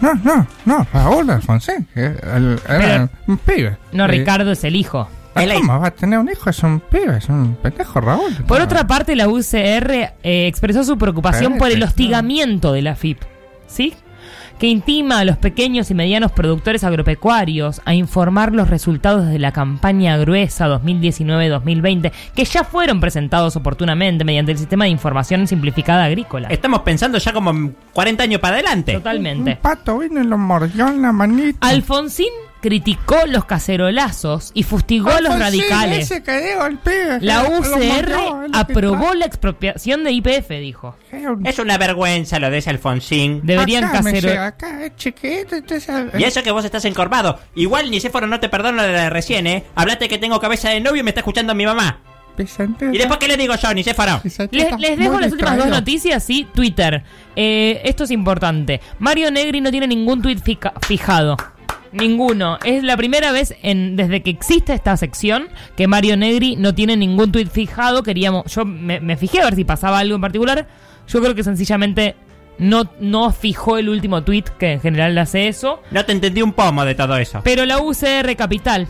No, 0.00 0.14
no, 0.22 0.46
no, 0.64 0.86
Raúl 0.92 1.28
Alfonsín, 1.28 1.86
que 1.92 2.06
el- 2.06 2.60
era 2.68 2.78
Pero- 2.78 3.08
un 3.26 3.38
pibe. 3.38 3.76
No, 3.92 4.06
Ricardo 4.06 4.52
es 4.52 4.62
el 4.64 4.76
hijo. 4.76 5.08
¿Cómo 5.46 5.80
va 5.80 5.86
a 5.88 5.90
tener 5.90 6.18
un 6.18 6.28
hijo? 6.30 6.50
Es 6.50 6.62
un 6.62 6.80
pibe, 6.80 7.18
es 7.18 7.28
un 7.28 7.56
pendejo 7.62 8.00
Raúl. 8.00 8.34
Por 8.46 8.58
No. 8.58 8.64
otra 8.64 8.86
parte, 8.86 9.14
la 9.16 9.28
UCR 9.28 9.90
eh, 10.22 10.46
expresó 10.46 10.84
su 10.84 10.96
preocupación 10.98 11.58
por 11.58 11.70
el 11.70 11.82
hostigamiento 11.82 12.72
de 12.72 12.82
la 12.82 12.94
FIP, 12.94 13.18
¿sí? 13.66 13.94
Que 14.58 14.66
intima 14.66 15.20
a 15.20 15.24
los 15.24 15.36
pequeños 15.36 15.88
y 15.92 15.94
medianos 15.94 16.32
productores 16.32 16.82
agropecuarios 16.82 17.80
a 17.84 17.94
informar 17.94 18.52
los 18.52 18.68
resultados 18.68 19.28
de 19.28 19.38
la 19.38 19.52
campaña 19.52 20.16
gruesa 20.16 20.66
2019-2020, 20.66 22.10
que 22.34 22.44
ya 22.44 22.64
fueron 22.64 22.98
presentados 23.00 23.54
oportunamente 23.54 24.24
mediante 24.24 24.50
el 24.52 24.58
sistema 24.58 24.84
de 24.86 24.90
información 24.90 25.46
simplificada 25.46 26.04
agrícola. 26.06 26.48
Estamos 26.48 26.80
pensando 26.80 27.18
ya 27.18 27.32
como 27.32 27.70
40 27.92 28.24
años 28.24 28.40
para 28.40 28.54
adelante. 28.56 28.96
Un 28.96 29.02
Totalmente. 29.02 29.56
pato 29.62 29.98
vino 29.98 30.20
y 30.20 30.24
lo 30.26 30.36
mordió 30.38 30.88
en 30.88 31.02
la 31.02 31.12
manita. 31.12 31.66
Alfonsín 31.68 32.26
criticó 32.60 33.16
los 33.26 33.44
cacerolazos 33.44 34.50
y 34.54 34.62
fustigó 34.64 35.10
a 35.10 35.20
los 35.20 35.38
radicales. 35.38 36.10
ese 36.10 36.22
que 36.22 36.40
digo, 36.40 36.66
el 36.66 36.78
pibe, 36.78 37.18
La 37.20 37.44
UCR 37.44 38.12
aprobó 38.52 39.14
la 39.14 39.26
expropiación 39.26 40.04
de 40.04 40.12
IPF, 40.12 40.48
dijo. 40.60 40.96
Es 41.44 41.58
una 41.58 41.78
vergüenza 41.78 42.38
lo 42.38 42.50
de 42.50 42.58
ese 42.58 42.70
Alfonsín. 42.70 43.40
Deberían 43.44 43.84
Acá, 43.84 44.02
me 44.02 44.12
casero- 44.12 44.28
llega, 44.28 44.46
acá 44.46 44.84
es 44.84 44.96
chiquito, 44.96 45.56
entonces... 45.56 45.88
Y 46.18 46.24
eso 46.24 46.42
que 46.42 46.50
vos 46.50 46.64
estás 46.64 46.84
encorvado. 46.84 47.38
Igual 47.54 47.90
Nicéforo 47.90 48.26
no 48.26 48.40
te 48.40 48.48
perdono 48.48 48.82
de 48.82 48.92
la 48.92 49.02
de 49.04 49.10
recién, 49.10 49.46
¿eh? 49.46 49.64
Hablaste 49.74 50.08
que 50.08 50.18
tengo 50.18 50.40
cabeza 50.40 50.70
de 50.70 50.80
novio 50.80 51.00
y 51.00 51.04
me 51.04 51.10
está 51.10 51.20
escuchando 51.20 51.54
mi 51.54 51.64
mamá. 51.66 52.00
¿Y 52.38 52.98
después 52.98 53.18
qué 53.18 53.26
le 53.26 53.36
digo 53.36 53.54
yo, 53.56 53.74
Nicéforo? 53.74 54.20
Les, 54.52 54.78
les 54.78 54.96
dejo 54.98 55.18
las 55.18 55.32
últimas 55.32 55.56
dos 55.58 55.66
noticias, 55.66 56.22
sí, 56.22 56.46
Twitter. 56.54 57.02
Eh, 57.34 57.80
esto 57.84 58.04
es 58.04 58.12
importante. 58.12 58.80
Mario 59.00 59.30
Negri 59.32 59.60
no 59.60 59.70
tiene 59.72 59.88
ningún 59.88 60.22
tweet 60.22 60.38
fica- 60.38 60.72
fijado. 60.86 61.36
Ninguno. 61.92 62.58
Es 62.64 62.82
la 62.82 62.96
primera 62.96 63.32
vez 63.32 63.54
en, 63.62 63.96
desde 63.96 64.22
que 64.22 64.30
existe 64.30 64.74
esta 64.74 64.96
sección 64.96 65.48
que 65.76 65.86
Mario 65.86 66.16
Negri 66.16 66.56
no 66.56 66.74
tiene 66.74 66.96
ningún 66.96 67.32
tweet 67.32 67.46
fijado. 67.46 68.02
Queríamos, 68.02 68.52
yo 68.54 68.64
me, 68.64 69.00
me 69.00 69.16
fijé 69.16 69.40
a 69.40 69.44
ver 69.44 69.54
si 69.54 69.64
pasaba 69.64 69.98
algo 69.98 70.16
en 70.16 70.20
particular. 70.20 70.66
Yo 71.06 71.20
creo 71.20 71.34
que 71.34 71.42
sencillamente 71.42 72.14
no, 72.58 72.90
no 73.00 73.32
fijó 73.32 73.78
el 73.78 73.88
último 73.88 74.22
tweet, 74.22 74.44
que 74.58 74.72
en 74.72 74.80
general 74.80 75.14
le 75.14 75.20
hace 75.22 75.48
eso. 75.48 75.80
No 75.90 76.04
te 76.04 76.12
entendí 76.12 76.42
un 76.42 76.52
pomo 76.52 76.84
de 76.84 76.94
todo 76.94 77.16
eso. 77.16 77.40
Pero 77.44 77.64
la 77.64 77.78
UCR 77.78 78.36
Capital, 78.36 78.88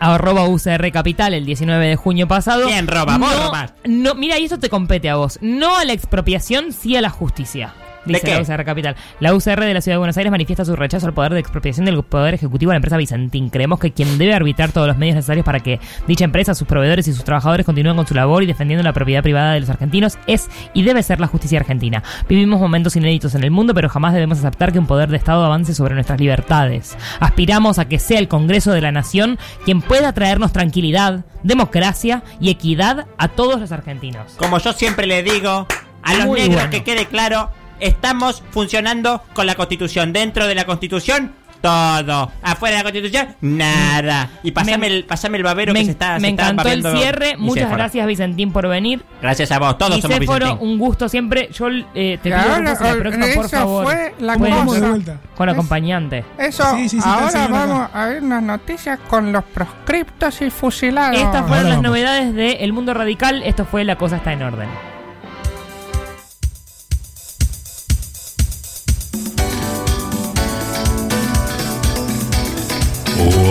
arroba 0.00 0.48
UCR 0.48 0.90
Capital 0.92 1.34
el 1.34 1.46
19 1.46 1.86
de 1.86 1.96
junio 1.96 2.26
pasado. 2.28 2.66
¿Quién 2.66 2.86
roba? 2.86 3.16
Vos 3.18 3.30
no, 3.30 3.46
robás. 3.46 3.74
no, 3.84 4.14
mira, 4.14 4.38
y 4.38 4.44
eso 4.44 4.58
te 4.58 4.68
compete 4.68 5.08
a 5.08 5.16
vos. 5.16 5.38
No 5.40 5.76
a 5.76 5.84
la 5.84 5.92
expropiación, 5.92 6.72
sí 6.72 6.96
a 6.96 7.00
la 7.00 7.10
justicia. 7.10 7.74
¿De 8.04 8.14
Dice 8.14 8.26
qué? 8.26 8.34
la 8.34 8.40
UCR 8.42 8.64
Capital. 8.64 8.96
La 9.20 9.34
UCR 9.34 9.60
de 9.60 9.74
la 9.74 9.80
Ciudad 9.80 9.94
de 9.94 9.98
Buenos 9.98 10.16
Aires 10.16 10.30
manifiesta 10.30 10.64
su 10.64 10.74
rechazo 10.74 11.06
al 11.06 11.12
poder 11.14 11.34
de 11.34 11.40
expropiación 11.40 11.86
del 11.86 12.02
Poder 12.02 12.34
Ejecutivo 12.34 12.70
de 12.70 12.74
la 12.74 12.78
empresa 12.78 12.96
Vicentín. 12.96 13.48
Creemos 13.48 13.78
que 13.78 13.92
quien 13.92 14.18
debe 14.18 14.34
arbitrar 14.34 14.72
todos 14.72 14.88
los 14.88 14.96
medios 14.98 15.14
necesarios 15.16 15.44
para 15.46 15.60
que 15.60 15.78
dicha 16.08 16.24
empresa, 16.24 16.54
sus 16.54 16.66
proveedores 16.66 17.06
y 17.08 17.12
sus 17.12 17.22
trabajadores 17.24 17.64
continúen 17.64 17.94
con 17.96 18.06
su 18.06 18.14
labor 18.14 18.42
y 18.42 18.46
defendiendo 18.46 18.82
la 18.82 18.92
propiedad 18.92 19.22
privada 19.22 19.52
de 19.52 19.60
los 19.60 19.70
argentinos 19.70 20.18
es 20.26 20.48
y 20.74 20.82
debe 20.82 21.02
ser 21.02 21.20
la 21.20 21.26
justicia 21.28 21.60
argentina. 21.60 22.02
Vivimos 22.28 22.60
momentos 22.60 22.96
inéditos 22.96 23.34
en 23.34 23.44
el 23.44 23.50
mundo, 23.52 23.72
pero 23.74 23.88
jamás 23.88 24.14
debemos 24.14 24.38
aceptar 24.38 24.72
que 24.72 24.78
un 24.80 24.86
poder 24.86 25.08
de 25.08 25.16
Estado 25.16 25.44
avance 25.44 25.72
sobre 25.74 25.94
nuestras 25.94 26.18
libertades. 26.18 26.96
Aspiramos 27.20 27.78
a 27.78 27.84
que 27.86 27.98
sea 28.00 28.18
el 28.18 28.26
Congreso 28.28 28.72
de 28.72 28.80
la 28.80 28.90
Nación 28.92 29.38
quien 29.64 29.80
pueda 29.80 30.12
traernos 30.12 30.52
tranquilidad, 30.52 31.24
democracia 31.44 32.22
y 32.40 32.50
equidad 32.50 33.06
a 33.18 33.28
todos 33.28 33.60
los 33.60 33.70
argentinos. 33.70 34.32
Como 34.38 34.58
yo 34.58 34.72
siempre 34.72 35.06
le 35.06 35.22
digo, 35.22 35.66
a 36.02 36.14
los 36.14 36.26
Muy 36.26 36.40
negros 36.40 36.56
bueno. 36.56 36.70
que 36.70 36.82
quede 36.82 37.06
claro, 37.06 37.50
estamos 37.82 38.42
funcionando 38.50 39.22
con 39.34 39.46
la 39.46 39.54
constitución. 39.54 40.12
Dentro 40.12 40.46
de 40.46 40.54
la 40.54 40.64
constitución, 40.64 41.32
todo. 41.60 42.32
Afuera 42.42 42.78
de 42.78 42.82
la 42.82 42.90
constitución, 42.90 43.36
nada. 43.40 44.30
Y 44.42 44.50
pasame, 44.50 44.88
el, 44.88 45.04
pasame 45.04 45.36
el 45.38 45.44
babero 45.44 45.72
que 45.72 45.78
Me, 45.78 45.84
se 45.84 45.92
está 45.92 46.14
me 46.14 46.20
se 46.22 46.28
está 46.30 46.42
encantó 46.50 46.68
el 46.70 46.82
babeando 46.82 47.00
cierre. 47.00 47.36
Muchas 47.36 47.54
Nicéforo. 47.56 47.76
gracias, 47.76 48.06
Vicentín, 48.08 48.52
por 48.52 48.66
venir. 48.66 49.04
Gracias 49.20 49.52
a 49.52 49.60
vos, 49.60 49.78
todos 49.78 50.00
somos 50.00 50.18
Vicentín. 50.18 50.56
un 50.60 50.76
gusto 50.78 51.08
siempre. 51.08 51.50
Yo 51.52 51.68
eh, 51.94 52.18
te 52.20 52.30
pido 52.30 52.42
que 52.56 52.62
la 52.62 52.94
próxima, 52.98 53.26
por 53.36 53.44
eso 53.44 53.56
favor. 53.56 53.84
fue 53.84 54.14
la 54.18 54.36
cosa. 54.36 54.74
de 54.80 54.88
vuelta. 54.88 55.20
Con 55.36 55.48
acompañante. 55.50 56.24
Eso, 56.36 56.64
Sí, 56.74 56.88
sí, 56.88 57.00
sí, 57.00 57.08
ahora 57.08 57.26
está 57.28 57.44
el 57.46 57.52
vamos 57.52 57.88
a 57.94 58.06
ver 58.06 58.22
unas 58.24 58.42
noticias 58.42 58.98
con 59.08 59.30
los 59.30 59.44
proscriptos 59.44 60.42
y 60.42 60.50
fusilados. 60.50 61.14
Estas 61.16 61.42
fueron 61.42 61.58
Ahora 61.58 61.62
las 61.68 61.76
vamos. 61.76 61.82
novedades 61.84 62.34
de 62.34 62.50
El 62.64 62.72
Mundo 62.72 62.92
Radical. 62.92 63.40
Esto 63.44 63.64
fue 63.64 63.84
La 63.84 63.94
Cosa 63.96 64.16
Está 64.16 64.32
en 64.32 64.42
Orden. 64.42 64.91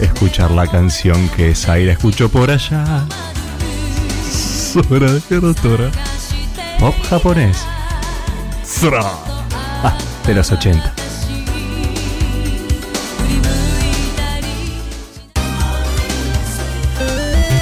escuchar 0.00 0.50
la 0.50 0.66
canción 0.66 1.28
que 1.30 1.54
Zaira 1.54 1.92
escuchó 1.92 2.28
por 2.28 2.50
allá. 2.50 3.04
Pop 6.78 6.94
japonés. 7.08 7.58
Ah, 9.82 9.96
de 10.26 10.34
los 10.34 10.50
80. 10.52 10.92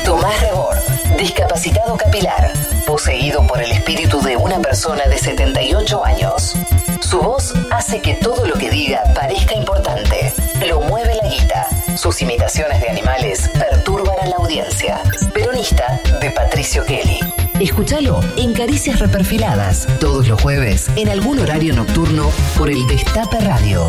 Tomás 0.04 0.40
Rebord, 0.40 0.78
discapacitado 1.18 1.96
capilar, 1.96 2.52
poseído 2.86 3.46
por 3.46 3.62
el 3.62 3.70
espíritu 3.70 4.20
de 4.22 4.36
una 4.36 4.58
persona 4.60 5.04
de 5.06 5.18
78 5.18 6.04
años. 6.04 6.54
Su 7.00 7.20
voz 7.20 7.54
hace 7.70 8.00
que 8.00 8.14
todo 8.14 8.46
lo 8.46 8.54
que 8.54 8.70
diga 8.70 9.02
parezca 9.14 9.54
importante. 9.54 10.32
Lo 10.66 10.80
mueve 10.80 11.14
la 11.22 11.28
guita. 11.28 11.73
Sus 12.04 12.20
imitaciones 12.20 12.82
de 12.82 12.90
animales 12.90 13.50
perturban 13.54 14.14
a 14.20 14.26
la 14.26 14.36
audiencia. 14.36 15.00
Peronista 15.32 15.98
de 16.20 16.30
Patricio 16.32 16.84
Kelly. 16.84 17.18
Escúchalo 17.58 18.20
en 18.36 18.52
Caricias 18.52 19.00
Reperfiladas, 19.00 19.88
todos 20.00 20.28
los 20.28 20.38
jueves, 20.38 20.90
en 20.96 21.08
algún 21.08 21.38
horario 21.38 21.74
nocturno, 21.74 22.30
por 22.58 22.68
el 22.68 22.86
Destape 22.88 23.40
Radio. 23.40 23.88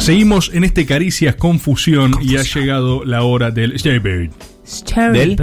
Seguimos 0.00 0.50
en 0.52 0.64
este 0.64 0.84
Caricias 0.84 1.36
Confusión 1.36 2.14
y 2.20 2.38
ha 2.38 2.42
llegado 2.42 3.04
la 3.04 3.22
hora 3.22 3.52
del 3.52 3.80
Jaybird. 3.80 4.32
Del 5.12 5.36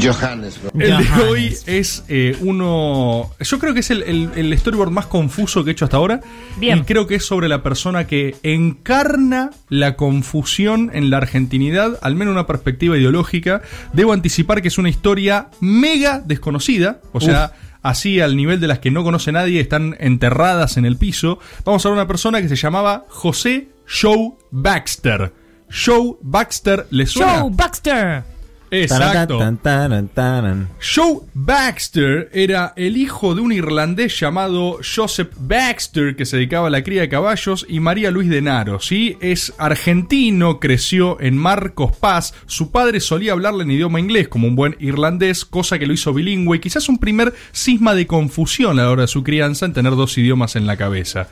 Jaybird. 0.00 0.20
Johannesburg. 0.20 0.72
El 0.82 0.96
de 0.98 1.04
Johannes. 1.06 1.28
hoy 1.28 1.56
es 1.66 2.04
eh, 2.08 2.36
uno. 2.40 3.30
Yo 3.40 3.58
creo 3.58 3.74
que 3.74 3.80
es 3.80 3.90
el, 3.90 4.02
el- 4.04 4.30
el 4.36 4.58
storyboard 4.58 4.90
más 4.90 5.06
confuso 5.06 5.64
que 5.64 5.70
he 5.70 5.72
hecho 5.72 5.84
hasta 5.84 5.96
ahora. 5.96 6.20
Bien. 6.58 6.78
Y 6.78 6.82
creo 6.82 7.06
que 7.06 7.16
es 7.16 7.24
sobre 7.24 7.48
la 7.48 7.62
persona 7.62 8.06
que 8.06 8.36
encarna 8.42 9.50
la 9.68 9.96
confusión 9.96 10.90
en 10.94 11.10
la 11.10 11.18
argentinidad, 11.18 11.98
al 12.02 12.14
menos 12.16 12.32
una 12.32 12.46
perspectiva 12.46 12.96
ideológica. 12.96 13.62
Debo 13.92 14.12
anticipar 14.12 14.62
que 14.62 14.68
es 14.68 14.78
una 14.78 14.88
historia 14.88 15.48
mega 15.60 16.20
desconocida. 16.24 17.00
O 17.12 17.20
sea. 17.20 17.52
Así 17.82 18.20
al 18.20 18.36
nivel 18.36 18.60
de 18.60 18.66
las 18.68 18.78
que 18.80 18.90
no 18.90 19.02
conoce 19.02 19.32
nadie, 19.32 19.58
están 19.58 19.96
enterradas 20.00 20.76
en 20.76 20.84
el 20.84 20.98
piso. 20.98 21.38
Vamos 21.64 21.82
a 21.86 21.88
ver 21.88 21.94
una 21.96 22.06
persona 22.06 22.42
que 22.42 22.48
se 22.50 22.56
llamaba 22.56 23.06
José 23.08 23.68
Joe 23.88 24.32
Baxter. 24.50 25.32
Joe 25.70 26.16
Baxter, 26.20 26.86
¿le 26.90 27.06
suena? 27.06 27.40
Joe 27.40 27.50
Baxter. 27.54 28.22
Exacto. 28.70 29.38
Tan, 29.38 29.56
tan, 29.56 29.90
tan, 29.90 30.08
tan. 30.08 30.68
Joe 30.80 31.20
Baxter 31.34 32.30
era 32.32 32.72
el 32.76 32.96
hijo 32.96 33.34
de 33.34 33.40
un 33.40 33.52
irlandés 33.52 34.18
llamado 34.18 34.78
Joseph 34.82 35.32
Baxter 35.38 36.16
que 36.16 36.24
se 36.24 36.36
dedicaba 36.36 36.68
a 36.68 36.70
la 36.70 36.84
cría 36.84 37.02
de 37.02 37.08
caballos 37.08 37.66
y 37.68 37.80
María 37.80 38.10
Luis 38.10 38.28
de 38.28 38.42
Naro, 38.42 38.80
¿sí? 38.80 39.16
Es 39.20 39.52
argentino, 39.58 40.60
creció 40.60 41.20
en 41.20 41.36
Marcos 41.36 41.96
Paz, 41.96 42.34
su 42.46 42.70
padre 42.70 43.00
solía 43.00 43.32
hablarle 43.32 43.64
en 43.64 43.72
idioma 43.72 44.00
inglés 44.00 44.28
como 44.28 44.46
un 44.46 44.56
buen 44.56 44.76
irlandés, 44.78 45.44
cosa 45.44 45.78
que 45.78 45.86
lo 45.86 45.92
hizo 45.92 46.12
bilingüe 46.12 46.58
y 46.58 46.60
quizás 46.60 46.88
un 46.88 46.98
primer 46.98 47.34
cisma 47.52 47.94
de 47.94 48.06
confusión 48.06 48.78
a 48.78 48.84
la 48.84 48.90
hora 48.90 49.02
de 49.02 49.08
su 49.08 49.24
crianza 49.24 49.66
en 49.66 49.72
tener 49.72 49.96
dos 49.96 50.16
idiomas 50.18 50.56
en 50.56 50.66
la 50.66 50.76
cabeza. 50.76 51.28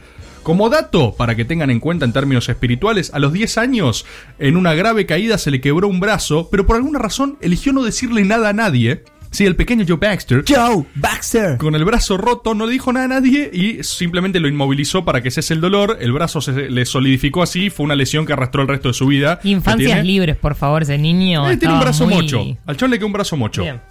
Como 0.49 0.71
dato, 0.71 1.13
para 1.15 1.35
que 1.35 1.45
tengan 1.45 1.69
en 1.69 1.79
cuenta 1.79 2.07
en 2.07 2.15
términos 2.15 2.49
espirituales, 2.49 3.11
a 3.13 3.19
los 3.19 3.35
10 3.35 3.59
años, 3.59 4.07
en 4.39 4.57
una 4.57 4.73
grave 4.73 5.05
caída 5.05 5.37
se 5.37 5.51
le 5.51 5.61
quebró 5.61 5.89
un 5.89 6.01
brazo, 6.01 6.49
pero 6.51 6.65
por 6.67 6.77
alguna 6.77 6.99
razón 6.99 7.37
eligió 7.43 7.75
no 7.75 7.83
decirle 7.83 8.25
nada 8.25 8.49
a 8.49 8.53
nadie. 8.55 9.03
Sí, 9.31 9.45
el 9.45 9.57
pequeño 9.57 9.85
Joe 9.87 9.99
Baxter. 9.99 10.45
Joe 10.49 10.87
Baxter. 10.95 11.59
Con 11.59 11.75
el 11.75 11.85
brazo 11.85 12.17
roto 12.17 12.55
no 12.55 12.65
le 12.65 12.73
dijo 12.73 12.91
nada 12.95 13.05
a 13.05 13.09
nadie 13.21 13.51
y 13.53 13.85
simplemente 13.85 14.41
lo 14.41 14.49
inmovilizó 14.49 15.05
para 15.05 15.21
que 15.21 15.31
cese 15.31 15.53
el 15.53 15.61
dolor. 15.61 15.99
El 16.01 16.13
brazo 16.13 16.41
se 16.41 16.71
le 16.71 16.87
solidificó 16.87 17.43
así, 17.43 17.69
fue 17.69 17.85
una 17.85 17.95
lesión 17.95 18.25
que 18.25 18.33
arrastró 18.33 18.63
el 18.63 18.69
resto 18.69 18.89
de 18.89 18.95
su 18.95 19.07
vida. 19.07 19.41
Infancias 19.45 20.03
libres, 20.03 20.37
por 20.39 20.55
favor, 20.55 20.81
ese 20.81 20.97
niño. 20.97 21.51
Eh, 21.51 21.59
tiene 21.59 21.75
un 21.75 21.81
brazo 21.81 22.07
muy- 22.07 22.15
mocho. 22.23 22.43
Al 22.65 22.79
chon 22.79 22.91
le 22.91 22.97
quedó 22.97 23.07
un 23.07 23.13
brazo 23.13 23.37
mocho. 23.37 23.61
Bien. 23.61 23.83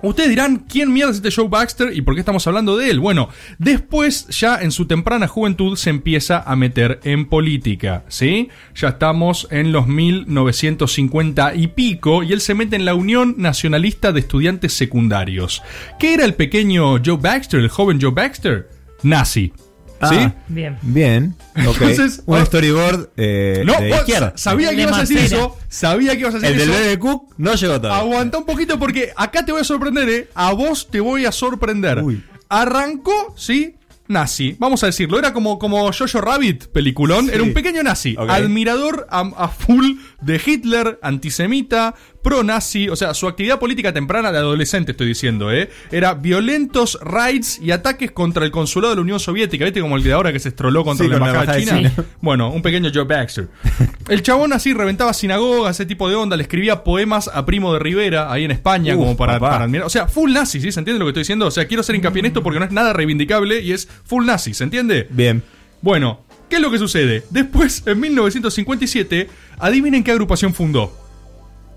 Ustedes 0.00 0.30
dirán, 0.30 0.64
¿quién 0.68 0.92
mierda 0.92 1.10
es 1.10 1.16
este 1.16 1.32
Joe 1.32 1.48
Baxter 1.48 1.92
y 1.92 2.02
por 2.02 2.14
qué 2.14 2.20
estamos 2.20 2.46
hablando 2.46 2.76
de 2.76 2.90
él? 2.90 3.00
Bueno, 3.00 3.30
después, 3.58 4.28
ya 4.28 4.60
en 4.60 4.70
su 4.70 4.86
temprana 4.86 5.26
juventud, 5.26 5.76
se 5.76 5.90
empieza 5.90 6.40
a 6.40 6.54
meter 6.54 7.00
en 7.02 7.26
política, 7.26 8.04
¿sí? 8.08 8.48
Ya 8.76 8.88
estamos 8.88 9.48
en 9.50 9.72
los 9.72 9.88
1950 9.88 11.54
y 11.56 11.66
pico, 11.68 12.22
y 12.22 12.32
él 12.32 12.40
se 12.40 12.54
mete 12.54 12.76
en 12.76 12.84
la 12.84 12.94
Unión 12.94 13.34
Nacionalista 13.38 14.12
de 14.12 14.20
Estudiantes 14.20 14.72
Secundarios. 14.72 15.62
¿Qué 15.98 16.14
era 16.14 16.24
el 16.24 16.34
pequeño 16.34 17.02
Joe 17.04 17.18
Baxter, 17.20 17.60
el 17.60 17.68
joven 17.68 18.00
Joe 18.00 18.12
Baxter? 18.12 18.68
Nazi. 19.02 19.52
Ah, 20.00 20.08
¿Sí? 20.10 20.32
Bien. 20.48 20.78
Bien. 20.82 21.34
Ok. 21.66 21.80
Entonces, 21.80 22.22
un 22.26 22.38
ah, 22.38 22.44
storyboard 22.46 23.10
eh, 23.16 23.62
No, 23.64 23.74
de 23.80 23.90
izquierda. 23.90 24.32
sabía 24.36 24.70
que 24.70 24.76
de 24.76 24.82
ibas 24.82 24.96
a 24.96 25.00
decir 25.00 25.18
eso. 25.18 25.56
Sabía 25.68 26.12
que 26.12 26.20
ibas 26.20 26.34
a 26.34 26.38
decir 26.38 26.52
El 26.54 26.58
del 26.60 26.70
eso. 26.70 26.78
bebé 26.80 26.98
Cook 26.98 27.34
no 27.36 27.54
llegó 27.54 27.80
todavía. 27.80 27.98
Aguanta 28.00 28.38
un 28.38 28.44
poquito 28.46 28.78
porque 28.78 29.12
acá 29.16 29.44
te 29.44 29.52
voy 29.52 29.60
a 29.60 29.64
sorprender, 29.64 30.08
¿eh? 30.08 30.28
A 30.34 30.52
vos 30.52 30.88
te 30.90 31.00
voy 31.00 31.24
a 31.26 31.32
sorprender. 31.32 32.02
Uy. 32.02 32.22
Arrancó, 32.48 33.34
¿sí? 33.36 33.74
Nazi, 34.10 34.56
vamos 34.58 34.82
a 34.82 34.86
decirlo, 34.86 35.18
era 35.18 35.34
como, 35.34 35.58
como 35.58 35.92
Jojo 35.92 36.22
Rabbit, 36.22 36.68
peliculón, 36.68 37.26
Sí. 37.26 37.32
era 37.34 37.42
un 37.42 37.52
pequeño 37.52 37.82
nazi, 37.82 38.16
admirador 38.18 39.06
a, 39.10 39.20
a 39.36 39.48
full 39.48 39.98
de 40.22 40.40
Hitler, 40.46 40.98
antisemita, 41.02 41.94
pro-nazi, 42.22 42.88
o 42.88 42.96
sea, 42.96 43.14
su 43.14 43.26
actividad 43.28 43.58
política 43.58 43.92
temprana 43.92 44.32
de 44.32 44.38
adolescente, 44.38 44.92
estoy 44.92 45.06
diciendo, 45.08 45.52
¿eh? 45.52 45.70
Era 45.90 46.14
violentos 46.14 46.98
raids 47.00 47.58
y 47.60 47.70
ataques 47.70 48.10
contra 48.10 48.44
el 48.44 48.50
consulado 48.50 48.90
de 48.90 48.96
la 48.96 49.02
Unión 49.02 49.20
Soviética, 49.20 49.64
¿viste? 49.64 49.80
Como 49.80 49.96
el 49.96 50.02
de 50.02 50.12
ahora 50.12 50.32
que 50.32 50.38
se 50.40 50.48
estroló 50.50 50.84
contra 50.84 51.04
Sí, 51.04 51.10
la 51.10 51.16
embajada 51.16 51.58
china. 51.58 51.72
de 51.74 51.78
China. 51.90 51.92
Bueno, 52.20 52.50
un 52.50 52.62
pequeño 52.62 52.90
Joe 52.92 53.04
Baxter. 53.04 53.48
El 54.08 54.22
chabón 54.22 54.52
así 54.52 54.72
reventaba 54.74 55.12
sinagogas, 55.12 55.76
ese 55.76 55.86
tipo 55.86 56.08
de 56.08 56.14
onda, 56.14 56.36
le 56.36 56.42
escribía 56.42 56.82
poemas 56.82 57.28
a 57.32 57.44
Primo 57.46 57.72
de 57.74 57.78
Rivera, 57.78 58.32
ahí 58.32 58.44
en 58.44 58.50
España, 58.50 58.94
Uf, 58.94 59.00
como 59.00 59.16
para, 59.16 59.38
para 59.38 59.64
admirar. 59.64 59.86
O 59.86 59.90
sea, 59.90 60.08
full 60.08 60.32
nazi, 60.32 60.60
¿sí? 60.60 60.72
¿Se 60.72 60.80
entiende 60.80 60.98
lo 60.98 61.04
que 61.04 61.10
estoy 61.10 61.20
diciendo? 61.22 61.46
O 61.46 61.50
sea, 61.50 61.66
quiero 61.66 61.82
hacer 61.82 61.94
hincapié 61.94 62.20
en 62.20 62.26
esto 62.26 62.42
porque 62.42 62.58
no 62.58 62.64
es 62.64 62.72
nada 62.72 62.92
reivindicable 62.92 63.60
y 63.60 63.72
es 63.72 63.88
full 64.04 64.24
nazi, 64.26 64.54
¿se 64.54 64.64
entiende? 64.64 65.06
Bien. 65.10 65.42
Bueno, 65.82 66.20
¿qué 66.48 66.56
es 66.56 66.62
lo 66.62 66.70
que 66.70 66.78
sucede? 66.78 67.22
Después, 67.30 67.82
en 67.86 68.00
1957, 68.00 69.28
adivinen 69.58 70.02
qué 70.02 70.10
agrupación 70.12 70.54
fundó. 70.54 70.92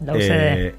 La 0.04 0.14
UCD. 0.14 0.32
Eh, 0.32 0.76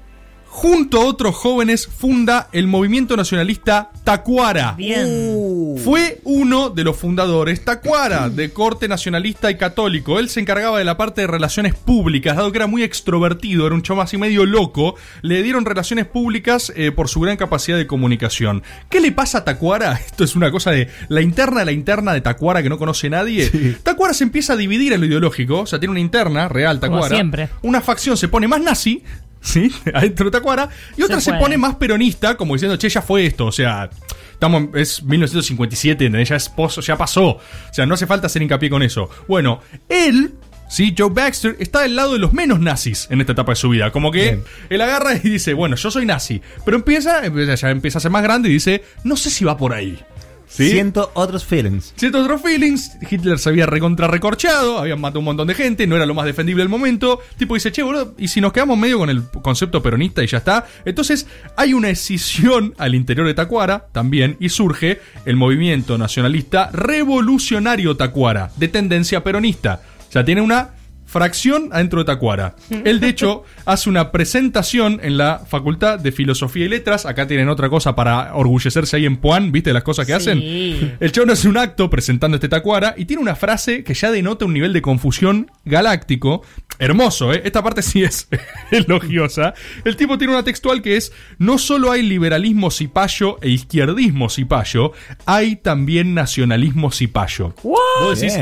Junto 0.55 1.01
a 1.01 1.05
otros 1.05 1.35
jóvenes 1.35 1.87
funda 1.87 2.47
el 2.51 2.67
movimiento 2.67 3.17
nacionalista 3.17 3.89
Tacuara. 4.03 4.75
Bien. 4.77 5.07
Uh. 5.09 5.79
Fue 5.83 6.21
uno 6.25 6.69
de 6.69 6.83
los 6.83 6.95
fundadores 6.95 7.65
Tacuara, 7.65 8.29
de 8.29 8.51
corte 8.51 8.87
nacionalista 8.87 9.49
y 9.49 9.57
católico. 9.57 10.19
Él 10.19 10.29
se 10.29 10.41
encargaba 10.41 10.77
de 10.77 10.85
la 10.85 10.95
parte 10.95 11.21
de 11.21 11.27
relaciones 11.27 11.73
públicas, 11.73 12.37
dado 12.37 12.51
que 12.51 12.59
era 12.59 12.67
muy 12.67 12.83
extrovertido, 12.83 13.65
era 13.65 13.73
un 13.73 13.81
chamo 13.81 14.03
así 14.03 14.17
medio 14.17 14.45
loco. 14.45 14.95
Le 15.23 15.41
dieron 15.41 15.65
relaciones 15.65 16.05
públicas 16.05 16.71
eh, 16.75 16.91
por 16.91 17.09
su 17.09 17.19
gran 17.19 17.35
capacidad 17.35 17.75
de 17.75 17.87
comunicación. 17.87 18.61
¿Qué 18.89 19.01
le 19.01 19.11
pasa 19.11 19.39
a 19.39 19.45
Tacuara? 19.45 19.93
Esto 20.05 20.23
es 20.23 20.35
una 20.35 20.51
cosa 20.51 20.69
de 20.69 20.87
la 21.09 21.21
interna 21.21 21.61
de 21.61 21.65
la 21.65 21.71
interna 21.71 22.13
de 22.13 22.21
Tacuara 22.21 22.61
que 22.61 22.69
no 22.69 22.77
conoce 22.77 23.09
nadie. 23.09 23.49
Tacuara 23.81 24.13
se 24.13 24.23
empieza 24.23 24.53
a 24.53 24.55
dividir 24.55 24.93
en 24.93 25.01
lo 25.01 25.07
ideológico, 25.07 25.61
o 25.61 25.65
sea, 25.65 25.79
tiene 25.79 25.91
una 25.91 25.99
interna 25.99 26.47
real 26.47 26.79
Como 26.79 26.97
Tacuara. 26.97 27.15
siempre. 27.15 27.49
Una 27.63 27.81
facción 27.81 28.17
se 28.17 28.27
pone 28.27 28.47
más 28.47 28.61
nazi. 28.61 29.03
¿Sí? 29.43 29.71
Adentro 29.93 30.25
de 30.25 30.31
Tacuara. 30.31 30.69
Y 30.97 31.03
otra 31.03 31.19
se, 31.19 31.31
puede. 31.31 31.41
pone 31.41 31.57
más 31.57 31.75
peronista, 31.75 32.35
como 32.37 32.53
diciendo, 32.55 32.77
che, 32.77 32.87
ya 32.89 33.01
fue 33.01 33.25
esto. 33.25 33.45
O 33.47 33.51
sea, 33.51 33.89
estamos, 34.31 34.69
es 34.73 35.03
1957, 35.03 36.05
¿entendés? 36.05 36.29
Ya, 36.29 36.37
es 36.37 36.49
ya 36.81 36.97
pasó. 36.97 37.25
O 37.27 37.41
sea, 37.73 37.85
no 37.85 37.93
hace 37.95 38.07
falta 38.07 38.27
hacer 38.27 38.41
hincapié 38.41 38.69
con 38.69 38.81
eso. 38.83 39.09
Bueno, 39.27 39.59
él, 39.89 40.33
sí, 40.69 40.95
Joe 40.97 41.09
Baxter, 41.09 41.57
está 41.59 41.81
del 41.81 41.95
lado 41.95 42.13
de 42.13 42.19
los 42.19 42.31
menos 42.33 42.59
nazis 42.61 43.07
en 43.11 43.19
esta 43.19 43.33
etapa 43.33 43.51
de 43.51 43.55
su 43.57 43.67
vida. 43.69 43.91
Como 43.91 44.11
que 44.11 44.21
Bien. 44.23 44.43
él 44.69 44.81
agarra 44.81 45.13
y 45.15 45.19
dice, 45.19 45.53
bueno, 45.53 45.75
yo 45.75 45.91
soy 45.91 46.05
nazi. 46.05 46.41
Pero 46.63 46.77
empieza, 46.77 47.25
empieza- 47.25 47.55
ya 47.55 47.69
empieza 47.69 47.97
a 47.97 48.01
ser 48.01 48.11
más 48.11 48.23
grande 48.23 48.47
y 48.49 48.53
dice, 48.53 48.83
no 49.03 49.17
sé 49.17 49.29
si 49.29 49.43
va 49.43 49.57
por 49.57 49.73
ahí. 49.73 49.99
¿Sí? 50.53 50.69
Siento 50.69 51.09
otros 51.15 51.45
feelings. 51.45 51.93
Siento 51.95 52.21
otros 52.21 52.39
feelings. 52.39 52.91
Hitler 53.09 53.39
se 53.39 53.49
había 53.49 53.65
recontra 53.65 54.07
recorchado, 54.07 54.77
habían 54.77 55.01
matado 55.01 55.19
un 55.19 55.25
montón 55.25 55.47
de 55.47 55.55
gente, 55.55 55.87
no 55.87 55.95
era 55.95 56.05
lo 56.05 56.13
más 56.13 56.25
defendible 56.25 56.61
del 56.61 56.69
momento. 56.69 57.19
Tipo 57.37 57.55
dice, 57.55 57.71
che, 57.71 57.81
boludo, 57.81 58.13
y 58.19 58.27
si 58.27 58.39
nos 58.39 58.53
quedamos 58.53 58.77
medio 58.77 58.99
con 58.99 59.09
el 59.09 59.23
concepto 59.41 59.81
peronista 59.81 60.23
y 60.23 60.27
ya 60.27 60.37
está. 60.37 60.67
Entonces 60.85 61.25
hay 61.55 61.73
una 61.73 61.89
escisión 61.89 62.75
al 62.77 62.93
interior 62.93 63.25
de 63.25 63.33
Tacuara 63.33 63.87
también 63.91 64.37
y 64.39 64.49
surge 64.49 65.01
el 65.25 65.37
movimiento 65.37 65.97
nacionalista 65.97 66.69
revolucionario 66.71 67.97
Tacuara, 67.97 68.51
de 68.55 68.67
tendencia 68.67 69.23
peronista. 69.23 69.81
O 70.07 70.11
sea, 70.11 70.23
tiene 70.23 70.41
una 70.41 70.75
fracción 71.13 71.69
adentro 71.71 71.99
de 71.99 72.05
Tacuara. 72.05 72.55
Él, 72.83 72.99
de 72.99 73.07
hecho, 73.07 73.43
hace 73.65 73.87
una 73.89 74.11
presentación 74.11 74.99
en 75.03 75.17
la 75.17 75.43
Facultad 75.47 75.99
de 75.99 76.11
Filosofía 76.11 76.65
y 76.65 76.69
Letras. 76.69 77.05
Acá 77.05 77.27
tienen 77.27 77.47
otra 77.49 77.69
cosa 77.69 77.95
para 77.95 78.33
orgullecerse 78.35 78.97
ahí 78.97 79.05
en 79.05 79.17
Puan, 79.17 79.51
¿viste 79.51 79.71
las 79.71 79.83
cosas 79.83 80.07
que 80.07 80.13
Sí. 80.13 80.17
hacen? 80.17 80.97
El 80.99 81.11
chabón 81.11 81.29
hace 81.29 81.47
un 81.47 81.57
acto 81.57 81.89
presentando 81.89 82.35
este 82.35 82.49
Tacuara 82.49 82.95
y 82.97 83.05
tiene 83.05 83.21
una 83.21 83.35
frase 83.35 83.83
que 83.83 83.93
ya 83.93 84.11
denota 84.11 84.45
un 84.45 84.53
nivel 84.53 84.73
de 84.73 84.81
confusión 84.81 85.51
galáctico. 85.65 86.41
Hermoso, 86.79 87.31
¿eh? 87.31 87.41
Esta 87.45 87.61
parte 87.63 87.83
sí 87.83 88.03
es 88.03 88.27
elogiosa. 88.71 89.53
El 89.85 89.95
tipo 89.95 90.17
tiene 90.17 90.33
una 90.33 90.43
textual 90.43 90.81
que 90.81 90.97
es: 90.97 91.11
No 91.37 91.57
solo 91.59 91.91
hay 91.91 92.01
liberalismo 92.01 92.71
cipayo 92.71 93.37
e 93.41 93.49
izquierdismo 93.49 94.29
cipayo, 94.29 94.91
hay 95.25 95.55
también 95.57 96.13
nacionalismo 96.15 96.91
cipayo. 96.91 97.53
Vos 97.63 98.19
decís. 98.19 98.37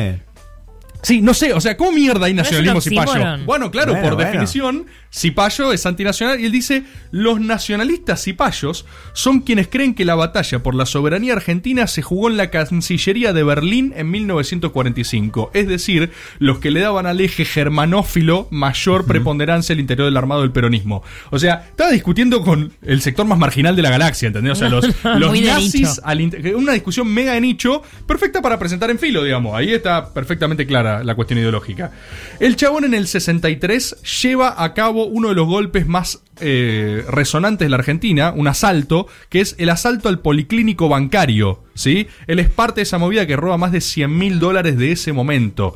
Sí, 1.03 1.21
no 1.21 1.33
sé, 1.33 1.53
o 1.53 1.59
sea, 1.61 1.75
¿cómo 1.77 1.91
mierda 1.91 2.27
hay 2.27 2.33
¿No 2.33 2.43
nacionalismo 2.43 2.75
un 2.77 2.81
cipayo? 2.81 3.09
oxímoron? 3.11 3.45
Bueno, 3.45 3.71
claro, 3.71 3.93
Bueno, 3.93 4.07
por 4.07 4.15
bueno. 4.15 4.29
definición, 4.29 4.85
cipayo 5.13 5.73
es 5.73 5.85
antinacional 5.85 6.39
y 6.39 6.45
él 6.45 6.51
dice, 6.51 6.83
los 7.11 7.39
nacionalistas 7.39 8.23
cipayos 8.23 8.85
son 9.13 9.41
quienes 9.41 9.67
creen 9.67 9.93
que 9.93 10.05
la 10.05 10.15
batalla 10.15 10.63
por 10.63 10.73
la 10.73 10.85
soberanía 10.85 11.33
argentina 11.33 11.87
se 11.87 12.01
jugó 12.01 12.29
en 12.29 12.37
la 12.37 12.49
Cancillería 12.49 13.33
de 13.33 13.43
Berlín 13.43 13.93
en 13.95 14.09
1945, 14.09 15.51
es 15.53 15.67
decir, 15.67 16.11
los 16.39 16.59
que 16.59 16.71
le 16.71 16.79
daban 16.79 17.05
al 17.05 17.19
eje 17.19 17.45
germanófilo 17.45 18.47
mayor 18.51 19.05
preponderancia 19.05 19.73
al 19.73 19.79
interior 19.79 20.05
del 20.05 20.17
armado 20.17 20.41
del 20.41 20.51
peronismo. 20.51 21.03
O 21.29 21.39
sea, 21.39 21.65
estaba 21.69 21.91
discutiendo 21.91 22.41
con 22.41 22.71
el 22.81 23.01
sector 23.01 23.25
más 23.25 23.37
marginal 23.37 23.75
de 23.75 23.81
la 23.81 23.89
galaxia, 23.89 24.27
¿entendés? 24.27 24.53
O 24.53 24.55
sea, 24.55 24.69
los, 24.69 24.85
nazis 25.43 25.99
al 26.03 26.21
una 26.55 26.73
discusión 26.73 27.07
mega 27.07 27.33
de 27.33 27.41
nicho, 27.41 27.81
perfecta 28.05 28.41
para 28.41 28.57
presentar 28.59 28.89
en 28.89 28.99
filo, 28.99 29.23
digamos. 29.23 29.55
Ahí 29.55 29.73
está 29.73 30.13
perfectamente 30.13 30.65
clara 30.65 31.03
la 31.03 31.15
cuestión 31.15 31.39
ideológica. 31.39 31.91
El 32.39 32.55
chabón 32.55 32.85
en 32.85 32.93
el 32.93 33.07
63 33.07 34.21
lleva 34.21 34.63
a 34.63 34.73
cabo 34.73 35.00
uno 35.05 35.29
de 35.29 35.35
los 35.35 35.47
golpes 35.47 35.87
más 35.87 36.23
eh, 36.41 37.03
resonantes 37.09 37.65
de 37.65 37.69
la 37.69 37.77
Argentina, 37.77 38.33
un 38.35 38.47
asalto, 38.47 39.07
que 39.29 39.41
es 39.41 39.55
el 39.57 39.69
asalto 39.69 40.09
al 40.09 40.19
policlínico 40.19 40.89
bancario. 40.89 41.59
¿Sí? 41.73 42.07
Él 42.27 42.39
es 42.39 42.49
parte 42.49 42.81
de 42.81 42.83
esa 42.83 42.97
movida 42.97 43.25
que 43.25 43.37
roba 43.37 43.57
más 43.57 43.71
de 43.71 43.79
100 43.79 44.15
mil 44.15 44.39
dólares 44.39 44.77
de 44.77 44.91
ese 44.91 45.13
momento. 45.13 45.75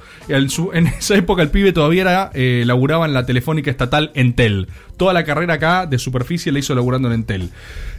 Su- 0.49 0.71
en 0.73 0.87
esa 0.99 1.15
época 1.15 1.41
el 1.41 1.49
pibe 1.49 1.71
todavía 1.71 2.01
era, 2.01 2.31
eh, 2.33 2.63
laburaba 2.65 3.05
en 3.05 3.13
la 3.13 3.25
telefónica 3.25 3.71
estatal 3.71 4.11
Entel. 4.13 4.67
Toda 4.97 5.13
la 5.13 5.23
carrera 5.23 5.53
acá 5.55 5.85
de 5.85 5.97
superficie 5.97 6.51
la 6.51 6.59
hizo 6.59 6.75
laburando 6.75 7.07
en 7.07 7.13
Entel. 7.15 7.49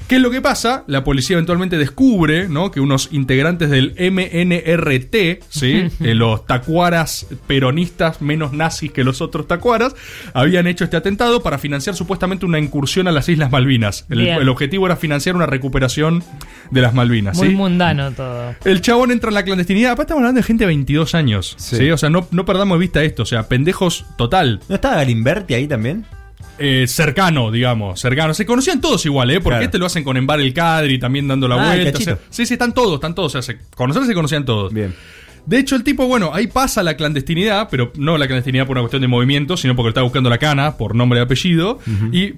¿Qué 0.09 0.17
es 0.17 0.21
lo 0.23 0.31
que 0.31 0.41
pasa? 0.41 0.85
La 0.87 1.03
policía 1.05 1.35
eventualmente 1.35 1.79
descubre 1.79 2.49
¿no? 2.49 2.71
que 2.71 2.81
unos 2.81 3.09
integrantes 3.13 3.71
del 3.71 3.95
MNRT, 3.99 5.43
¿sí? 5.49 5.89
Eh, 6.07 6.15
los 6.15 6.47
tacuaras 6.47 7.27
peronistas 7.47 8.21
menos 8.21 8.53
nazis 8.53 8.93
que 8.93 9.03
los 9.05 9.21
otros 9.21 9.49
tacuaras, 9.49 9.95
habían 10.35 10.67
hecho 10.67 10.85
este 10.85 10.97
atentado 10.97 11.43
para 11.43 11.59
financiar 11.59 11.97
supuestamente 11.97 12.45
una 12.47 12.56
incursión 12.59 13.09
a 13.09 13.13
las 13.13 13.29
Islas 13.29 13.51
Malvinas. 13.51 14.07
El, 14.09 14.49
objetivo 14.49 14.87
era 14.87 14.97
financiar 14.97 15.37
una 15.37 15.47
recuperación 15.47 16.23
de 16.71 16.81
las 16.81 16.95
Malvinas. 16.95 17.37
Muy 17.37 17.49
¿sí? 17.49 17.55
mundano 17.55 18.13
todo. 18.13 18.55
El 18.65 18.81
chabón 18.81 19.11
entra 19.11 19.29
en 19.29 19.35
la 19.35 19.45
clandestinidad. 19.45 19.93
Aparte 19.93 20.09
estamos 20.09 20.21
hablando 20.23 20.39
de 20.41 20.45
gente 20.47 20.65
de 20.65 20.69
22 20.69 21.15
años. 21.15 21.55
Sí. 21.59 21.77
Sí. 21.77 21.91
O 21.91 21.99
sea, 21.99 22.11
no, 22.11 22.27
no 22.31 22.45
perdamos 22.45 22.77
de 22.79 22.81
vista 22.81 23.03
esto. 23.03 23.23
O 23.23 23.27
sea, 23.27 23.49
pendejos 23.49 24.07
total. 24.17 24.61
¿No 24.69 24.75
estaba 24.77 24.97
Galimberti 24.97 25.55
ahí 25.55 25.67
también? 25.67 26.05
Eh, 26.59 26.87
cercano, 26.89 27.51
digamos, 27.51 28.01
cercano. 28.01 28.33
Se 28.33 28.47
conocían 28.47 28.81
todos 28.81 29.05
igual, 29.05 29.31
¿eh? 29.31 29.35
Porque 29.41 29.57
Claro. 29.57 29.65
este 29.65 29.79
lo 29.79 29.87
hacen 29.87 30.03
con 30.05 30.17
Embar 30.17 30.41
el 30.41 30.55
Cadri 30.55 30.99
también 30.99 31.29
dando 31.29 31.49
la 31.49 31.57
Ah, 31.57 31.75
el 31.75 31.83
vuelta. 31.83 31.99
o 31.99 32.03
sea, 32.03 32.15
cachito. 32.15 32.29
sí, 32.31 32.47
sí, 32.47 32.55
están 32.55 32.73
todos, 32.73 32.95
están 32.95 33.15
todos. 33.15 33.35
O 33.35 33.43
sea, 33.43 33.43
se, 33.43 33.61
conocerse 33.75 34.09
se 34.09 34.15
conocían 34.15 34.45
todos. 34.47 34.73
Bien. 34.73 34.95
De 35.47 35.59
hecho, 35.59 35.77
el 35.77 35.85
tipo, 35.85 36.07
bueno, 36.07 36.33
ahí 36.35 36.49
pasa 36.49 36.83
la 36.83 36.97
clandestinidad, 36.97 37.69
pero 37.71 37.93
no 37.97 38.19
la 38.19 38.27
clandestinidad 38.27 38.67
por 38.67 38.75
una 38.75 38.83
cuestión 38.83 39.03
de 39.03 39.09
movimiento, 39.09 39.57
sino 39.57 39.77
porque 39.77 39.91
estaba 39.91 40.03
buscando 40.05 40.29
la 40.29 40.39
cana 40.39 40.77
por 40.77 40.95
nombre 40.95 41.21
y 41.21 41.23
apellido. 41.23 41.79
Y 42.13 42.35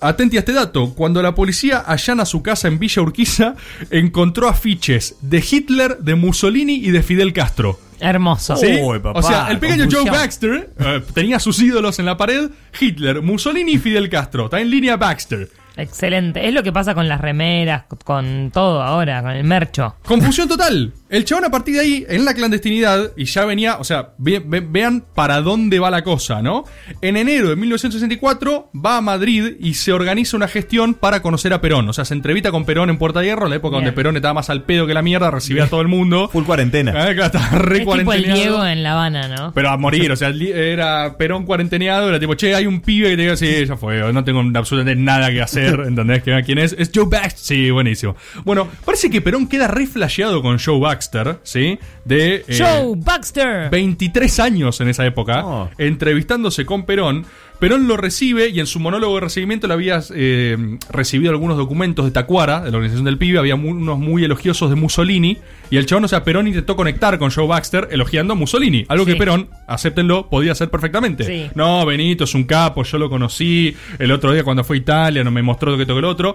atenti 0.00 0.36
a 0.36 0.40
este 0.40 0.52
dato: 0.52 0.94
cuando 0.94 1.22
la 1.22 1.34
policía 1.34 1.82
allana 1.84 2.24
su 2.24 2.42
casa 2.42 2.68
en 2.68 2.78
Villa 2.78 3.02
Urquiza, 3.02 3.56
encontró 3.90 4.48
afiches 4.48 5.16
de 5.20 5.44
Hitler, 5.48 5.98
de 5.98 6.14
Mussolini 6.14 6.74
y 6.74 6.90
de 6.90 7.02
Fidel 7.02 7.32
Castro. 7.32 7.80
Hermoso. 7.98 8.56
¿Sí? 8.56 8.78
Uy, 8.80 8.98
papá, 8.98 9.18
o 9.18 9.22
sea, 9.22 9.48
el 9.50 9.58
pequeño 9.58 9.86
Joe. 9.90 10.10
Baxter 10.10 10.70
eh, 10.78 11.02
tenía 11.14 11.38
sus 11.38 11.60
ídolos 11.60 11.98
en 11.98 12.06
la 12.06 12.16
pared: 12.16 12.50
Hitler, 12.80 13.22
Mussolini 13.22 13.72
y 13.72 13.78
Fidel 13.78 14.08
Castro. 14.08 14.44
Está 14.44 14.60
en 14.60 14.70
línea 14.70 14.96
Baxter. 14.96 15.50
Excelente. 15.76 16.46
Es 16.46 16.54
lo 16.54 16.62
que 16.62 16.72
pasa 16.72 16.94
con 16.94 17.08
las 17.08 17.20
remeras, 17.20 17.84
con 18.04 18.50
todo 18.52 18.82
ahora, 18.82 19.22
con 19.22 19.30
el 19.32 19.44
mercho. 19.44 19.96
Confusión 20.04 20.48
total. 20.48 20.92
El 21.08 21.24
chabón 21.24 21.44
a 21.44 21.50
partir 21.50 21.74
de 21.74 21.80
ahí, 21.80 22.06
en 22.08 22.24
la 22.24 22.32
clandestinidad, 22.34 23.10
y 23.16 23.24
ya 23.26 23.44
venía, 23.44 23.76
o 23.76 23.84
sea, 23.84 24.10
ve- 24.18 24.42
ve- 24.44 24.64
vean 24.66 25.04
para 25.14 25.40
dónde 25.42 25.78
va 25.78 25.90
la 25.90 26.02
cosa, 26.02 26.40
¿no? 26.40 26.64
En 27.02 27.16
enero 27.18 27.50
de 27.50 27.56
1964 27.56 28.70
va 28.74 28.96
a 28.96 29.00
Madrid 29.02 29.56
y 29.60 29.74
se 29.74 29.92
organiza 29.92 30.36
una 30.36 30.48
gestión 30.48 30.94
para 30.94 31.20
conocer 31.20 31.52
a 31.52 31.60
Perón. 31.60 31.88
O 31.88 31.92
sea, 31.92 32.04
se 32.06 32.14
entrevista 32.14 32.50
con 32.50 32.64
Perón 32.64 32.88
en 32.90 32.96
Puerta 32.98 33.20
de 33.20 33.26
Hierro, 33.26 33.44
en 33.44 33.50
la 33.50 33.56
época 33.56 33.76
Bien. 33.76 33.84
donde 33.84 33.92
Perón 33.96 34.16
estaba 34.16 34.34
más 34.34 34.48
al 34.50 34.62
pedo 34.62 34.86
que 34.86 34.94
la 34.94 35.02
mierda, 35.02 35.30
recibía 35.30 35.64
a 35.64 35.66
todo 35.68 35.82
el 35.82 35.88
mundo. 35.88 36.28
Full 36.32 36.44
cuarentena. 36.44 36.92
Ah, 36.92 37.14
claro, 37.14 37.26
estaba 37.26 37.48
re 37.58 37.74
Es 37.76 37.80
tipo 37.80 37.94
el 37.94 38.04
cuarenteneado. 38.04 38.40
Diego 38.40 38.66
en 38.66 38.82
La 38.82 38.92
Habana, 38.92 39.28
¿no? 39.28 39.52
Pero 39.52 39.68
a 39.70 39.76
morir, 39.76 40.10
o 40.12 40.16
sea, 40.16 40.28
era 40.30 41.16
Perón 41.18 41.44
cuarenteneado, 41.44 42.08
era 42.08 42.18
tipo, 42.18 42.34
che, 42.34 42.54
hay 42.54 42.66
un 42.66 42.80
pibe 42.80 43.10
que 43.10 43.16
te 43.16 43.22
diga, 43.22 43.36
sí, 43.36 43.66
ya 43.66 43.76
fue, 43.76 44.12
no 44.12 44.24
tengo 44.24 44.40
absolutamente 44.58 45.00
nada 45.00 45.30
que 45.30 45.42
hacer 45.42 45.61
Baxter, 45.62 45.86
¿entendés 45.86 46.22
que 46.22 46.42
quién 46.44 46.58
es? 46.58 46.74
Es 46.78 46.90
Joe 46.94 47.06
Baxter. 47.06 47.32
Sí, 47.38 47.70
buenísimo. 47.70 48.16
Bueno, 48.44 48.68
parece 48.84 49.10
que 49.10 49.20
Perón 49.20 49.46
queda 49.48 49.68
re 49.68 49.86
flasheado 49.86 50.42
con 50.42 50.58
Joe 50.58 50.78
Baxter, 50.80 51.38
¿sí? 51.42 51.78
De 52.04 52.44
eh, 52.48 52.58
Joe 52.58 52.94
Baxter. 52.96 53.70
23 53.70 54.40
años 54.40 54.80
en 54.80 54.88
esa 54.88 55.06
época, 55.06 55.44
Oh. 55.44 55.70
entrevistándose 55.78 56.64
con 56.66 56.84
Perón. 56.84 57.24
Perón 57.62 57.86
lo 57.86 57.96
recibe 57.96 58.48
y 58.48 58.58
en 58.58 58.66
su 58.66 58.80
monólogo 58.80 59.14
de 59.14 59.20
recibimiento 59.20 59.68
le 59.68 59.74
había 59.74 60.02
eh, 60.16 60.78
recibido 60.90 61.30
algunos 61.30 61.56
documentos 61.56 62.04
de 62.04 62.10
Tacuara, 62.10 62.60
de 62.60 62.72
la 62.72 62.78
organización 62.78 63.04
del 63.04 63.18
pibe, 63.18 63.38
había 63.38 63.54
unos 63.54 64.00
muy 64.00 64.24
elogiosos 64.24 64.68
de 64.68 64.74
Mussolini, 64.74 65.38
y 65.70 65.76
el 65.76 65.86
chabón, 65.86 66.06
o 66.06 66.08
sea, 66.08 66.24
Perón 66.24 66.48
intentó 66.48 66.74
conectar 66.74 67.20
con 67.20 67.30
Joe 67.30 67.46
Baxter 67.46 67.86
elogiando 67.92 68.32
a 68.32 68.36
Mussolini, 68.36 68.84
algo 68.88 69.06
que. 69.06 69.14
Perón, 69.14 69.48
acéptenlo, 69.68 70.28
podía 70.28 70.50
hacer 70.50 70.70
perfectamente. 70.70 71.22
Sí. 71.22 71.50
No, 71.54 71.86
Benito 71.86 72.24
es 72.24 72.34
un 72.34 72.42
capo, 72.42 72.82
yo 72.82 72.98
lo 72.98 73.08
conocí 73.08 73.76
el 74.00 74.10
otro 74.10 74.32
día 74.32 74.42
cuando 74.42 74.64
fue 74.64 74.78
a 74.78 74.80
Italia, 74.80 75.22
no 75.22 75.30
me 75.30 75.42
mostró 75.42 75.78
que 75.78 75.86
toque 75.86 76.00
el 76.00 76.06
otro. 76.06 76.34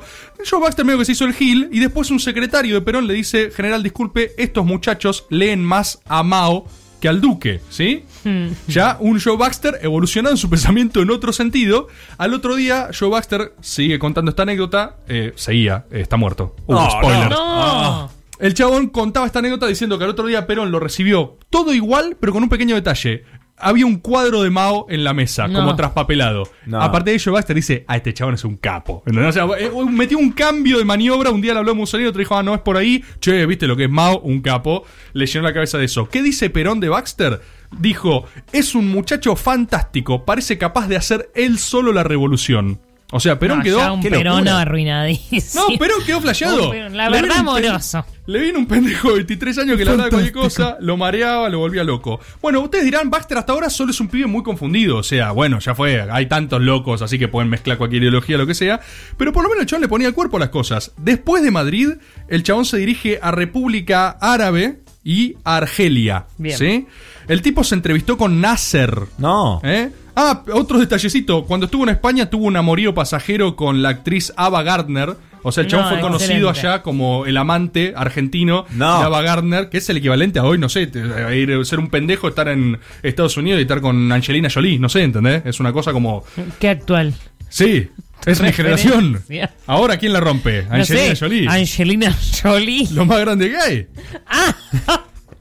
Joe 0.50 0.62
Baxter 0.62 0.86
medio 0.86 1.00
que 1.00 1.04
se 1.04 1.12
hizo 1.12 1.26
el 1.26 1.34
gil 1.34 1.68
y 1.74 1.82
después 1.82 2.10
un 2.10 2.22
secretario 2.22 2.74
de 2.76 2.80
Perón 2.80 3.06
le 3.06 3.14
dice, 3.14 3.52
general, 3.52 3.84
disculpe, 3.84 4.32
estos 4.38 4.66
muchachos 4.66 5.26
leen 5.30 5.62
más 5.62 6.00
a 6.06 6.24
Mao 6.24 6.68
que 7.00 7.08
al 7.08 7.22
Duque, 7.22 7.62
¿sí? 7.70 8.06
Hmm. 8.24 8.48
Ya 8.68 8.98
un 9.00 9.20
Joe 9.20 9.38
Baxter 9.38 9.80
evolucionado 9.82 10.34
en 10.34 10.38
su 10.38 10.50
pensamiento 10.50 11.02
en 11.02 11.12
otro 11.12 11.32
sentido. 11.34 11.88
Al 12.18 12.34
otro 12.34 12.56
día, 12.56 12.90
Joe 12.98 13.10
Baxter 13.10 13.54
sigue 13.62 14.00
contando 14.00 14.30
esta 14.30 14.44
anécdota. 14.44 14.98
eh, 15.08 15.34
seguía, 15.36 15.86
eh, 15.92 16.02
está 16.02 16.18
muerto. 16.18 16.56
Uh, 16.66 16.74
No, 16.74 16.90
spoiler. 16.90 17.30
No. 17.30 18.10
El 18.40 18.54
chabón 18.54 18.90
contaba 18.90 19.26
esta 19.26 19.40
anécdota 19.40 19.66
diciendo 19.66 19.98
que 19.98 20.04
al 20.04 20.12
otro 20.12 20.28
día 20.28 20.46
Perón 20.46 20.70
lo 20.72 20.80
recibió 20.80 21.38
todo 21.50 21.74
igual, 21.74 22.18
pero 22.20 22.34
con 22.34 22.44
un 22.44 22.50
pequeño 22.50 22.76
detalle. 22.76 23.24
Había 23.60 23.86
un 23.88 23.98
cuadro 23.98 24.44
de 24.44 24.50
Mao 24.52 24.86
en 24.88 25.04
la 25.04 25.14
mesa, 25.14 25.48
No. 25.48 25.60
como 25.60 25.76
traspapelado. 25.76 26.44
No. 26.68 26.80
Aparte 26.82 27.10
de 27.10 27.16
ello, 27.16 27.32
Baxter 27.32 27.56
dice, 27.56 27.84
ah, 27.88 27.98
este 27.98 28.14
chabón 28.14 28.36
es 28.36 28.46
un 28.46 28.58
capo. 28.58 29.02
¿Entendés? 29.08 29.36
O 29.36 29.48
sea, 29.48 29.58
eh, 29.60 29.72
metió 29.90 30.20
un 30.20 30.32
cambio 30.32 30.78
de 30.78 30.86
maniobra, 30.86 31.32
un 31.32 31.42
día 31.42 31.54
le 31.54 31.60
habló 31.60 31.72
a 31.72 31.76
Mussolini, 31.76 32.08
otro 32.08 32.20
dijo, 32.20 32.36
ah, 32.38 32.44
no 32.44 32.54
es 32.54 32.62
por 32.62 32.78
ahí. 32.78 33.04
Che, 33.20 33.46
viste 33.48 33.66
lo 33.68 33.76
que 33.76 33.86
es 33.86 33.90
Mao, 33.90 34.20
un 34.20 34.42
capo. 34.42 34.84
Le 35.14 35.26
llenó 35.26 35.44
la 35.48 35.54
cabeza 35.54 35.78
de 35.80 35.86
eso. 35.86 36.08
¿Qué 36.08 36.22
dice 36.22 36.50
Perón 36.52 36.80
de 36.80 36.90
Baxter? 36.90 37.42
Dijo, 37.80 38.26
es 38.54 38.76
un 38.76 38.90
muchacho 38.90 39.36
fantástico, 39.36 40.24
parece 40.24 40.58
capaz 40.58 40.88
de 40.88 40.96
hacer 40.96 41.30
él 41.36 41.58
solo 41.58 41.92
la 41.92 42.04
revolución. 42.04 42.80
O 43.12 43.20
sea, 43.22 43.40
Perón 43.40 43.60
No, 43.60 43.64
quedó... 43.64 43.94
un 43.94 44.02
¡Qué 44.02 44.10
Perón 44.10 44.44
locura! 44.44 44.62
arruinadísimo. 44.62 45.64
No, 45.70 45.78
Perón 45.78 46.00
quedó 46.06 46.20
flasheado. 46.20 46.72
Perón, 46.72 46.98
La 46.98 47.10
Le 47.10 47.22
verdad, 47.22 47.38
amoroso. 47.38 48.06
Le 48.26 48.40
vino 48.42 48.60
un 48.60 48.66
pendejo 48.68 49.08
de 49.10 49.16
23 49.16 49.58
años 49.60 49.78
que 49.78 49.86
le 49.86 49.92
hablaba 49.92 50.10
de 50.10 50.12
cualquier 50.12 50.34
cosa, 50.34 50.76
lo 50.82 50.98
mareaba, 50.98 51.48
lo 51.48 51.60
volvía 51.60 51.86
loco. 51.86 52.20
Bueno, 52.42 52.60
ustedes 52.60 52.84
dirán, 52.84 53.10
Baxter 53.10 53.38
hasta 53.38 53.54
ahora 53.54 53.70
solo 53.70 53.92
es 53.92 54.00
un 54.02 54.10
pibe 54.10 54.28
muy 54.28 54.44
confundido. 54.44 54.98
O 54.98 55.04
sea, 55.04 55.32
bueno, 55.32 55.60
ya 55.60 55.74
fue, 55.74 56.02
hay 56.12 56.26
tantos 56.26 56.62
locos, 56.62 57.02
así 57.02 57.18
que 57.18 57.30
pueden 57.30 57.50
mezclar 57.50 57.78
cualquier 57.78 58.02
ideología, 58.02 58.38
lo 58.38 58.46
que 58.46 58.54
sea. 58.56 58.82
Pero 59.16 59.32
por 59.32 59.44
lo 59.44 59.50
menos 59.50 59.62
el 59.62 59.68
chabón 59.68 59.84
le 59.84 59.88
ponía 59.88 60.10
el 60.10 60.14
cuerpo 60.14 60.36
a 60.36 60.42
las 60.42 60.50
cosas. 60.50 60.92
Después 60.98 61.42
de 61.44 61.52
Madrid, 61.52 61.90
el 62.28 62.44
chabón 62.44 62.66
se 62.66 62.76
dirige 62.78 63.20
a 63.22 63.32
República 63.32 64.18
Árabe 64.20 64.82
y 65.06 65.36
a 65.46 65.56
Argelia. 65.56 66.26
Bien. 66.38 66.58
¿Sí? 66.58 66.88
El 67.30 67.42
tipo 67.42 67.64
se 67.64 67.76
entrevistó 67.76 68.18
con 68.18 68.42
Nasser. 68.42 68.94
No. 69.18 69.62
¿Eh? 69.64 69.90
Ah, 70.20 70.42
otro 70.52 70.80
detallecito. 70.80 71.46
Cuando 71.46 71.68
estuvo 71.68 71.84
en 71.84 71.90
España 71.90 72.28
tuvo 72.28 72.46
un 72.48 72.58
amorío 72.58 72.96
pasajero 72.96 73.56
con 73.56 73.84
la 73.84 73.90
actriz 73.90 74.34
Ava 74.36 74.64
Gardner. 74.64 75.16
O 75.44 75.52
sea, 75.52 75.62
el 75.64 75.70
chabón 75.70 75.86
No, 75.86 75.92
fue 75.92 76.00
conocido 76.02 76.50
excelente. 76.50 76.60
allá 76.68 76.82
como 76.82 77.28
el 77.28 77.38
amante 77.38 77.94
argentino 77.96 78.66
No. 78.72 78.98
de 79.00 79.06
Ava 79.06 79.22
Gardner, 79.22 79.70
que 79.70 79.78
es 79.78 79.88
el 79.90 79.98
equivalente 79.98 80.40
a 80.40 80.44
hoy, 80.44 80.58
no 80.58 80.70
sé, 80.70 80.90
ir 81.36 81.66
ser 81.66 81.78
un 81.80 81.90
pendejo, 81.92 82.28
estar 82.28 82.48
en 82.48 82.80
Estados 83.04 83.38
Unidos 83.38 83.60
y 83.60 83.62
estar 83.62 83.80
con 83.80 84.12
Angelina 84.12 84.50
Jolie, 84.52 84.80
no 84.80 84.90
sé, 84.90 85.04
¿entendés? 85.04 85.44
Es 85.46 85.60
una 85.60 85.72
cosa 85.72 85.94
como... 85.94 86.24
Qué 86.60 86.68
actual. 86.70 87.14
Sí, 87.50 87.88
es 88.26 88.42
mi 88.42 88.52
generación. 88.52 89.22
Ahora, 89.68 89.98
¿quién 89.98 90.14
la 90.14 90.20
rompe? 90.20 90.64
No 90.64 90.74
Angelina 90.78 91.16
sé, 91.16 91.26
Jolie. 91.26 91.48
Angelina 91.48 92.18
Jolie. 92.42 92.88
Lo 92.92 93.06
más 93.06 93.20
grande 93.20 93.52
que 93.52 93.58
hay. 93.58 93.88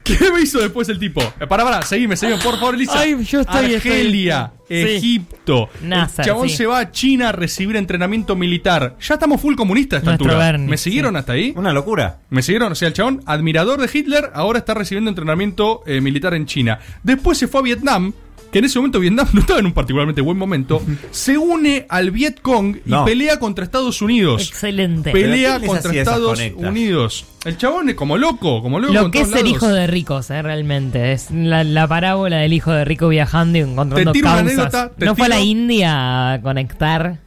¿Qué 0.07 0.31
me 0.31 0.41
hizo 0.41 0.59
después 0.59 0.87
el 0.89 0.99
tipo? 0.99 1.21
Eh, 1.39 1.47
Pará, 1.47 1.63
pará, 1.63 1.81
seguime, 1.81 2.15
seguime, 2.15 2.41
por 2.41 2.55
favor, 2.59 2.75
Elisa. 2.75 2.99
Ay, 2.99 3.23
yo 3.25 3.41
estoy- 3.41 3.75
Argelia, 3.75 4.51
estoy- 4.69 4.83
sí. 4.91 4.95
Egipto. 4.97 5.69
Nasser, 5.81 6.23
el 6.23 6.31
chabón 6.31 6.49
sí. 6.49 6.55
se 6.55 6.65
va 6.65 6.79
a 6.79 6.91
China 6.91 7.29
a 7.29 7.31
recibir 7.31 7.75
entrenamiento 7.75 8.35
militar. 8.35 8.95
Ya 9.01 9.13
estamos 9.15 9.41
full 9.41 9.55
comunistas 9.55 9.97
a 9.97 9.99
esta 9.99 10.11
Nuestro 10.11 10.31
altura. 10.31 10.45
Bernie, 10.51 10.69
¿Me 10.69 10.77
siguieron 10.77 11.15
hasta 11.15 11.33
ahí? 11.33 11.53
Una 11.55 11.73
locura. 11.73 12.19
¿Me 12.29 12.41
siguieron? 12.41 12.71
O 12.71 12.75
sea, 12.75 12.87
el 12.87 12.93
chabón, 12.93 13.21
admirador 13.25 13.79
de 13.81 13.89
Hitler, 13.91 14.31
ahora 14.33 14.59
está 14.59 14.73
recibiendo 14.73 15.09
entrenamiento 15.09 15.83
eh, 15.85 16.01
militar 16.01 16.33
en 16.33 16.45
China. 16.45 16.79
Después 17.03 17.37
se 17.37 17.47
fue 17.47 17.61
a 17.61 17.63
Vietnam, 17.63 18.13
que 18.51 18.59
en 18.59 18.65
ese 18.65 18.79
momento 18.79 18.99
Vietnam 18.99 19.27
no 19.33 19.41
estaba 19.41 19.59
en 19.59 19.65
un 19.67 19.73
particularmente 19.73 20.21
buen 20.21 20.37
momento. 20.37 20.81
se 21.11 21.37
une 21.37 21.85
al 21.89 22.11
Viet 22.11 22.41
Cong 22.41 22.77
y 22.85 22.89
No. 22.89 23.05
pelea 23.05 23.39
contra 23.39 23.63
Estados 23.65 24.01
Unidos. 24.01 24.47
Excelente. 24.49 25.11
¿Pero 25.11 25.29
Pelea 25.31 25.59
contra 25.59 25.93
Estados? 25.93 26.39
Unidos. 26.55 27.25
El 27.45 27.57
chabón 27.57 27.89
es 27.89 27.95
como 27.95 28.17
loco, 28.17 28.61
como 28.61 28.79
loco. 28.79 28.93
Lo 28.93 29.11
que 29.11 29.19
todos 29.21 29.33
es 29.35 29.41
el 29.41 29.47
hijo 29.47 29.67
de 29.67 29.87
ricos, 29.87 30.29
eh, 30.31 30.41
realmente. 30.41 31.13
Es 31.13 31.31
la, 31.31 31.63
la 31.63 31.87
parábola 31.87 32.37
del 32.37 32.51
hijo 32.53 32.71
de 32.71 32.83
rico 32.83 33.07
viajando 33.07 33.57
y 33.57 33.61
encontrando 33.61 34.11
Te 34.11 34.17
tiro 34.19 34.27
una 34.29 34.37
causas. 34.37 34.53
anécdota, 34.57 34.91
te 34.97 35.05
¿No 35.05 35.15
fue 35.15 35.25
a 35.27 35.29
la 35.29 35.39
India 35.41 36.33
a 36.33 36.41
conectar? 36.41 37.19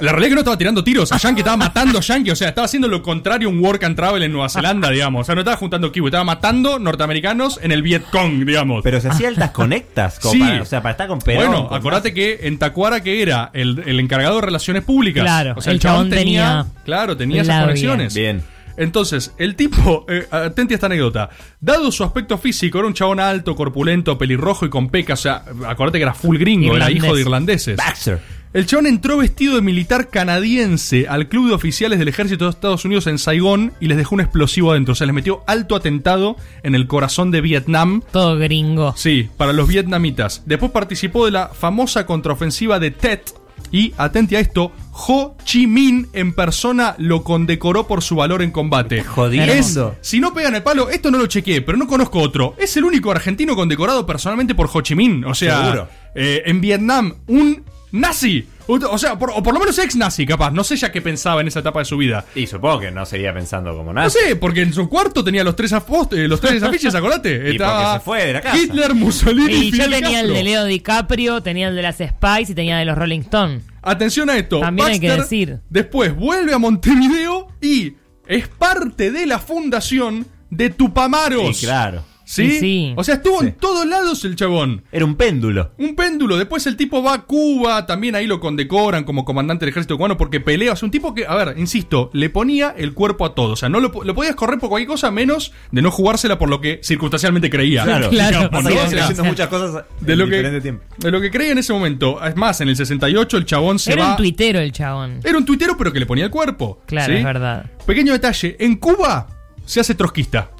La 0.00 0.12
realidad 0.12 0.22
es 0.22 0.28
que 0.30 0.34
no 0.34 0.40
estaba 0.40 0.58
tirando 0.58 0.82
tiros. 0.84 1.12
A 1.12 1.18
Yankee 1.18 1.40
estaba 1.40 1.56
matando 1.56 2.00
Yankee. 2.00 2.30
O 2.30 2.36
sea, 2.36 2.48
estaba 2.48 2.64
haciendo 2.64 2.88
lo 2.88 3.02
contrario 3.02 3.48
a 3.48 3.50
un 3.50 3.60
work 3.60 3.84
and 3.84 3.96
travel 3.96 4.22
en 4.22 4.32
Nueva 4.32 4.48
Zelanda, 4.48 4.90
digamos. 4.90 5.22
O 5.22 5.24
sea, 5.24 5.34
no 5.34 5.42
estaba 5.42 5.56
juntando 5.56 5.92
kiwi. 5.92 6.06
Estaba 6.08 6.24
matando 6.24 6.78
norteamericanos 6.78 7.58
en 7.62 7.72
el 7.72 7.82
Viet 7.82 8.04
Cong, 8.10 8.44
digamos. 8.44 8.82
Pero 8.82 9.00
se 9.00 9.08
hacía 9.08 9.28
altas 9.28 9.50
conectas. 9.50 10.18
como 10.20 10.32
Sí. 10.34 10.40
para- 10.40 10.62
o 10.62 10.64
sea, 10.64 10.82
para 10.82 10.92
estar 10.92 11.08
con 11.08 11.18
Perón. 11.20 11.46
bueno, 11.46 11.68
con- 11.68 11.78
acordate 11.78 12.14
que 12.14 12.40
en 12.42 12.58
Tacuara 12.58 13.02
que 13.02 13.22
era 13.22 13.50
el, 13.52 13.82
el 13.86 14.00
encargado 14.00 14.36
de 14.36 14.42
relaciones 14.42 14.82
públicas. 14.84 15.22
Claro, 15.22 15.54
o 15.56 15.60
sea, 15.60 15.72
el 15.72 15.80
chabón 15.80 16.10
tenía 16.10 16.66
claro, 16.84 17.16
tenía 17.16 17.42
esas 17.42 17.62
conexiones. 17.62 18.14
Bien. 18.14 18.42
Entonces, 18.76 19.34
el 19.36 19.56
tipo, 19.56 20.06
eh, 20.08 20.26
atente 20.30 20.72
a 20.72 20.76
esta 20.76 20.86
anécdota. 20.86 21.28
Dado 21.60 21.92
su 21.92 22.02
aspecto 22.02 22.38
físico, 22.38 22.78
era 22.78 22.86
un 22.86 22.94
chabón 22.94 23.20
alto, 23.20 23.54
corpulento, 23.54 24.16
pelirrojo 24.16 24.64
y 24.64 24.70
con 24.70 24.88
pecas. 24.88 25.18
O 25.20 25.22
sea, 25.22 25.42
acordate 25.68 25.98
que 25.98 26.04
era 26.04 26.14
full 26.14 26.38
gringo, 26.38 26.74
era 26.76 26.90
hijo 26.90 27.14
de 27.14 27.20
irlandeses. 27.20 27.76
Baxter. 27.76 28.20
El 28.52 28.66
chabón 28.66 28.86
entró 28.88 29.16
vestido 29.18 29.54
de 29.54 29.60
militar 29.62 30.08
canadiense 30.08 31.06
al 31.08 31.28
club 31.28 31.48
de 31.48 31.54
oficiales 31.54 32.00
del 32.00 32.08
ejército 32.08 32.46
de 32.46 32.50
Estados 32.50 32.84
Unidos 32.84 33.06
en 33.06 33.18
Saigón 33.18 33.72
y 33.78 33.86
les 33.86 33.96
dejó 33.96 34.16
un 34.16 34.20
explosivo 34.22 34.72
adentro. 34.72 34.92
O 34.92 34.94
sea, 34.96 35.06
les 35.06 35.14
metió 35.14 35.44
alto 35.46 35.76
atentado 35.76 36.36
en 36.64 36.74
el 36.74 36.88
corazón 36.88 37.30
de 37.30 37.40
Vietnam. 37.42 38.02
Todo 38.10 38.36
gringo. 38.38 38.92
Sí, 38.96 39.28
para 39.36 39.52
los 39.52 39.68
vietnamitas. 39.68 40.42
Después 40.46 40.72
participó 40.72 41.26
de 41.26 41.30
la 41.30 41.48
famosa 41.48 42.06
contraofensiva 42.06 42.80
de 42.80 42.90
Tet. 42.90 43.32
Y, 43.70 43.92
atente 43.98 44.36
a 44.36 44.40
esto, 44.40 44.72
Ho 45.06 45.36
Chi 45.44 45.68
Minh 45.68 46.08
en 46.12 46.32
persona 46.34 46.96
lo 46.98 47.22
condecoró 47.22 47.86
por 47.86 48.02
su 48.02 48.16
valor 48.16 48.42
en 48.42 48.50
combate. 48.50 49.04
jodiendo. 49.04 49.52
Es- 49.52 49.78
si 50.00 50.18
no 50.18 50.34
pegan 50.34 50.56
el 50.56 50.64
palo, 50.64 50.90
esto 50.90 51.12
no 51.12 51.18
lo 51.18 51.26
chequeé, 51.28 51.60
pero 51.62 51.78
no 51.78 51.86
conozco 51.86 52.18
otro. 52.20 52.56
Es 52.58 52.76
el 52.76 52.82
único 52.84 53.12
argentino 53.12 53.54
condecorado 53.54 54.04
personalmente 54.06 54.56
por 54.56 54.68
Ho 54.72 54.80
Chi 54.80 54.96
Minh. 54.96 55.24
O 55.24 55.34
sea, 55.36 55.60
Seguro. 55.62 55.88
eh, 56.16 56.42
en 56.46 56.60
Vietnam, 56.60 57.14
un 57.28 57.62
nazi. 57.92 58.46
O 58.66 58.98
sea, 58.98 59.18
por- 59.18 59.32
o 59.34 59.42
por 59.42 59.52
lo 59.52 59.58
menos 59.58 59.76
ex 59.80 59.96
nazi, 59.96 60.24
capaz. 60.24 60.52
No 60.52 60.62
sé 60.62 60.76
ya 60.76 60.92
qué 60.92 61.02
pensaba 61.02 61.40
en 61.40 61.48
esa 61.48 61.58
etapa 61.58 61.80
de 61.80 61.84
su 61.86 61.96
vida. 61.96 62.24
Y 62.36 62.46
supongo 62.46 62.78
que 62.80 62.90
no 62.92 63.04
seguía 63.04 63.34
pensando 63.34 63.76
como 63.76 63.92
nada. 63.92 64.06
No 64.06 64.10
sé, 64.10 64.36
porque 64.36 64.62
en 64.62 64.72
su 64.72 64.88
cuarto 64.88 65.24
tenía 65.24 65.42
los 65.42 65.56
tres, 65.56 65.72
apost- 65.72 66.16
eh, 66.16 66.28
los 66.28 66.40
tres 66.40 66.62
afiches, 66.62 66.94
acordate. 66.94 67.52
Y 67.52 67.58
porque 67.58 67.92
se 67.94 68.00
fue 68.00 68.26
de 68.26 68.32
la 68.34 68.40
casa. 68.42 68.56
Hitler, 68.58 68.94
Mussolini 68.94 69.52
Y 69.54 69.70
yo 69.72 69.84
Fidel 69.84 69.90
tenía 70.02 70.20
el 70.20 70.32
de 70.32 70.42
Leo 70.44 70.64
DiCaprio, 70.66 71.42
tenía 71.42 71.68
el 71.68 71.74
de 71.74 71.82
las 71.82 71.96
Spice 71.96 72.52
y 72.52 72.54
tenía 72.54 72.78
de 72.78 72.84
los 72.84 72.96
Rolling 72.96 73.20
Stones. 73.20 73.64
Atención 73.82 74.30
a 74.30 74.36
esto. 74.36 74.60
También 74.60 74.88
hay 74.88 75.00
que 75.00 75.10
decir. 75.10 75.58
Después 75.68 76.14
vuelve 76.14 76.54
a 76.54 76.58
Montevideo 76.58 77.48
y 77.60 77.94
es 78.28 78.46
parte 78.46 79.10
de 79.10 79.26
la 79.26 79.38
fundación 79.40 80.26
de 80.50 80.70
Tupamaros. 80.70 81.56
Sí, 81.58 81.66
claro. 81.66 82.04
¿Sí? 82.30 82.48
Sí, 82.48 82.58
sí. 82.60 82.92
O 82.96 83.02
sea, 83.02 83.16
estuvo 83.16 83.42
en 83.42 83.54
todos 83.54 83.84
lados 83.86 84.24
el 84.24 84.36
chabón. 84.36 84.84
Era 84.92 85.04
un 85.04 85.16
péndulo. 85.16 85.72
Un 85.78 85.96
péndulo. 85.96 86.36
Después 86.36 86.64
el 86.68 86.76
tipo 86.76 87.02
va 87.02 87.14
a 87.14 87.22
Cuba. 87.22 87.86
También 87.86 88.14
ahí 88.14 88.28
lo 88.28 88.38
condecoran 88.38 89.02
como 89.02 89.24
comandante 89.24 89.64
del 89.64 89.70
ejército 89.70 89.96
cubano 89.96 90.16
porque 90.16 90.38
pelea. 90.38 90.74
O 90.74 90.76
sea, 90.76 90.86
un 90.86 90.92
tipo 90.92 91.12
que, 91.12 91.26
a 91.26 91.34
ver, 91.34 91.58
insisto, 91.58 92.08
le 92.12 92.30
ponía 92.30 92.72
el 92.78 92.94
cuerpo 92.94 93.24
a 93.26 93.34
todo. 93.34 93.54
O 93.54 93.56
sea, 93.56 93.68
no 93.68 93.80
lo, 93.80 93.90
po- 93.90 94.04
lo 94.04 94.14
podías 94.14 94.36
correr 94.36 94.60
por 94.60 94.68
cualquier 94.68 94.86
cosa 94.88 95.10
menos 95.10 95.50
de 95.72 95.82
no 95.82 95.90
jugársela 95.90 96.38
por 96.38 96.48
lo 96.48 96.60
que 96.60 96.78
circunstancialmente 96.84 97.50
creía. 97.50 97.82
Claro, 97.82 98.10
Claro. 98.10 98.38
Digamos, 98.38 98.50
Pasa 98.50 98.62
¿no? 98.62 98.68
que 98.68 98.74
O 98.74 98.78
iban 98.78 98.90
sea, 98.90 98.98
creciendo 98.98 99.24
muchas 99.24 99.48
cosas 99.48 99.84
de 100.00 100.16
lo, 100.16 100.28
que, 100.28 100.60
tiempo. 100.60 100.84
de 100.98 101.10
lo 101.10 101.20
que 101.20 101.30
creía 101.32 101.50
en 101.50 101.58
ese 101.58 101.72
momento. 101.72 102.24
Es 102.24 102.36
más, 102.36 102.60
en 102.60 102.68
el 102.68 102.76
68 102.76 103.36
el 103.38 103.44
chabón 103.44 103.80
se 103.80 103.92
Era 103.92 104.04
va. 104.04 104.10
un 104.12 104.16
tuitero 104.18 104.60
el 104.60 104.70
chabón. 104.70 105.18
Era 105.24 105.36
un 105.36 105.44
tuitero, 105.44 105.76
pero 105.76 105.92
que 105.92 105.98
le 105.98 106.06
ponía 106.06 106.26
el 106.26 106.30
cuerpo. 106.30 106.80
Claro, 106.86 107.12
¿sí? 107.12 107.18
es 107.18 107.24
verdad. 107.24 107.66
Pequeño 107.86 108.12
detalle: 108.12 108.56
en 108.60 108.76
Cuba 108.76 109.26
se 109.64 109.80
hace 109.80 109.96
trotskista. 109.96 110.52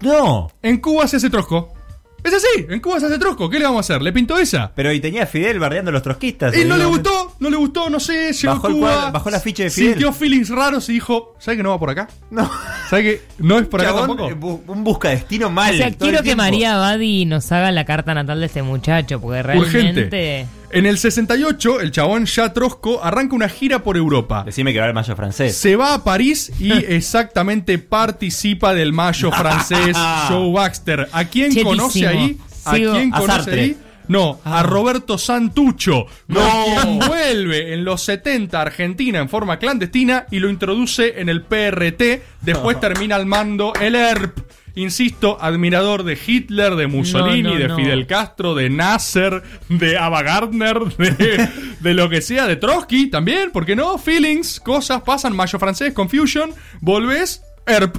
No. 0.00 0.50
En 0.62 0.78
Cuba 0.78 1.06
se 1.08 1.16
hace 1.16 1.30
trosco. 1.30 1.74
Es 2.22 2.34
así, 2.34 2.66
en 2.68 2.80
Cuba 2.80 3.00
se 3.00 3.06
hace 3.06 3.18
trosco. 3.18 3.48
¿Qué 3.48 3.58
le 3.58 3.64
vamos 3.64 3.78
a 3.78 3.80
hacer? 3.94 4.02
¿Le 4.02 4.12
pintó 4.12 4.36
esa? 4.38 4.72
Pero 4.74 4.92
y 4.92 5.00
tenía 5.00 5.22
a 5.22 5.26
Fidel 5.26 5.58
bardeando 5.58 5.88
a 5.88 5.92
los 5.92 6.02
trotskistas. 6.02 6.54
Y 6.54 6.66
no 6.66 6.76
le 6.76 6.84
gustó, 6.84 7.34
no 7.40 7.48
le 7.48 7.56
gustó, 7.56 7.88
no 7.88 7.98
sé, 7.98 8.34
llegó 8.34 8.52
Bajó 8.56 8.66
a 8.66 8.70
Cuba. 8.70 8.88
cuadro- 8.94 9.12
bajó 9.12 9.30
la 9.30 9.40
ficha 9.40 9.62
de 9.62 9.70
Fidel. 9.70 9.90
Sintió 9.92 10.12
feelings 10.12 10.50
raros 10.50 10.86
y 10.90 10.92
dijo, 10.92 11.34
¿sabes 11.38 11.56
que 11.56 11.62
no 11.62 11.70
va 11.70 11.78
por 11.78 11.88
acá? 11.88 12.08
No. 12.30 12.50
¿Sabes 12.90 13.04
que 13.06 13.22
no 13.38 13.58
es 13.58 13.66
por 13.68 13.80
acá 13.80 13.94
tampoco? 13.94 14.28
eh, 14.28 14.36
Un 14.66 14.84
busca 14.84 15.08
destino 15.08 15.48
mal. 15.48 15.72
O 15.74 15.76
sea, 15.78 15.90
quiero 15.92 16.18
que 16.18 16.24
tiempo. 16.24 16.42
María 16.42 16.76
Badi 16.76 17.24
nos 17.24 17.50
haga 17.52 17.72
la 17.72 17.86
carta 17.86 18.12
natal 18.12 18.40
de 18.40 18.46
este 18.46 18.62
muchacho, 18.62 19.18
porque 19.18 19.42
realmente. 19.42 19.78
Urgente. 19.78 20.46
En 20.72 20.86
el 20.86 20.98
68, 20.98 21.80
el 21.80 21.90
chabón 21.90 22.26
ya 22.26 22.52
Trosco 22.52 23.02
arranca 23.02 23.34
una 23.34 23.48
gira 23.48 23.82
por 23.82 23.96
Europa. 23.96 24.44
Decime 24.46 24.72
que 24.72 24.78
va 24.78 24.86
el 24.86 24.94
mayo 24.94 25.16
francés. 25.16 25.56
Se 25.56 25.74
va 25.74 25.94
a 25.94 26.04
París 26.04 26.52
y 26.60 26.72
exactamente 26.88 27.78
participa 27.78 28.72
del 28.72 28.92
mayo 28.92 29.32
francés 29.32 29.96
Joe 30.28 30.52
Baxter. 30.52 31.08
¿A 31.12 31.24
quién 31.24 31.48
Chetísimo. 31.50 31.70
conoce 31.70 32.06
ahí? 32.06 32.38
¿A 32.64 32.74
Sigo. 32.76 32.92
quién 32.92 33.10
conoce 33.10 33.32
Sartre. 33.32 33.60
ahí? 33.60 33.76
No, 34.06 34.40
a 34.44 34.62
Roberto 34.64 35.18
Santucho. 35.18 36.06
No. 36.28 36.40
Quien 36.64 36.98
vuelve 37.00 37.74
en 37.74 37.84
los 37.84 38.02
70 38.02 38.58
a 38.58 38.62
Argentina 38.62 39.18
en 39.20 39.28
forma 39.28 39.58
clandestina 39.58 40.26
y 40.32 40.38
lo 40.40 40.50
introduce 40.50 41.20
en 41.20 41.28
el 41.28 41.42
PRT. 41.42 42.22
Después 42.42 42.78
termina 42.80 43.16
al 43.16 43.26
mando 43.26 43.72
el 43.80 43.94
ERP. 43.94 44.38
Insisto, 44.74 45.38
admirador 45.40 46.04
de 46.04 46.18
Hitler, 46.24 46.76
de 46.76 46.86
Mussolini, 46.86 47.42
No, 47.42 47.50
no, 47.54 47.58
de 47.58 47.68
no. 47.68 47.76
Fidel 47.76 48.06
Castro, 48.06 48.54
de 48.54 48.70
Nasser, 48.70 49.42
de 49.68 49.98
Ava 49.98 50.22
Gardner, 50.22 50.78
de, 50.96 51.48
de 51.80 51.94
lo 51.94 52.08
que 52.08 52.20
sea, 52.22 52.46
de 52.46 52.56
Trotsky 52.56 53.08
también, 53.08 53.50
¿por 53.50 53.66
qué 53.66 53.74
no? 53.76 53.98
Feelings, 53.98 54.60
cosas 54.60 55.02
pasan, 55.02 55.34
Mayo 55.34 55.58
francés, 55.58 55.92
Confusion, 55.92 56.52
volvés, 56.80 57.42
ERP. 57.66 57.96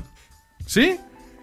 ¿Sí? 0.65 0.95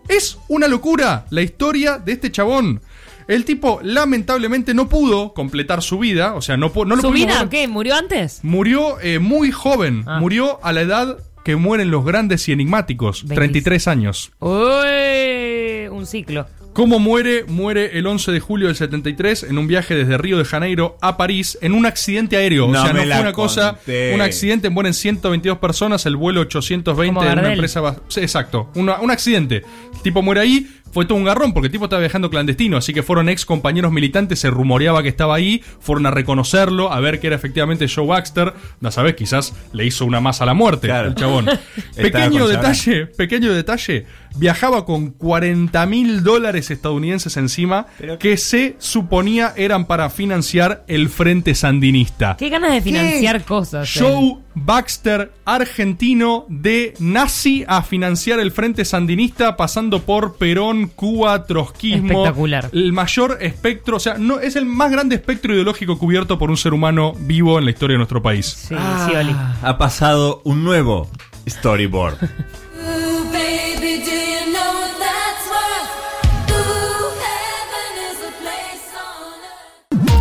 Es 0.08 0.38
una 0.48 0.68
locura 0.68 1.26
la 1.30 1.42
historia 1.42 1.98
de 1.98 2.12
este 2.12 2.32
chabón. 2.32 2.80
El 3.26 3.44
tipo 3.44 3.80
lamentablemente 3.82 4.72
no 4.72 4.88
pudo 4.88 5.34
completar 5.34 5.82
su 5.82 5.98
vida, 5.98 6.32
o 6.34 6.40
sea, 6.40 6.56
no, 6.56 6.72
no 6.74 6.96
lo 6.96 7.02
¿Su 7.02 7.10
vida 7.10 7.34
ver. 7.34 7.46
o 7.46 7.50
qué? 7.50 7.68
¿Murió 7.68 7.94
antes? 7.94 8.40
Murió 8.42 8.98
eh, 9.02 9.18
muy 9.18 9.50
joven, 9.52 10.04
Ah. 10.06 10.18
murió 10.18 10.58
a 10.64 10.72
la 10.72 10.80
edad 10.80 11.18
que 11.48 11.56
mueren 11.56 11.90
los 11.90 12.04
grandes 12.04 12.46
y 12.50 12.52
enigmáticos, 12.52 13.24
33 13.26 13.88
años. 13.88 14.32
Uy, 14.38 15.88
un 15.90 16.04
ciclo. 16.04 16.46
¿Cómo 16.74 16.98
muere? 16.98 17.44
Muere 17.44 17.98
el 17.98 18.06
11 18.06 18.32
de 18.32 18.38
julio 18.38 18.66
del 18.66 18.76
73 18.76 19.44
en 19.44 19.56
un 19.56 19.66
viaje 19.66 19.94
desde 19.96 20.18
Río 20.18 20.36
de 20.36 20.44
Janeiro 20.44 20.98
a 21.00 21.16
París 21.16 21.56
en 21.62 21.72
un 21.72 21.86
accidente 21.86 22.36
aéreo. 22.36 22.68
No 22.68 22.78
o 22.78 22.84
sea, 22.84 22.92
me 22.92 23.00
no 23.00 23.06
la 23.06 23.14
fue 23.16 23.22
una 23.22 23.32
cosa, 23.32 23.78
un 24.14 24.20
accidente, 24.20 24.68
mueren 24.68 24.92
122 24.92 25.56
personas, 25.56 26.04
el 26.04 26.16
vuelo 26.16 26.42
820 26.42 27.14
Como 27.14 27.26
de 27.26 27.32
una 27.32 27.52
empresa... 27.54 27.96
exacto, 28.16 28.68
una- 28.74 29.00
un 29.00 29.10
accidente. 29.10 29.62
Tipo 30.02 30.22
muere 30.22 30.40
ahí, 30.40 30.66
fue 30.92 31.04
todo 31.04 31.18
un 31.18 31.24
garrón 31.24 31.52
porque 31.52 31.66
el 31.66 31.72
tipo 31.72 31.84
estaba 31.84 32.00
viajando 32.00 32.30
clandestino, 32.30 32.76
así 32.78 32.94
que 32.94 33.02
fueron 33.02 33.28
ex 33.28 33.44
compañeros 33.44 33.92
militantes, 33.92 34.38
se 34.38 34.48
rumoreaba 34.50 35.02
que 35.02 35.08
estaba 35.10 35.34
ahí, 35.34 35.62
fueron 35.80 36.06
a 36.06 36.10
reconocerlo, 36.10 36.92
a 36.92 37.00
ver 37.00 37.20
que 37.20 37.26
era 37.26 37.36
efectivamente 37.36 37.86
Joe 37.88 38.06
Baxter. 38.06 38.54
No 38.80 38.90
sabes, 38.90 39.14
quizás 39.14 39.54
le 39.72 39.84
hizo 39.84 40.04
una 40.06 40.20
más 40.20 40.40
a 40.40 40.46
la 40.46 40.54
muerte 40.54 40.86
Claro. 40.88 41.08
el 41.08 41.14
chabón. 41.14 41.46
Pequeño 41.96 42.46
detalle, 42.48 43.06
pequeño 43.06 43.52
detalle, 43.52 44.06
viajaba 44.36 44.84
con 44.84 45.10
40 45.10 45.84
mil 45.86 46.22
dólares 46.22 46.70
estadounidenses 46.70 47.36
encima 47.36 47.86
que 48.18 48.36
se 48.36 48.76
suponía 48.78 49.52
eran 49.56 49.86
para 49.86 50.08
financiar 50.10 50.84
el 50.88 51.08
Frente 51.08 51.54
Sandinista. 51.54 52.36
Qué 52.38 52.48
ganas 52.48 52.72
de 52.72 52.80
financiar 52.80 53.42
cosas. 53.44 53.94
eh. 53.96 54.00
Joe 54.00 54.38
Baxter, 54.64 55.32
argentino, 55.44 56.46
de 56.48 56.94
nazi 56.98 57.64
a 57.68 57.82
financiar 57.82 58.40
el 58.40 58.52
Frente 58.52 58.84
Sandinista, 58.84 59.56
pasando 59.56 60.02
por 60.02 60.36
Perón, 60.36 60.88
Cuba, 60.88 61.44
trotskismo. 61.44 62.24
Espectacular. 62.24 62.70
El 62.72 62.92
mayor 62.92 63.38
espectro, 63.40 63.96
o 63.96 64.00
sea, 64.00 64.18
no, 64.18 64.40
es 64.40 64.56
el 64.56 64.66
más 64.66 64.90
grande 64.90 65.16
espectro 65.16 65.54
ideológico 65.54 65.98
cubierto 65.98 66.38
por 66.38 66.50
un 66.50 66.56
ser 66.56 66.74
humano 66.74 67.12
vivo 67.20 67.58
en 67.58 67.64
la 67.64 67.70
historia 67.70 67.94
de 67.94 67.98
nuestro 67.98 68.22
país. 68.22 68.46
Sí, 68.46 68.74
sí, 69.06 69.16
Oli. 69.16 69.34
Ha 69.62 69.78
pasado 69.78 70.42
un 70.44 70.64
nuevo 70.64 71.08
storyboard. 71.48 72.18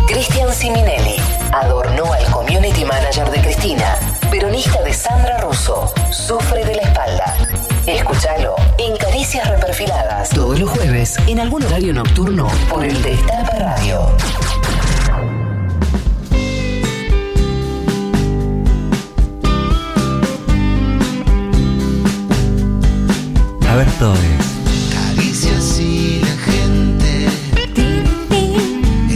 Cristian 0.08 0.52
Siminelli 0.52 1.17
adornó 1.52 2.12
al 2.12 2.24
community 2.30 2.84
manager 2.84 3.30
de 3.30 3.40
Cristina, 3.40 3.96
peronista 4.30 4.82
de 4.82 4.92
Sandra 4.92 5.38
Russo, 5.38 5.92
sufre 6.10 6.64
de 6.64 6.76
la 6.76 6.82
espalda. 6.82 7.34
Escúchalo 7.86 8.54
en 8.78 8.96
Caricias 8.96 9.48
Reperfiladas. 9.48 10.30
Todos 10.30 10.58
los 10.58 10.70
jueves, 10.70 11.16
en 11.26 11.40
algún 11.40 11.64
horario 11.64 11.94
nocturno, 11.94 12.48
por 12.68 12.84
el 12.84 13.02
Destape 13.02 13.58
Radio. 13.58 14.08
A 23.68 23.74
ver 23.76 23.90
todo 23.98 24.14
Caricias 24.92 25.78
y 25.78 26.20
la 26.20 26.36
gente. 26.52 27.28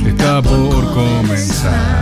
Está 0.08 0.40
por 0.42 0.94
comenzar. 0.94 2.01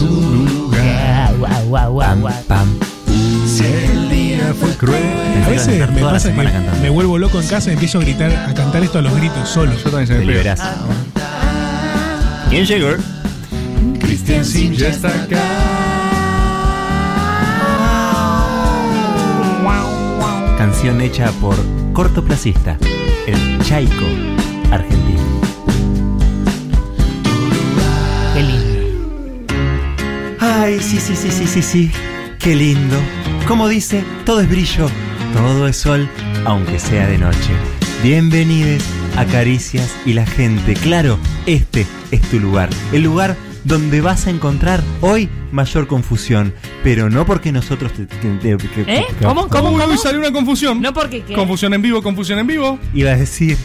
Su 0.00 0.06
lugar. 0.06 1.34
Guau, 1.36 1.64
guau, 1.68 1.92
guau, 1.92 2.20
guau. 2.20 2.42
Pam. 2.48 2.68
Si 3.46 3.64
el 3.64 4.08
día 4.08 4.54
fue 4.58 4.70
cruel. 4.76 5.02
A 5.44 5.48
veces 5.48 5.90
me 5.90 6.00
pasa 6.00 6.32
que 6.32 6.80
me 6.80 6.90
vuelvo 6.90 7.18
loco 7.18 7.40
en 7.40 7.46
casa 7.46 7.70
y 7.70 7.74
empiezo 7.74 7.98
a 7.98 8.00
gritar, 8.00 8.30
a 8.32 8.54
cantar 8.54 8.82
esto 8.82 8.98
a 8.98 9.02
los 9.02 9.14
gritos 9.14 9.48
solo. 9.48 9.72
Yo 9.72 9.90
también 9.90 10.06
se 10.06 10.14
me 10.14 10.20
pega. 10.20 10.30
liberás. 10.30 10.60
¿Quién 12.48 12.64
llegó? 12.64 12.88
Cristian 14.00 14.44
Sin 14.44 14.72
ya 14.72 14.88
está 14.88 15.08
acá. 15.08 15.42
Canción 20.56 21.00
hecha 21.00 21.30
por 21.40 21.56
cortoplacista, 21.94 22.76
el 23.26 23.62
Chaico 23.64 24.06
argentino. 24.70 25.49
Ay, 30.40 30.80
sí, 30.80 30.98
sí, 31.00 31.14
sí, 31.16 31.30
sí, 31.30 31.46
sí, 31.46 31.62
sí. 31.62 31.90
Qué 32.38 32.54
lindo. 32.54 32.96
Como 33.46 33.68
dice, 33.68 34.04
todo 34.24 34.40
es 34.40 34.48
brillo, 34.48 34.88
todo 35.34 35.66
es 35.68 35.76
sol, 35.76 36.08
aunque 36.44 36.78
sea 36.78 37.06
de 37.06 37.18
noche. 37.18 37.50
Bienvenidos 38.02 38.82
a 39.16 39.26
Caricias 39.26 39.94
y 40.06 40.14
la 40.14 40.24
gente. 40.26 40.74
Claro, 40.74 41.18
este 41.46 41.86
es 42.10 42.20
tu 42.22 42.38
lugar. 42.40 42.70
El 42.92 43.02
lugar 43.02 43.36
donde 43.64 44.00
vas 44.00 44.26
a 44.26 44.30
encontrar 44.30 44.82
hoy 45.02 45.28
mayor 45.52 45.86
confusión. 45.86 46.54
Pero 46.82 47.10
no 47.10 47.26
porque 47.26 47.52
nosotros 47.52 47.92
te... 47.92 48.06
te- 48.06 48.56
te- 48.56 48.68
que- 48.68 48.80
¿Eh? 49.00 49.04
¿Cómo? 49.22 49.48
¿Cómo? 49.48 49.76
¿Cómo? 49.76 49.96
salió 49.98 50.18
una 50.20 50.32
confusión. 50.32 50.80
No 50.80 50.94
porque 50.94 51.22
qué. 51.22 51.34
Confusión 51.34 51.74
en 51.74 51.82
vivo, 51.82 52.02
confusión 52.02 52.38
en 52.38 52.46
vivo. 52.46 52.78
Iba 52.94 53.10
a 53.10 53.16
decir, 53.16 53.58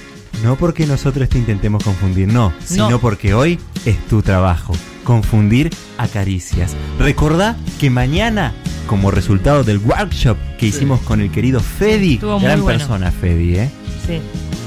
no 0.43 0.57
porque 0.57 0.85
nosotros 0.85 1.29
te 1.29 1.37
intentemos 1.37 1.81
confundir, 1.81 2.27
no, 2.27 2.51
sino 2.65 2.99
porque 2.99 3.33
hoy 3.33 3.57
es 3.85 3.97
tu 4.07 4.21
trabajo, 4.21 4.75
confundir 5.05 5.69
a 5.97 6.09
caricias. 6.09 6.75
Recordá 6.99 7.55
que 7.79 7.89
mañana, 7.89 8.53
como 8.87 9.11
resultado 9.11 9.63
del 9.63 9.77
workshop 9.77 10.35
que 10.59 10.67
hicimos 10.67 10.99
con 11.01 11.21
el 11.21 11.31
querido 11.31 11.61
Fedi, 11.61 12.15
Estuvo 12.15 12.39
gran 12.41 12.61
bueno. 12.61 12.77
persona 12.77 13.11
Fedi, 13.11 13.55
¿eh? 13.55 13.69
Sí. 14.05 14.19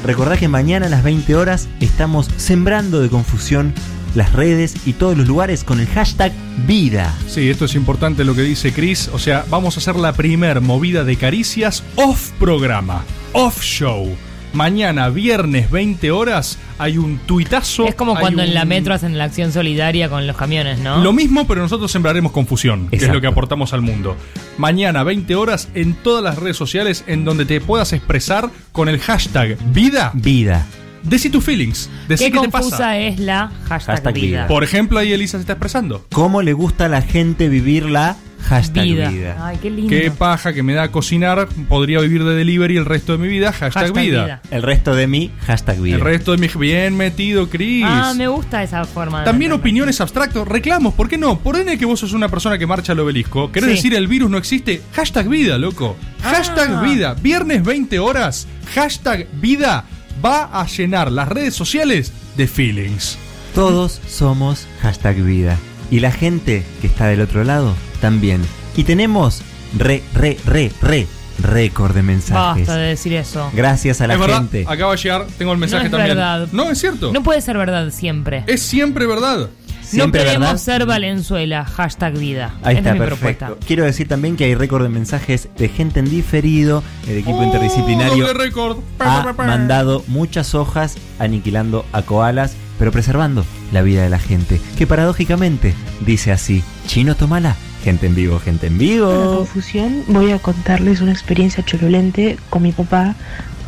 Recordá 0.07 0.39
que 0.39 0.49
mañana 0.49 0.87
a 0.87 0.89
las 0.89 1.03
20 1.03 1.35
horas 1.37 1.69
estamos 1.81 2.31
sembrando 2.39 3.01
de 3.01 3.11
confusión 3.11 3.75
las 4.15 4.33
redes 4.33 4.75
y 4.87 4.95
todos 4.95 5.17
los 5.17 5.27
lugares 5.29 5.65
con 5.65 5.81
el 5.81 5.87
hashtag 5.89 6.33
vida. 6.67 7.15
Sí, 7.27 7.51
esto 7.51 7.67
es 7.67 7.75
importante 7.75 8.25
lo 8.25 8.35
que 8.35 8.43
dice 8.43 8.73
Chris. 8.73 9.11
O 9.13 9.19
sea, 9.19 9.45
vamos 9.51 9.77
a 9.77 9.81
hacer 9.81 9.97
la 9.97 10.13
primer 10.15 10.61
movida 10.61 11.05
de 11.05 11.17
caricias 11.17 11.85
off 11.97 12.31
programa, 12.39 13.05
off 13.33 13.61
show. 13.63 14.17
Mañana, 14.53 15.09
viernes, 15.11 15.71
20 15.71 16.11
horas, 16.11 16.59
hay 16.79 16.99
un 16.99 17.19
tuitazo. 17.19 17.87
Es 17.87 17.95
como 17.95 18.17
cuando 18.19 18.43
en 18.43 18.55
la 18.55 18.65
metro 18.65 18.95
hacen 18.95 19.17
la 19.19 19.25
acción 19.25 19.53
solidaria 19.53 20.09
con 20.09 20.27
los 20.27 20.37
camiones, 20.37 20.79
¿no? 20.79 21.03
Lo 21.03 21.13
mismo, 21.13 21.47
pero 21.47 21.61
nosotros 21.61 21.93
sembraremos 21.93 22.33
confusión, 22.33 22.89
que 22.89 22.97
es 22.97 23.09
lo 23.09 23.21
que 23.21 23.27
aportamos 23.27 23.73
al 23.73 23.83
mundo. 23.83 24.17
Mañana, 24.57 25.05
20 25.05 25.35
horas, 25.37 25.69
en 25.75 25.95
todas 25.95 26.25
las 26.25 26.37
redes 26.37 26.57
sociales 26.57 27.05
en 27.07 27.25
donde 27.25 27.45
te 27.45 27.61
puedas 27.61 27.93
expresar 27.93 28.51
con 28.73 28.89
el 28.89 28.99
hashtag 28.99 29.57
vida. 29.73 30.11
Vida. 30.15 30.67
Decí 31.03 31.31
tus 31.31 31.45
feelings. 31.45 31.89
Decí 32.09 32.25
Qué 32.25 32.33
qué, 32.33 32.41
te 32.41 32.51
confusa 32.51 32.71
pasa. 32.79 32.99
es 32.99 33.19
la 33.21 33.53
hashtag, 33.69 33.97
Hashtag 33.97 34.15
vida. 34.15 34.27
vida. 34.27 34.47
Por 34.49 34.65
ejemplo, 34.65 34.99
ahí 34.99 35.13
Elisa 35.13 35.39
se 35.39 35.43
está 35.43 35.53
expresando. 35.53 36.05
¿Cómo 36.13 36.43
le 36.43 36.53
gusta 36.55 36.87
a 36.87 36.89
la 36.89 37.03
gente 37.03 37.49
vivir 37.49 37.87
la 37.87 38.17
hashtag 38.49 38.85
Vida. 38.85 39.11
vida? 39.11 39.37
Ay, 39.47 39.59
qué 39.61 39.71
lindo. 39.71 39.91
Qué 39.91 40.11
paja 40.11 40.53
que 40.53 40.63
me 40.63 40.73
da 40.75 40.91
cocinar. 40.91 41.49
Podría 41.69 42.01
vivir 42.01 42.25
de 42.25 42.35
delivery 42.35 42.77
el 42.77 42.85
resto 42.85 43.13
de 43.13 43.19
mi 43.19 43.29
vida. 43.29 43.53
Hashtag, 43.53 43.73
Hashtag 43.85 44.03
vida. 44.05 44.25
vida. 44.25 44.43
El 44.51 44.63
resto 44.63 44.95
de 44.95 45.07
mí, 45.07 45.31
hashtag 45.47 45.81
vida. 45.81 45.97
El 45.97 46.01
resto 46.01 46.33
de 46.33 46.39
mi 46.39 46.49
bien 46.59 46.97
metido, 46.97 47.49
Chris. 47.49 47.85
Ah, 47.87 48.15
me 48.17 48.27
gusta 48.29 48.63
esa 48.63 48.85
forma 48.85 49.21
de 49.21 49.25
También 49.27 49.51
meterme. 49.51 49.61
opiniones 49.63 50.01
abstractos, 50.01 50.49
reclamos, 50.49 50.95
¿por 50.95 51.09
qué 51.09 51.19
no? 51.19 51.39
Por 51.39 51.57
N 51.57 51.77
que 51.79 51.85
vos 51.85 52.01
sos 52.01 52.13
una 52.15 52.29
persona 52.29 52.59
que 52.59 52.67
marcha 52.67 52.93
al 52.93 53.01
obelisco, 53.01 53.53
¿querés 53.53 53.69
Sí. 53.71 53.77
decir 53.77 53.95
el 53.95 54.07
virus 54.09 54.31
no 54.31 54.39
existe? 54.39 54.81
Hashtag 54.95 55.29
vida, 55.29 55.59
loco. 55.59 55.97
Hashtag 56.23 56.71
Ah. 56.77 56.83
vida. 56.83 57.15
Viernes 57.15 57.63
20 57.63 57.99
horas, 57.99 58.49
hashtag 58.75 59.27
vida 59.41 59.85
va 60.25 60.45
a 60.61 60.67
llenar 60.67 61.13
las 61.13 61.29
redes 61.29 61.55
sociales 61.55 62.13
de 62.37 62.47
feelings. 62.49 63.19
Todos 63.55 64.01
somos 64.09 64.67
hashtag 64.83 65.17
vida. 65.23 65.59
Y 65.91 66.01
la 66.01 66.13
gente 66.13 66.65
que 66.81 66.87
está 66.87 67.07
del 67.07 67.21
otro 67.21 67.45
lado 67.45 67.75
también. 68.01 68.43
Y 68.77 68.85
tenemos 68.85 69.43
re, 69.77 70.03
re, 70.15 70.37
re, 70.47 70.71
re, 70.81 71.07
récord 71.43 71.95
de 71.95 72.03
mensajes. 72.03 72.67
Basta 72.67 72.77
de 72.81 72.89
decir 72.89 73.13
eso. 73.13 73.51
Gracias 73.55 74.01
a 74.01 74.07
la 74.07 74.15
es 74.15 74.21
verdad, 74.21 74.39
gente. 74.39 74.65
acaba 74.69 74.93
de 74.93 74.99
llegar, 74.99 75.27
tengo 75.39 75.53
el 75.53 75.59
mensaje 75.59 75.85
no 75.85 75.87
es 75.87 75.91
también. 75.93 76.17
verdad. 76.17 76.49
No, 76.53 76.71
es 76.71 76.79
cierto. 76.79 77.13
No 77.13 77.23
puede 77.23 77.41
ser 77.41 77.57
verdad 77.59 77.91
siempre. 77.91 78.45
Es 78.47 78.63
siempre 78.63 79.07
verdad. 79.07 79.49
no 79.93 80.13
queremos 80.13 80.61
ser 80.61 80.85
Valenzuela. 80.87 81.65
Hashtag 81.65 82.19
vida. 82.19 82.55
Ahí 82.63 82.77
Esta 82.77 82.79
está, 82.79 82.89
es 82.91 82.95
mi 82.95 83.01
perfecto. 83.01 83.47
propuesta. 83.47 83.67
Quiero 83.67 83.85
decir 83.85 84.09
también 84.09 84.37
que 84.37 84.45
hay 84.45 84.55
récord 84.55 84.83
de 84.83 84.89
mensajes 84.91 85.49
de 85.57 85.69
gente 85.69 86.01
en 86.01 86.11
diferido. 86.11 86.83
El 87.07 87.19
equipo 87.19 87.43
interdisciplinario 87.43 88.27
doble 88.27 88.35
récord. 88.45 88.79
ha 88.99 89.33
mandado 89.37 90.05
muchas 90.09 90.55
hojas 90.55 90.97
aniquilando 91.19 91.85
a 91.93 92.03
koalas, 92.03 92.55
pero 92.79 92.93
preservando 92.93 93.45
la 93.73 93.83
vida 93.83 94.03
de 94.03 94.11
la 94.11 94.19
gente. 94.19 94.61
Que 94.77 94.87
paradójicamente 94.87 95.75
dice 96.05 96.33
así: 96.33 96.63
Chino 96.87 97.15
Tomala, 97.17 97.57
gente 97.83 98.07
en 98.07 98.15
vivo, 98.15 98.39
gente 98.41 98.67
en 98.67 98.79
Para 98.79 98.85
la 98.85 98.91
vivo. 98.91 99.37
confusión, 99.39 100.05
voy 100.09 100.33
a 100.33 100.39
contarles 100.39 101.01
una 101.01 101.13
experiencia 101.13 101.65
cholulente 101.65 102.39
con 102.51 102.63
mi 102.63 102.73
papá 102.73 103.15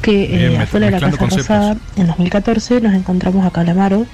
que 0.03 0.47
eh, 0.47 0.59
afuera 0.59 0.87
de 0.87 0.93
la 0.93 1.01
Casa 1.01 1.17
conceptos. 1.17 1.49
Rosada 1.49 1.77
en 1.97 2.07
2014 2.07 2.81
nos 2.81 2.95
encontramos 2.95 3.47
a 3.47 3.51
Calamaro 3.51 4.07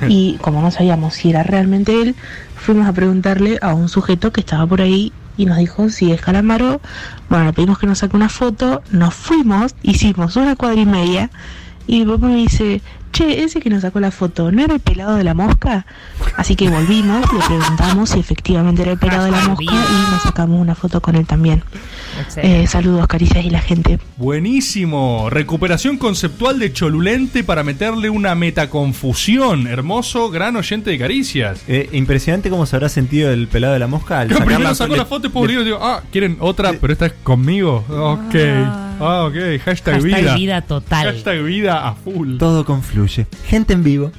y 0.08 0.36
como 0.40 0.60
no 0.60 0.70
sabíamos 0.70 1.14
si 1.14 1.30
era 1.30 1.42
realmente 1.42 2.00
él, 2.00 2.14
fuimos 2.56 2.86
a 2.86 2.92
preguntarle 2.92 3.58
a 3.62 3.74
un 3.74 3.88
sujeto 3.88 4.32
que 4.32 4.40
estaba 4.40 4.66
por 4.66 4.80
ahí 4.80 5.12
y 5.36 5.46
nos 5.46 5.58
dijo 5.58 5.88
si 5.88 6.12
es 6.12 6.20
Calamaro. 6.20 6.80
Bueno, 7.28 7.46
le 7.46 7.52
pedimos 7.52 7.78
que 7.78 7.86
nos 7.86 7.98
saque 7.98 8.16
una 8.16 8.28
foto, 8.28 8.82
nos 8.90 9.14
fuimos, 9.14 9.74
hicimos 9.82 10.36
una 10.36 10.56
cuadra 10.56 10.80
y 10.80 10.86
media 10.86 11.30
y 11.86 12.04
mi 12.04 12.12
papá 12.12 12.26
me 12.28 12.36
dice, 12.36 12.80
che, 13.14 13.44
ese 13.44 13.60
que 13.60 13.70
nos 13.70 13.82
sacó 13.82 14.00
la 14.00 14.10
foto, 14.10 14.50
¿no 14.52 14.62
era 14.62 14.74
el 14.74 14.80
pelado 14.80 15.14
de 15.16 15.24
la 15.24 15.32
mosca? 15.34 15.86
Así 16.36 16.56
que 16.56 16.68
volvimos, 16.68 17.20
le 17.32 17.38
preguntamos 17.46 18.10
si 18.10 18.18
efectivamente 18.18 18.82
era 18.82 18.92
el 18.92 18.98
pelado 18.98 19.24
de 19.24 19.30
la 19.30 19.40
mosca 19.48 19.62
y 19.64 20.10
nos 20.12 20.22
sacamos 20.22 20.60
una 20.60 20.74
foto 20.74 21.00
con 21.00 21.14
él 21.14 21.26
también. 21.26 21.62
Eh, 22.36 22.66
saludos, 22.66 23.06
caricias 23.06 23.44
y 23.44 23.50
la 23.50 23.60
gente. 23.60 23.98
Buenísimo. 24.16 25.28
Recuperación 25.30 25.96
conceptual 25.96 26.58
de 26.58 26.72
Cholulente 26.72 27.44
para 27.44 27.62
meterle 27.64 28.10
una 28.10 28.34
metaconfusión. 28.34 29.66
Hermoso, 29.66 30.30
gran 30.30 30.56
oyente 30.56 30.90
de 30.90 30.98
caricias. 30.98 31.62
Eh, 31.68 31.88
impresionante 31.92 32.50
cómo 32.50 32.66
se 32.66 32.76
habrá 32.76 32.88
sentido 32.88 33.30
el 33.30 33.48
pelado 33.48 33.72
de 33.74 33.78
la 33.78 33.86
mosca 33.86 34.20
al 34.20 34.28
Yo 34.28 34.34
sacar 34.34 34.46
primero 34.46 34.68
la- 34.68 34.74
saco 34.74 34.92
le- 34.92 34.98
la 34.98 35.04
foto 35.06 35.26
y 35.28 35.30
después 35.30 35.64
digo, 35.64 35.78
ah, 35.80 36.02
¿quieren 36.12 36.36
otra? 36.40 36.72
Pero 36.80 36.92
esta 36.92 37.06
es 37.06 37.12
conmigo. 37.22 37.84
Ok. 37.88 38.34
Ah, 38.36 38.93
ok. 39.00 39.34
Hashtag, 39.64 39.94
Hashtag 39.94 40.02
vida. 40.02 40.34
vida 40.34 40.60
total. 40.62 41.12
Hashtag 41.12 41.42
vida 41.42 41.86
a 41.88 41.94
full. 41.94 42.38
Todo 42.38 42.64
confluye. 42.64 43.26
Gente 43.46 43.72
en 43.72 43.82
vivo. 43.82 44.10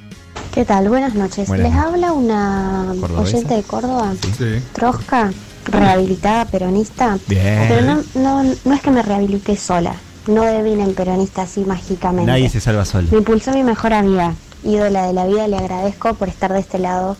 ¿Qué 0.53 0.63
tal? 0.65 0.87
Buenas 0.89 1.15
noches. 1.15 1.47
Buenas 1.47 1.69
Les 1.71 1.77
habla 1.77 2.13
una 2.13 2.93
¿Cordobesa? 2.99 3.35
oyente 3.37 3.55
de 3.55 3.63
Córdoba, 3.63 4.13
Sí. 4.37 4.61
Trosca, 4.73 5.31
rehabilitada 5.65 6.45
peronista. 6.45 7.17
Bien. 7.27 7.65
Pero 7.67 7.81
no, 7.81 8.03
no, 8.43 8.55
no 8.63 8.73
es 8.73 8.81
que 8.81 8.91
me 8.91 9.01
rehabilité 9.01 9.57
sola. 9.57 9.95
No 10.27 10.43
devine 10.43 10.83
en 10.83 10.93
peronista 10.95 11.43
así 11.43 11.61
mágicamente. 11.65 12.31
Nadie 12.31 12.49
se 12.49 12.59
salva 12.59 12.85
solo. 12.85 13.07
Me 13.11 13.17
impulsó 13.17 13.51
mi 13.53 13.63
mejor 13.63 13.93
amiga, 13.93 14.33
ídola 14.63 15.05
de 15.07 15.13
la 15.13 15.25
vida. 15.27 15.47
Le 15.47 15.57
agradezco 15.57 16.13
por 16.15 16.29
estar 16.29 16.51
de 16.53 16.59
este 16.59 16.79
lado 16.79 17.17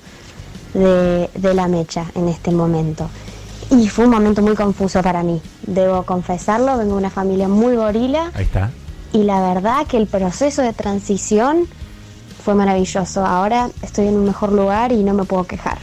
de, 0.74 1.30
de 1.36 1.54
la 1.54 1.68
mecha 1.68 2.06
en 2.16 2.30
este 2.30 2.52
momento. 2.52 3.10
Y 3.72 3.88
fue 3.90 4.06
un 4.06 4.12
momento 4.12 4.42
muy 4.42 4.56
confuso 4.56 5.02
para 5.02 5.24
mí. 5.24 5.42
Debo 5.66 6.04
confesarlo, 6.04 6.78
vengo 6.78 6.94
de 6.94 7.00
una 7.00 7.10
familia 7.10 7.48
muy 7.48 7.76
gorila 7.76 8.32
Ahí 8.34 8.44
está. 8.44 8.72
y 9.12 9.24
la 9.24 9.42
verdad 9.54 9.88
que 9.88 9.98
el 9.98 10.08
proceso 10.08 10.62
de 10.62 10.72
transición 10.74 11.68
fue 12.44 12.54
maravilloso. 12.56 13.26
Ahora 13.26 13.70
estoy 13.82 14.08
en 14.08 14.16
un 14.16 14.26
mejor 14.26 14.52
lugar 14.52 14.92
y 14.92 15.04
no 15.04 15.14
me 15.14 15.24
puedo 15.24 15.46
quejar. 15.46 15.80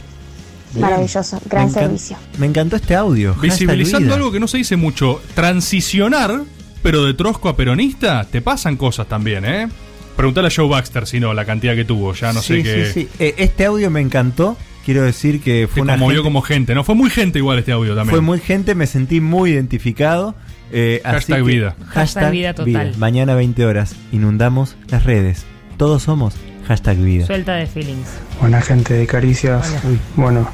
Bien. 0.71 0.81
Maravilloso, 0.85 1.39
gran 1.49 1.67
Me 1.67 1.73
servicio. 1.73 2.17
Me 2.37 2.47
encantó 2.47 2.77
este 2.77 2.95
audio. 2.95 3.35
Visibilizando 3.35 4.13
algo 4.15 4.31
que 4.31 4.39
no 4.39 4.47
se 4.47 4.57
dice 4.57 4.75
mucho. 4.75 5.21
Transicionar, 5.35 6.41
pero 6.81 7.03
de 7.03 7.13
trosco 7.13 7.49
a 7.49 7.55
peronista, 7.55 8.25
te 8.31 8.41
pasan 8.41 8.75
cosas 8.77 9.07
también, 9.07 9.45
¿eh? 9.45 9.67
Preguntale 10.15 10.47
a 10.47 10.51
Joe 10.55 10.67
Baxter 10.67 11.05
si 11.05 11.19
no, 11.19 11.33
la 11.33 11.45
cantidad 11.45 11.75
que 11.75 11.85
tuvo. 11.85 12.13
Ya 12.13 12.33
no 12.33 12.41
sí, 12.41 12.57
sé 12.57 12.63
qué. 12.63 12.85
sí, 12.85 13.01
sí. 13.01 13.09
Eh, 13.19 13.35
este 13.37 13.65
audio 13.65 13.89
me 13.91 13.99
encantó. 14.01 14.57
Quiero 14.85 15.03
decir 15.03 15.41
que 15.41 15.67
fue 15.67 15.75
Te 15.75 15.81
una 15.81 15.93
conmovió 15.93 16.17
gente- 16.17 16.23
como 16.23 16.41
gente, 16.41 16.75
¿no? 16.75 16.83
Fue 16.83 16.95
muy 16.95 17.09
gente 17.09 17.39
igual 17.39 17.59
este 17.59 17.71
audio 17.71 17.95
también. 17.95 18.09
Fue 18.11 18.21
muy 18.21 18.39
gente, 18.39 18.75
me 18.75 18.85
sentí 18.87 19.21
muy 19.21 19.51
identificado. 19.51 20.35
eh, 20.75 21.01
así 21.03 21.13
Hashtag 21.15 21.37
que- 21.37 21.43
vida. 21.51 21.75
Hashtag 21.89 22.31
vida 22.31 22.53
total. 22.55 22.93
Mañana 22.97 23.35
20 23.35 23.63
horas. 23.65 23.95
Inundamos 24.11 24.75
las 24.89 25.03
redes. 25.03 25.45
Todos 25.77 26.01
somos 26.03 26.33
hashtag 26.67 26.97
vida. 26.97 27.25
Suelta 27.27 27.53
de 27.53 27.67
feelings. 27.67 28.07
Buena 28.41 28.59
gente 28.61 28.95
de 28.95 29.05
Caricias. 29.05 29.71
Uy, 29.83 29.99
Bueno, 30.15 30.49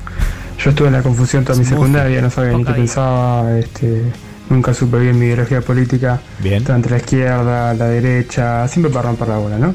yo 0.61 0.72
estuve 0.72 0.88
en 0.88 0.93
la 0.95 1.03
confusión 1.03 1.45
toda 1.45 1.57
mi 1.57 1.64
secundaria, 1.64 2.22
no 2.22 2.30
sabía 2.30 2.51
ni 2.51 2.57
qué 2.65 2.72
vida. 2.72 2.76
pensaba, 2.76 3.57
este, 3.60 4.03
nunca 4.49 4.73
supe 4.73 4.99
bien 4.99 5.18
mi 5.18 5.27
ideología 5.27 5.61
política. 5.61 6.19
Bien. 6.43 6.64
Entre 6.68 6.91
la 6.91 6.97
izquierda, 6.97 7.73
la 7.73 7.85
derecha, 7.88 8.68
siempre 8.68 8.91
para 8.91 9.07
romper 9.10 9.27
la 9.30 9.38
bola, 9.38 9.57
¿no? 9.57 9.73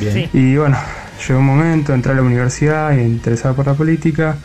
Bien. 0.00 0.28
Y 0.32 0.56
bueno, 0.56 0.76
llegó 1.26 1.40
un 1.40 1.46
momento, 1.46 1.94
entré 1.94 2.12
a 2.12 2.16
la 2.16 2.22
universidad 2.22 2.96
y 2.96 3.00
interesado 3.00 3.54
por 3.54 3.66
la 3.66 3.74
política 3.74 4.36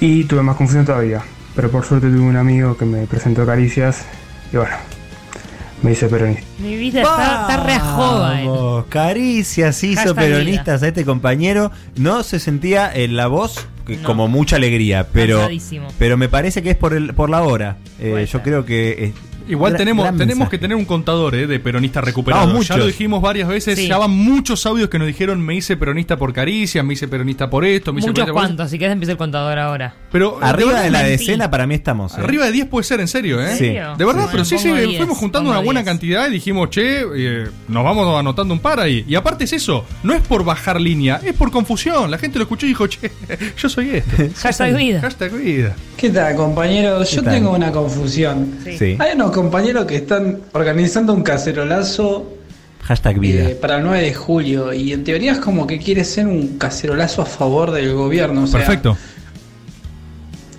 y 0.00 0.24
tuve 0.24 0.42
más 0.42 0.56
confusión 0.56 0.84
todavía. 0.84 1.20
Pero 1.54 1.70
por 1.70 1.84
suerte 1.84 2.08
tuve 2.08 2.20
un 2.20 2.36
amigo 2.36 2.76
que 2.76 2.84
me 2.84 3.06
presentó 3.06 3.44
Caricias 3.44 4.04
y 4.52 4.56
bueno, 4.56 4.74
me 5.82 5.92
hice 5.92 6.08
peronista. 6.08 6.42
Mi 6.60 6.76
vida 6.76 7.02
está, 7.02 7.40
está 7.42 7.64
re 7.64 7.78
joven. 7.78 8.46
Vamos, 8.46 8.84
Caricias 8.88 9.82
hizo 9.84 10.00
Hashtag 10.00 10.16
peronistas 10.16 10.82
a 10.82 10.88
este 10.88 11.04
compañero. 11.04 11.70
No 11.96 12.22
se 12.22 12.38
sentía 12.38 12.90
en 12.92 13.16
la 13.16 13.26
voz 13.26 13.66
que- 13.86 13.96
No. 13.96 14.02
como 14.04 14.28
mucha 14.28 14.56
alegría, 14.56 15.08
pero, 15.12 15.36
Cansadísimo. 15.38 15.88
pero 15.98 16.16
me 16.16 16.28
parece 16.28 16.62
que 16.62 16.70
es 16.70 16.76
por, 16.76 16.94
el, 16.94 17.14
por 17.14 17.28
la 17.30 17.42
hora. 17.42 17.76
Eh, 17.98 18.26
yo 18.30 18.42
creo 18.42 18.64
que. 18.64 19.12
Igual 19.48 19.72
gran- 19.72 19.78
tenemos, 19.78 20.04
gran 20.04 20.16
tenemos 20.16 20.38
mensaje. 20.38 20.50
que 20.50 20.58
tener 20.60 20.76
un 20.76 20.84
contador 20.84 21.34
eh, 21.34 21.46
de 21.46 21.58
peronistas 21.60 22.04
recuperados. 22.04 22.66
Ya 22.68 22.76
lo 22.76 22.86
dijimos 22.86 23.20
varias 23.22 23.48
veces. 23.48 23.78
Sí. 23.78 23.88
Ya 23.88 23.98
van 23.98 24.10
muchos 24.10 24.64
audios 24.66 24.88
que 24.88 24.98
nos 24.98 25.06
dijeron 25.06 25.40
me 25.40 25.54
hice 25.54 25.76
peronista 25.76 26.16
por 26.16 26.32
caricias, 26.32 26.84
me 26.84 26.94
hice 26.94 27.08
peronista 27.08 27.48
por 27.50 27.64
esto, 27.64 27.92
me 27.92 28.00
hice 28.00 28.08
Muchos 28.08 28.24
peronista 28.24 28.32
por 28.40 28.48
cuantos, 28.48 28.70
si 28.70 28.78
querés 28.78 28.92
empieza 28.92 29.12
el 29.12 29.18
contador 29.18 29.58
ahora. 29.58 29.94
Pero 30.10 30.38
Arriba 30.42 30.80
de 30.82 30.90
la 30.90 31.02
mentí. 31.02 31.24
decena 31.26 31.50
para 31.50 31.66
mí 31.66 31.74
estamos. 31.74 32.12
eh. 32.16 32.20
Arriba 32.22 32.44
de 32.46 32.52
10 32.52 32.66
puede 32.66 32.84
ser, 32.84 33.00
en 33.00 33.08
serio, 33.08 33.40
¿eh? 33.42 33.52
¿En 33.52 33.58
serio? 33.58 33.94
De 33.96 34.04
verdad, 34.04 34.22
Sí. 34.24 34.28
pero 34.32 34.44
sí, 34.44 34.58
sí, 34.58 34.68
Pongo 34.68 34.80
10, 34.82 34.96
fuimos 34.98 35.18
juntando 35.18 35.50
una 35.50 35.60
buena 35.60 35.80
10. 35.80 35.86
cantidad 35.90 36.28
y 36.28 36.32
dijimos, 36.32 36.70
che, 36.70 37.00
eh, 37.16 37.48
nos 37.68 37.84
vamos 37.84 38.18
anotando 38.18 38.54
un 38.54 38.60
par 38.60 38.78
ahí. 38.80 39.04
Y 39.08 39.14
aparte 39.14 39.44
es 39.44 39.52
eso, 39.52 39.84
no 40.02 40.14
es 40.14 40.20
por 40.22 40.44
bajar 40.44 40.80
línea, 40.80 41.20
es 41.24 41.32
por 41.34 41.50
confusión. 41.50 42.10
La 42.10 42.18
gente 42.18 42.38
lo 42.38 42.44
escuchó 42.44 42.66
y 42.66 42.70
dijo, 42.70 42.86
che, 42.86 43.10
yo 43.58 43.68
soy 43.68 43.90
este. 43.90 44.30
Hashtag 44.36 44.76
vida. 44.76 45.00
Hashtag 45.00 45.32
vida. 45.32 45.74
¿Qué 45.96 46.10
tal, 46.10 46.36
compañeros? 46.36 47.08
¿Qué 47.08 47.16
Yo 47.16 47.22
tal? 47.22 47.34
tengo 47.34 47.50
una 47.52 47.70
confusión. 47.72 48.58
Sí. 48.78 48.96
Hay 48.98 49.14
unos 49.14 49.30
compañeros 49.32 49.86
que 49.86 49.96
están 49.96 50.38
organizando 50.52 51.12
un 51.14 51.22
cacerolazo 51.22 52.32
Hashtag 52.82 53.18
vida. 53.18 53.50
eh, 53.50 53.54
para 53.54 53.78
el 53.78 53.84
9 53.84 54.02
de 54.02 54.14
julio 54.14 54.72
y 54.72 54.92
en 54.92 55.04
teoría 55.04 55.32
es 55.32 55.38
como 55.38 55.66
que 55.66 55.78
quiere 55.78 56.04
ser 56.04 56.26
un 56.26 56.58
cacerolazo 56.58 57.22
a 57.22 57.26
favor 57.26 57.70
del 57.70 57.92
gobierno. 57.94 58.44
O 58.44 58.46
sea, 58.46 58.60
Perfecto. 58.60 58.96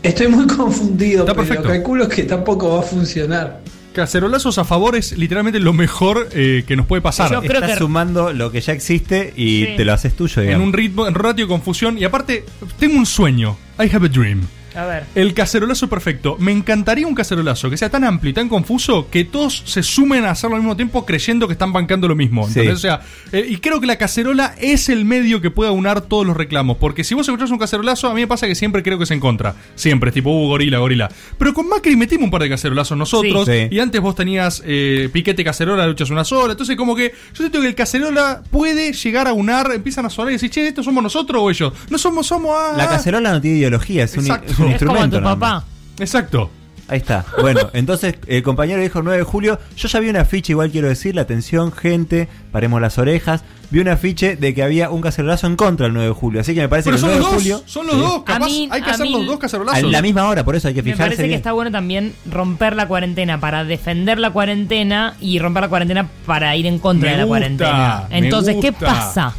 Estoy 0.01 0.27
muy 0.27 0.47
confundido, 0.55 1.21
Está 1.21 1.33
pero 1.33 1.47
perfecto. 1.47 1.69
calculo 1.69 2.07
que 2.09 2.23
tampoco 2.23 2.69
va 2.73 2.79
a 2.79 2.83
funcionar. 2.83 3.61
Cacerolazos 3.93 4.57
a 4.57 4.63
favor 4.63 4.95
es 4.95 5.15
literalmente 5.17 5.59
lo 5.59 5.71
mejor 5.71 6.27
eh, 6.31 6.63
que 6.67 6.75
nos 6.75 6.87
puede 6.87 7.01
pasar. 7.01 7.31
Yo 7.31 7.41
creo 7.41 7.53
Estás 7.55 7.71
que- 7.73 7.77
sumando 7.77 8.33
lo 8.33 8.51
que 8.51 8.59
ya 8.59 8.73
existe 8.73 9.33
y 9.37 9.65
Sí. 9.65 9.73
te 9.77 9.85
lo 9.85 9.93
haces 9.93 10.15
tuyo, 10.15 10.41
En 10.41 10.47
digamos. 10.47 10.67
un 10.67 10.73
ritmo, 10.73 11.07
en 11.07 11.13
ratio 11.13 11.45
de 11.45 11.49
confusión. 11.49 11.97
Y 11.99 12.03
aparte, 12.03 12.43
tengo 12.79 12.97
un 12.97 13.05
sueño. 13.05 13.55
I 13.79 13.83
have 13.95 14.05
a 14.05 14.09
dream. 14.09 14.41
A 14.75 14.85
ver. 14.85 15.05
El 15.15 15.33
cacerolazo 15.33 15.89
perfecto. 15.89 16.37
Me 16.39 16.51
encantaría 16.51 17.07
un 17.07 17.15
cacerolazo 17.15 17.69
que 17.69 17.77
sea 17.77 17.89
tan 17.89 18.03
amplio 18.03 18.31
y 18.31 18.33
tan 18.33 18.49
confuso 18.49 19.09
que 19.09 19.23
todos 19.23 19.63
se 19.65 19.83
sumen 19.83 20.25
a 20.25 20.31
hacerlo 20.31 20.55
al 20.55 20.61
mismo 20.61 20.75
tiempo 20.75 21.05
creyendo 21.05 21.47
que 21.47 21.53
están 21.53 21.73
bancando 21.73 22.07
lo 22.07 22.15
mismo. 22.15 22.47
Sí. 22.49 22.67
O 22.67 22.77
sea, 22.77 23.01
eh, 23.31 23.45
y 23.47 23.57
creo 23.57 23.79
que 23.79 23.87
la 23.87 23.97
cacerola 23.97 24.55
es 24.59 24.89
el 24.89 25.05
medio 25.05 25.41
que 25.41 25.51
pueda 25.51 25.71
unar 25.71 26.01
todos 26.01 26.25
los 26.25 26.35
reclamos. 26.35 26.77
Porque 26.77 27.03
si 27.03 27.13
vos 27.13 27.27
escuchás 27.27 27.51
un 27.51 27.59
cacerolazo, 27.59 28.07
a 28.09 28.13
mí 28.13 28.21
me 28.21 28.27
pasa 28.27 28.47
que 28.47 28.55
siempre 28.55 28.83
creo 28.83 28.97
que 28.97 29.03
es 29.05 29.11
en 29.11 29.19
contra. 29.19 29.55
Siempre, 29.75 30.09
es 30.09 30.13
tipo, 30.13 30.29
uh, 30.29 30.47
gorila, 30.47 30.79
gorila. 30.79 31.09
Pero 31.37 31.53
con 31.53 31.67
Macri 31.67 31.95
metimos 31.95 32.25
un 32.25 32.31
par 32.31 32.41
de 32.41 32.49
cacerolazos 32.49 32.97
nosotros. 32.97 33.45
Sí. 33.45 33.53
Sí. 33.53 33.67
Y 33.71 33.79
antes 33.79 34.01
vos 34.01 34.15
tenías 34.15 34.61
eh, 34.65 35.09
piquete 35.11 35.43
cacerola, 35.43 35.85
luchas 35.87 36.09
una 36.09 36.23
sola. 36.23 36.53
Entonces, 36.53 36.75
como 36.75 36.95
que 36.95 37.09
yo 37.09 37.37
siento 37.37 37.61
que 37.61 37.67
el 37.67 37.75
cacerola 37.75 38.41
puede 38.49 38.93
llegar 38.93 39.27
a 39.27 39.33
unar, 39.33 39.71
empiezan 39.73 40.05
a 40.05 40.09
sonar 40.09 40.31
y 40.31 40.35
decir, 40.35 40.49
che, 40.49 40.67
¿estos 40.67 40.85
somos 40.85 41.03
nosotros 41.03 41.41
o 41.41 41.49
ellos? 41.49 41.73
No 41.89 41.97
somos, 41.97 42.27
somos 42.27 42.57
a. 42.57 42.77
La 42.77 42.87
cacerola 42.87 43.31
no 43.31 43.41
tiene 43.41 43.57
ideología, 43.57 44.03
es 44.03 44.17
un, 44.17 44.25
es 44.25 44.59
un 44.65 44.71
Es 44.73 44.79
como 44.79 44.91
instrumento. 44.91 45.17
tu 45.17 45.23
nada 45.23 45.35
papá. 45.35 45.65
Exacto. 45.99 46.49
Ahí 46.89 46.97
está. 46.97 47.25
Bueno, 47.39 47.61
entonces 47.73 48.15
el 48.27 48.43
compañero 48.43 48.81
dijo 48.81 49.01
9 49.01 49.19
de 49.19 49.23
julio. 49.23 49.57
Yo 49.77 49.87
ya 49.87 49.99
vi 50.01 50.09
una 50.09 50.21
afiche, 50.21 50.51
igual 50.51 50.69
quiero 50.69 50.89
decir, 50.89 51.15
la 51.15 51.21
atención, 51.21 51.71
gente, 51.71 52.27
paremos 52.51 52.81
las 52.81 52.97
orejas. 52.97 53.43
Vi 53.71 53.79
un 53.79 53.87
afiche 53.87 54.35
de 54.35 54.53
que 54.53 54.61
había 54.61 54.91
un 54.91 55.01
cacerolazo 55.01 55.47
en 55.47 55.55
contra 55.55 55.85
del 55.85 55.93
9 55.93 56.09
de 56.09 56.13
julio. 56.13 56.41
Así 56.41 56.53
que 56.53 56.61
me 56.61 56.69
parece 56.69 56.89
Pero 56.91 56.97
que 56.97 57.01
son 57.01 57.09
el 57.11 57.17
los 57.19 57.27
9 57.29 57.35
dos, 57.37 57.43
de 57.45 57.51
julio. 57.53 57.63
son 57.67 57.87
los 57.87 57.95
Sí. 57.95 58.01
dos, 58.01 58.23
capaz 58.23 58.45
A 58.45 58.47
mí- 58.47 58.67
hay 58.69 58.81
que 58.81 58.89
a 58.89 58.93
hacer 58.93 59.05
mí- 59.07 59.11
los 59.13 59.25
dos 59.25 59.35
A 59.37 59.39
cacerolazos. 59.39 59.91
la 59.91 60.01
misma 60.01 60.27
hora, 60.27 60.43
por 60.43 60.55
eso 60.57 60.67
hay 60.67 60.73
que 60.75 60.83
Me 60.83 60.91
fijarse. 60.91 61.03
parece 61.03 61.21
que 61.23 61.27
bien. 61.29 61.37
está 61.37 61.53
bueno 61.53 61.71
también 61.71 62.13
romper 62.29 62.75
la 62.75 62.87
cuarentena 62.87 63.39
para 63.39 63.63
defender 63.63 64.19
la 64.19 64.29
cuarentena 64.31 65.15
y 65.21 65.39
romper 65.39 65.61
la 65.63 65.69
cuarentena 65.69 66.09
para 66.27 66.55
ir 66.57 66.67
en 66.67 66.77
contra 66.79 67.07
Me 67.09 67.11
de 67.13 67.17
la 67.17 67.23
gusta, 67.23 67.29
cuarentena. 67.39 68.03
me 68.09 68.17
Entonces, 68.19 68.57
¿qué 68.61 68.69
gusta. 68.71 68.85
pasa? 68.85 69.33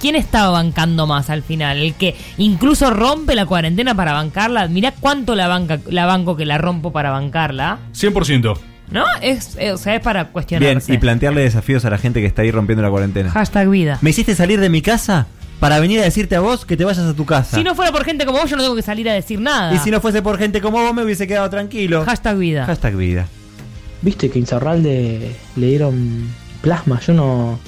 ¿Quién 0.00 0.16
estaba 0.16 0.50
bancando 0.50 1.06
más 1.06 1.30
al 1.30 1.42
final? 1.42 1.78
El 1.78 1.94
que 1.94 2.16
incluso 2.36 2.90
rompe 2.90 3.34
la 3.34 3.46
cuarentena 3.46 3.94
para 3.94 4.12
bancarla. 4.12 4.68
Mirá 4.68 4.92
cuánto 4.98 5.34
la, 5.34 5.48
banca, 5.48 5.78
la 5.88 6.06
banco 6.06 6.36
que 6.36 6.46
la 6.46 6.58
rompo 6.58 6.92
para 6.92 7.10
bancarla. 7.10 7.78
100%. 7.94 8.58
¿No? 8.90 9.04
Es, 9.20 9.56
eh, 9.58 9.72
o 9.72 9.76
sea, 9.76 9.96
es 9.96 10.00
para 10.00 10.24
Bien, 10.24 10.32
cuestionarse. 10.32 10.94
y 10.94 10.98
plantearle 10.98 11.42
desafíos 11.42 11.84
a 11.84 11.90
la 11.90 11.98
gente 11.98 12.20
que 12.20 12.26
está 12.26 12.42
ahí 12.42 12.50
rompiendo 12.50 12.82
la 12.82 12.90
cuarentena. 12.90 13.30
Hashtag 13.30 13.68
vida. 13.68 13.98
¿Me 14.00 14.10
hiciste 14.10 14.34
salir 14.34 14.60
de 14.60 14.70
mi 14.70 14.80
casa 14.80 15.26
para 15.60 15.78
venir 15.78 16.00
a 16.00 16.04
decirte 16.04 16.36
a 16.36 16.40
vos 16.40 16.64
que 16.64 16.76
te 16.76 16.84
vayas 16.86 17.04
a 17.04 17.14
tu 17.14 17.26
casa? 17.26 17.56
Si 17.56 17.62
no 17.64 17.74
fuera 17.74 17.92
por 17.92 18.04
gente 18.04 18.24
como 18.24 18.38
vos, 18.38 18.48
yo 18.48 18.56
no 18.56 18.62
tengo 18.62 18.76
que 18.76 18.82
salir 18.82 19.08
a 19.10 19.12
decir 19.12 19.40
nada. 19.40 19.74
Y 19.74 19.78
si 19.78 19.90
no 19.90 20.00
fuese 20.00 20.22
por 20.22 20.38
gente 20.38 20.62
como 20.62 20.80
vos, 20.80 20.94
me 20.94 21.02
hubiese 21.02 21.26
quedado 21.26 21.50
tranquilo. 21.50 22.04
Hashtag 22.06 22.38
vida. 22.38 22.64
Hashtag 22.64 22.96
vida. 22.96 23.26
Viste 24.00 24.30
que 24.30 24.38
Insaurralde 24.38 25.34
le 25.56 25.66
dieron 25.66 26.28
plasma, 26.62 26.98
yo 27.00 27.12
no, 27.12 27.58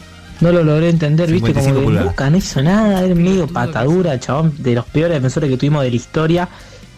no 0.41 0.53
lo 0.53 0.65
logré 0.65 0.89
entender, 0.89 1.31
viste, 1.31 1.53
como 1.53 1.61
55 1.61 1.79
que 1.79 1.85
pulgadas. 1.85 2.07
nunca 2.07 2.31
no 2.31 2.37
hizo 2.37 2.62
nada, 2.62 3.05
era 3.05 3.15
medio 3.15 3.47
patadura, 3.47 4.19
chabón, 4.19 4.55
de 4.59 4.75
los 4.75 4.87
peores 4.87 5.17
defensores 5.17 5.51
que 5.51 5.57
tuvimos 5.57 5.83
de 5.83 5.91
la 5.91 5.97
historia. 5.97 6.49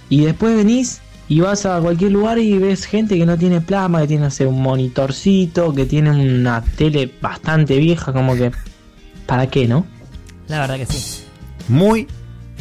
Y 0.08 0.24
después 0.24 0.56
venís 0.56 1.00
y 1.28 1.40
vas 1.40 1.64
a 1.66 1.80
cualquier 1.80 2.12
lugar 2.12 2.38
y 2.38 2.58
ves 2.58 2.84
gente 2.84 3.16
que 3.16 3.26
no 3.26 3.38
tiene 3.38 3.60
plasma, 3.60 4.02
que 4.02 4.08
tiene, 4.08 4.24
no 4.24 4.30
sé, 4.30 4.46
un 4.46 4.60
monitorcito, 4.60 5.74
que 5.74 5.86
tiene 5.86 6.10
una 6.10 6.62
tele 6.62 7.10
bastante 7.20 7.78
vieja, 7.78 8.12
como 8.12 8.36
que, 8.36 8.52
¿para 9.26 9.46
qué, 9.46 9.66
no? 9.66 9.86
La 10.48 10.60
verdad 10.60 10.76
que 10.76 10.86
sí. 10.86 11.24
Muy 11.68 12.06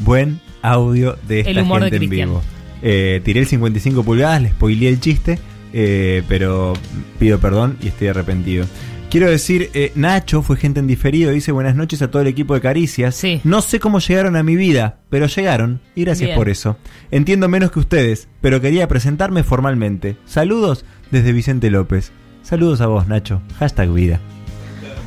buen 0.04 0.40
audio 0.62 1.18
de 1.28 1.40
esta 1.40 1.52
El 1.52 1.60
humor 1.60 1.84
de 1.84 1.90
gente 1.90 2.06
en 2.06 2.10
vivo. 2.10 2.42
Eh, 2.82 3.22
tiré 3.24 3.42
el 3.42 3.48
55 3.48 4.04
pulgadas, 4.04 4.42
le 4.42 4.50
spoileé 4.52 4.90
el 4.90 5.00
chiste, 5.00 5.40
eh, 5.74 6.24
pero 6.28 6.74
pido 7.20 7.40
perdón 7.40 7.78
y 7.82 7.88
estoy 7.88 8.08
arrepentido. 8.08 8.66
Quiero 9.12 9.30
decir, 9.30 9.70
eh, 9.74 9.92
Nacho 9.96 10.42
fue 10.42 10.56
gente 10.56 10.80
en 10.80 10.88
diferido, 10.88 11.34
dice 11.34 11.52
buenas 11.52 11.76
noches 11.76 12.02
a 12.02 12.10
todo 12.10 12.22
el 12.22 12.30
equipo 12.30 12.54
de 12.54 12.62
Caricias. 12.62 13.22
No 13.44 13.62
sé 13.62 13.82
cómo 13.82 14.00
llegaron 14.00 14.38
a 14.38 14.44
mi 14.44 14.56
vida, 14.56 15.00
pero 15.10 15.28
llegaron 15.28 15.82
y 15.96 16.06
gracias 16.06 16.30
Bien. 16.30 16.38
por 16.38 16.48
eso. 16.48 16.78
Entiendo 17.12 17.50
menos 17.50 17.72
que 17.72 17.80
ustedes, 17.80 18.30
pero 18.40 18.62
quería 18.62 18.88
presentarme 18.88 19.44
formalmente. 19.44 20.16
Saludos 20.24 20.86
desde 21.12 21.34
Vicente 21.34 21.70
López. 21.70 22.14
Saludos 22.42 22.80
a 22.80 22.88
vos, 22.88 23.10
Nacho. 23.10 23.42
Hashtag 23.60 23.92
vida. 23.92 24.22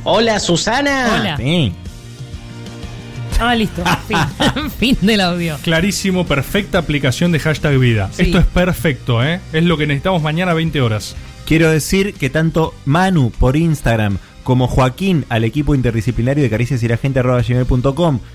Hola, 0.03 0.39
Susana. 0.39 1.17
Hola. 1.19 1.37
Sí. 1.37 1.73
Ah, 3.39 3.55
listo. 3.55 3.83
Fin. 4.07 4.69
fin 4.77 4.97
del 5.01 5.21
audio. 5.21 5.57
Clarísimo, 5.63 6.27
perfecta 6.27 6.77
aplicación 6.77 7.31
de 7.31 7.39
hashtag 7.39 7.79
vida. 7.79 8.11
Sí. 8.13 8.21
Esto 8.21 8.37
es 8.37 8.45
perfecto, 8.45 9.25
¿eh? 9.25 9.39
Es 9.51 9.63
lo 9.63 9.79
que 9.79 9.87
necesitamos 9.87 10.21
mañana 10.21 10.51
a 10.51 10.53
20 10.53 10.79
horas. 10.79 11.15
Quiero 11.45 11.69
decir 11.69 12.15
que 12.15 12.31
tanto 12.31 12.73
Manu 12.85 13.29
por 13.29 13.55
Instagram 13.55 14.17
como 14.43 14.67
Joaquín 14.67 15.25
al 15.29 15.43
equipo 15.43 15.75
interdisciplinario 15.75 16.43
de 16.43 16.49
caricias 16.49 16.81
y 16.81 16.87
la 16.87 16.97
gente 16.97 17.21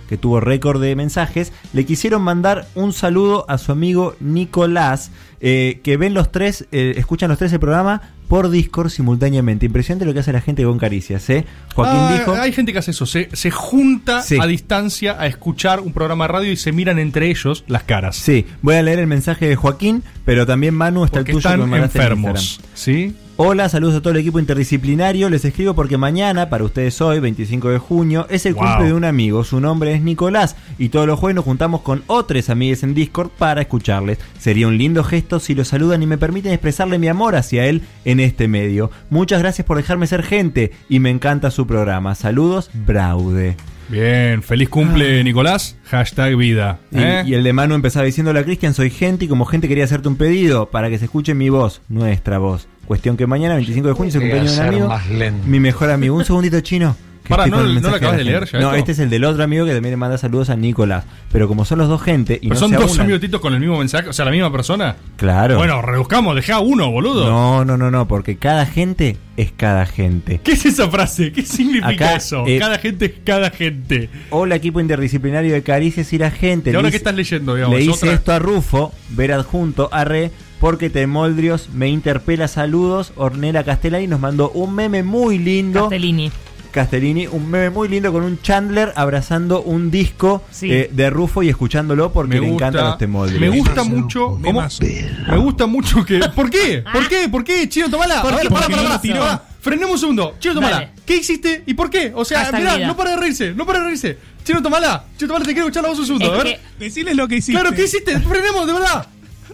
que 0.08 0.16
tuvo 0.16 0.38
récord 0.38 0.80
de 0.80 0.94
mensajes, 0.94 1.52
le 1.72 1.84
quisieron 1.84 2.22
mandar 2.22 2.68
un 2.76 2.92
saludo 2.92 3.46
a 3.48 3.58
su 3.58 3.72
amigo 3.72 4.14
Nicolás, 4.20 5.10
eh, 5.40 5.80
que 5.82 5.96
ven 5.96 6.14
los 6.14 6.30
tres, 6.32 6.66
eh, 6.72 6.94
escuchan 6.96 7.28
los 7.30 7.38
tres 7.38 7.52
el 7.52 7.60
programa 7.60 8.02
por 8.28 8.50
Discord 8.50 8.90
simultáneamente. 8.90 9.66
Impresionante 9.66 10.04
lo 10.04 10.12
que 10.12 10.20
hace 10.20 10.32
la 10.32 10.40
gente 10.40 10.62
con 10.64 10.78
caricias, 10.78 11.28
¿eh? 11.30 11.44
Joaquín 11.74 11.98
Ah, 12.00 12.12
dijo... 12.18 12.34
Hay 12.34 12.52
gente 12.52 12.72
que 12.72 12.78
hace 12.78 12.92
eso, 12.92 13.04
se, 13.06 13.28
se 13.32 13.50
junta 13.50 14.22
Sí. 14.22 14.36
a 14.40 14.46
distancia 14.46 15.16
a 15.20 15.26
escuchar 15.26 15.80
un 15.80 15.92
programa 15.92 16.24
de 16.24 16.28
radio 16.32 16.52
y 16.52 16.56
se 16.56 16.70
miran 16.72 16.98
entre 16.98 17.28
ellos 17.30 17.64
las 17.66 17.82
caras. 17.82 18.16
Sí, 18.16 18.46
voy 18.62 18.76
a 18.76 18.82
leer 18.82 18.98
el 19.00 19.06
mensaje 19.08 19.48
de 19.48 19.56
Joaquín, 19.56 20.02
pero 20.24 20.46
también 20.46 20.74
Manu 20.74 21.04
está 21.04 21.18
Porque 21.20 21.32
el 21.32 21.36
tuyo 21.38 21.48
están 21.50 21.70
que 21.70 21.76
en 21.76 21.82
enfermos. 21.82 22.60
¿sí? 22.74 23.16
Hola, 23.42 23.70
saludos 23.70 23.94
a 23.94 24.00
todo 24.02 24.10
el 24.12 24.18
equipo 24.18 24.38
interdisciplinario. 24.38 25.30
Les 25.30 25.46
escribo 25.46 25.72
porque 25.72 25.96
mañana, 25.96 26.50
para 26.50 26.62
ustedes 26.62 27.00
hoy, 27.00 27.20
25 27.20 27.70
de 27.70 27.78
junio, 27.78 28.26
es 28.28 28.44
el 28.44 28.52
Wow. 28.52 28.66
cumple 28.66 28.88
de 28.88 28.92
un 28.92 29.06
amigo. 29.06 29.44
Su 29.44 29.60
nombre 29.60 29.94
es 29.94 30.02
Nicolás. 30.02 30.56
Y 30.76 30.90
todos 30.90 31.06
los 31.06 31.18
jueves 31.18 31.36
nos 31.36 31.46
juntamos 31.46 31.80
con 31.80 32.02
otros 32.06 32.50
amigues 32.50 32.82
en 32.82 32.92
Discord 32.92 33.30
para 33.30 33.62
escucharles. 33.62 34.18
Sería 34.38 34.68
un 34.68 34.76
lindo 34.76 35.02
gesto 35.04 35.40
si 35.40 35.54
lo 35.54 35.64
saludan 35.64 36.02
y 36.02 36.06
me 36.06 36.18
permiten 36.18 36.52
expresarle 36.52 36.98
mi 36.98 37.08
amor 37.08 37.34
hacia 37.34 37.64
él 37.64 37.80
en 38.04 38.20
este 38.20 38.46
medio. 38.46 38.90
Muchas 39.08 39.38
gracias 39.40 39.66
por 39.66 39.78
dejarme 39.78 40.06
ser 40.06 40.22
gente 40.22 40.72
y 40.90 41.00
me 41.00 41.08
encanta 41.08 41.50
su 41.50 41.66
programa. 41.66 42.14
Saludos, 42.16 42.70
Braude. 42.74 43.56
Bien, 43.90 44.42
feliz 44.42 44.68
cumple, 44.68 45.24
Nicolás. 45.24 45.76
Hashtag 45.84 46.36
vida. 46.36 46.78
Y, 46.92 46.98
¿eh? 46.98 47.22
y 47.26 47.34
el 47.34 47.42
de 47.42 47.52
Manu 47.52 47.74
empezaba 47.74 48.06
diciendo 48.06 48.30
a 48.30 48.44
Cristian, 48.44 48.72
soy 48.72 48.88
gente 48.88 49.24
y 49.24 49.28
como 49.28 49.44
gente 49.46 49.66
quería 49.66 49.82
hacerte 49.82 50.06
un 50.06 50.16
pedido 50.16 50.70
para 50.70 50.88
que 50.88 50.98
se 50.98 51.06
escuche 51.06 51.34
mi 51.34 51.48
voz, 51.48 51.82
nuestra 51.88 52.38
voz. 52.38 52.68
Cuestión 52.86 53.16
que 53.16 53.26
mañana, 53.26 53.56
25 53.56 53.88
de 53.88 53.94
junio, 53.94 54.12
cumpleaños 54.12 54.56
de 54.56 54.62
un 54.62 54.68
amigo. 54.68 54.88
más 54.88 55.08
lento. 55.10 55.46
Mi 55.46 55.58
mejor 55.58 55.90
amigo. 55.90 56.16
Un 56.16 56.24
segundito 56.24 56.60
chino. 56.60 56.96
Estoy 57.28 57.50
¿no- 57.50 57.62
lo 57.90 57.96
acabas 57.96 58.16
de 58.16 58.24
leer 58.24 58.44
ya 58.46 58.58
No, 58.60 58.66
esto? 58.68 58.78
este 58.78 58.92
es 58.92 58.98
el 58.98 59.10
del 59.10 59.24
otro 59.24 59.42
amigo 59.44 59.64
que 59.66 59.72
también 59.72 59.92
le 59.92 59.96
manda 59.96 60.18
saludos 60.18 60.50
a 60.50 60.56
Nicolás. 60.56 61.04
Pero 61.32 61.46
como 61.48 61.64
son 61.64 61.78
los 61.78 61.88
dos 61.88 62.02
gente 62.02 62.34
y 62.42 62.48
Pero 62.48 62.54
no 62.54 62.60
son 62.60 62.72
dos 62.72 62.98
aunan- 62.98 63.06
minutitos 63.06 63.40
con 63.40 63.54
el 63.54 63.60
mismo 63.60 63.78
mensaje, 63.78 64.08
o 64.08 64.12
sea, 64.12 64.24
la 64.24 64.30
misma 64.30 64.50
persona. 64.50 64.96
Claro. 65.16 65.56
Bueno, 65.58 65.80
reduzcamos, 65.82 66.34
deja 66.34 66.58
uno, 66.60 66.90
boludo. 66.90 67.26
No, 67.26 67.64
no, 67.64 67.76
no, 67.76 67.90
no, 67.90 68.08
porque 68.08 68.36
cada 68.36 68.66
gente 68.66 69.16
es 69.36 69.52
cada 69.52 69.86
gente. 69.86 70.40
¿Qué 70.42 70.52
es 70.52 70.66
esa 70.66 70.88
frase? 70.88 71.30
¿Qué 71.32 71.42
significa 71.42 71.88
Acá, 71.88 72.14
eso? 72.16 72.44
eh, 72.46 72.58
cada 72.58 72.78
gente 72.78 73.04
es 73.06 73.12
cada 73.24 73.50
gente. 73.50 74.10
Hola 74.30 74.56
equipo 74.56 74.80
interdisciplinario 74.80 75.52
de 75.52 75.62
Caricias 75.62 76.12
y 76.12 76.18
la 76.18 76.30
gente. 76.30 76.70
¿Y 76.72 76.74
ahora 76.74 76.90
qué 76.90 76.96
estás 76.96 77.14
leyendo, 77.14 77.54
digamos? 77.54 77.76
Le 77.76 77.82
¿Es 77.84 77.88
hice 77.90 78.06
otra? 78.06 78.12
esto 78.14 78.32
a 78.32 78.38
Rufo, 78.38 78.92
ver 79.10 79.32
adjunto, 79.32 79.88
arre, 79.92 80.30
porque 80.60 80.90
Temoldrios 80.90 81.70
me 81.72 81.88
interpela 81.88 82.48
saludos. 82.48 83.12
Ornella 83.16 83.64
Castellani 83.64 84.06
nos 84.08 84.20
mandó 84.20 84.50
un 84.50 84.74
meme 84.74 85.02
muy 85.02 85.38
lindo. 85.38 85.80
Castellini. 85.82 86.30
Castellini, 86.70 87.26
un 87.26 87.50
meme 87.50 87.70
muy 87.70 87.88
lindo 87.88 88.12
con 88.12 88.22
un 88.22 88.40
Chandler 88.42 88.92
abrazando 88.96 89.62
un 89.62 89.90
disco 89.90 90.42
Sí. 90.50 90.70
eh, 90.72 90.90
de 90.92 91.10
Rufo 91.10 91.42
y 91.42 91.48
escuchándolo 91.48 92.12
porque 92.12 92.34
Me 92.36 92.40
le 92.40 92.48
gusta, 92.50 92.66
encantan 92.68 92.84
los 92.90 92.98
Temoldrios. 92.98 93.40
me 93.40 93.48
gusta 93.50 93.84
mucho. 93.84 94.38
¿cómo? 94.42 94.62
Me 95.28 95.36
gusta 95.38 95.66
mucho 95.66 96.04
que. 96.04 96.20
¿Por 96.34 96.50
qué? 96.50 96.82
¿Por 96.92 97.08
qué? 97.08 97.28
¿Por 97.28 97.44
qué? 97.44 97.68
Chino, 97.68 97.90
tomala. 97.90 98.22
¿Por 98.22 98.32
A 98.32 98.36
qué? 98.38 98.42
ver, 98.44 98.52
pará, 98.52 98.68
pará, 98.68 99.00
pará. 99.00 99.42
Frenemos 99.60 99.92
un 99.94 99.98
segundo. 99.98 100.36
Chino, 100.38 100.54
tomala. 100.54 100.74
Dale. 100.76 100.90
¿Qué 101.04 101.16
hiciste 101.16 101.62
y 101.66 101.74
por 101.74 101.90
qué? 101.90 102.12
O 102.14 102.24
sea, 102.24 102.50
mirá, 102.52 102.76
vida. 102.76 102.86
no 102.86 102.96
para 102.96 103.10
de 103.10 103.16
reírse. 103.18 103.52
No 103.54 103.66
para 103.66 103.80
de 103.80 103.84
reírse. 103.86 104.18
Chino, 104.44 104.62
tomala. 104.62 105.04
Chino, 105.18 105.28
tomala, 105.28 105.44
te 105.44 105.52
quiero 105.52 105.66
escuchar 105.66 105.82
la 105.82 105.90
voz 105.90 105.98
un 105.98 106.06
segundo. 106.06 106.26
Es 106.34 106.40
a 106.40 106.44
ver. 106.44 106.54
que- 106.78 106.84
Deciles 106.84 107.14
lo 107.16 107.28
que 107.28 107.36
hiciste. 107.36 107.60
Claro, 107.60 107.76
¿qué 107.76 107.84
hiciste? 107.84 108.18
Frenemos, 108.20 108.66
de 108.66 108.72
verdad. 108.72 109.06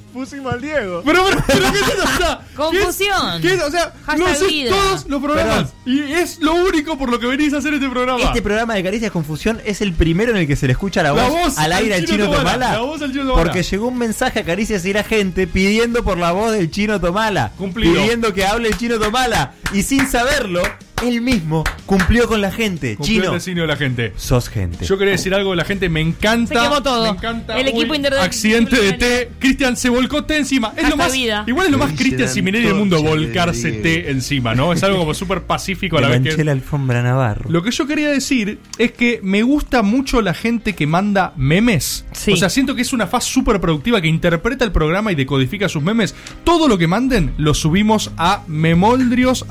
Pusimos 0.13 0.53
al 0.53 0.61
Diego. 0.61 1.03
Pero, 1.05 1.25
pero, 1.29 1.45
pero 1.47 1.73
¿qué 1.73 1.79
es 1.79 1.89
eso? 1.89 2.03
O 2.05 2.17
sea, 2.19 2.41
Confusión. 2.57 3.43
¿qué 3.43 3.49
es- 3.49 3.55
qué 3.55 3.59
es? 3.59 3.63
O 3.65 3.71
sea, 3.71 3.93
Hashtag 4.07 4.19
no 4.29 4.35
sé 4.35 4.47
vida. 4.47 4.71
todos 4.71 5.07
los 5.09 5.23
programas. 5.23 5.75
Y 5.85 6.01
es 6.13 6.39
lo 6.41 6.55
único 6.55 6.97
por 6.99 7.11
lo 7.11 7.19
que 7.21 7.27
venís 7.27 7.53
a 7.55 7.59
hacer 7.59 7.75
este 7.75 7.89
programa. 7.89 8.23
Este 8.23 8.43
programa 8.43 8.75
de 8.75 8.83
Caricias 8.83 9.11
Confusión 9.11 9.61
es 9.65 9.81
el 9.81 9.93
primero 9.93 10.31
en 10.33 10.39
el 10.39 10.47
que 10.47 10.57
se 10.57 10.67
le 10.67 10.73
escucha 10.73 11.03
la, 11.03 11.13
La 11.13 11.25
voz, 11.29 11.33
voz 11.33 11.59
al 11.59 11.73
aire 11.73 11.95
al 11.95 12.01
al 12.01 12.07
Chino 12.07 12.25
chino 12.25 12.37
Tomala, 12.37 12.53
Tomala. 12.53 12.73
la 12.73 12.81
voz 12.81 13.03
al 13.03 13.13
Chino 13.13 13.25
Tomala. 13.27 13.43
Porque 13.45 13.63
llegó 13.63 13.89
un 13.89 13.99
mensaje 13.99 14.41
a 14.41 14.45
Caricias 14.45 14.85
y 14.85 14.93
la 14.93 15.05
gente 15.05 15.47
pidiendo 15.47 16.03
por 16.03 16.19
la 16.19 16.33
voz 16.33 16.53
del 16.53 16.71
chino 16.71 17.01
Tomala. 17.01 17.53
Cumplido. 17.59 17.95
Pidiendo 17.95 18.33
que 18.35 18.47
hable 18.47 18.69
el 18.69 18.77
chino 18.79 18.99
Tomala. 18.99 19.55
Y 19.73 19.83
sin 19.83 20.09
saberlo, 20.09 20.63
él 21.03 21.21
mismo 21.21 21.65
cumplió 21.85 22.27
con 22.27 22.41
la 22.41 22.51
gente. 22.51 22.97
Cumplió 22.97 23.21
chino, 23.21 23.33
el 23.33 23.39
designio 23.39 23.63
de 23.65 23.69
la 23.69 23.77
gente. 23.77 24.13
sos 24.17 24.49
gente. 24.49 24.85
Yo 24.85 24.99
quería 24.99 25.13
decir 25.13 25.35
algo 25.35 25.51
de 25.51 25.57
la 25.57 25.65
gente, 25.65 25.89
me 25.89 26.01
encanta. 26.01 26.55
Se 26.55 26.69
quemó 26.69 26.83
todo. 26.83 27.05
Me 27.05 27.19
encanta. 27.19 27.59
El 27.59 27.69
equipo 27.69 27.95
interdisciplinario. 27.95 28.23
Accidente 28.23 28.83
de 28.83 28.93
té. 28.93 29.31
Cristian 29.39 29.77
se 29.77 29.89
volcó 29.89 30.25
té 30.25 30.37
encima. 30.37 30.73
Es 30.77 30.89
lo 30.89 30.97
más. 30.97 31.13
vida. 31.13 31.45
Igual 31.47 31.67
es 31.67 31.73
lo 31.73 31.79
más 31.79 31.93
Cristian 31.93 32.29
Siminelli 32.29 32.67
del 32.67 32.75
mundo 32.75 32.97
de 32.97 33.09
volcarse 33.09 33.71
Diego. 33.71 33.83
té 33.83 34.11
encima, 34.11 34.55
¿no? 34.55 34.73
Es 34.73 34.83
algo 34.83 34.99
como 34.99 35.15
súper 35.15 35.43
pacífico 35.43 35.99
a 35.99 36.01
la 36.01 36.09
vez 36.09 36.37
que. 36.37 36.45
la 36.45 36.53
alfombra 36.53 37.03
Navarro. 37.03 37.51
Lo 37.51 37.63
que 37.63 37.71
yo 37.71 37.87
quería 37.87 38.09
decir 38.09 38.61
es 38.79 38.93
que 38.93 39.21
me 39.23 39.43
gusta 39.43 39.83
mucho 39.83 40.23
la 40.23 40.35
gente 40.35 40.75
que 40.75 40.87
manda 40.87 41.33
memes. 41.37 42.05
Sí. 42.13 42.33
O 42.33 42.37
sea, 42.37 42.49
siento 42.49 42.75
que 42.75 42.83
es 42.83 42.93
una 42.93 43.07
faz 43.07 43.25
súper 43.25 43.61
productiva 43.61 44.01
que 44.01 44.09
interpreta 44.09 44.65
el 44.65 44.73
programa 44.73 45.13
y 45.13 45.15
decodifica 45.15 45.69
sus 45.69 45.83
memes. 45.83 46.15
Todo 46.45 46.69
lo 46.69 46.79
que 46.79 46.87
manden 46.87 47.35
lo 47.39 47.55
subimos 47.55 48.11
a 48.17 48.43
memoldrios, 48.47 49.45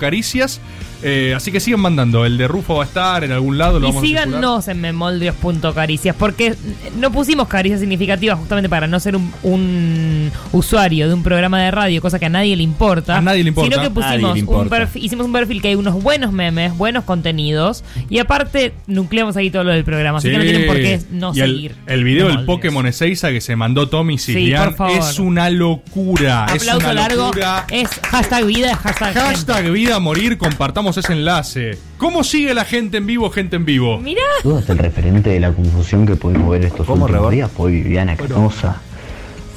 memoldrios.caricias. 0.00 0.60
Eh, 1.02 1.32
así 1.34 1.50
que 1.52 1.60
sigan 1.60 1.80
mandando. 1.80 2.24
El 2.26 2.36
de 2.38 2.46
Rufo 2.48 2.74
va 2.76 2.84
a 2.84 2.86
estar 2.86 3.24
en 3.24 3.32
algún 3.32 3.56
lado. 3.58 3.78
Lo 3.80 3.86
Y 3.88 3.90
vamos 3.90 4.02
a 4.02 4.06
síganos 4.06 4.68
en 4.68 4.80
memoldrios.caricias, 4.80 6.14
porque 6.16 6.54
no 6.98 7.10
pusimos 7.12 7.48
caricias 7.48 7.80
significativas 7.80 8.38
justamente 8.38 8.68
para 8.68 8.86
no 8.86 9.00
ser 9.00 9.16
un, 9.16 9.32
un 9.42 10.32
usuario 10.52 11.08
de 11.08 11.14
un 11.14 11.22
programa 11.22 11.60
de 11.62 11.70
radio, 11.70 12.00
cosa 12.00 12.18
que 12.18 12.26
a 12.26 12.30
nadie 12.30 12.56
le 12.56 12.62
importa. 12.62 13.16
A 13.16 13.20
nadie 13.20 13.42
le 13.42 13.48
importa. 13.48 13.70
Sino 13.70 13.82
que 13.82 13.90
pusimos 13.90 14.38
un 14.62 14.68
perfil, 14.68 15.04
hicimos 15.04 15.26
un 15.26 15.32
perfil 15.32 15.62
que 15.62 15.68
hay 15.68 15.74
unos 15.74 16.02
buenos 16.02 16.32
memes, 16.32 16.76
buenos 16.76 17.04
contenidos, 17.04 17.84
y 18.08 18.18
aparte 18.18 18.74
nucleamos 18.86 19.36
ahí 19.36 19.50
todo 19.50 19.64
lo 19.64 19.72
del 19.72 19.84
programa, 19.84 20.18
así 20.18 20.30
que 20.30 20.36
no 20.38 20.42
tienen 20.44 20.66
por 20.66 20.76
qué 20.76 21.00
no 21.10 21.32
y 21.32 21.36
seguir. 21.36 21.74
el 21.86 22.04
video 22.04 22.28
del. 22.28 22.44
Pokémon 22.44 22.86
Ezeiza 22.86 23.30
que 23.30 23.40
se 23.40 23.54
mandó 23.56 23.88
Tommy 23.88 24.18
Sí, 24.18 24.52
favor. 24.76 24.90
es 24.98 25.18
una 25.18 25.50
locura. 25.50 26.46
es 26.54 26.62
Aplauso 26.62 26.84
una 26.86 26.94
largo. 26.94 27.26
locura. 27.26 27.66
Es 27.70 27.88
hashtag 28.10 28.44
vida, 28.46 28.76
hashtag, 28.76 29.14
gente. 29.14 29.20
Hashtag 29.20 29.70
vida 29.70 29.96
a 29.96 30.00
morir, 30.00 30.36
compartamos 30.36 30.89
ese 30.96 31.12
enlace. 31.12 31.78
¿Cómo 31.98 32.24
sigue 32.24 32.54
la 32.54 32.64
gente 32.64 32.98
en 32.98 33.06
vivo, 33.06 33.30
gente 33.30 33.56
en 33.56 33.64
vivo? 33.64 33.98
Mirá. 33.98 34.20
Dudas 34.42 34.68
el 34.70 34.78
referente 34.78 35.30
de 35.30 35.40
la 35.40 35.52
confusión 35.52 36.06
que 36.06 36.16
pudimos 36.16 36.50
ver 36.50 36.64
estos 36.64 36.86
¿Cómo, 36.86 37.04
últimos 37.04 37.10
Rebor? 37.10 37.32
días 37.32 37.50
fue 37.54 37.70
Viviana 37.72 38.16
Canosa, 38.16 38.80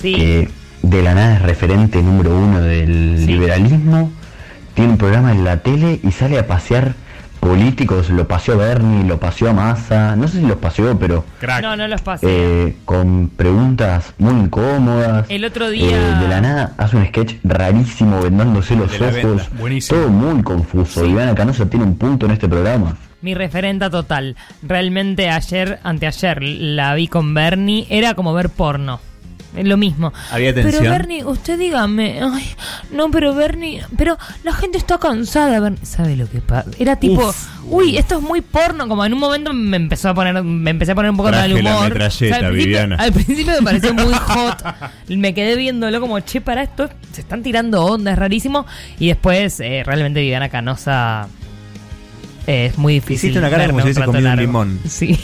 Sí. 0.02 0.14
que 0.16 0.50
de 0.82 1.02
la 1.02 1.14
nada 1.16 1.36
es 1.36 1.42
referente 1.42 2.02
número 2.02 2.38
uno 2.38 2.60
del 2.62 3.16
Sí. 3.20 3.26
liberalismo, 3.28 4.12
tiene 4.74 4.92
un 4.92 4.98
programa 4.98 5.32
en 5.32 5.44
la 5.44 5.58
tele 5.62 6.00
y 6.04 6.12
sale 6.12 6.38
a 6.40 6.48
pasear 6.48 6.96
políticos, 7.44 8.10
lo 8.10 8.28
paseó 8.28 8.58
Bernie, 8.58 9.04
lo 9.04 9.20
paseó 9.20 9.50
a 9.50 9.54
Massa, 9.54 10.16
no 10.16 10.28
sé 10.28 10.40
si 10.40 10.46
los 10.48 10.58
paseó, 10.58 10.98
pero 10.98 11.26
No, 11.62 11.76
no 11.76 11.88
los 11.88 12.02
pasé. 12.02 12.26
eh, 12.30 12.78
con 12.86 13.30
preguntas 13.36 14.14
muy 14.18 14.34
incómodas. 14.44 15.26
El 15.30 15.44
otro 15.46 15.68
Eh, 15.68 15.72
día. 15.72 16.20
de 16.20 16.28
la 16.30 16.40
nada 16.42 16.74
hace 16.78 16.96
un 16.98 17.06
sketch 17.08 17.36
rarísimo 17.44 18.22
vendándose 18.22 18.76
los 18.76 19.00
ojos. 19.00 19.50
buenísimo. 19.60 20.00
Todo 20.00 20.10
muy 20.10 20.42
confuso. 20.42 21.04
Y 21.04 21.10
Viviana 21.10 21.36
Canosa 21.36 21.66
tiene 21.70 21.86
un 21.86 21.98
punto 21.98 22.26
en 22.26 22.32
este 22.32 22.48
programa. 22.48 22.96
Mi 23.22 23.34
referenta 23.34 23.90
total. 23.90 24.36
Realmente 24.62 25.30
ayer, 25.30 25.80
anteayer, 25.84 26.42
la 26.42 26.94
vi 26.96 27.08
con 27.08 27.34
Bernie. 27.34 27.86
Era 27.90 28.14
como 28.16 28.34
ver 28.34 28.50
porno. 28.50 29.00
Lo 29.56 29.78
mismo. 29.78 30.12
Había 30.32 30.52
Pero 30.54 30.70
tensión. 30.72 30.92
Bernie, 30.92 31.24
usted 31.24 31.60
dígame. 31.60 32.20
Ay, 32.24 32.44
no, 32.92 33.12
pero 33.12 33.36
Bernie. 33.36 33.84
Pero 33.96 34.18
la 34.44 34.52
gente 34.54 34.78
está 34.80 34.98
cansada. 34.98 35.60
Bernie. 35.60 35.86
¿Sabe 35.86 36.16
lo 36.16 36.28
que 36.28 36.42
pasa? 36.42 36.70
Era 36.80 36.96
tipo. 36.96 37.28
Uf. 37.30 37.48
Uy, 37.66 37.98
esto 37.98 38.18
es 38.18 38.22
muy 38.24 38.42
porno. 38.42 38.88
Como 38.88 39.06
en 39.06 39.14
un 39.14 39.20
momento 39.20 39.54
me 39.54 39.78
empezó 39.78 40.10
a 40.10 40.14
poner. 40.16 40.42
Me 40.44 40.72
empecé 40.72 40.94
a 40.94 40.96
poner 40.96 41.12
un 41.12 41.18
poco 41.18 41.30
de 41.32 41.48
la 41.48 41.56
humor. 41.56 41.84
metralleta, 41.90 42.36
al, 42.36 42.42
principio, 42.48 42.66
Viviana. 42.66 42.96
al 42.98 43.14
principio 43.14 43.54
me 43.54 43.62
pareció 43.62 43.94
muy 43.94 44.14
hot. 44.20 44.64
me 45.10 45.34
quedé 45.36 45.56
viéndolo 45.56 46.02
como, 46.02 46.20
che, 46.22 46.42
para 46.42 46.64
esto. 46.64 46.90
Se 47.12 47.22
están 47.22 47.44
tirando 47.44 47.86
onda, 47.86 48.12
es 48.12 48.18
rarísimo. 48.18 48.66
Y 49.00 49.08
después, 49.10 49.60
eh, 49.60 49.84
realmente 49.86 50.20
Viviana 50.20 50.50
Canosa. 50.50 51.28
eh, 52.48 52.66
es 52.72 52.78
muy 52.80 52.96
difícil. 52.96 53.30
Hiciste 53.30 53.40
una 53.40 53.50
cara 53.52 53.68
como 53.68 53.80
si 53.80 53.84
hubiese 53.84 54.04
comido 54.04 54.30
un 54.32 54.36
limón. 54.38 54.80
Sí. 54.88 55.20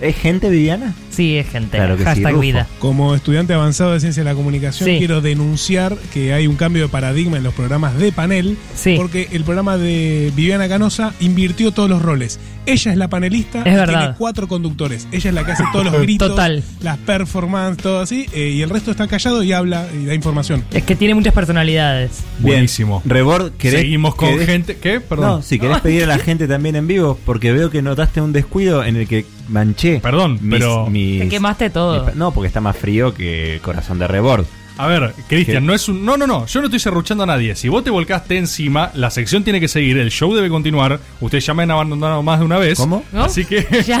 ¿Es 0.00 0.16
gente, 0.16 0.48
Viviana? 0.48 0.94
Sí, 1.14 1.36
es 1.36 1.48
gente. 1.48 1.76
Claro 1.76 1.94
que 1.96 2.02
sí, 2.02 2.06
Hashtag 2.06 2.32
Rufo. 2.32 2.40
vida. 2.40 2.66
Como 2.78 3.14
estudiante 3.14 3.54
avanzado 3.54 3.92
de 3.92 4.00
ciencia 4.00 4.22
de 4.24 4.30
la 4.30 4.34
comunicación, 4.34 4.88
Sí. 4.88 4.98
quiero 4.98 5.20
denunciar 5.20 5.96
que 6.12 6.32
hay 6.32 6.46
un 6.46 6.56
cambio 6.56 6.82
de 6.82 6.88
paradigma 6.88 7.36
en 7.36 7.42
los 7.44 7.54
programas 7.54 7.96
de 7.98 8.12
panel, 8.12 8.56
porque 8.96 9.28
el 9.32 9.44
programa 9.44 9.76
de 9.76 10.32
Viviana 10.34 10.68
Canosa 10.68 11.12
invirtió 11.20 11.72
todos 11.72 11.88
los 11.88 12.02
roles. 12.02 12.38
Ella 12.66 12.92
es 12.92 12.96
la 12.96 13.08
panelista, 13.08 13.60
Es 13.60 13.66
y 13.72 13.76
verdad. 13.76 13.98
tiene 14.00 14.14
cuatro 14.16 14.48
conductores. 14.48 15.06
Ella 15.12 15.28
es 15.30 15.34
la 15.34 15.44
que 15.44 15.52
hace 15.52 15.64
todos 15.72 15.84
los 15.84 15.94
gritos, 16.02 16.30
Total. 16.30 16.62
las 16.80 16.96
performances, 16.98 17.82
todo 17.82 18.00
así, 18.00 18.26
eh, 18.32 18.48
y 18.48 18.62
el 18.62 18.70
resto 18.70 18.90
está 18.90 19.06
callado 19.06 19.42
y 19.42 19.52
habla 19.52 19.86
y 19.98 20.06
da 20.06 20.14
información. 20.14 20.64
Es 20.72 20.82
que 20.82 20.96
tiene 20.96 21.14
muchas 21.14 21.34
personalidades. 21.34 22.22
Buenísimo. 22.38 23.02
Rebord, 23.04 23.52
¿querés, 23.58 23.80
Seguimos 23.82 24.14
con 24.14 24.30
querés- 24.30 24.46
gente. 24.46 24.76
¿Qué? 24.76 25.00
Perdón. 25.00 25.26
No, 25.26 25.42
si 25.42 25.58
querés 25.58 25.80
pedir 25.80 26.04
a 26.04 26.06
la 26.06 26.18
gente 26.18 26.48
también 26.48 26.76
en 26.76 26.86
vivo, 26.86 27.18
porque 27.26 27.52
veo 27.52 27.70
que 27.70 27.82
notaste 27.82 28.20
un 28.20 28.32
descuido 28.32 28.82
en 28.84 28.96
el 28.96 29.06
que 29.06 29.26
manché. 29.48 30.00
Perdón, 30.00 30.38
mis- 30.40 30.50
pero- 30.58 30.86
mis- 30.86 31.03
Te 31.20 31.28
quemaste 31.28 31.70
todo. 31.70 32.06
mis- 32.06 32.14
no, 32.14 32.32
porque 32.32 32.48
está 32.48 32.60
más 32.60 32.76
frío 32.76 33.14
que 33.14 33.60
corazón 33.62 33.98
de 33.98 34.06
Rebord. 34.08 34.44
A 34.76 34.88
ver, 34.88 35.14
Cristian, 35.28 35.64
no 35.64 35.72
es 35.72 35.88
un. 35.88 36.04
No, 36.04 36.16
no, 36.16 36.26
no. 36.26 36.46
Yo 36.46 36.60
no 36.60 36.66
estoy 36.66 36.80
serruchando 36.80 37.22
a 37.22 37.26
nadie. 37.26 37.54
Si 37.54 37.68
vos 37.68 37.84
te 37.84 37.90
volcaste 37.90 38.36
encima, 38.36 38.90
la 38.94 39.08
sección 39.10 39.44
tiene 39.44 39.60
que 39.60 39.68
seguir, 39.68 39.98
el 39.98 40.10
show 40.10 40.34
debe 40.34 40.48
continuar. 40.48 40.98
Ustedes 41.20 41.46
ya 41.46 41.54
me 41.54 41.62
han 41.62 41.70
abandonado 41.70 42.22
más 42.24 42.40
de 42.40 42.44
una 42.44 42.58
vez. 42.58 42.76
¿Cómo? 42.78 43.04
¿No? 43.12 43.24
Así 43.24 43.44
que. 43.44 43.64
Ya, 43.86 44.00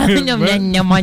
mamá, 0.82 1.00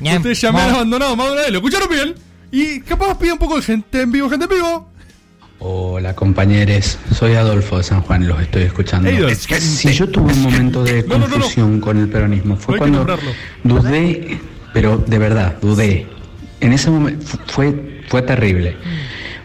ñam, 0.00 0.16
Ustedes 0.18 0.40
ya 0.42 0.52
me 0.52 0.60
han 0.60 0.70
abandonado 0.74 1.16
más 1.16 1.26
de 1.28 1.32
una 1.32 1.40
vez. 1.42 1.50
¿Lo 1.52 1.56
escucharon 1.58 1.88
bien? 1.88 2.14
Y 2.52 2.80
capaz 2.80 3.18
pide 3.18 3.32
un 3.32 3.38
poco 3.38 3.56
de 3.56 3.62
gente 3.62 4.02
en 4.02 4.12
vivo, 4.12 4.28
gente 4.28 4.44
en 4.44 4.50
vivo. 4.50 4.90
Hola 5.58 6.14
compañeros, 6.14 6.98
soy 7.14 7.32
Adolfo 7.32 7.78
de 7.78 7.82
San 7.84 8.02
Juan, 8.02 8.28
los 8.28 8.38
estoy 8.42 8.64
escuchando. 8.64 9.08
Hey, 9.10 9.34
si 9.34 9.92
yo 9.94 10.06
tuve 10.06 10.30
un 10.34 10.42
momento 10.42 10.84
de 10.84 11.02
No, 11.04 11.14
no, 11.16 11.18
no, 11.20 11.26
no. 11.28 11.32
confusión 11.32 11.80
con 11.80 11.96
el 11.96 12.08
peronismo, 12.10 12.56
fue 12.56 12.74
No 12.74 12.78
cuando 12.78 13.18
dudé, 13.64 14.38
pero 14.76 14.98
de 14.98 15.18
verdad, 15.18 15.56
dudé. 15.62 16.06
En 16.60 16.74
ese 16.74 16.90
momento 16.90 17.24
fue, 17.46 18.02
fue 18.08 18.20
terrible. 18.20 18.76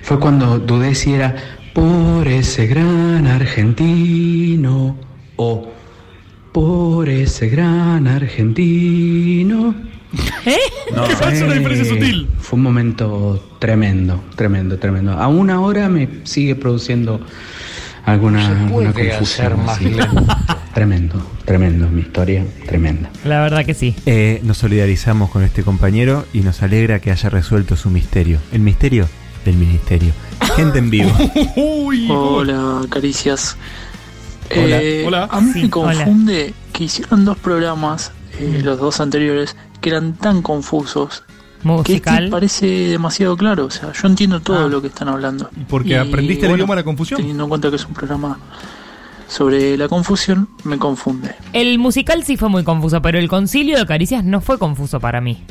Fue 0.01 0.19
cuando 0.19 0.59
dudé 0.59 0.93
si 0.93 1.13
era 1.13 1.33
por 1.71 2.27
ese 2.27 2.67
gran 2.67 3.25
argentino 3.27 4.97
o 5.37 5.71
por 6.51 7.07
ese 7.07 7.47
gran 7.47 8.09
argentino. 8.09 9.73
¿Eh? 10.45 10.57
No, 10.93 11.05
Es 11.05 11.41
una 11.41 11.53
diferencia 11.53 11.85
sutil. 11.85 12.27
Fue 12.37 12.57
un 12.57 12.63
momento 12.63 13.55
tremendo, 13.59 14.21
tremendo, 14.35 14.77
tremendo. 14.79 15.13
Aún 15.13 15.49
ahora 15.49 15.87
me 15.87 16.09
sigue 16.25 16.55
produciendo 16.55 17.21
alguna, 18.05 18.47
alguna 18.63 18.91
puede 18.91 19.09
confusión. 19.11 19.53
hacer 19.53 19.57
más. 19.57 19.79
Tremendo, 20.73 21.21
tremendo, 21.43 21.89
mi 21.89 22.01
historia, 22.01 22.45
tremenda. 22.65 23.09
La 23.25 23.41
verdad 23.41 23.65
que 23.65 23.73
sí. 23.73 23.93
Eh, 24.05 24.39
nos 24.43 24.57
solidarizamos 24.57 25.29
con 25.29 25.43
este 25.43 25.63
compañero 25.63 26.25
y 26.31 26.39
nos 26.41 26.61
alegra 26.63 26.99
que 26.99 27.11
haya 27.11 27.29
resuelto 27.29 27.75
su 27.75 27.89
misterio. 27.89 28.39
El 28.53 28.61
misterio 28.61 29.07
del 29.43 29.55
ministerio. 29.57 30.13
Gente 30.55 30.79
en 30.79 30.89
vivo. 30.89 31.11
Hola, 32.09 32.81
caricias. 32.89 33.57
Hola. 34.55 34.81
Eh, 34.81 35.03
Hola. 35.05 35.27
A 35.29 35.41
mí 35.41 35.51
Sí, 35.51 35.63
me 35.63 35.69
confunde 35.69 36.53
que 36.71 36.85
hicieron 36.85 37.25
dos 37.25 37.37
programas, 37.37 38.13
eh, 38.39 38.61
los 38.63 38.79
dos 38.79 39.01
anteriores, 39.01 39.57
que 39.81 39.89
eran 39.89 40.13
tan 40.13 40.41
confusos. 40.41 41.23
Que 41.61 41.67
este 41.69 41.91
Musical. 41.93 42.29
parece 42.29 42.65
demasiado 42.65 43.37
claro. 43.37 43.65
O 43.65 43.69
sea, 43.69 43.91
yo 43.93 44.07
entiendo 44.07 44.39
todo 44.41 44.67
lo 44.67 44.81
que 44.81 44.87
están 44.87 45.07
hablando. 45.09 45.49
Porque 45.69 45.97
aprendiste 45.97 46.47
el 46.47 46.53
idioma 46.53 46.73
de 46.75 46.81
la 46.81 46.85
confusión. 46.85 47.17
Teniendo 47.19 47.43
en 47.43 47.49
cuenta 47.49 47.69
que 47.69 47.75
es 47.75 47.85
un 47.85 47.93
programa 47.93 48.39
sobre 49.27 49.77
la 49.77 49.87
confusión, 49.87 50.49
me 50.63 50.77
confunde. 50.77 51.35
El 51.53 51.77
musical 51.79 52.23
sí 52.23 52.35
fue 52.37 52.49
muy 52.49 52.63
confuso, 52.63 53.01
pero 53.01 53.19
el 53.19 53.27
concilio 53.29 53.77
de 53.77 53.85
caricias 53.85 54.23
no 54.23 54.41
fue 54.41 54.57
confuso 54.57 54.99
para 54.99 55.21
mí. 55.21 55.43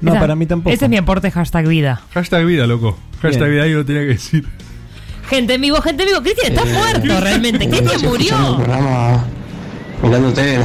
No, 0.00 0.10
Esa- 0.12 0.20
para 0.20 0.36
mí 0.36 0.44
tampoco. 0.46 0.74
Ese 0.74 0.84
es 0.84 0.90
mi 0.90 0.96
aporte 0.98 1.30
hashtag 1.30 1.66
vida. 1.66 2.02
Hashtag 2.12 2.44
vida, 2.44 2.66
loco. 2.66 2.96
Hashtag 3.22 3.48
Bien. 3.48 3.52
vida, 3.52 3.66
yo 3.68 3.78
lo 3.78 3.84
tenía 3.86 4.02
que 4.02 4.08
decir. 4.08 4.46
Gente 5.30 5.54
en 5.54 5.62
vivo, 5.62 5.80
gente 5.80 6.02
en 6.02 6.10
vivo. 6.10 6.20
Cristian, 6.20 6.52
estás 6.52 6.68
muerto 6.68 7.20
realmente. 7.20 7.66
Cristian 7.68 8.02
murió. 8.02 8.56
programa 8.56 9.24
mirándote. 10.02 10.58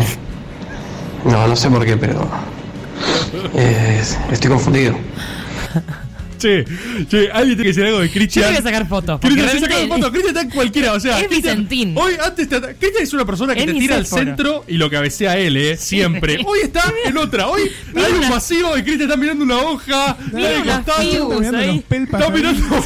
No, 1.23 1.47
no 1.47 1.55
sé 1.55 1.69
por 1.69 1.85
qué, 1.85 1.95
pero. 1.95 2.29
Eh, 3.55 4.01
estoy 4.31 4.49
confundido. 4.49 4.97
Che, 6.39 6.63
che, 7.09 7.29
alguien 7.33 7.57
tiene 7.57 7.63
que 7.63 7.67
decir 7.67 7.83
algo 7.83 7.99
de 7.99 8.07
Yo 8.07 8.13
Cristian. 8.13 8.45
te 8.45 8.51
voy 8.51 8.59
a 8.59 8.63
sacar 8.63 8.87
fotos. 8.87 9.19
Cristian, 9.19 9.49
se 9.49 9.59
saca 9.59 9.75
fotos. 9.89 10.09
Cristian 10.09 10.27
está 10.29 10.41
en 10.43 10.49
cualquiera. 10.49 10.93
O 10.93 10.99
sea, 11.01 11.19
Es 11.19 11.27
Cristian- 11.27 11.67
Vicentín. 11.67 11.97
Hoy, 11.97 12.13
antes 12.25 12.47
Cristian 12.47 13.03
es 13.03 13.11
una 13.13 13.25
persona 13.25 13.53
que 13.53 13.59
Es 13.59 13.65
te 13.65 13.73
tira 13.73 13.97
al 13.97 14.05
centro 14.05 14.63
y 14.65 14.77
lo 14.77 14.89
cabecea 14.89 15.31
a 15.31 15.37
él, 15.37 15.57
¿eh? 15.57 15.75
Siempre. 15.75 16.37
Hoy 16.47 16.59
está 16.63 16.93
en 17.03 17.17
otra. 17.17 17.49
Hoy 17.49 17.63
hay 17.93 18.13
un 18.13 18.29
vacío 18.29 18.77
y 18.77 18.83
Cristian 18.83 19.09
está 19.09 19.17
mirando 19.17 19.43
una 19.43 19.57
hoja. 19.57 20.15
Mira 20.31 20.49
está 20.51 20.63
de 20.63 20.71
costado. 20.85 21.01
fibus 21.11 21.39
mirando 21.41 21.59
Está 21.91 22.29
mirando. 22.33 22.85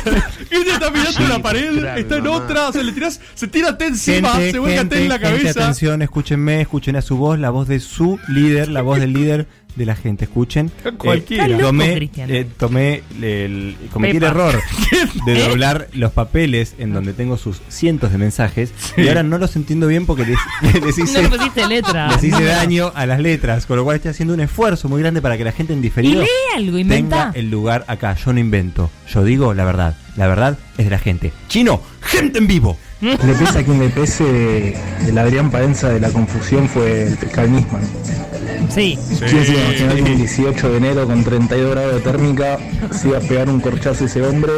Cristian 0.50 0.68
está 0.74 0.90
mirando 0.90 1.12
Sí, 1.12 1.24
la 1.30 1.40
pared. 1.40 1.80
claro, 1.80 2.00
Está 2.02 2.16
en 2.18 2.24
mamá. 2.24 2.36
otra. 2.38 2.70
O 2.70 2.74
sea, 2.74 2.82
le 2.82 2.92
tirás. 2.92 3.22
Se 3.36 3.48
tira 3.48 3.78
té 3.78 3.86
encima. 3.86 4.30
Gente, 4.32 4.52
se 4.54 4.58
vuelca 4.58 4.90
té 4.90 4.98
en 5.04 5.10
la 5.10 5.20
gente, 5.20 5.28
gente, 5.30 5.42
cabeza. 5.44 5.62
atención, 5.66 6.02
escúchenme, 6.02 6.60
escuchen 6.62 6.96
a 6.96 7.04
su 7.04 7.18
voz, 7.18 7.38
la 7.38 7.52
voz 7.52 7.68
de 7.68 7.80
su 7.80 8.20
líder, 8.30 8.70
la 8.70 8.82
voz 8.82 9.00
del 9.00 9.14
líder 9.14 9.46
de 9.76 9.86
la 9.86 9.96
gente. 9.96 10.26
Escuchen. 10.26 10.72
Cualquiera. 10.98 11.48
Eh, 11.48 11.58
tomé, 11.60 12.10
eh, 12.18 12.48
tomé 12.58 13.04
el, 13.22 13.76
cometí 13.92 14.18
el 14.18 14.24
error 14.24 14.60
de 15.26 15.34
¿Eh? 15.34 15.48
doblar 15.50 15.88
los 15.94 16.12
papeles 16.12 16.76
en 16.78 16.94
donde 16.94 17.14
tengo 17.14 17.38
sus 17.38 17.62
cientos 17.70 18.12
de 18.12 18.18
mensajes 18.18 18.72
Sí. 18.78 19.02
y 19.02 19.08
ahora 19.08 19.24
no 19.24 19.38
los 19.38 19.56
entiendo 19.56 19.88
bien 19.88 20.06
porque 20.06 20.26
les, 20.26 20.38
les 20.74 20.98
No 20.98 21.04
hice, 21.04 21.22
le 21.56 21.68
letra. 21.68 22.08
les 22.10 22.24
hice 22.24 22.40
No. 22.40 22.46
daño 22.46 22.92
a 22.96 23.06
las 23.06 23.20
letras, 23.20 23.66
con 23.66 23.78
lo 23.78 23.84
cual 23.84 23.96
estoy 23.98 24.12
haciendo 24.12 24.34
un 24.34 24.40
esfuerzo 24.40 24.90
muy 24.90 25.02
grande 25.02 25.22
para 25.22 25.38
que 25.38 25.44
la 25.44 25.52
gente 25.52 25.74
en 25.74 25.80
Y 25.80 25.82
diferido 25.84 26.22
lee 26.22 26.28
algo, 26.56 26.78
inventa. 26.78 27.26
tenga 27.28 27.40
el 27.40 27.50
lugar 27.50 27.86
acá. 27.88 28.16
Yo 28.16 28.34
no 28.34 28.40
invento, 28.40 28.90
yo 29.12 29.24
digo 29.24 29.54
la 29.54 29.66
verdad. 29.66 29.98
La 30.16 30.28
verdad 30.28 30.58
es 30.78 30.86
de 30.86 30.92
la 30.92 31.00
gente. 31.00 31.34
Chino, 31.48 31.82
gente 32.02 32.38
en 32.38 32.46
vivo. 32.46 32.78
Le 33.04 33.18
pesa 33.18 33.60
a 33.60 33.64
quien 33.64 33.80
le 33.80 33.90
pese, 33.90 34.76
el 35.06 35.18
Adrián 35.18 35.52
Paenza 35.52 35.90
de 35.90 36.00
la 36.00 36.10
confusión 36.10 36.70
fue 36.70 37.08
el 37.08 37.18
Pescal 37.18 37.52
Nisman. 37.52 37.82
Sí. 38.70 38.98
¿Quién 39.20 39.46
se 39.46 39.52
iba 39.52 39.62
a 39.62 39.66
imaginar 39.66 39.96
que 39.96 40.12
un 40.14 40.18
18 40.18 40.70
de 40.70 40.78
enero 40.78 41.06
con 41.06 41.22
32 41.22 41.72
grados 41.72 41.96
de 41.96 42.00
térmica 42.00 42.60
se 42.92 43.10
iba 43.10 43.18
a 43.18 43.22
pegar 43.22 43.50
un 43.50 43.60
corchazo 43.60 44.06
ese 44.06 44.22
hombre? 44.26 44.54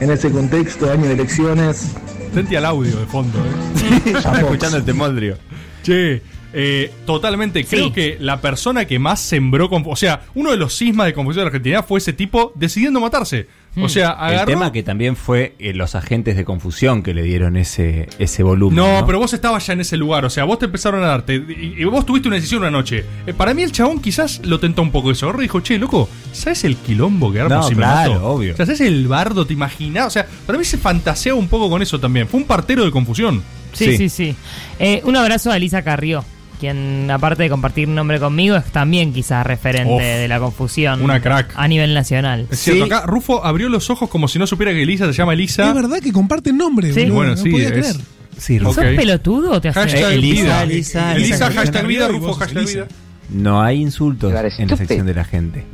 En 0.00 0.10
ese 0.10 0.32
contexto, 0.32 0.90
año 0.90 1.04
de 1.04 1.12
elecciones. 1.12 1.92
Sentí 2.34 2.56
al 2.56 2.64
audio 2.64 2.96
de 2.98 3.06
fondo, 3.06 3.38
¿eh? 3.38 4.12
Estaba 4.16 4.40
escuchando 4.40 4.78
el 4.78 4.84
temoldrio. 4.84 5.38
Che, 5.84 6.22
eh, 6.52 6.92
totalmente. 7.06 7.64
Creo 7.64 7.92
que 7.92 8.16
la 8.18 8.40
persona 8.40 8.84
que 8.84 8.98
más 8.98 9.20
sembró. 9.20 9.68
O 9.70 9.96
sea, 9.96 10.22
uno 10.34 10.50
de 10.50 10.56
los 10.56 10.74
sismas 10.74 11.06
de 11.06 11.12
confusión 11.12 11.42
de 11.42 11.44
la 11.44 11.48
Argentina 11.48 11.82
fue 11.84 11.98
ese 11.98 12.12
tipo 12.12 12.52
decidiendo 12.56 12.98
matarse. 12.98 13.46
O 13.80 13.88
sea, 13.88 14.16
Hmm. 14.18 14.32
El 14.40 14.44
tema 14.46 14.72
que 14.72 14.82
también 14.82 15.16
fue 15.16 15.54
eh, 15.58 15.72
los 15.74 15.94
agentes 15.94 16.36
de 16.36 16.44
confusión 16.44 17.02
que 17.02 17.12
le 17.14 17.22
dieron 17.22 17.56
ese, 17.56 18.08
ese 18.18 18.42
volumen. 18.42 18.76
No, 18.76 19.00
No, 19.00 19.06
pero 19.06 19.18
vos 19.18 19.32
estabas 19.32 19.66
ya 19.66 19.72
en 19.72 19.80
ese 19.80 19.96
lugar, 19.96 20.24
o 20.24 20.30
sea, 20.30 20.44
vos 20.44 20.58
te 20.58 20.66
empezaron 20.66 21.02
a 21.02 21.06
darte, 21.08 21.34
y, 21.34 21.74
y 21.78 21.84
vos 21.84 22.06
tuviste 22.06 22.28
una 22.28 22.36
decisión 22.36 22.60
una 22.62 22.70
noche. 22.70 23.04
Eh, 23.26 23.32
para 23.34 23.52
mí 23.54 23.62
el 23.62 23.72
chabón 23.72 24.00
quizás 24.00 24.40
lo 24.44 24.60
tentó 24.60 24.82
un 24.82 24.90
poco 24.90 25.10
eso. 25.10 25.32
Y 25.38 25.42
dijo, 25.42 25.60
che, 25.60 25.78
loco, 25.78 26.08
¿sabes 26.32 26.64
el 26.64 26.76
quilombo 26.76 27.32
que 27.32 27.40
armo 27.40 27.54
No, 27.56 27.62
si 27.64 27.74
me 27.74 27.82
claro, 27.82 28.14
mato? 28.14 28.26
obvio. 28.32 28.52
O 28.52 28.56
sea, 28.56 28.66
¿sabes 28.66 28.80
el 28.82 29.08
bardo? 29.08 29.46
¿Te 29.46 29.52
imaginás? 29.54 30.06
O 30.06 30.10
sea, 30.10 30.26
para 30.46 30.58
mí 30.58 30.64
se 30.64 30.78
fantaseaba 30.78 31.38
un 31.38 31.48
poco 31.48 31.68
con 31.68 31.82
eso 31.82 31.98
también. 31.98 32.28
Fue 32.28 32.38
un 32.40 32.46
partero 32.46 32.84
de 32.84 32.90
confusión. 32.90 33.42
Sí, 33.72 33.96
sí, 33.96 34.08
sí. 34.08 34.36
Eh, 34.78 35.00
un 35.04 35.16
abrazo 35.16 35.50
a 35.50 35.56
Elisa 35.56 35.82
Carrió, 35.82 36.24
quien 36.58 37.10
aparte 37.10 37.42
de 37.44 37.50
compartir 37.50 37.88
nombre 37.88 38.18
conmigo 38.20 38.56
es 38.56 38.64
también 38.66 39.12
quizás 39.12 39.46
referente 39.46 39.92
Uf, 39.92 40.00
de 40.02 40.28
la 40.28 40.38
confusión. 40.38 41.02
una 41.02 41.20
crack. 41.20 41.52
A 41.56 41.68
nivel 41.68 41.94
nacional. 41.94 42.46
Es 42.50 42.60
cierto, 42.60 42.84
acá 42.84 43.02
Rufo 43.06 43.44
abrió 43.44 43.68
los 43.68 43.90
ojos 43.90 44.08
como 44.08 44.28
si 44.28 44.38
no 44.38 44.46
supiera 44.46 44.72
que 44.72 44.82
Elisa 44.82 45.06
se 45.06 45.12
llama 45.12 45.32
Elisa. 45.34 45.68
Es 45.68 45.74
verdad 45.74 45.98
que 46.02 46.12
comparten 46.12 46.56
nombres. 46.56 46.94
Sí. 46.94 47.00
boludo, 47.02 47.14
Bueno, 47.16 47.30
no 47.32 47.36
sí, 47.42 47.50
podía 47.50 47.66
es- 47.66 47.72
creer. 47.72 47.96
Sí, 48.36 48.58
¿Sos 48.58 48.76
Ok. 48.76 48.84
pelotudo 48.96 49.52
o 49.52 49.60
te 49.60 49.68
haces? 49.68 49.82
Hashtag 49.92 50.12
Elisa. 50.14 50.62
Elisa, 50.62 50.62
Elisa, 50.64 51.12
Elisa, 51.16 51.50
hashtag 51.52 51.86
vida, 51.86 52.08
Rufo, 52.08 52.34
hashtag 52.34 52.58
Elisa. 52.64 52.78
vida. 52.84 52.88
No 53.30 53.62
hay 53.62 53.80
insultos 53.80 54.32
en 54.58 54.68
la 54.68 54.76
sección 54.76 55.06
de 55.06 55.14
la 55.14 55.24
gente. 55.24 55.64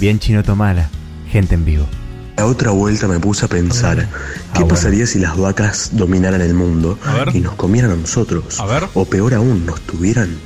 Bien 0.00 0.18
chino 0.18 0.42
tomala. 0.42 0.88
Gente 1.30 1.54
en 1.56 1.64
vivo. 1.64 1.86
La 2.38 2.46
otra 2.46 2.70
vuelta 2.70 3.08
me 3.08 3.18
puse 3.18 3.44
a 3.46 3.48
pensar, 3.48 4.08
¿qué 4.54 4.64
pasaría 4.64 5.06
si 5.06 5.18
las 5.18 5.36
vacas 5.36 5.90
dominaran 5.92 6.40
el 6.40 6.54
mundo 6.54 6.96
y 7.34 7.40
nos 7.40 7.54
comieran 7.56 7.90
a 7.90 7.96
nosotros? 7.96 8.60
O 8.94 9.04
peor 9.04 9.34
aún, 9.34 9.66
nos 9.66 9.80
tuvieran 9.80 10.38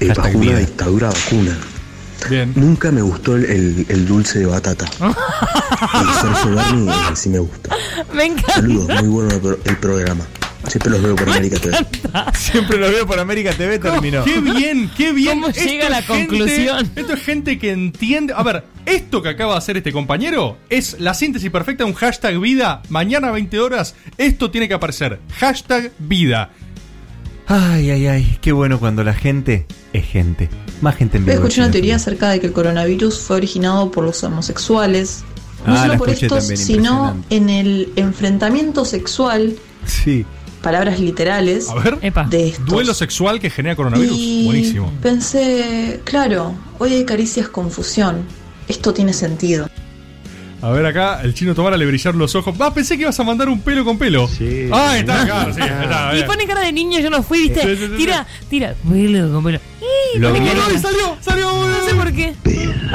eh, 0.00 0.08
bajo 0.08 0.28
una 0.38 0.58
dictadura 0.58 1.08
vacuna. 1.08 1.56
Bien. 2.28 2.52
Nunca 2.56 2.90
me 2.90 3.00
gustó 3.02 3.36
el, 3.36 3.44
el- 3.44 3.86
el 3.88 4.06
dulce 4.08 4.40
de 4.40 4.46
batata. 4.46 4.86
El 5.00 6.08
eh, 6.88 6.92
sí 7.14 7.28
me 7.28 7.38
gusta. 7.38 7.70
Me 8.14 8.24
encanta. 8.24 8.54
Saludos, 8.54 8.88
muy 9.02 9.08
bueno 9.08 9.34
el 9.64 9.76
programa. 9.76 10.24
Siempre 10.70 10.90
los 10.90 11.02
veo 11.02 11.16
por 11.16 11.28
América 11.30 11.58
TV. 11.58 11.76
Siempre 12.34 12.78
lo 12.78 12.90
veo 12.90 13.06
por 13.06 13.18
América 13.18 13.52
TV, 13.52 13.78
terminó. 13.78 14.24
Qué 14.24 14.40
bien, 14.40 14.90
qué 14.96 15.12
bien. 15.12 15.40
¿Cómo 15.40 15.52
llega 15.52 15.86
a 15.86 15.90
la 15.90 16.02
gente- 16.02 16.26
conclusión? 16.28 16.90
esto 16.96 17.12
es 17.12 17.22
gente 17.22 17.58
que 17.58 17.70
entiende. 17.72 18.34
A 18.36 18.42
ver, 18.42 18.64
esto 18.84 19.22
que 19.22 19.28
acaba 19.30 19.52
de 19.52 19.58
hacer 19.58 19.76
este 19.76 19.92
compañero 19.92 20.58
es 20.68 20.96
la 21.00 21.14
síntesis 21.14 21.50
perfecta 21.50 21.84
de 21.84 21.90
un 21.90 21.96
hashtag 21.96 22.38
vida. 22.40 22.82
Mañana 22.88 23.30
20 23.30 23.58
horas, 23.60 23.94
esto 24.18 24.50
tiene 24.50 24.68
que 24.68 24.74
aparecer. 24.74 25.20
Hashtag 25.38 25.92
vida. 25.98 26.50
Ay, 27.48 27.90
ay, 27.90 28.06
ay. 28.08 28.38
Qué 28.40 28.52
bueno 28.52 28.80
cuando 28.80 29.04
la 29.04 29.14
gente 29.14 29.66
es 29.92 30.04
gente. 30.04 30.48
Más 30.80 30.96
gente 30.96 31.16
en 31.18 31.24
vivo. 31.24 31.36
escuché 31.36 31.60
una 31.60 31.70
teoría 31.70 31.96
acerca 31.96 32.28
de 32.30 32.40
que 32.40 32.46
el 32.48 32.52
coronavirus 32.52 33.20
fue 33.20 33.36
originado 33.36 33.90
por 33.90 34.04
los 34.04 34.22
homosexuales. 34.24 35.22
No 35.66 35.74
Ah, 35.74 35.78
solo 35.82 35.92
la 35.94 35.98
por 35.98 36.10
estos, 36.10 36.38
también, 36.48 36.56
sino 36.58 37.24
en 37.30 37.48
el 37.50 37.92
enfrentamiento 37.96 38.84
sexual, 38.84 39.56
Sí. 39.86 40.24
Palabras 40.66 40.98
literales, 40.98 41.68
A 41.70 41.74
ver, 41.76 42.00
de 42.28 42.48
estos. 42.48 42.66
duelo 42.66 42.92
sexual 42.92 43.38
que 43.38 43.50
genera 43.50 43.76
coronavirus. 43.76 44.16
Y 44.18 44.44
Buenísimo. 44.46 44.92
pensé, 45.00 46.00
claro, 46.02 46.54
hoy 46.80 46.92
hay 46.94 47.04
caricias 47.04 47.48
confusión. 47.48 48.24
Esto 48.66 48.92
tiene 48.92 49.12
sentido. 49.12 49.68
A 50.62 50.70
ver 50.70 50.84
acá, 50.86 51.20
el 51.22 51.34
chino 51.34 51.54
Tomara 51.54 51.76
le 51.76 51.86
brillaron 51.86 52.18
los 52.18 52.34
ojos. 52.34 52.52
Ah, 52.58 52.74
pensé 52.74 52.96
que 52.96 53.02
ibas 53.02 53.20
a 53.20 53.22
mandar 53.22 53.48
un 53.48 53.60
pelo 53.60 53.84
con 53.84 53.96
pelo. 53.96 54.26
Sí. 54.26 54.68
Ah, 54.72 54.98
está, 54.98 55.24
claro, 55.24 55.54
sí. 55.54 55.60
Está, 55.60 56.18
Y 56.18 56.24
pone 56.24 56.46
cara 56.48 56.62
de 56.62 56.72
niño, 56.72 56.98
yo 56.98 57.10
no 57.10 57.22
fui, 57.22 57.42
¿viste? 57.42 57.60
Sí, 57.62 57.76
sí, 57.76 57.86
sí, 57.86 57.96
tira, 57.96 58.26
tira, 58.50 58.74
pelo, 58.90 59.32
con 59.32 59.44
pelo. 59.44 59.60
Lo 60.18 60.28
pone 60.32 60.40
vi. 60.40 60.46
carita. 60.46 60.66
¡Ay, 60.68 60.78
salió! 60.78 61.16
¡Salió! 61.20 61.50
No 61.68 61.84
sé 61.88 61.94
por 61.94 62.12
qué. 62.12 62.34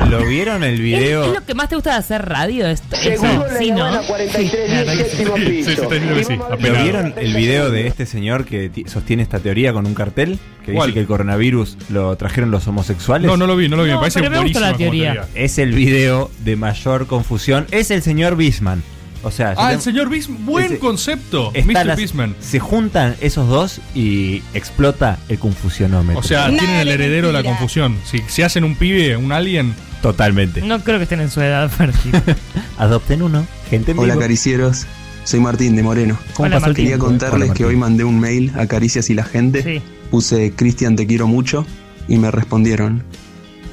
¿Lo 0.09 0.25
vieron 0.25 0.63
el 0.63 0.75
¿Es, 0.75 0.79
video? 0.79 1.25
es 1.25 1.33
lo 1.39 1.45
que 1.45 1.53
más 1.53 1.69
te 1.69 1.75
gusta 1.75 1.91
de 1.91 1.97
hacer 1.97 2.27
radio? 2.27 2.67
Esto, 2.67 2.95
Seguro 2.95 3.45
eso, 3.45 3.57
sí, 3.59 3.71
¿no? 3.71 4.01
Sí, 4.01 4.07
sí, 4.29 4.49
sí, 4.49 4.57
está 4.81 4.91
diciendo 4.93 6.15
que 6.15 6.23
sí. 6.23 6.35
¿Lo 6.37 6.57
vieron 6.83 7.13
el 7.17 7.33
video 7.35 7.69
de 7.69 7.87
este 7.87 8.05
señor 8.05 8.45
que 8.45 8.69
ti- 8.69 8.85
sostiene 8.87 9.23
esta 9.23 9.39
teoría 9.39 9.73
con 9.73 9.85
un 9.85 9.93
cartel? 9.93 10.39
Que 10.65 10.73
¿Cuál? 10.73 10.87
dice 10.87 10.93
que 10.95 10.99
el 11.01 11.07
coronavirus 11.07 11.77
lo 11.89 12.15
trajeron 12.15 12.51
los 12.51 12.67
homosexuales. 12.67 13.27
No, 13.27 13.37
no 13.37 13.47
lo 13.47 13.55
vi, 13.55 13.67
no 13.69 13.75
lo 13.77 13.83
vi. 13.83 13.91
Me 13.91 13.97
parece 13.97 14.19
pero 14.19 14.31
me 14.31 14.41
gusta 14.43 14.59
la 14.59 14.73
teoría. 14.73 15.25
Es 15.35 15.57
el 15.57 15.71
video 15.73 16.31
de 16.43 16.55
mayor 16.55 17.07
confusión. 17.07 17.67
Es 17.71 17.91
el 17.91 18.01
señor 18.01 18.35
Bisman. 18.35 18.83
O 19.23 19.31
sea, 19.31 19.53
Ah, 19.57 19.73
el 19.73 19.81
señor 19.81 20.09
Bisman. 20.09 20.45
Buen 20.45 20.65
Ese- 20.65 20.79
concepto. 20.79 21.51
Mr. 21.53 21.85
las- 21.85 21.97
Bisman. 21.97 22.35
Se 22.39 22.59
juntan 22.59 23.15
esos 23.21 23.47
dos 23.47 23.79
y 23.93 24.41
explota 24.53 25.19
el 25.29 25.37
confusionómetro. 25.39 26.19
O 26.19 26.23
sea, 26.23 26.47
tienen 26.49 26.69
el 26.79 26.87
heredero 26.87 27.27
de 27.27 27.33
la 27.33 27.43
confusión. 27.43 27.97
Si, 28.05 28.19
si 28.27 28.41
hacen 28.41 28.63
un 28.63 28.75
pibe, 28.75 29.15
un 29.17 29.31
alien. 29.31 29.73
Totalmente. 30.01 30.61
No 30.61 30.79
creo 30.83 30.97
que 30.97 31.03
estén 31.03 31.19
en 31.21 31.29
su 31.29 31.41
edad 31.41 31.69
fértil. 31.69 32.11
Adopten 32.79 33.21
uno. 33.21 33.45
Gente 33.69 33.91
en 33.91 33.99
Hola 33.99 34.13
vivo. 34.13 34.21
caricieros, 34.21 34.87
soy 35.23 35.39
Martín 35.39 35.75
de 35.75 35.83
Moreno. 35.83 36.17
¿Cómo 36.33 36.47
Hola, 36.55 36.73
Quería 36.73 36.97
contarles 36.97 37.49
Hola, 37.49 37.53
que 37.53 37.65
hoy 37.65 37.75
mandé 37.75 38.03
un 38.03 38.19
mail 38.19 38.51
a 38.57 38.65
Caricias 38.65 39.11
y 39.11 39.13
la 39.13 39.23
gente. 39.23 39.61
Sí. 39.63 39.81
Puse 40.09 40.53
Cristian 40.55 40.95
te 40.95 41.05
quiero 41.05 41.27
mucho 41.27 41.67
y 42.07 42.17
me 42.17 42.31
respondieron. 42.31 43.03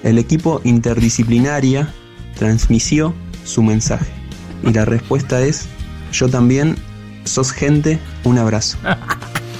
El 0.04 0.18
equipo 0.18 0.60
interdisciplinaria 0.64 1.88
transmitió 2.38 3.14
su 3.44 3.62
mensaje. 3.62 4.06
Y 4.62 4.72
la 4.72 4.84
respuesta 4.84 5.40
es, 5.40 5.66
yo 6.12 6.28
también, 6.28 6.76
sos 7.24 7.52
gente, 7.52 7.98
un 8.24 8.38
abrazo. 8.38 8.78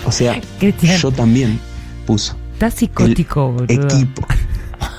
O 0.05 0.12
sea, 0.12 0.41
yo 1.01 1.11
también 1.12 1.61
puso. 2.07 2.37
Estás 2.55 2.75
psicótico, 2.75 3.53
boludo. 3.53 3.87
Equipo. 3.87 4.27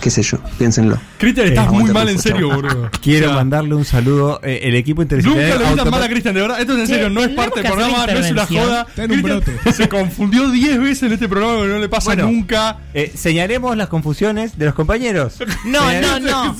Qué 0.02 0.10
sé 0.10 0.24
yo, 0.24 0.38
piénsenlo. 0.58 0.98
Cristian, 1.18 1.48
Eh, 1.48 1.50
estás 1.50 1.70
muy 1.72 1.84
mal 1.92 2.08
en 2.08 2.20
serio, 2.20 2.50
boludo. 2.54 2.90
Quiero 3.02 3.26
O 3.28 3.30
sea, 3.30 3.36
mandarle 3.36 3.76
un 3.76 3.84
saludo. 3.84 4.40
eh, 4.44 4.62
el 4.64 4.76
equipo 4.76 5.02
Nunca 5.02 5.16
interdisciplinario. 5.16 5.54
le 5.60 5.66
gritan 5.66 5.80
automa- 5.80 5.92
mal 5.98 6.04
a 6.04 6.10
Cristian, 6.10 6.34
de 6.36 6.42
verdad. 6.42 6.62
Esto 6.62 6.74
es 6.74 6.80
en 6.80 6.88
serio, 6.88 7.10
no 7.10 7.22
es 7.22 7.30
parte 7.30 7.62
del 7.62 7.72
programa, 7.72 8.06
no 8.08 8.20
es 8.20 8.32
una 8.32 8.46
joda. 8.46 8.86
Está 8.88 9.04
en 9.04 9.12
un 9.12 9.22
Cristian 9.22 9.74
Se 9.74 9.90
confundió 9.90 10.50
10 10.52 10.80
veces 10.80 11.04
en 11.04 11.12
este 11.14 11.28
programa 11.28 11.62
que 11.64 11.68
no 11.68 11.80
le 11.80 11.90
pasa 11.90 12.06
Bueno, 12.06 12.26
nunca. 12.28 12.78
eh, 12.94 13.12
señalemos 13.16 13.76
las 13.76 13.90
confusiones 13.90 14.58
de 14.58 14.66
los 14.66 14.74
compañeros. 14.74 15.34
No, 15.66 15.82
no, 16.02 16.20
no. 16.20 16.56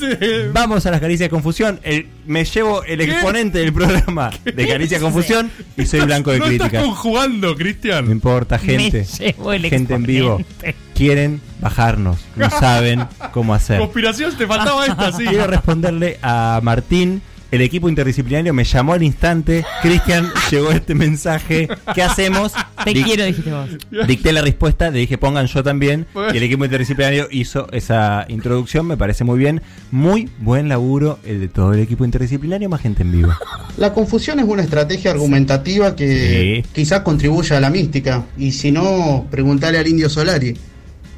Vamos 0.52 0.84
a 0.86 0.90
las 0.90 1.00
caricias 1.00 1.26
de 1.26 1.30
confusión. 1.30 1.80
El- 1.82 2.06
me 2.26 2.44
llevo 2.44 2.84
el 2.84 3.00
exponente 3.00 3.58
del 3.58 3.72
programa 3.72 4.30
de 4.44 4.68
caricias 4.68 5.00
de 5.00 5.04
confusión 5.04 5.50
y 5.76 5.86
soy 5.86 6.00
blanco 6.02 6.30
de 6.30 6.38
no 6.38 6.44
críticas. 6.44 6.66
estás 6.74 6.84
conjugando, 6.84 7.56
Cristian. 7.56 8.04
No 8.04 8.12
importa, 8.12 8.58
gente. 8.58 9.06
Me 9.18 9.26
llevo 9.26 9.52
el 9.52 9.66
gente 9.66 9.94
en 9.94 10.02
vivo. 10.04 10.40
Quieren 11.00 11.40
bajarnos. 11.62 12.18
No 12.36 12.50
saben 12.60 13.04
cómo 13.32 13.54
hacer. 13.54 13.78
Conspiración, 13.78 14.36
te 14.36 14.46
faltaba 14.46 14.84
esta, 14.86 15.12
sí. 15.12 15.24
Quiero 15.24 15.46
responderle 15.46 16.18
a 16.22 16.60
Martín. 16.62 17.22
El 17.50 17.62
equipo 17.62 17.88
interdisciplinario 17.88 18.54
me 18.54 18.62
llamó 18.62 18.92
al 18.92 19.02
instante. 19.02 19.64
Cristian, 19.82 20.30
llegó 20.52 20.70
este 20.70 20.94
mensaje. 20.94 21.68
¿Qué 21.94 22.02
hacemos? 22.02 22.52
Te 22.84 22.92
Dic- 22.92 23.04
quiero, 23.04 23.24
dijiste 23.24 23.50
vos. 23.50 23.70
Dicté 24.06 24.32
la 24.32 24.42
respuesta, 24.42 24.90
le 24.90 24.98
dije 25.00 25.16
pongan 25.18 25.46
yo 25.46 25.64
también. 25.64 26.06
Y 26.32 26.36
el 26.36 26.42
equipo 26.44 26.64
interdisciplinario 26.64 27.26
hizo 27.30 27.66
esa 27.72 28.24
introducción, 28.28 28.86
me 28.86 28.96
parece 28.96 29.24
muy 29.24 29.38
bien. 29.38 29.62
Muy 29.90 30.28
buen 30.38 30.68
laburo 30.68 31.18
el 31.24 31.40
de 31.40 31.48
todo 31.48 31.72
el 31.72 31.80
equipo 31.80 32.04
interdisciplinario, 32.04 32.68
más 32.68 32.82
gente 32.82 33.02
en 33.02 33.10
vivo. 33.10 33.32
La 33.78 33.92
confusión 33.94 34.38
es 34.38 34.44
una 34.44 34.62
estrategia 34.62 35.10
argumentativa 35.10 35.96
que 35.96 36.62
quizás 36.72 37.00
contribuya 37.00 37.56
a 37.56 37.60
la 37.60 37.70
mística. 37.70 38.26
Y 38.38 38.52
si 38.52 38.70
no, 38.70 39.26
preguntarle 39.28 39.78
al 39.78 39.88
indio 39.88 40.08
Solari, 40.08 40.56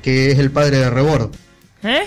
que 0.03 0.33
es 0.33 0.39
el 0.39 0.51
padre 0.51 0.79
de 0.79 0.91
Rebord. 0.91 1.31
¿Eh? 1.83 2.03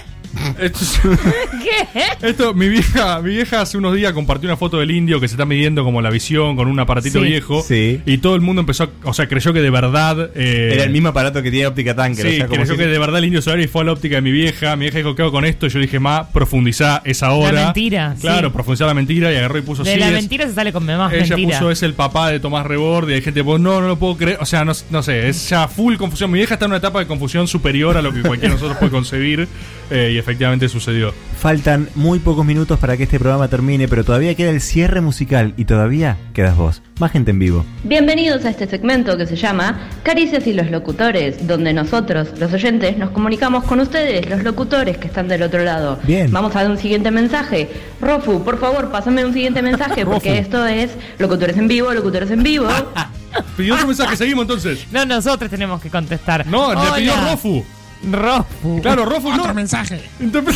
Esto, 0.60 0.80
es- 0.82 1.00
¿Qué? 1.64 2.28
esto, 2.28 2.54
mi 2.54 2.68
vieja, 2.70 3.22
mi 3.22 3.30
vieja 3.32 3.62
hace 3.62 3.78
unos 3.78 3.96
días 3.96 4.14
compartió 4.14 4.48
una 4.50 4.58
foto 4.58 4.80
del 4.80 4.92
indio 4.92 5.20
que 5.20 5.28
se 5.28 5.36
está 5.36 5.46
midiendo 5.46 5.84
como 5.84 6.02
la 6.02 6.10
visión 6.10 6.56
con 6.56 6.68
un 6.68 6.80
aparatito 6.80 7.20
Sí. 7.20 7.26
viejo. 7.26 7.64
Sí. 7.64 8.02
Y 8.06 8.18
todo 8.20 8.36
el 8.36 8.42
mundo 8.42 8.60
empezó, 8.62 8.84
a- 8.86 8.90
o 9.04 9.14
sea, 9.14 9.28
creyó 9.28 9.54
que 9.54 9.62
de 9.62 9.70
verdad. 9.70 10.32
eh, 10.36 10.72
Era 10.74 10.84
el 10.84 10.90
mismo 10.92 11.10
aparato 11.10 11.42
que 11.42 11.52
tiene 11.52 11.68
óptica 11.68 11.96
tanker. 11.96 12.26
Sí, 12.26 12.34
o 12.34 12.38
sea, 12.38 12.48
como 12.48 12.62
creyó 12.62 12.74
si- 12.74 12.80
que 12.80 12.88
de 12.88 13.00
verdad 13.00 13.18
el 13.20 13.26
indio 13.26 13.42
Solari 13.42 13.68
fue 13.68 13.82
a 13.82 13.86
la 13.86 13.92
óptica 13.94 14.16
de 14.16 14.22
mi 14.22 14.32
vieja. 14.32 14.76
Mi 14.76 14.82
vieja 14.86 14.98
dijo, 14.98 15.16
¿qué 15.16 15.22
hago 15.22 15.32
con 15.32 15.46
esto? 15.46 15.68
Yo 15.68 15.80
dije, 15.80 16.00
ma, 16.00 16.30
profundizá 16.30 17.02
esa 17.06 17.32
hora. 17.32 17.52
La 17.52 17.64
mentira, 17.66 18.16
Claro, 18.20 18.50
sí. 18.50 18.54
profundizar 18.54 18.88
la 18.88 18.94
mentira 18.94 19.32
y 19.32 19.36
agarró 19.38 19.58
y 19.58 19.62
puso 19.62 19.84
De 19.84 19.94
sí. 19.94 20.00
la 20.00 20.08
es- 20.08 20.14
mentira 20.14 20.48
se 20.48 20.54
sale 20.54 20.72
con 20.74 20.86
más 20.86 21.12
ella 21.14 21.36
mentira. 21.36 21.60
puso 21.60 21.72
es 21.72 21.82
el 21.84 21.94
papá 21.94 22.30
de 22.30 22.40
Tomás 22.40 22.66
Rebord 22.66 23.10
y 23.10 23.14
hay 23.14 23.22
gente 23.22 23.44
pues 23.44 23.60
no, 23.62 23.82
no 23.82 23.88
lo 23.88 23.98
puedo 23.98 24.18
creer. 24.18 24.38
O 24.42 24.46
sea, 24.46 24.66
no, 24.66 24.74
no 24.90 25.04
sé, 25.04 25.30
es 25.30 25.50
ya 25.50 25.68
full 25.68 25.96
confusión. 25.96 26.30
Mi 26.32 26.40
vieja 26.40 26.56
está 26.56 26.66
en 26.66 26.72
una 26.72 26.78
etapa 26.78 27.00
de 27.00 27.08
confusión 27.08 27.48
superior 27.48 27.98
a 27.98 28.02
lo 28.02 28.14
que 28.14 28.22
cualquiera 28.22 28.54
de 28.54 28.60
nosotros 28.60 28.78
puede 28.78 28.92
concebir 28.92 29.48
eh, 29.92 30.12
y 30.14 30.18
efectivamente 30.26 30.68
sucedió. 30.70 31.14
Faltan 31.38 31.88
muy 31.94 32.18
pocos 32.18 32.44
minutos 32.44 32.80
para 32.80 32.98
que 32.98 33.04
este 33.04 33.20
programa 33.20 33.48
termine, 33.48 33.88
pero 33.88 34.04
todavía 34.04 34.34
queda 34.34 34.50
el 34.50 34.60
cierre 34.60 35.00
musical 35.00 35.54
y 35.56 35.66
todavía 35.66 36.18
quedas 36.34 36.58
vos. 36.58 36.82
Más 37.00 37.12
gente 37.12 37.30
en 37.30 37.38
vivo. 37.38 37.64
Bienvenidos 37.84 38.44
a 38.46 38.50
este 38.50 38.66
segmento 38.66 39.18
que 39.18 39.28
se 39.28 39.36
llama 39.36 39.88
Caricias 40.02 40.48
y 40.48 40.54
los 40.54 40.72
locutores, 40.72 41.46
donde 41.46 41.74
nosotros, 41.74 42.30
los 42.40 42.52
oyentes, 42.52 42.98
nos 42.98 43.12
comunicamos 43.12 43.66
con 43.66 43.80
ustedes, 43.82 44.28
los 44.28 44.44
locutores 44.44 44.98
que 44.98 45.06
están 45.06 45.28
del 45.28 45.44
otro 45.44 45.64
lado. 45.64 46.00
Bien. 46.08 46.32
Vamos 46.32 46.56
a 46.56 46.64
dar 46.64 46.72
un 46.72 46.80
siguiente 46.80 47.12
mensaje. 47.12 47.70
Rofu, 48.02 48.44
por 48.44 48.60
favor, 48.60 48.90
pásame 48.90 49.24
un 49.24 49.34
siguiente 49.34 49.62
mensaje, 49.62 50.06
porque 50.08 50.40
esto 50.40 50.66
es 50.66 50.90
locutores 51.20 51.56
en 51.58 51.68
vivo, 51.68 51.94
locutores 51.94 52.32
en 52.32 52.42
vivo. 52.42 52.68
Pidió 53.58 53.76
otro 53.76 53.86
mensaje, 53.86 54.18
seguimos 54.18 54.44
entonces. 54.44 54.88
No, 54.92 55.06
nosotros 55.06 55.52
tenemos 55.52 55.82
que 55.82 55.92
contestar. 55.92 56.48
No, 56.48 56.74
le 56.74 56.92
pidió. 56.96 57.14
Rofu. 57.30 57.64
Rofu. 58.12 58.82
Claro, 58.82 59.06
Rofu 59.06 59.32
no. 59.32 59.54
mensaje. 59.54 60.02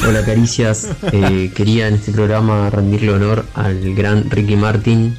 Hola 0.07 0.23
Caricias, 0.25 0.89
Eh, 1.11 1.51
quería 1.55 1.87
en 1.87 1.95
este 1.95 2.11
programa 2.11 2.69
rendirle 2.69 3.11
honor 3.11 3.45
al 3.55 3.93
gran 3.95 4.29
Ricky 4.29 4.55
Martin. 4.55 5.17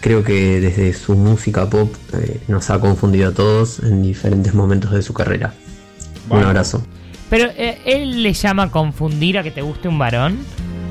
Creo 0.00 0.24
que 0.24 0.60
desde 0.60 0.94
su 0.94 1.14
música 1.14 1.68
pop 1.68 1.94
eh, 2.14 2.40
nos 2.48 2.70
ha 2.70 2.80
confundido 2.80 3.28
a 3.28 3.32
todos 3.34 3.80
en 3.80 4.02
diferentes 4.02 4.54
momentos 4.54 4.92
de 4.92 5.02
su 5.02 5.12
carrera. 5.12 5.52
Un 6.30 6.42
abrazo. 6.42 6.82
Pero 7.28 7.50
eh, 7.56 7.78
él 7.84 8.22
le 8.22 8.32
llama 8.32 8.70
confundir 8.70 9.38
a 9.38 9.42
que 9.42 9.50
te 9.50 9.62
guste 9.62 9.88
un 9.88 9.98
varón. 9.98 10.38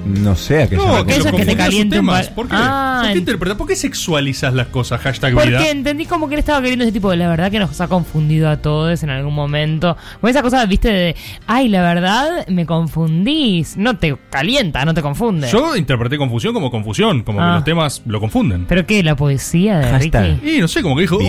No 0.05 0.35
sé 0.35 0.63
a 0.63 0.67
qué 0.69 0.76
No, 0.76 1.05
que 1.05 1.15
Eso 1.17 1.31
que 1.31 1.45
te 1.45 1.55
caliente 1.55 1.99
un 1.99 2.05
¿Por 2.35 2.47
qué? 2.47 2.55
Ah, 2.57 2.99
¿Por 3.01 3.07
qué 3.09 3.15
ent- 3.15 3.19
interpreta? 3.19 3.57
¿Por 3.57 3.67
qué 3.67 3.76
sexualizas 3.76 4.53
las 4.53 4.67
cosas? 4.67 5.01
Hashtag 5.01 5.31
vida. 5.34 5.43
Porque 5.43 5.69
entendí 5.71 6.05
como 6.05 6.27
que 6.27 6.35
él 6.35 6.39
estaba 6.39 6.59
queriendo 6.61 6.84
ese 6.84 6.91
tipo 6.91 7.11
de 7.11 7.17
la 7.17 7.27
verdad 7.27 7.51
que 7.51 7.59
nos 7.59 7.80
ha 7.81 7.88
confundido 7.88 8.49
a 8.49 8.57
todos 8.57 9.03
en 9.03 9.09
algún 9.09 9.34
momento. 9.35 9.95
O 10.21 10.27
esa 10.27 10.41
cosa, 10.41 10.65
viste, 10.65 10.89
de 10.91 11.15
ay, 11.47 11.67
la 11.69 11.81
verdad 11.81 12.47
me 12.47 12.65
confundís. 12.65 13.77
No 13.77 13.97
te 13.97 14.15
calienta, 14.30 14.84
no 14.85 14.93
te 14.93 15.01
confunde. 15.01 15.49
Yo 15.51 15.76
interpreté 15.76 16.17
confusión 16.17 16.53
como 16.53 16.71
confusión, 16.71 17.23
como 17.23 17.39
que 17.39 17.43
Ah. 17.45 17.55
los 17.55 17.63
temas 17.63 18.01
lo 18.05 18.19
confunden. 18.19 18.65
¿Pero 18.67 18.85
qué? 18.85 19.03
¿La 19.03 19.15
poesía 19.15 19.80
de 19.80 19.88
Hashtag. 19.91 20.39
Ricky? 20.41 20.57
Y 20.57 20.61
no 20.61 20.67
sé, 20.67 20.81
como 20.81 20.95
que 20.95 21.01
dijo. 21.03 21.19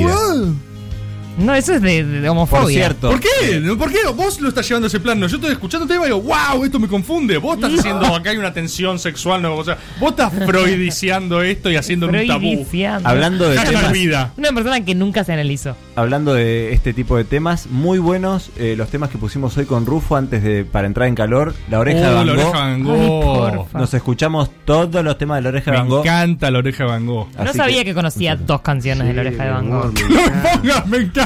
No, 1.38 1.54
eso 1.54 1.72
es 1.74 1.80
de, 1.82 2.04
de 2.04 2.28
homofobia. 2.28 2.90
¿Por 2.94 3.18
qué? 3.20 3.60
¿No? 3.62 3.78
¿Por 3.78 3.90
qué 3.90 3.98
vos 4.14 4.40
lo 4.40 4.48
estás 4.48 4.68
llevando 4.68 4.86
a 4.86 4.88
ese 4.88 5.00
plan? 5.00 5.18
No, 5.18 5.26
yo 5.26 5.36
estoy 5.36 5.52
escuchando 5.52 5.86
y 5.92 6.04
digo, 6.04 6.20
wow, 6.20 6.64
esto 6.64 6.78
me 6.78 6.88
confunde. 6.88 7.38
Vos 7.38 7.56
estás 7.56 7.78
haciendo 7.78 8.14
acá 8.14 8.30
hay 8.30 8.36
una 8.36 8.52
tensión 8.52 8.98
sexual. 8.98 9.40
No, 9.40 9.56
o 9.56 9.64
sea, 9.64 9.78
vos 9.98 10.10
estás 10.10 10.32
freudiciando 10.46 11.42
esto 11.42 11.70
y 11.70 11.76
haciendo 11.76 12.08
un 12.08 12.26
tabú. 12.26 12.66
Hablando 13.04 13.48
de 13.48 13.56
temas- 13.58 13.92
vida. 13.92 14.32
Una 14.36 14.52
persona 14.52 14.84
que 14.84 14.94
nunca 14.94 15.24
se 15.24 15.32
analizó. 15.32 15.76
Hablando 15.96 16.34
de 16.34 16.72
este 16.72 16.92
tipo 16.92 17.16
de 17.16 17.24
temas, 17.24 17.66
muy 17.68 17.98
buenos 17.98 18.50
eh, 18.58 18.74
los 18.76 18.88
temas 18.90 19.10
que 19.10 19.18
pusimos 19.18 19.56
hoy 19.56 19.64
con 19.66 19.86
Rufo 19.86 20.16
antes 20.16 20.42
de 20.42 20.64
para 20.64 20.86
entrar 20.86 21.08
en 21.08 21.14
calor. 21.14 21.54
La 21.70 21.78
oreja 21.78 22.00
Oh, 22.00 22.08
de 22.10 22.14
Van 22.14 22.26
la 22.26 22.32
Gogh. 22.34 22.42
oreja 22.42 22.66
de 22.66 22.70
Van 22.72 22.84
Gogh. 22.84 23.46
Ay, 23.48 23.56
porfa. 23.56 23.78
Nos 23.78 23.94
escuchamos 23.94 24.50
todos 24.64 25.04
los 25.04 25.16
temas 25.18 25.38
de 25.38 25.42
la 25.42 25.48
oreja 25.50 25.70
de 25.70 25.76
Me 25.76 25.82
Van 25.82 25.88
Gogh. 25.88 26.04
encanta 26.04 26.50
la 26.50 26.58
oreja 26.58 26.84
de 26.84 26.90
Van 26.90 27.06
Gogh. 27.06 27.28
No 27.36 27.42
Así 27.44 27.56
sabía 27.58 27.78
que- 27.78 27.84
que, 27.90 27.94
conocía 27.94 28.36
dos 28.36 28.60
canciones 28.60 29.06
de 29.06 29.14
la 29.14 29.20
oreja 29.22 29.44
de 29.44 29.50
Van 29.50 29.70
Gogh. 29.70 29.94
Ponga, 29.94 30.84
me 30.86 30.96
encanta. 30.98 31.19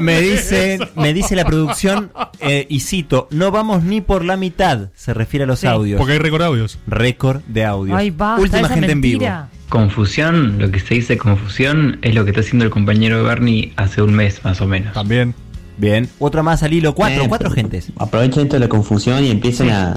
Me 0.00 0.20
dice, 0.20 0.74
eso. 0.74 0.86
me 0.96 1.12
dice 1.14 1.36
la 1.36 1.44
producción, 1.44 2.10
eh, 2.40 2.66
y 2.68 2.80
cito, 2.80 3.28
no 3.30 3.50
vamos 3.50 3.82
ni 3.84 4.00
por 4.00 4.24
la 4.24 4.36
mitad, 4.36 4.88
se 4.94 5.14
refiere 5.14 5.44
a 5.44 5.46
los 5.46 5.60
Sí. 5.60 5.66
audios. 5.66 5.98
Porque 5.98 6.14
hay 6.14 6.18
récord 6.18 6.42
audios. 6.42 6.78
Récord 6.86 7.42
de 7.46 7.64
audios. 7.64 7.96
Ay, 7.98 8.10
basta, 8.10 8.42
Última 8.42 8.60
esa 8.60 8.74
gente 8.74 8.92
en 8.92 9.00
vivo. 9.00 9.26
Confusión, 9.68 10.58
lo 10.58 10.70
que 10.70 10.80
se 10.80 10.94
dice 10.94 11.18
confusión, 11.18 11.98
es 12.02 12.14
lo 12.14 12.24
que 12.24 12.30
está 12.30 12.40
haciendo 12.40 12.64
el 12.64 12.70
compañero 12.70 13.22
Bernie 13.22 13.72
hace 13.76 14.00
un 14.02 14.14
mes 14.14 14.42
más 14.44 14.60
o 14.60 14.66
menos. 14.66 14.94
También. 14.94 15.34
Bien. 15.76 16.08
Otra 16.18 16.42
más 16.42 16.62
al 16.62 16.72
hilo, 16.72 16.94
cuatro, 16.94 17.24
cuatro 17.28 17.50
gentes. 17.50 17.92
Aprovechen 17.98 18.44
esto 18.44 18.56
de 18.56 18.60
la 18.60 18.68
confusión 18.68 19.22
y 19.24 19.30
empiecen 19.30 19.70
a, 19.70 19.92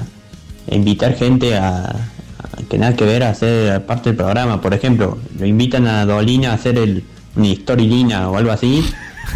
a 0.70 0.74
invitar 0.74 1.14
gente 1.16 1.56
a, 1.56 1.86
a 1.86 2.62
que 2.68 2.78
nada 2.78 2.94
que 2.94 3.04
ver 3.04 3.24
a 3.24 3.30
hacer 3.30 3.84
parte 3.86 4.10
del 4.10 4.16
programa. 4.16 4.60
Por 4.60 4.74
ejemplo, 4.74 5.18
lo 5.38 5.46
invitan 5.46 5.86
a 5.86 6.04
Dolina 6.04 6.50
a 6.50 6.54
hacer 6.54 6.78
el, 6.78 7.02
una 7.34 7.46
historilina 7.48 8.28
o 8.30 8.36
algo 8.36 8.52
así. 8.52 8.84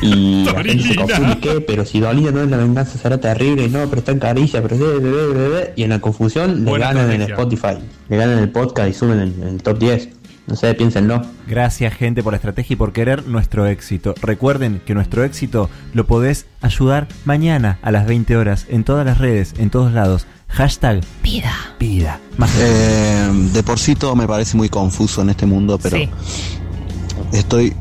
Y 0.02 0.44
la 0.52 0.62
gente 0.62 0.82
se 0.84 0.96
confunde, 0.96 1.38
¿qué? 1.40 1.60
Pero 1.60 1.84
si 1.84 2.00
Dolina 2.00 2.30
no 2.30 2.42
es 2.42 2.50
la 2.50 2.56
venganza 2.58 2.98
será 2.98 3.18
terrible, 3.18 3.68
no, 3.68 3.86
pero 3.88 3.98
está 4.00 4.12
en 4.12 4.18
caricia, 4.18 4.62
pero 4.62 4.76
de, 4.76 5.00
de, 5.00 5.10
de, 5.10 5.34
de, 5.34 5.48
de. 5.48 5.72
y 5.76 5.82
en 5.84 5.90
la 5.90 6.00
confusión 6.00 6.64
le 6.64 6.70
Buena 6.70 6.92
ganan 6.92 7.12
en. 7.12 7.22
Spotify, 7.22 7.78
le 8.08 8.16
ganan 8.16 8.38
el 8.38 8.50
podcast 8.50 8.88
y 8.90 8.92
suben 8.94 9.20
en, 9.20 9.42
en 9.42 9.48
el 9.54 9.62
top 9.62 9.78
10. 9.78 10.08
No 10.48 10.54
sé, 10.54 10.72
piénsenlo. 10.74 11.22
Gracias 11.48 11.92
gente 11.94 12.22
por 12.22 12.32
la 12.32 12.36
estrategia 12.36 12.74
y 12.74 12.76
por 12.76 12.92
querer 12.92 13.26
nuestro 13.26 13.66
éxito. 13.66 14.14
Recuerden 14.22 14.80
que 14.86 14.94
nuestro 14.94 15.24
éxito 15.24 15.68
lo 15.92 16.06
podés 16.06 16.46
ayudar 16.60 17.08
mañana 17.24 17.80
a 17.82 17.90
las 17.90 18.06
20 18.06 18.36
horas 18.36 18.64
en 18.68 18.84
todas 18.84 19.04
las 19.04 19.18
redes, 19.18 19.54
en 19.58 19.70
todos 19.70 19.92
lados. 19.92 20.24
Hashtag 20.48 21.00
Vida. 21.24 21.52
vida. 21.80 22.20
Más 22.36 22.52
Eh, 22.60 23.28
de 23.52 23.62
por 23.64 23.80
sí 23.80 23.96
todo 23.96 24.14
me 24.14 24.28
parece 24.28 24.56
muy 24.56 24.68
confuso 24.68 25.20
en 25.22 25.30
este 25.30 25.46
mundo, 25.46 25.80
pero 25.82 25.96
Sí. 25.96 26.08
estoy 27.32 27.74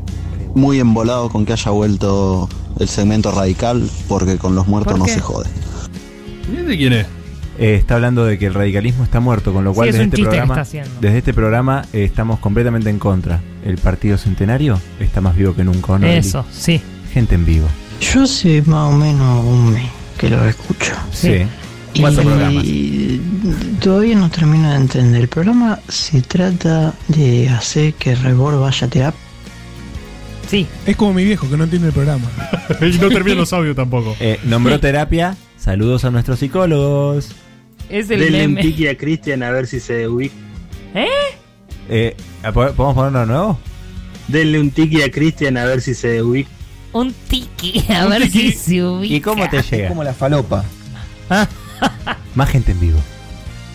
muy 0.56 0.80
embolado 0.80 1.28
con 1.28 1.44
que 1.44 1.52
haya 1.52 1.70
vuelto 1.70 2.48
el 2.78 2.88
segmento 2.88 3.30
radical, 3.30 3.88
porque 4.08 4.38
con 4.38 4.54
los 4.54 4.66
muertos 4.66 4.92
¿Por 4.92 5.00
no 5.00 5.04
qué? 5.04 5.12
se 5.12 5.20
jode. 5.20 5.48
¿Y 6.50 6.56
de 6.56 6.76
quién 6.76 6.92
es? 6.94 7.06
Eh, 7.58 7.74
está 7.74 7.94
hablando 7.94 8.24
de 8.24 8.38
que 8.38 8.46
el 8.46 8.54
radicalismo 8.54 9.04
está 9.04 9.20
muerto, 9.20 9.52
con 9.52 9.64
lo 9.64 9.72
cual 9.72 9.86
Sí, 9.86 9.90
es 9.90 9.94
desde, 9.96 10.04
un 10.04 10.12
este 10.12 10.22
programa, 10.22 10.64
desde 11.00 11.18
este 11.18 11.34
programa 11.34 11.84
eh, 11.92 12.04
estamos 12.04 12.38
completamente 12.38 12.90
en 12.90 12.98
contra. 12.98 13.40
El 13.64 13.78
partido 13.78 14.18
centenario 14.18 14.80
está 15.00 15.20
más 15.20 15.36
vivo 15.36 15.54
que 15.54 15.64
nunca, 15.64 15.92
¿o 15.92 15.98
¿no? 15.98 16.06
Eli? 16.06 16.18
Eso, 16.18 16.44
sí. 16.50 16.80
Gente 17.12 17.34
en 17.34 17.46
vivo. 17.46 17.66
Yo 18.00 18.24
hace 18.24 18.62
más 18.62 18.92
o 18.92 18.96
menos 18.96 19.44
un 19.44 19.72
mes 19.72 19.88
que 20.18 20.28
lo 20.28 20.44
escucho. 20.46 20.92
Sí. 21.12 21.42
Cuatro 21.98 22.22
programas. 22.22 22.64
Y 22.64 23.20
todavía 23.80 24.16
no 24.16 24.30
termino 24.30 24.70
de 24.70 24.76
entender. 24.76 25.22
El 25.22 25.28
programa 25.28 25.80
se 25.88 26.20
trata 26.20 26.92
de 27.08 27.48
hacer 27.48 27.94
que 27.94 28.14
Rebor 28.14 28.60
vaya 28.60 28.86
a 28.86 28.90
terapia. 28.90 29.25
Sí. 30.48 30.66
Es 30.86 30.96
como 30.96 31.12
mi 31.12 31.24
viejo 31.24 31.48
que 31.50 31.56
no 31.56 31.64
entiende 31.64 31.88
el 31.88 31.94
programa. 31.94 32.24
y 32.80 32.98
no 32.98 33.08
terminan 33.08 33.38
los 33.38 33.52
audios 33.52 33.74
tampoco. 33.76 34.16
Eh, 34.20 34.38
nombró 34.44 34.78
terapia. 34.80 35.36
Saludos 35.58 36.04
a 36.04 36.10
nuestros 36.10 36.38
psicólogos. 36.38 37.30
Es 37.88 38.10
el 38.10 38.20
Denle 38.20 38.46
un 38.46 38.54
meme. 38.54 38.62
tiki 38.62 38.86
a 38.88 38.96
Cristian 38.96 39.42
a 39.42 39.50
ver 39.50 39.66
si 39.66 39.80
se 39.80 40.06
ubica. 40.08 40.34
¿Eh? 40.94 41.06
Eh, 41.88 42.16
¿po- 42.52 42.72
¿Podemos 42.72 42.94
ponerlo 42.94 43.20
de 43.20 43.26
nuevo? 43.26 43.58
Denle 44.28 44.60
un 44.60 44.70
tiki 44.70 45.02
a 45.02 45.10
Cristian 45.10 45.56
a 45.56 45.64
ver 45.64 45.80
si 45.80 45.94
se 45.94 46.22
ubica. 46.22 46.50
Un 46.92 47.12
tiki. 47.28 47.84
A 47.92 48.06
ver 48.06 48.22
tiki. 48.22 48.52
si 48.52 48.58
se 48.58 48.84
ubica. 48.84 49.14
¿Y 49.14 49.20
cómo 49.20 49.48
te 49.50 49.60
llega? 49.62 49.88
Como 49.88 50.02
la 50.02 50.14
falopa. 50.14 50.64
Más 52.34 52.48
gente 52.50 52.72
en 52.72 52.80
vivo. 52.80 52.98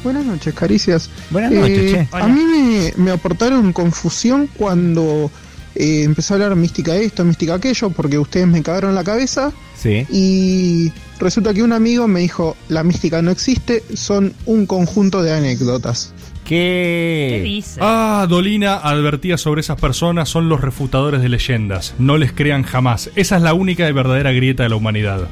Buenas 0.04 0.26
noches, 0.26 0.54
caricias. 0.56 1.10
Buenas 1.30 1.52
noches, 1.52 1.78
Eh, 1.94 2.08
che. 2.12 2.18
A 2.18 2.28
mí 2.28 2.42
me, 2.44 2.94
me 2.98 3.12
aportaron 3.12 3.72
confusión 3.74 4.48
cuando 4.58 5.30
eh, 5.76 6.04
empecé 6.04 6.34
a 6.34 6.36
hablar 6.36 6.56
mística 6.56 6.96
esto, 6.96 7.24
mística 7.24 7.56
aquello, 7.56 7.90
porque 7.90 8.18
ustedes 8.18 8.48
me 8.48 8.62
cagaron 8.62 8.96
la 8.96 9.04
cabeza. 9.04 9.52
Sí. 9.76 10.06
Y 10.12 10.92
resulta 11.20 11.54
que 11.54 11.64
un 11.64 11.74
amigo 11.74 12.08
me 12.08 12.20
dijo, 12.20 12.56
la 12.70 12.84
mística 12.84 13.22
no 13.22 13.32
existe, 13.32 13.84
son 13.94 14.34
un 14.46 14.66
conjunto 14.66 15.24
de 15.24 15.34
anécdotas. 15.34 16.14
¿Qué? 16.46 17.42
dice? 17.46 17.80
Ah, 17.82 18.26
Dolina 18.28 18.76
advertía 18.76 19.38
sobre 19.38 19.62
esas 19.62 19.80
personas, 19.80 20.28
son 20.28 20.50
los 20.50 20.60
refutadores 20.60 21.22
de 21.22 21.30
leyendas. 21.30 21.96
No 21.98 22.18
les 22.18 22.34
crean 22.34 22.64
jamás. 22.64 23.10
Esa 23.16 23.38
es 23.38 23.42
la 23.42 23.54
única 23.54 23.88
y 23.88 23.94
verdadera 23.94 24.34
grieta 24.34 24.64
de 24.64 24.70
la 24.70 24.76
humanidad. 24.76 25.30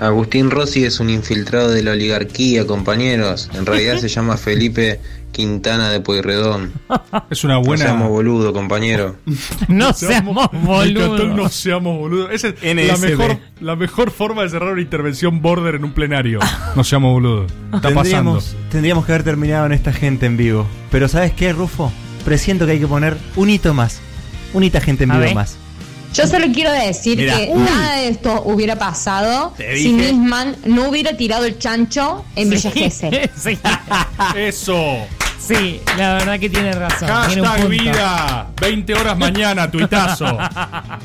Agustín 0.00 0.50
Rossi 0.50 0.84
es 0.84 0.98
un 0.98 1.10
infiltrado 1.10 1.70
de 1.70 1.82
la 1.82 1.92
oligarquía, 1.92 2.66
compañeros. 2.66 3.50
En 3.52 3.66
realidad 3.66 3.98
se 3.98 4.08
llama 4.08 4.38
Felipe 4.38 4.98
Quintana 5.30 5.90
de 5.90 6.00
Pueyrredón. 6.00 6.72
Es 7.28 7.44
una 7.44 7.58
buena. 7.58 7.84
No 7.84 7.90
seamos 7.90 8.08
boludo, 8.08 8.52
compañero. 8.52 9.16
No 9.68 9.92
seamos 9.92 10.48
boludos. 10.52 11.36
No 11.36 11.48
seamos 11.50 11.98
boludos. 11.98 12.30
Esa 12.32 12.48
es 12.48 12.88
la 12.88 12.96
mejor, 12.96 13.38
la 13.60 13.76
mejor 13.76 14.10
forma 14.10 14.42
de 14.42 14.48
cerrar 14.48 14.72
una 14.72 14.82
intervención 14.82 15.42
border 15.42 15.74
en 15.74 15.84
un 15.84 15.92
plenario. 15.92 16.40
No 16.74 16.82
seamos 16.82 17.12
boludos. 17.12 17.52
Está 17.74 17.92
pasando. 17.92 18.42
Tendríamos, 18.70 19.04
que 19.04 19.12
haber 19.12 19.24
terminado 19.24 19.66
en 19.66 19.72
esta 19.72 19.92
gente 19.92 20.24
en 20.24 20.38
vivo. 20.38 20.66
Pero 20.90 21.08
¿sabes 21.08 21.32
qué, 21.32 21.52
Rufo? 21.52 21.92
Presiento 22.24 22.64
que 22.64 22.72
hay 22.72 22.80
que 22.80 22.86
poner 22.86 23.18
un 23.36 23.50
hito 23.50 23.74
más. 23.74 24.00
Un 24.54 24.64
hito 24.64 24.80
gente 24.80 25.04
en 25.04 25.10
vivo 25.10 25.34
más. 25.34 25.59
Yo 26.14 26.26
solo 26.26 26.46
quiero 26.52 26.72
decir 26.72 27.16
Mirá. 27.18 27.36
que 27.36 27.50
Uy. 27.52 27.62
nada 27.62 27.96
de 27.96 28.08
esto 28.08 28.42
hubiera 28.44 28.76
pasado 28.76 29.54
Te 29.56 29.76
si 29.76 29.92
dije. 29.92 30.12
Nisman 30.12 30.56
no 30.66 30.88
hubiera 30.88 31.16
tirado 31.16 31.44
el 31.44 31.58
chancho 31.58 32.24
en 32.36 32.50
Villa 32.50 32.70
Gesell. 32.72 33.30
sí. 33.36 33.58
Eso. 34.36 34.96
Sí, 35.38 35.80
la 35.96 36.14
verdad 36.14 36.38
que 36.38 36.50
tiene 36.50 36.72
razón. 36.72 37.08
tiene 37.26 37.42
un 37.42 37.48
Hashtag 37.48 37.66
punto. 37.68 37.82
vida. 37.84 38.50
20 38.60 38.94
horas 38.94 39.18
mañana, 39.18 39.70
tuitazo. 39.70 40.36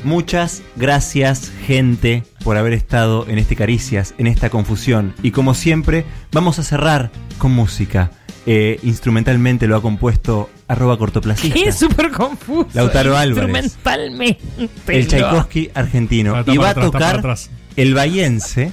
Muchas 0.04 0.62
gracias, 0.76 1.50
gente, 1.66 2.22
por 2.44 2.56
haber 2.56 2.72
estado 2.74 3.26
en 3.28 3.38
este 3.38 3.56
Caricias, 3.56 4.14
en 4.18 4.26
esta 4.26 4.50
confusión. 4.50 5.14
Y 5.22 5.30
como 5.30 5.54
siempre, 5.54 6.04
vamos 6.32 6.58
a 6.58 6.62
cerrar 6.64 7.10
con 7.38 7.52
música. 7.52 8.10
Eh, 8.44 8.78
instrumentalmente 8.84 9.66
lo 9.66 9.76
ha 9.76 9.82
compuesto 9.82 10.50
arroba 10.68 10.98
cortoplacista. 10.98 11.58
Es 11.58 11.76
súper 11.76 12.10
confuso. 12.10 12.68
Lautaro 12.74 13.16
Álvarez. 13.16 13.64
Instrumentalmente. 13.64 14.68
El 14.88 15.06
Tchaikovsky 15.06 15.70
argentino. 15.74 16.44
Y 16.46 16.56
va 16.56 16.68
a 16.68 16.70
atrás, 16.70 16.86
tocar 16.86 17.18
atrás. 17.18 17.50
el 17.76 17.94
bayense 17.94 18.72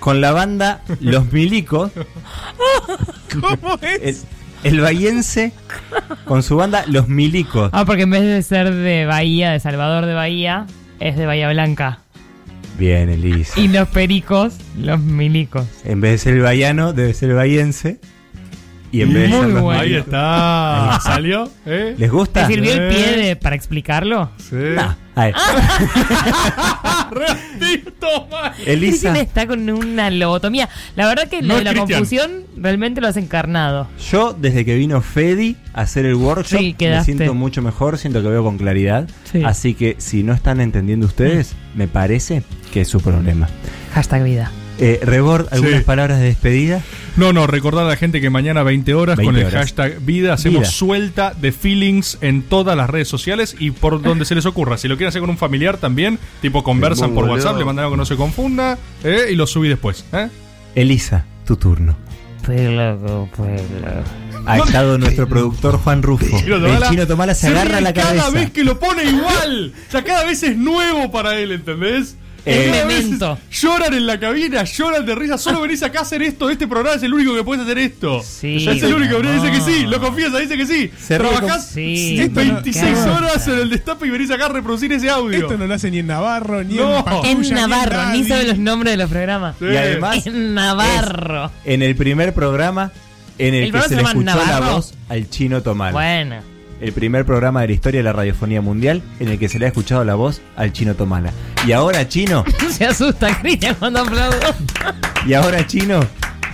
con 0.00 0.20
la 0.20 0.32
banda 0.32 0.82
Los 1.00 1.32
Milicos. 1.32 1.90
¿Cómo 3.40 3.78
es? 3.82 4.24
El, 4.64 4.72
el 4.74 4.80
bayense 4.80 5.52
con 6.24 6.42
su 6.42 6.56
banda 6.56 6.84
Los 6.86 7.08
Milicos. 7.08 7.70
Ah, 7.72 7.84
porque 7.84 8.02
en 8.02 8.10
vez 8.10 8.22
de 8.22 8.42
ser 8.42 8.72
de 8.74 9.04
Bahía, 9.06 9.50
de 9.52 9.60
Salvador 9.60 10.06
de 10.06 10.14
Bahía, 10.14 10.66
es 11.00 11.16
de 11.16 11.26
Bahía 11.26 11.50
Blanca. 11.50 12.00
Bien, 12.78 13.08
Elisa. 13.08 13.58
Y 13.60 13.66
los 13.68 13.88
pericos, 13.88 14.54
los 14.78 15.00
milicos. 15.00 15.66
En 15.84 16.00
vez 16.00 16.12
de 16.12 16.18
ser 16.18 16.34
el 16.34 16.42
baiano, 16.42 16.92
debe 16.92 17.12
ser 17.12 17.30
el 17.30 17.34
bayense. 17.34 17.98
Y 18.90 19.02
en 19.02 19.12
vez 19.12 19.30
de 19.30 19.38
ser 19.38 19.46
bueno. 19.60 19.70
Ahí 19.80 19.94
está. 19.94 20.98
¿Salió? 21.02 21.50
¿Eh? 21.66 21.94
¿Les 21.98 22.10
gusta? 22.10 22.46
¿Te 22.46 22.54
sirvió 22.54 22.72
el 22.72 22.88
pie 22.88 23.16
de- 23.16 23.36
para 23.36 23.54
explicarlo? 23.56 24.30
Sí. 24.38 24.56
Nah, 24.74 24.94
a 25.14 25.24
ver. 25.26 25.34
Elisa. 28.66 28.78
Cristian 28.88 29.16
está 29.16 29.46
con 29.46 29.68
una 29.70 30.10
lobotomía. 30.10 30.68
La 30.96 31.06
verdad 31.06 31.28
que 31.28 31.42
lo 31.42 31.48
No 31.48 31.54
de 31.54 31.60
es 31.60 31.64
la 31.64 31.70
Cristian. 31.72 31.98
confusión 32.00 32.30
realmente 32.56 33.00
lo 33.00 33.08
has 33.08 33.16
encarnado. 33.16 33.88
Yo, 34.10 34.32
desde 34.38 34.64
que 34.64 34.74
vino 34.76 35.00
Fedi 35.00 35.56
a 35.74 35.82
hacer 35.82 36.06
el 36.06 36.14
workshop, 36.14 36.58
Sí, 36.58 36.66
me 36.68 36.74
quedaste. 36.74 37.12
siento 37.14 37.34
mucho 37.34 37.62
mejor, 37.62 37.98
siento 37.98 38.22
que 38.22 38.28
veo 38.28 38.42
con 38.44 38.58
claridad. 38.58 39.08
Sí. 39.30 39.42
Así 39.44 39.74
que 39.74 39.96
si 39.98 40.22
no 40.22 40.32
están 40.32 40.60
entendiendo 40.60 41.06
ustedes, 41.06 41.54
me 41.74 41.88
parece 41.88 42.42
que 42.72 42.82
es 42.82 42.88
su 42.88 43.00
problema. 43.00 43.48
Hashtag 43.94 44.22
vida. 44.24 44.50
Eh, 44.80 45.00
Rebord, 45.02 45.48
¿algunas 45.50 45.78
Sí. 45.80 45.84
palabras 45.84 46.20
de 46.20 46.26
despedida? 46.26 46.82
No, 47.16 47.32
no, 47.32 47.48
recordar 47.48 47.84
a 47.84 47.88
la 47.88 47.96
gente 47.96 48.20
que 48.20 48.30
mañana 48.30 48.62
20 48.62 48.94
horas 48.94 49.16
20 49.16 49.26
con 49.32 49.36
el 49.40 49.46
horas. 49.46 49.60
hashtag 49.64 50.00
vida 50.02 50.32
hacemos 50.34 50.60
Vida. 50.60 50.70
suelta 50.70 51.32
de 51.40 51.50
feelings 51.50 52.18
en 52.20 52.42
todas 52.42 52.76
las 52.76 52.88
redes 52.88 53.08
sociales 53.08 53.56
y 53.58 53.72
por 53.72 54.00
donde 54.02 54.24
se 54.24 54.36
les 54.36 54.46
ocurra. 54.46 54.78
Si 54.78 54.86
lo 54.86 54.96
quieren 54.96 55.08
hacer 55.08 55.20
con 55.20 55.30
un 55.30 55.36
familiar 55.38 55.78
también, 55.78 56.18
tipo 56.40 56.62
conversan 56.62 57.12
por. 57.14 57.24
WhatsApp, 57.24 57.58
le 57.58 57.64
mandan 57.64 57.84
algo 57.86 57.96
que 57.96 57.98
no 57.98 58.06
se 58.06 58.14
confunda 58.16 58.78
eh, 59.02 59.26
y 59.32 59.34
lo 59.34 59.46
subí 59.48 59.68
después. 59.68 60.04
¿eh? 60.12 60.28
Elisa, 60.76 61.24
tu 61.44 61.56
turno. 61.56 61.96
Ha 64.46 64.58
estado 64.58 64.96
nuestro 64.96 65.28
productor 65.28 65.78
Juan 65.78 66.02
Rufo. 66.02 66.24
Chino 66.38 66.56
El 66.56 66.62
Tomala 66.62 66.88
chino 66.88 67.06
Tomala 67.06 67.34
se, 67.34 67.48
agarra 67.48 67.72
ríe 67.76 67.80
la 67.82 67.92
cada 67.92 68.08
cabeza. 68.08 68.30
vez 68.30 68.50
que 68.52 68.64
lo 68.64 68.78
pone 68.78 69.04
igual. 69.04 69.72
O 69.88 69.90
sea, 69.90 70.02
cada 70.04 70.24
vez 70.24 70.42
es 70.42 70.56
nuevo 70.56 71.10
para 71.10 71.38
él, 71.38 71.52
¿entendés? 71.52 72.16
Eh, 72.50 72.84
Memento. 72.86 73.38
lloran 73.50 73.94
en 73.94 74.06
la 74.06 74.18
cabina, 74.18 74.64
lloran 74.64 75.04
de 75.06 75.14
risa. 75.14 75.38
Solo 75.38 75.60
venís 75.60 75.82
acá 75.82 76.00
a 76.00 76.02
hacer 76.02 76.22
esto. 76.22 76.48
Este 76.50 76.66
programa 76.66 76.96
es 76.96 77.02
el 77.02 77.12
único 77.14 77.34
que 77.34 77.44
puedes 77.44 77.62
hacer 77.64 77.78
esto. 77.78 78.22
Sí, 78.22 78.66
es 78.68 78.82
el 78.82 78.94
único. 78.94 79.18
no. 79.22 79.32
Dice 79.32 79.50
que 79.50 79.60
sí. 79.60 79.86
Lo 79.86 80.00
confiesa, 80.00 80.38
dice 80.38 80.56
que 80.56 80.66
sí. 80.66 80.90
Se 80.98 81.18
Trabajás 81.18 81.68
Sí, 81.70 82.28
26 82.32 82.84
esto 82.86 83.06
no- 83.06 83.16
horas 83.16 83.46
en 83.48 83.58
el 83.58 83.70
destape 83.70 84.06
y 84.06 84.10
venís 84.10 84.30
acá 84.30 84.46
a 84.46 84.48
reproducir 84.48 84.92
ese 84.92 85.10
audio. 85.10 85.38
Esto 85.38 85.58
no 85.58 85.66
lo 85.66 85.74
hace 85.74 85.90
ni 85.90 85.98
en 85.98 86.06
Navarro, 86.06 86.62
ni 86.64 86.74
No. 86.74 86.98
en 86.98 87.04
Patrulla, 87.04 87.30
En 87.30 87.40
ni 87.40 87.50
Navarro, 87.50 87.96
ni 88.12 88.18
Daddy. 88.18 88.24
sabe 88.28 88.44
los 88.46 88.58
nombres 88.58 88.92
de 88.92 88.96
los 88.96 89.10
programas. 89.10 89.56
Sí. 89.58 89.64
Y 89.66 89.76
además, 89.76 90.26
En 90.26 90.54
Navarro. 90.54 91.50
en 91.64 91.82
el 91.82 91.96
primer 91.96 92.32
programa 92.34 92.92
en 93.38 93.54
el, 93.54 93.64
¿El 93.64 93.66
que 93.66 93.70
programa 93.72 93.82
se 93.84 93.88
se 93.88 93.94
le 93.94 94.00
llama 94.02 94.10
escuchó 94.20 94.36
la 94.46 94.52
Navarro? 94.58 94.74
voz 94.76 94.94
al 95.08 95.30
chino 95.30 95.62
Tomala. 95.62 95.92
Bueno. 95.92 96.57
El 96.80 96.92
primer 96.92 97.24
programa 97.24 97.62
de 97.62 97.68
la 97.68 97.72
historia 97.72 97.98
de 98.00 98.04
la 98.04 98.12
radiofonía 98.12 98.60
mundial 98.60 99.02
en 99.18 99.28
el 99.28 99.38
que 99.38 99.48
se 99.48 99.58
le 99.58 99.64
ha 99.64 99.68
escuchado 99.68 100.04
la 100.04 100.14
voz 100.14 100.40
al 100.56 100.72
chino 100.72 100.94
Tomala. 100.94 101.32
Y 101.66 101.72
ahora, 101.72 102.06
chino, 102.08 102.44
Se 102.70 102.84
asusta 102.84 103.36
Cristian 103.40 103.74
cuando 103.78 104.00
aplaudo. 104.00 104.36
y 105.26 105.34
ahora, 105.34 105.66
chino, 105.66 106.00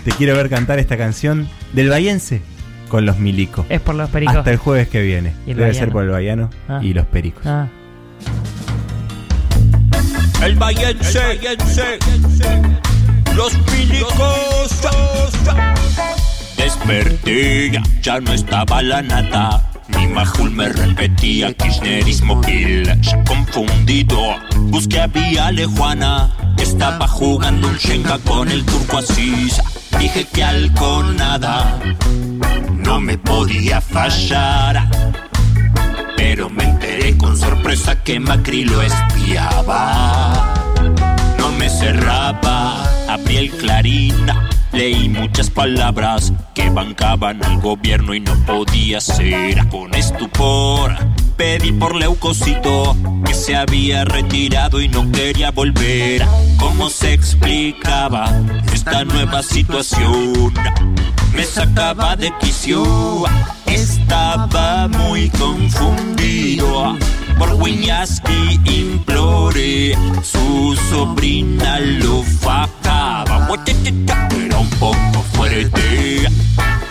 te 0.04 0.12
quiero 0.12 0.34
ver 0.34 0.48
cantar 0.48 0.78
esta 0.78 0.96
canción 0.96 1.46
del 1.74 1.90
Bayense 1.90 2.40
con 2.88 3.04
los 3.04 3.18
milicos. 3.18 3.66
Es 3.68 3.80
por 3.80 3.94
los 3.96 4.08
pericos. 4.08 4.36
Hasta 4.36 4.50
el 4.52 4.56
jueves 4.56 4.88
que 4.88 5.02
viene. 5.02 5.34
Y 5.46 5.50
el 5.50 5.56
Debe 5.58 5.68
Baiano. 5.70 5.78
ser 5.78 5.92
por 5.92 6.04
el 6.04 6.10
Baiano 6.10 6.50
Ah. 6.68 6.80
y 6.82 6.94
los 6.94 7.04
pericos. 7.06 7.42
Ah. 7.46 7.66
El 10.42 10.54
Bayense, 10.56 11.38
los 13.36 13.52
milicos. 13.72 14.80
Desperté, 16.56 17.72
ya 18.02 18.20
no 18.20 18.32
estaba 18.32 18.80
la 18.82 19.02
nata. 19.02 19.70
Mi 19.88 20.06
majul 20.08 20.50
me 20.50 20.68
repetía 20.68 21.52
kirchnerismo 21.52 22.40
kill. 22.40 22.84
Ya 23.00 23.24
confundido, 23.24 24.18
busqué 24.70 25.00
a 25.00 25.06
Viale 25.06 25.66
Juana. 25.66 26.34
Estaba 26.58 27.06
jugando 27.06 27.68
un 27.68 27.76
Shenga 27.76 28.18
con 28.18 28.50
el 28.50 28.64
turco 28.64 28.98
Asís. 28.98 29.60
Dije 29.98 30.26
que 30.32 30.42
algo 30.42 31.02
nada 31.02 31.78
no 32.84 33.00
me 33.00 33.18
podía 33.18 33.80
fallar. 33.80 34.88
Pero 36.16 36.48
me 36.50 36.64
enteré 36.64 37.16
con 37.16 37.36
sorpresa 37.36 38.02
que 38.02 38.20
Macri 38.20 38.64
lo 38.64 38.82
espiaba. 38.82 40.54
No 41.38 41.50
me 41.52 41.68
cerraba, 41.68 42.84
abrí 43.08 43.36
el 43.36 43.50
clarín, 43.50 44.26
leí 44.74 45.08
muchas 45.08 45.50
palabras 45.50 46.32
que 46.54 46.68
bancaban 46.70 47.42
al 47.44 47.60
gobierno 47.60 48.14
y 48.14 48.20
no 48.20 48.34
podía 48.44 49.00
ser. 49.00 49.68
Con 49.68 49.94
estupor 49.94 50.96
pedí 51.36 51.72
por 51.72 51.94
Leucocito 51.94 52.96
que 53.24 53.34
se 53.34 53.56
había 53.56 54.04
retirado 54.04 54.80
y 54.80 54.88
no 54.88 55.10
quería 55.12 55.50
volver. 55.50 56.26
¿Cómo 56.58 56.90
se 56.90 57.12
explicaba 57.12 58.40
esta 58.72 59.04
nueva 59.04 59.42
situación? 59.42 60.52
Me 61.34 61.44
sacaba 61.44 62.14
de 62.16 62.32
quicio, 62.40 62.84
estaba 63.66 64.88
muy 64.88 65.28
confundido. 65.30 66.96
Por 67.38 67.54
Wiñaski 67.54 68.60
imploré, 68.64 69.98
su 70.22 70.76
sobrina 70.90 71.80
lo 71.80 72.22
fajaba. 72.22 73.48
Era 73.66 74.58
un 74.58 74.70
poco 74.78 75.24
fuerte. 75.32 76.28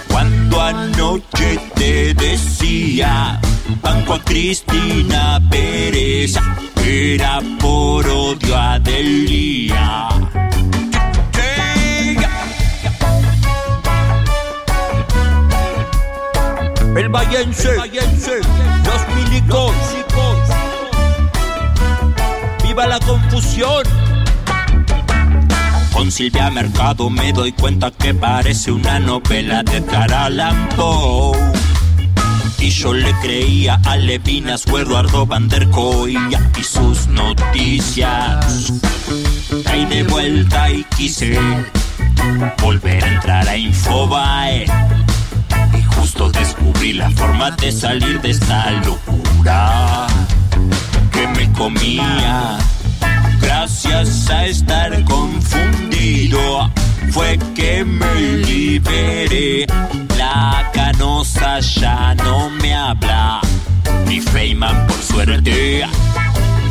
Cuando 0.09 0.61
anoche 0.61 1.59
te 1.75 2.13
decía, 2.13 3.39
banco 3.81 4.15
a 4.15 4.19
Cristina 4.23 5.41
Pérez, 5.49 6.35
era 6.85 7.39
por 7.59 8.05
odio 8.07 8.57
a 8.57 8.77
Delia. 8.79 10.09
El 16.95 17.09
Bayense, 17.09 17.75
los 18.85 19.15
milicos. 19.15 19.71
Viva 22.63 22.85
la 22.85 22.99
confusión. 22.99 23.83
Con 25.91 26.11
Silvia 26.11 26.51
Mercado 26.51 27.09
me 27.09 27.33
doy 27.33 27.51
cuenta 27.51 27.89
que 27.89 28.13
parece 28.13 28.71
una 28.71 28.99
novela 28.99 29.63
de 29.63 29.83
Allan 29.95 30.69
Poe. 30.75 31.37
Y 32.59 32.69
yo 32.69 32.93
le 32.93 33.11
creía 33.21 33.79
a 33.85 33.97
Levinas 33.97 34.65
Eduardo 34.67 35.25
Van 35.25 35.49
der 35.49 35.67
y 35.67 36.63
sus 36.63 37.07
noticias. 37.07 38.71
Caí 39.65 39.85
de 39.85 40.03
vuelta 40.03 40.69
y 40.69 40.83
quise 40.95 41.39
volver 42.61 43.03
a 43.03 43.07
entrar 43.07 43.49
a 43.49 43.57
Infobae. 43.57 44.65
Justo 46.03 46.29
descubrí 46.31 46.91
la 46.91 47.09
forma 47.11 47.51
de 47.51 47.71
salir 47.71 48.19
de 48.19 48.31
esta 48.31 48.71
locura 48.71 50.05
que 51.13 51.25
me 51.27 51.49
comía. 51.53 52.57
Gracias 53.39 54.29
a 54.29 54.45
estar 54.45 55.01
confundido, 55.05 56.69
fue 57.09 57.39
que 57.55 57.85
me 57.85 58.33
liberé. 58.39 59.65
La 60.17 60.69
canosa 60.73 61.61
ya 61.61 62.13
no 62.15 62.49
me 62.49 62.75
habla, 62.75 63.39
ni 64.05 64.19
Feynman 64.19 64.85
por 64.87 65.01
suerte. 65.01 65.85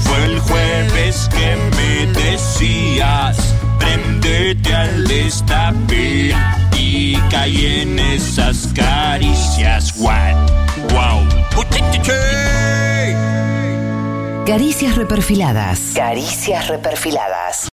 Fue 0.00 0.24
el 0.26 0.40
jueves 0.40 1.30
que 1.32 1.56
me 1.78 2.20
decías, 2.20 3.38
prendete 3.78 4.74
al 4.74 5.08
destape 5.08 6.34
y 6.78 7.16
caí 7.30 7.80
en 7.82 7.98
esas 7.98 8.68
caricias. 8.74 9.94
What? 9.96 10.34
Wow. 10.92 11.26
Caricias 14.46 14.96
reperfiladas. 14.96 15.92
Caricias 15.94 16.68
reperfiladas. 16.68 17.70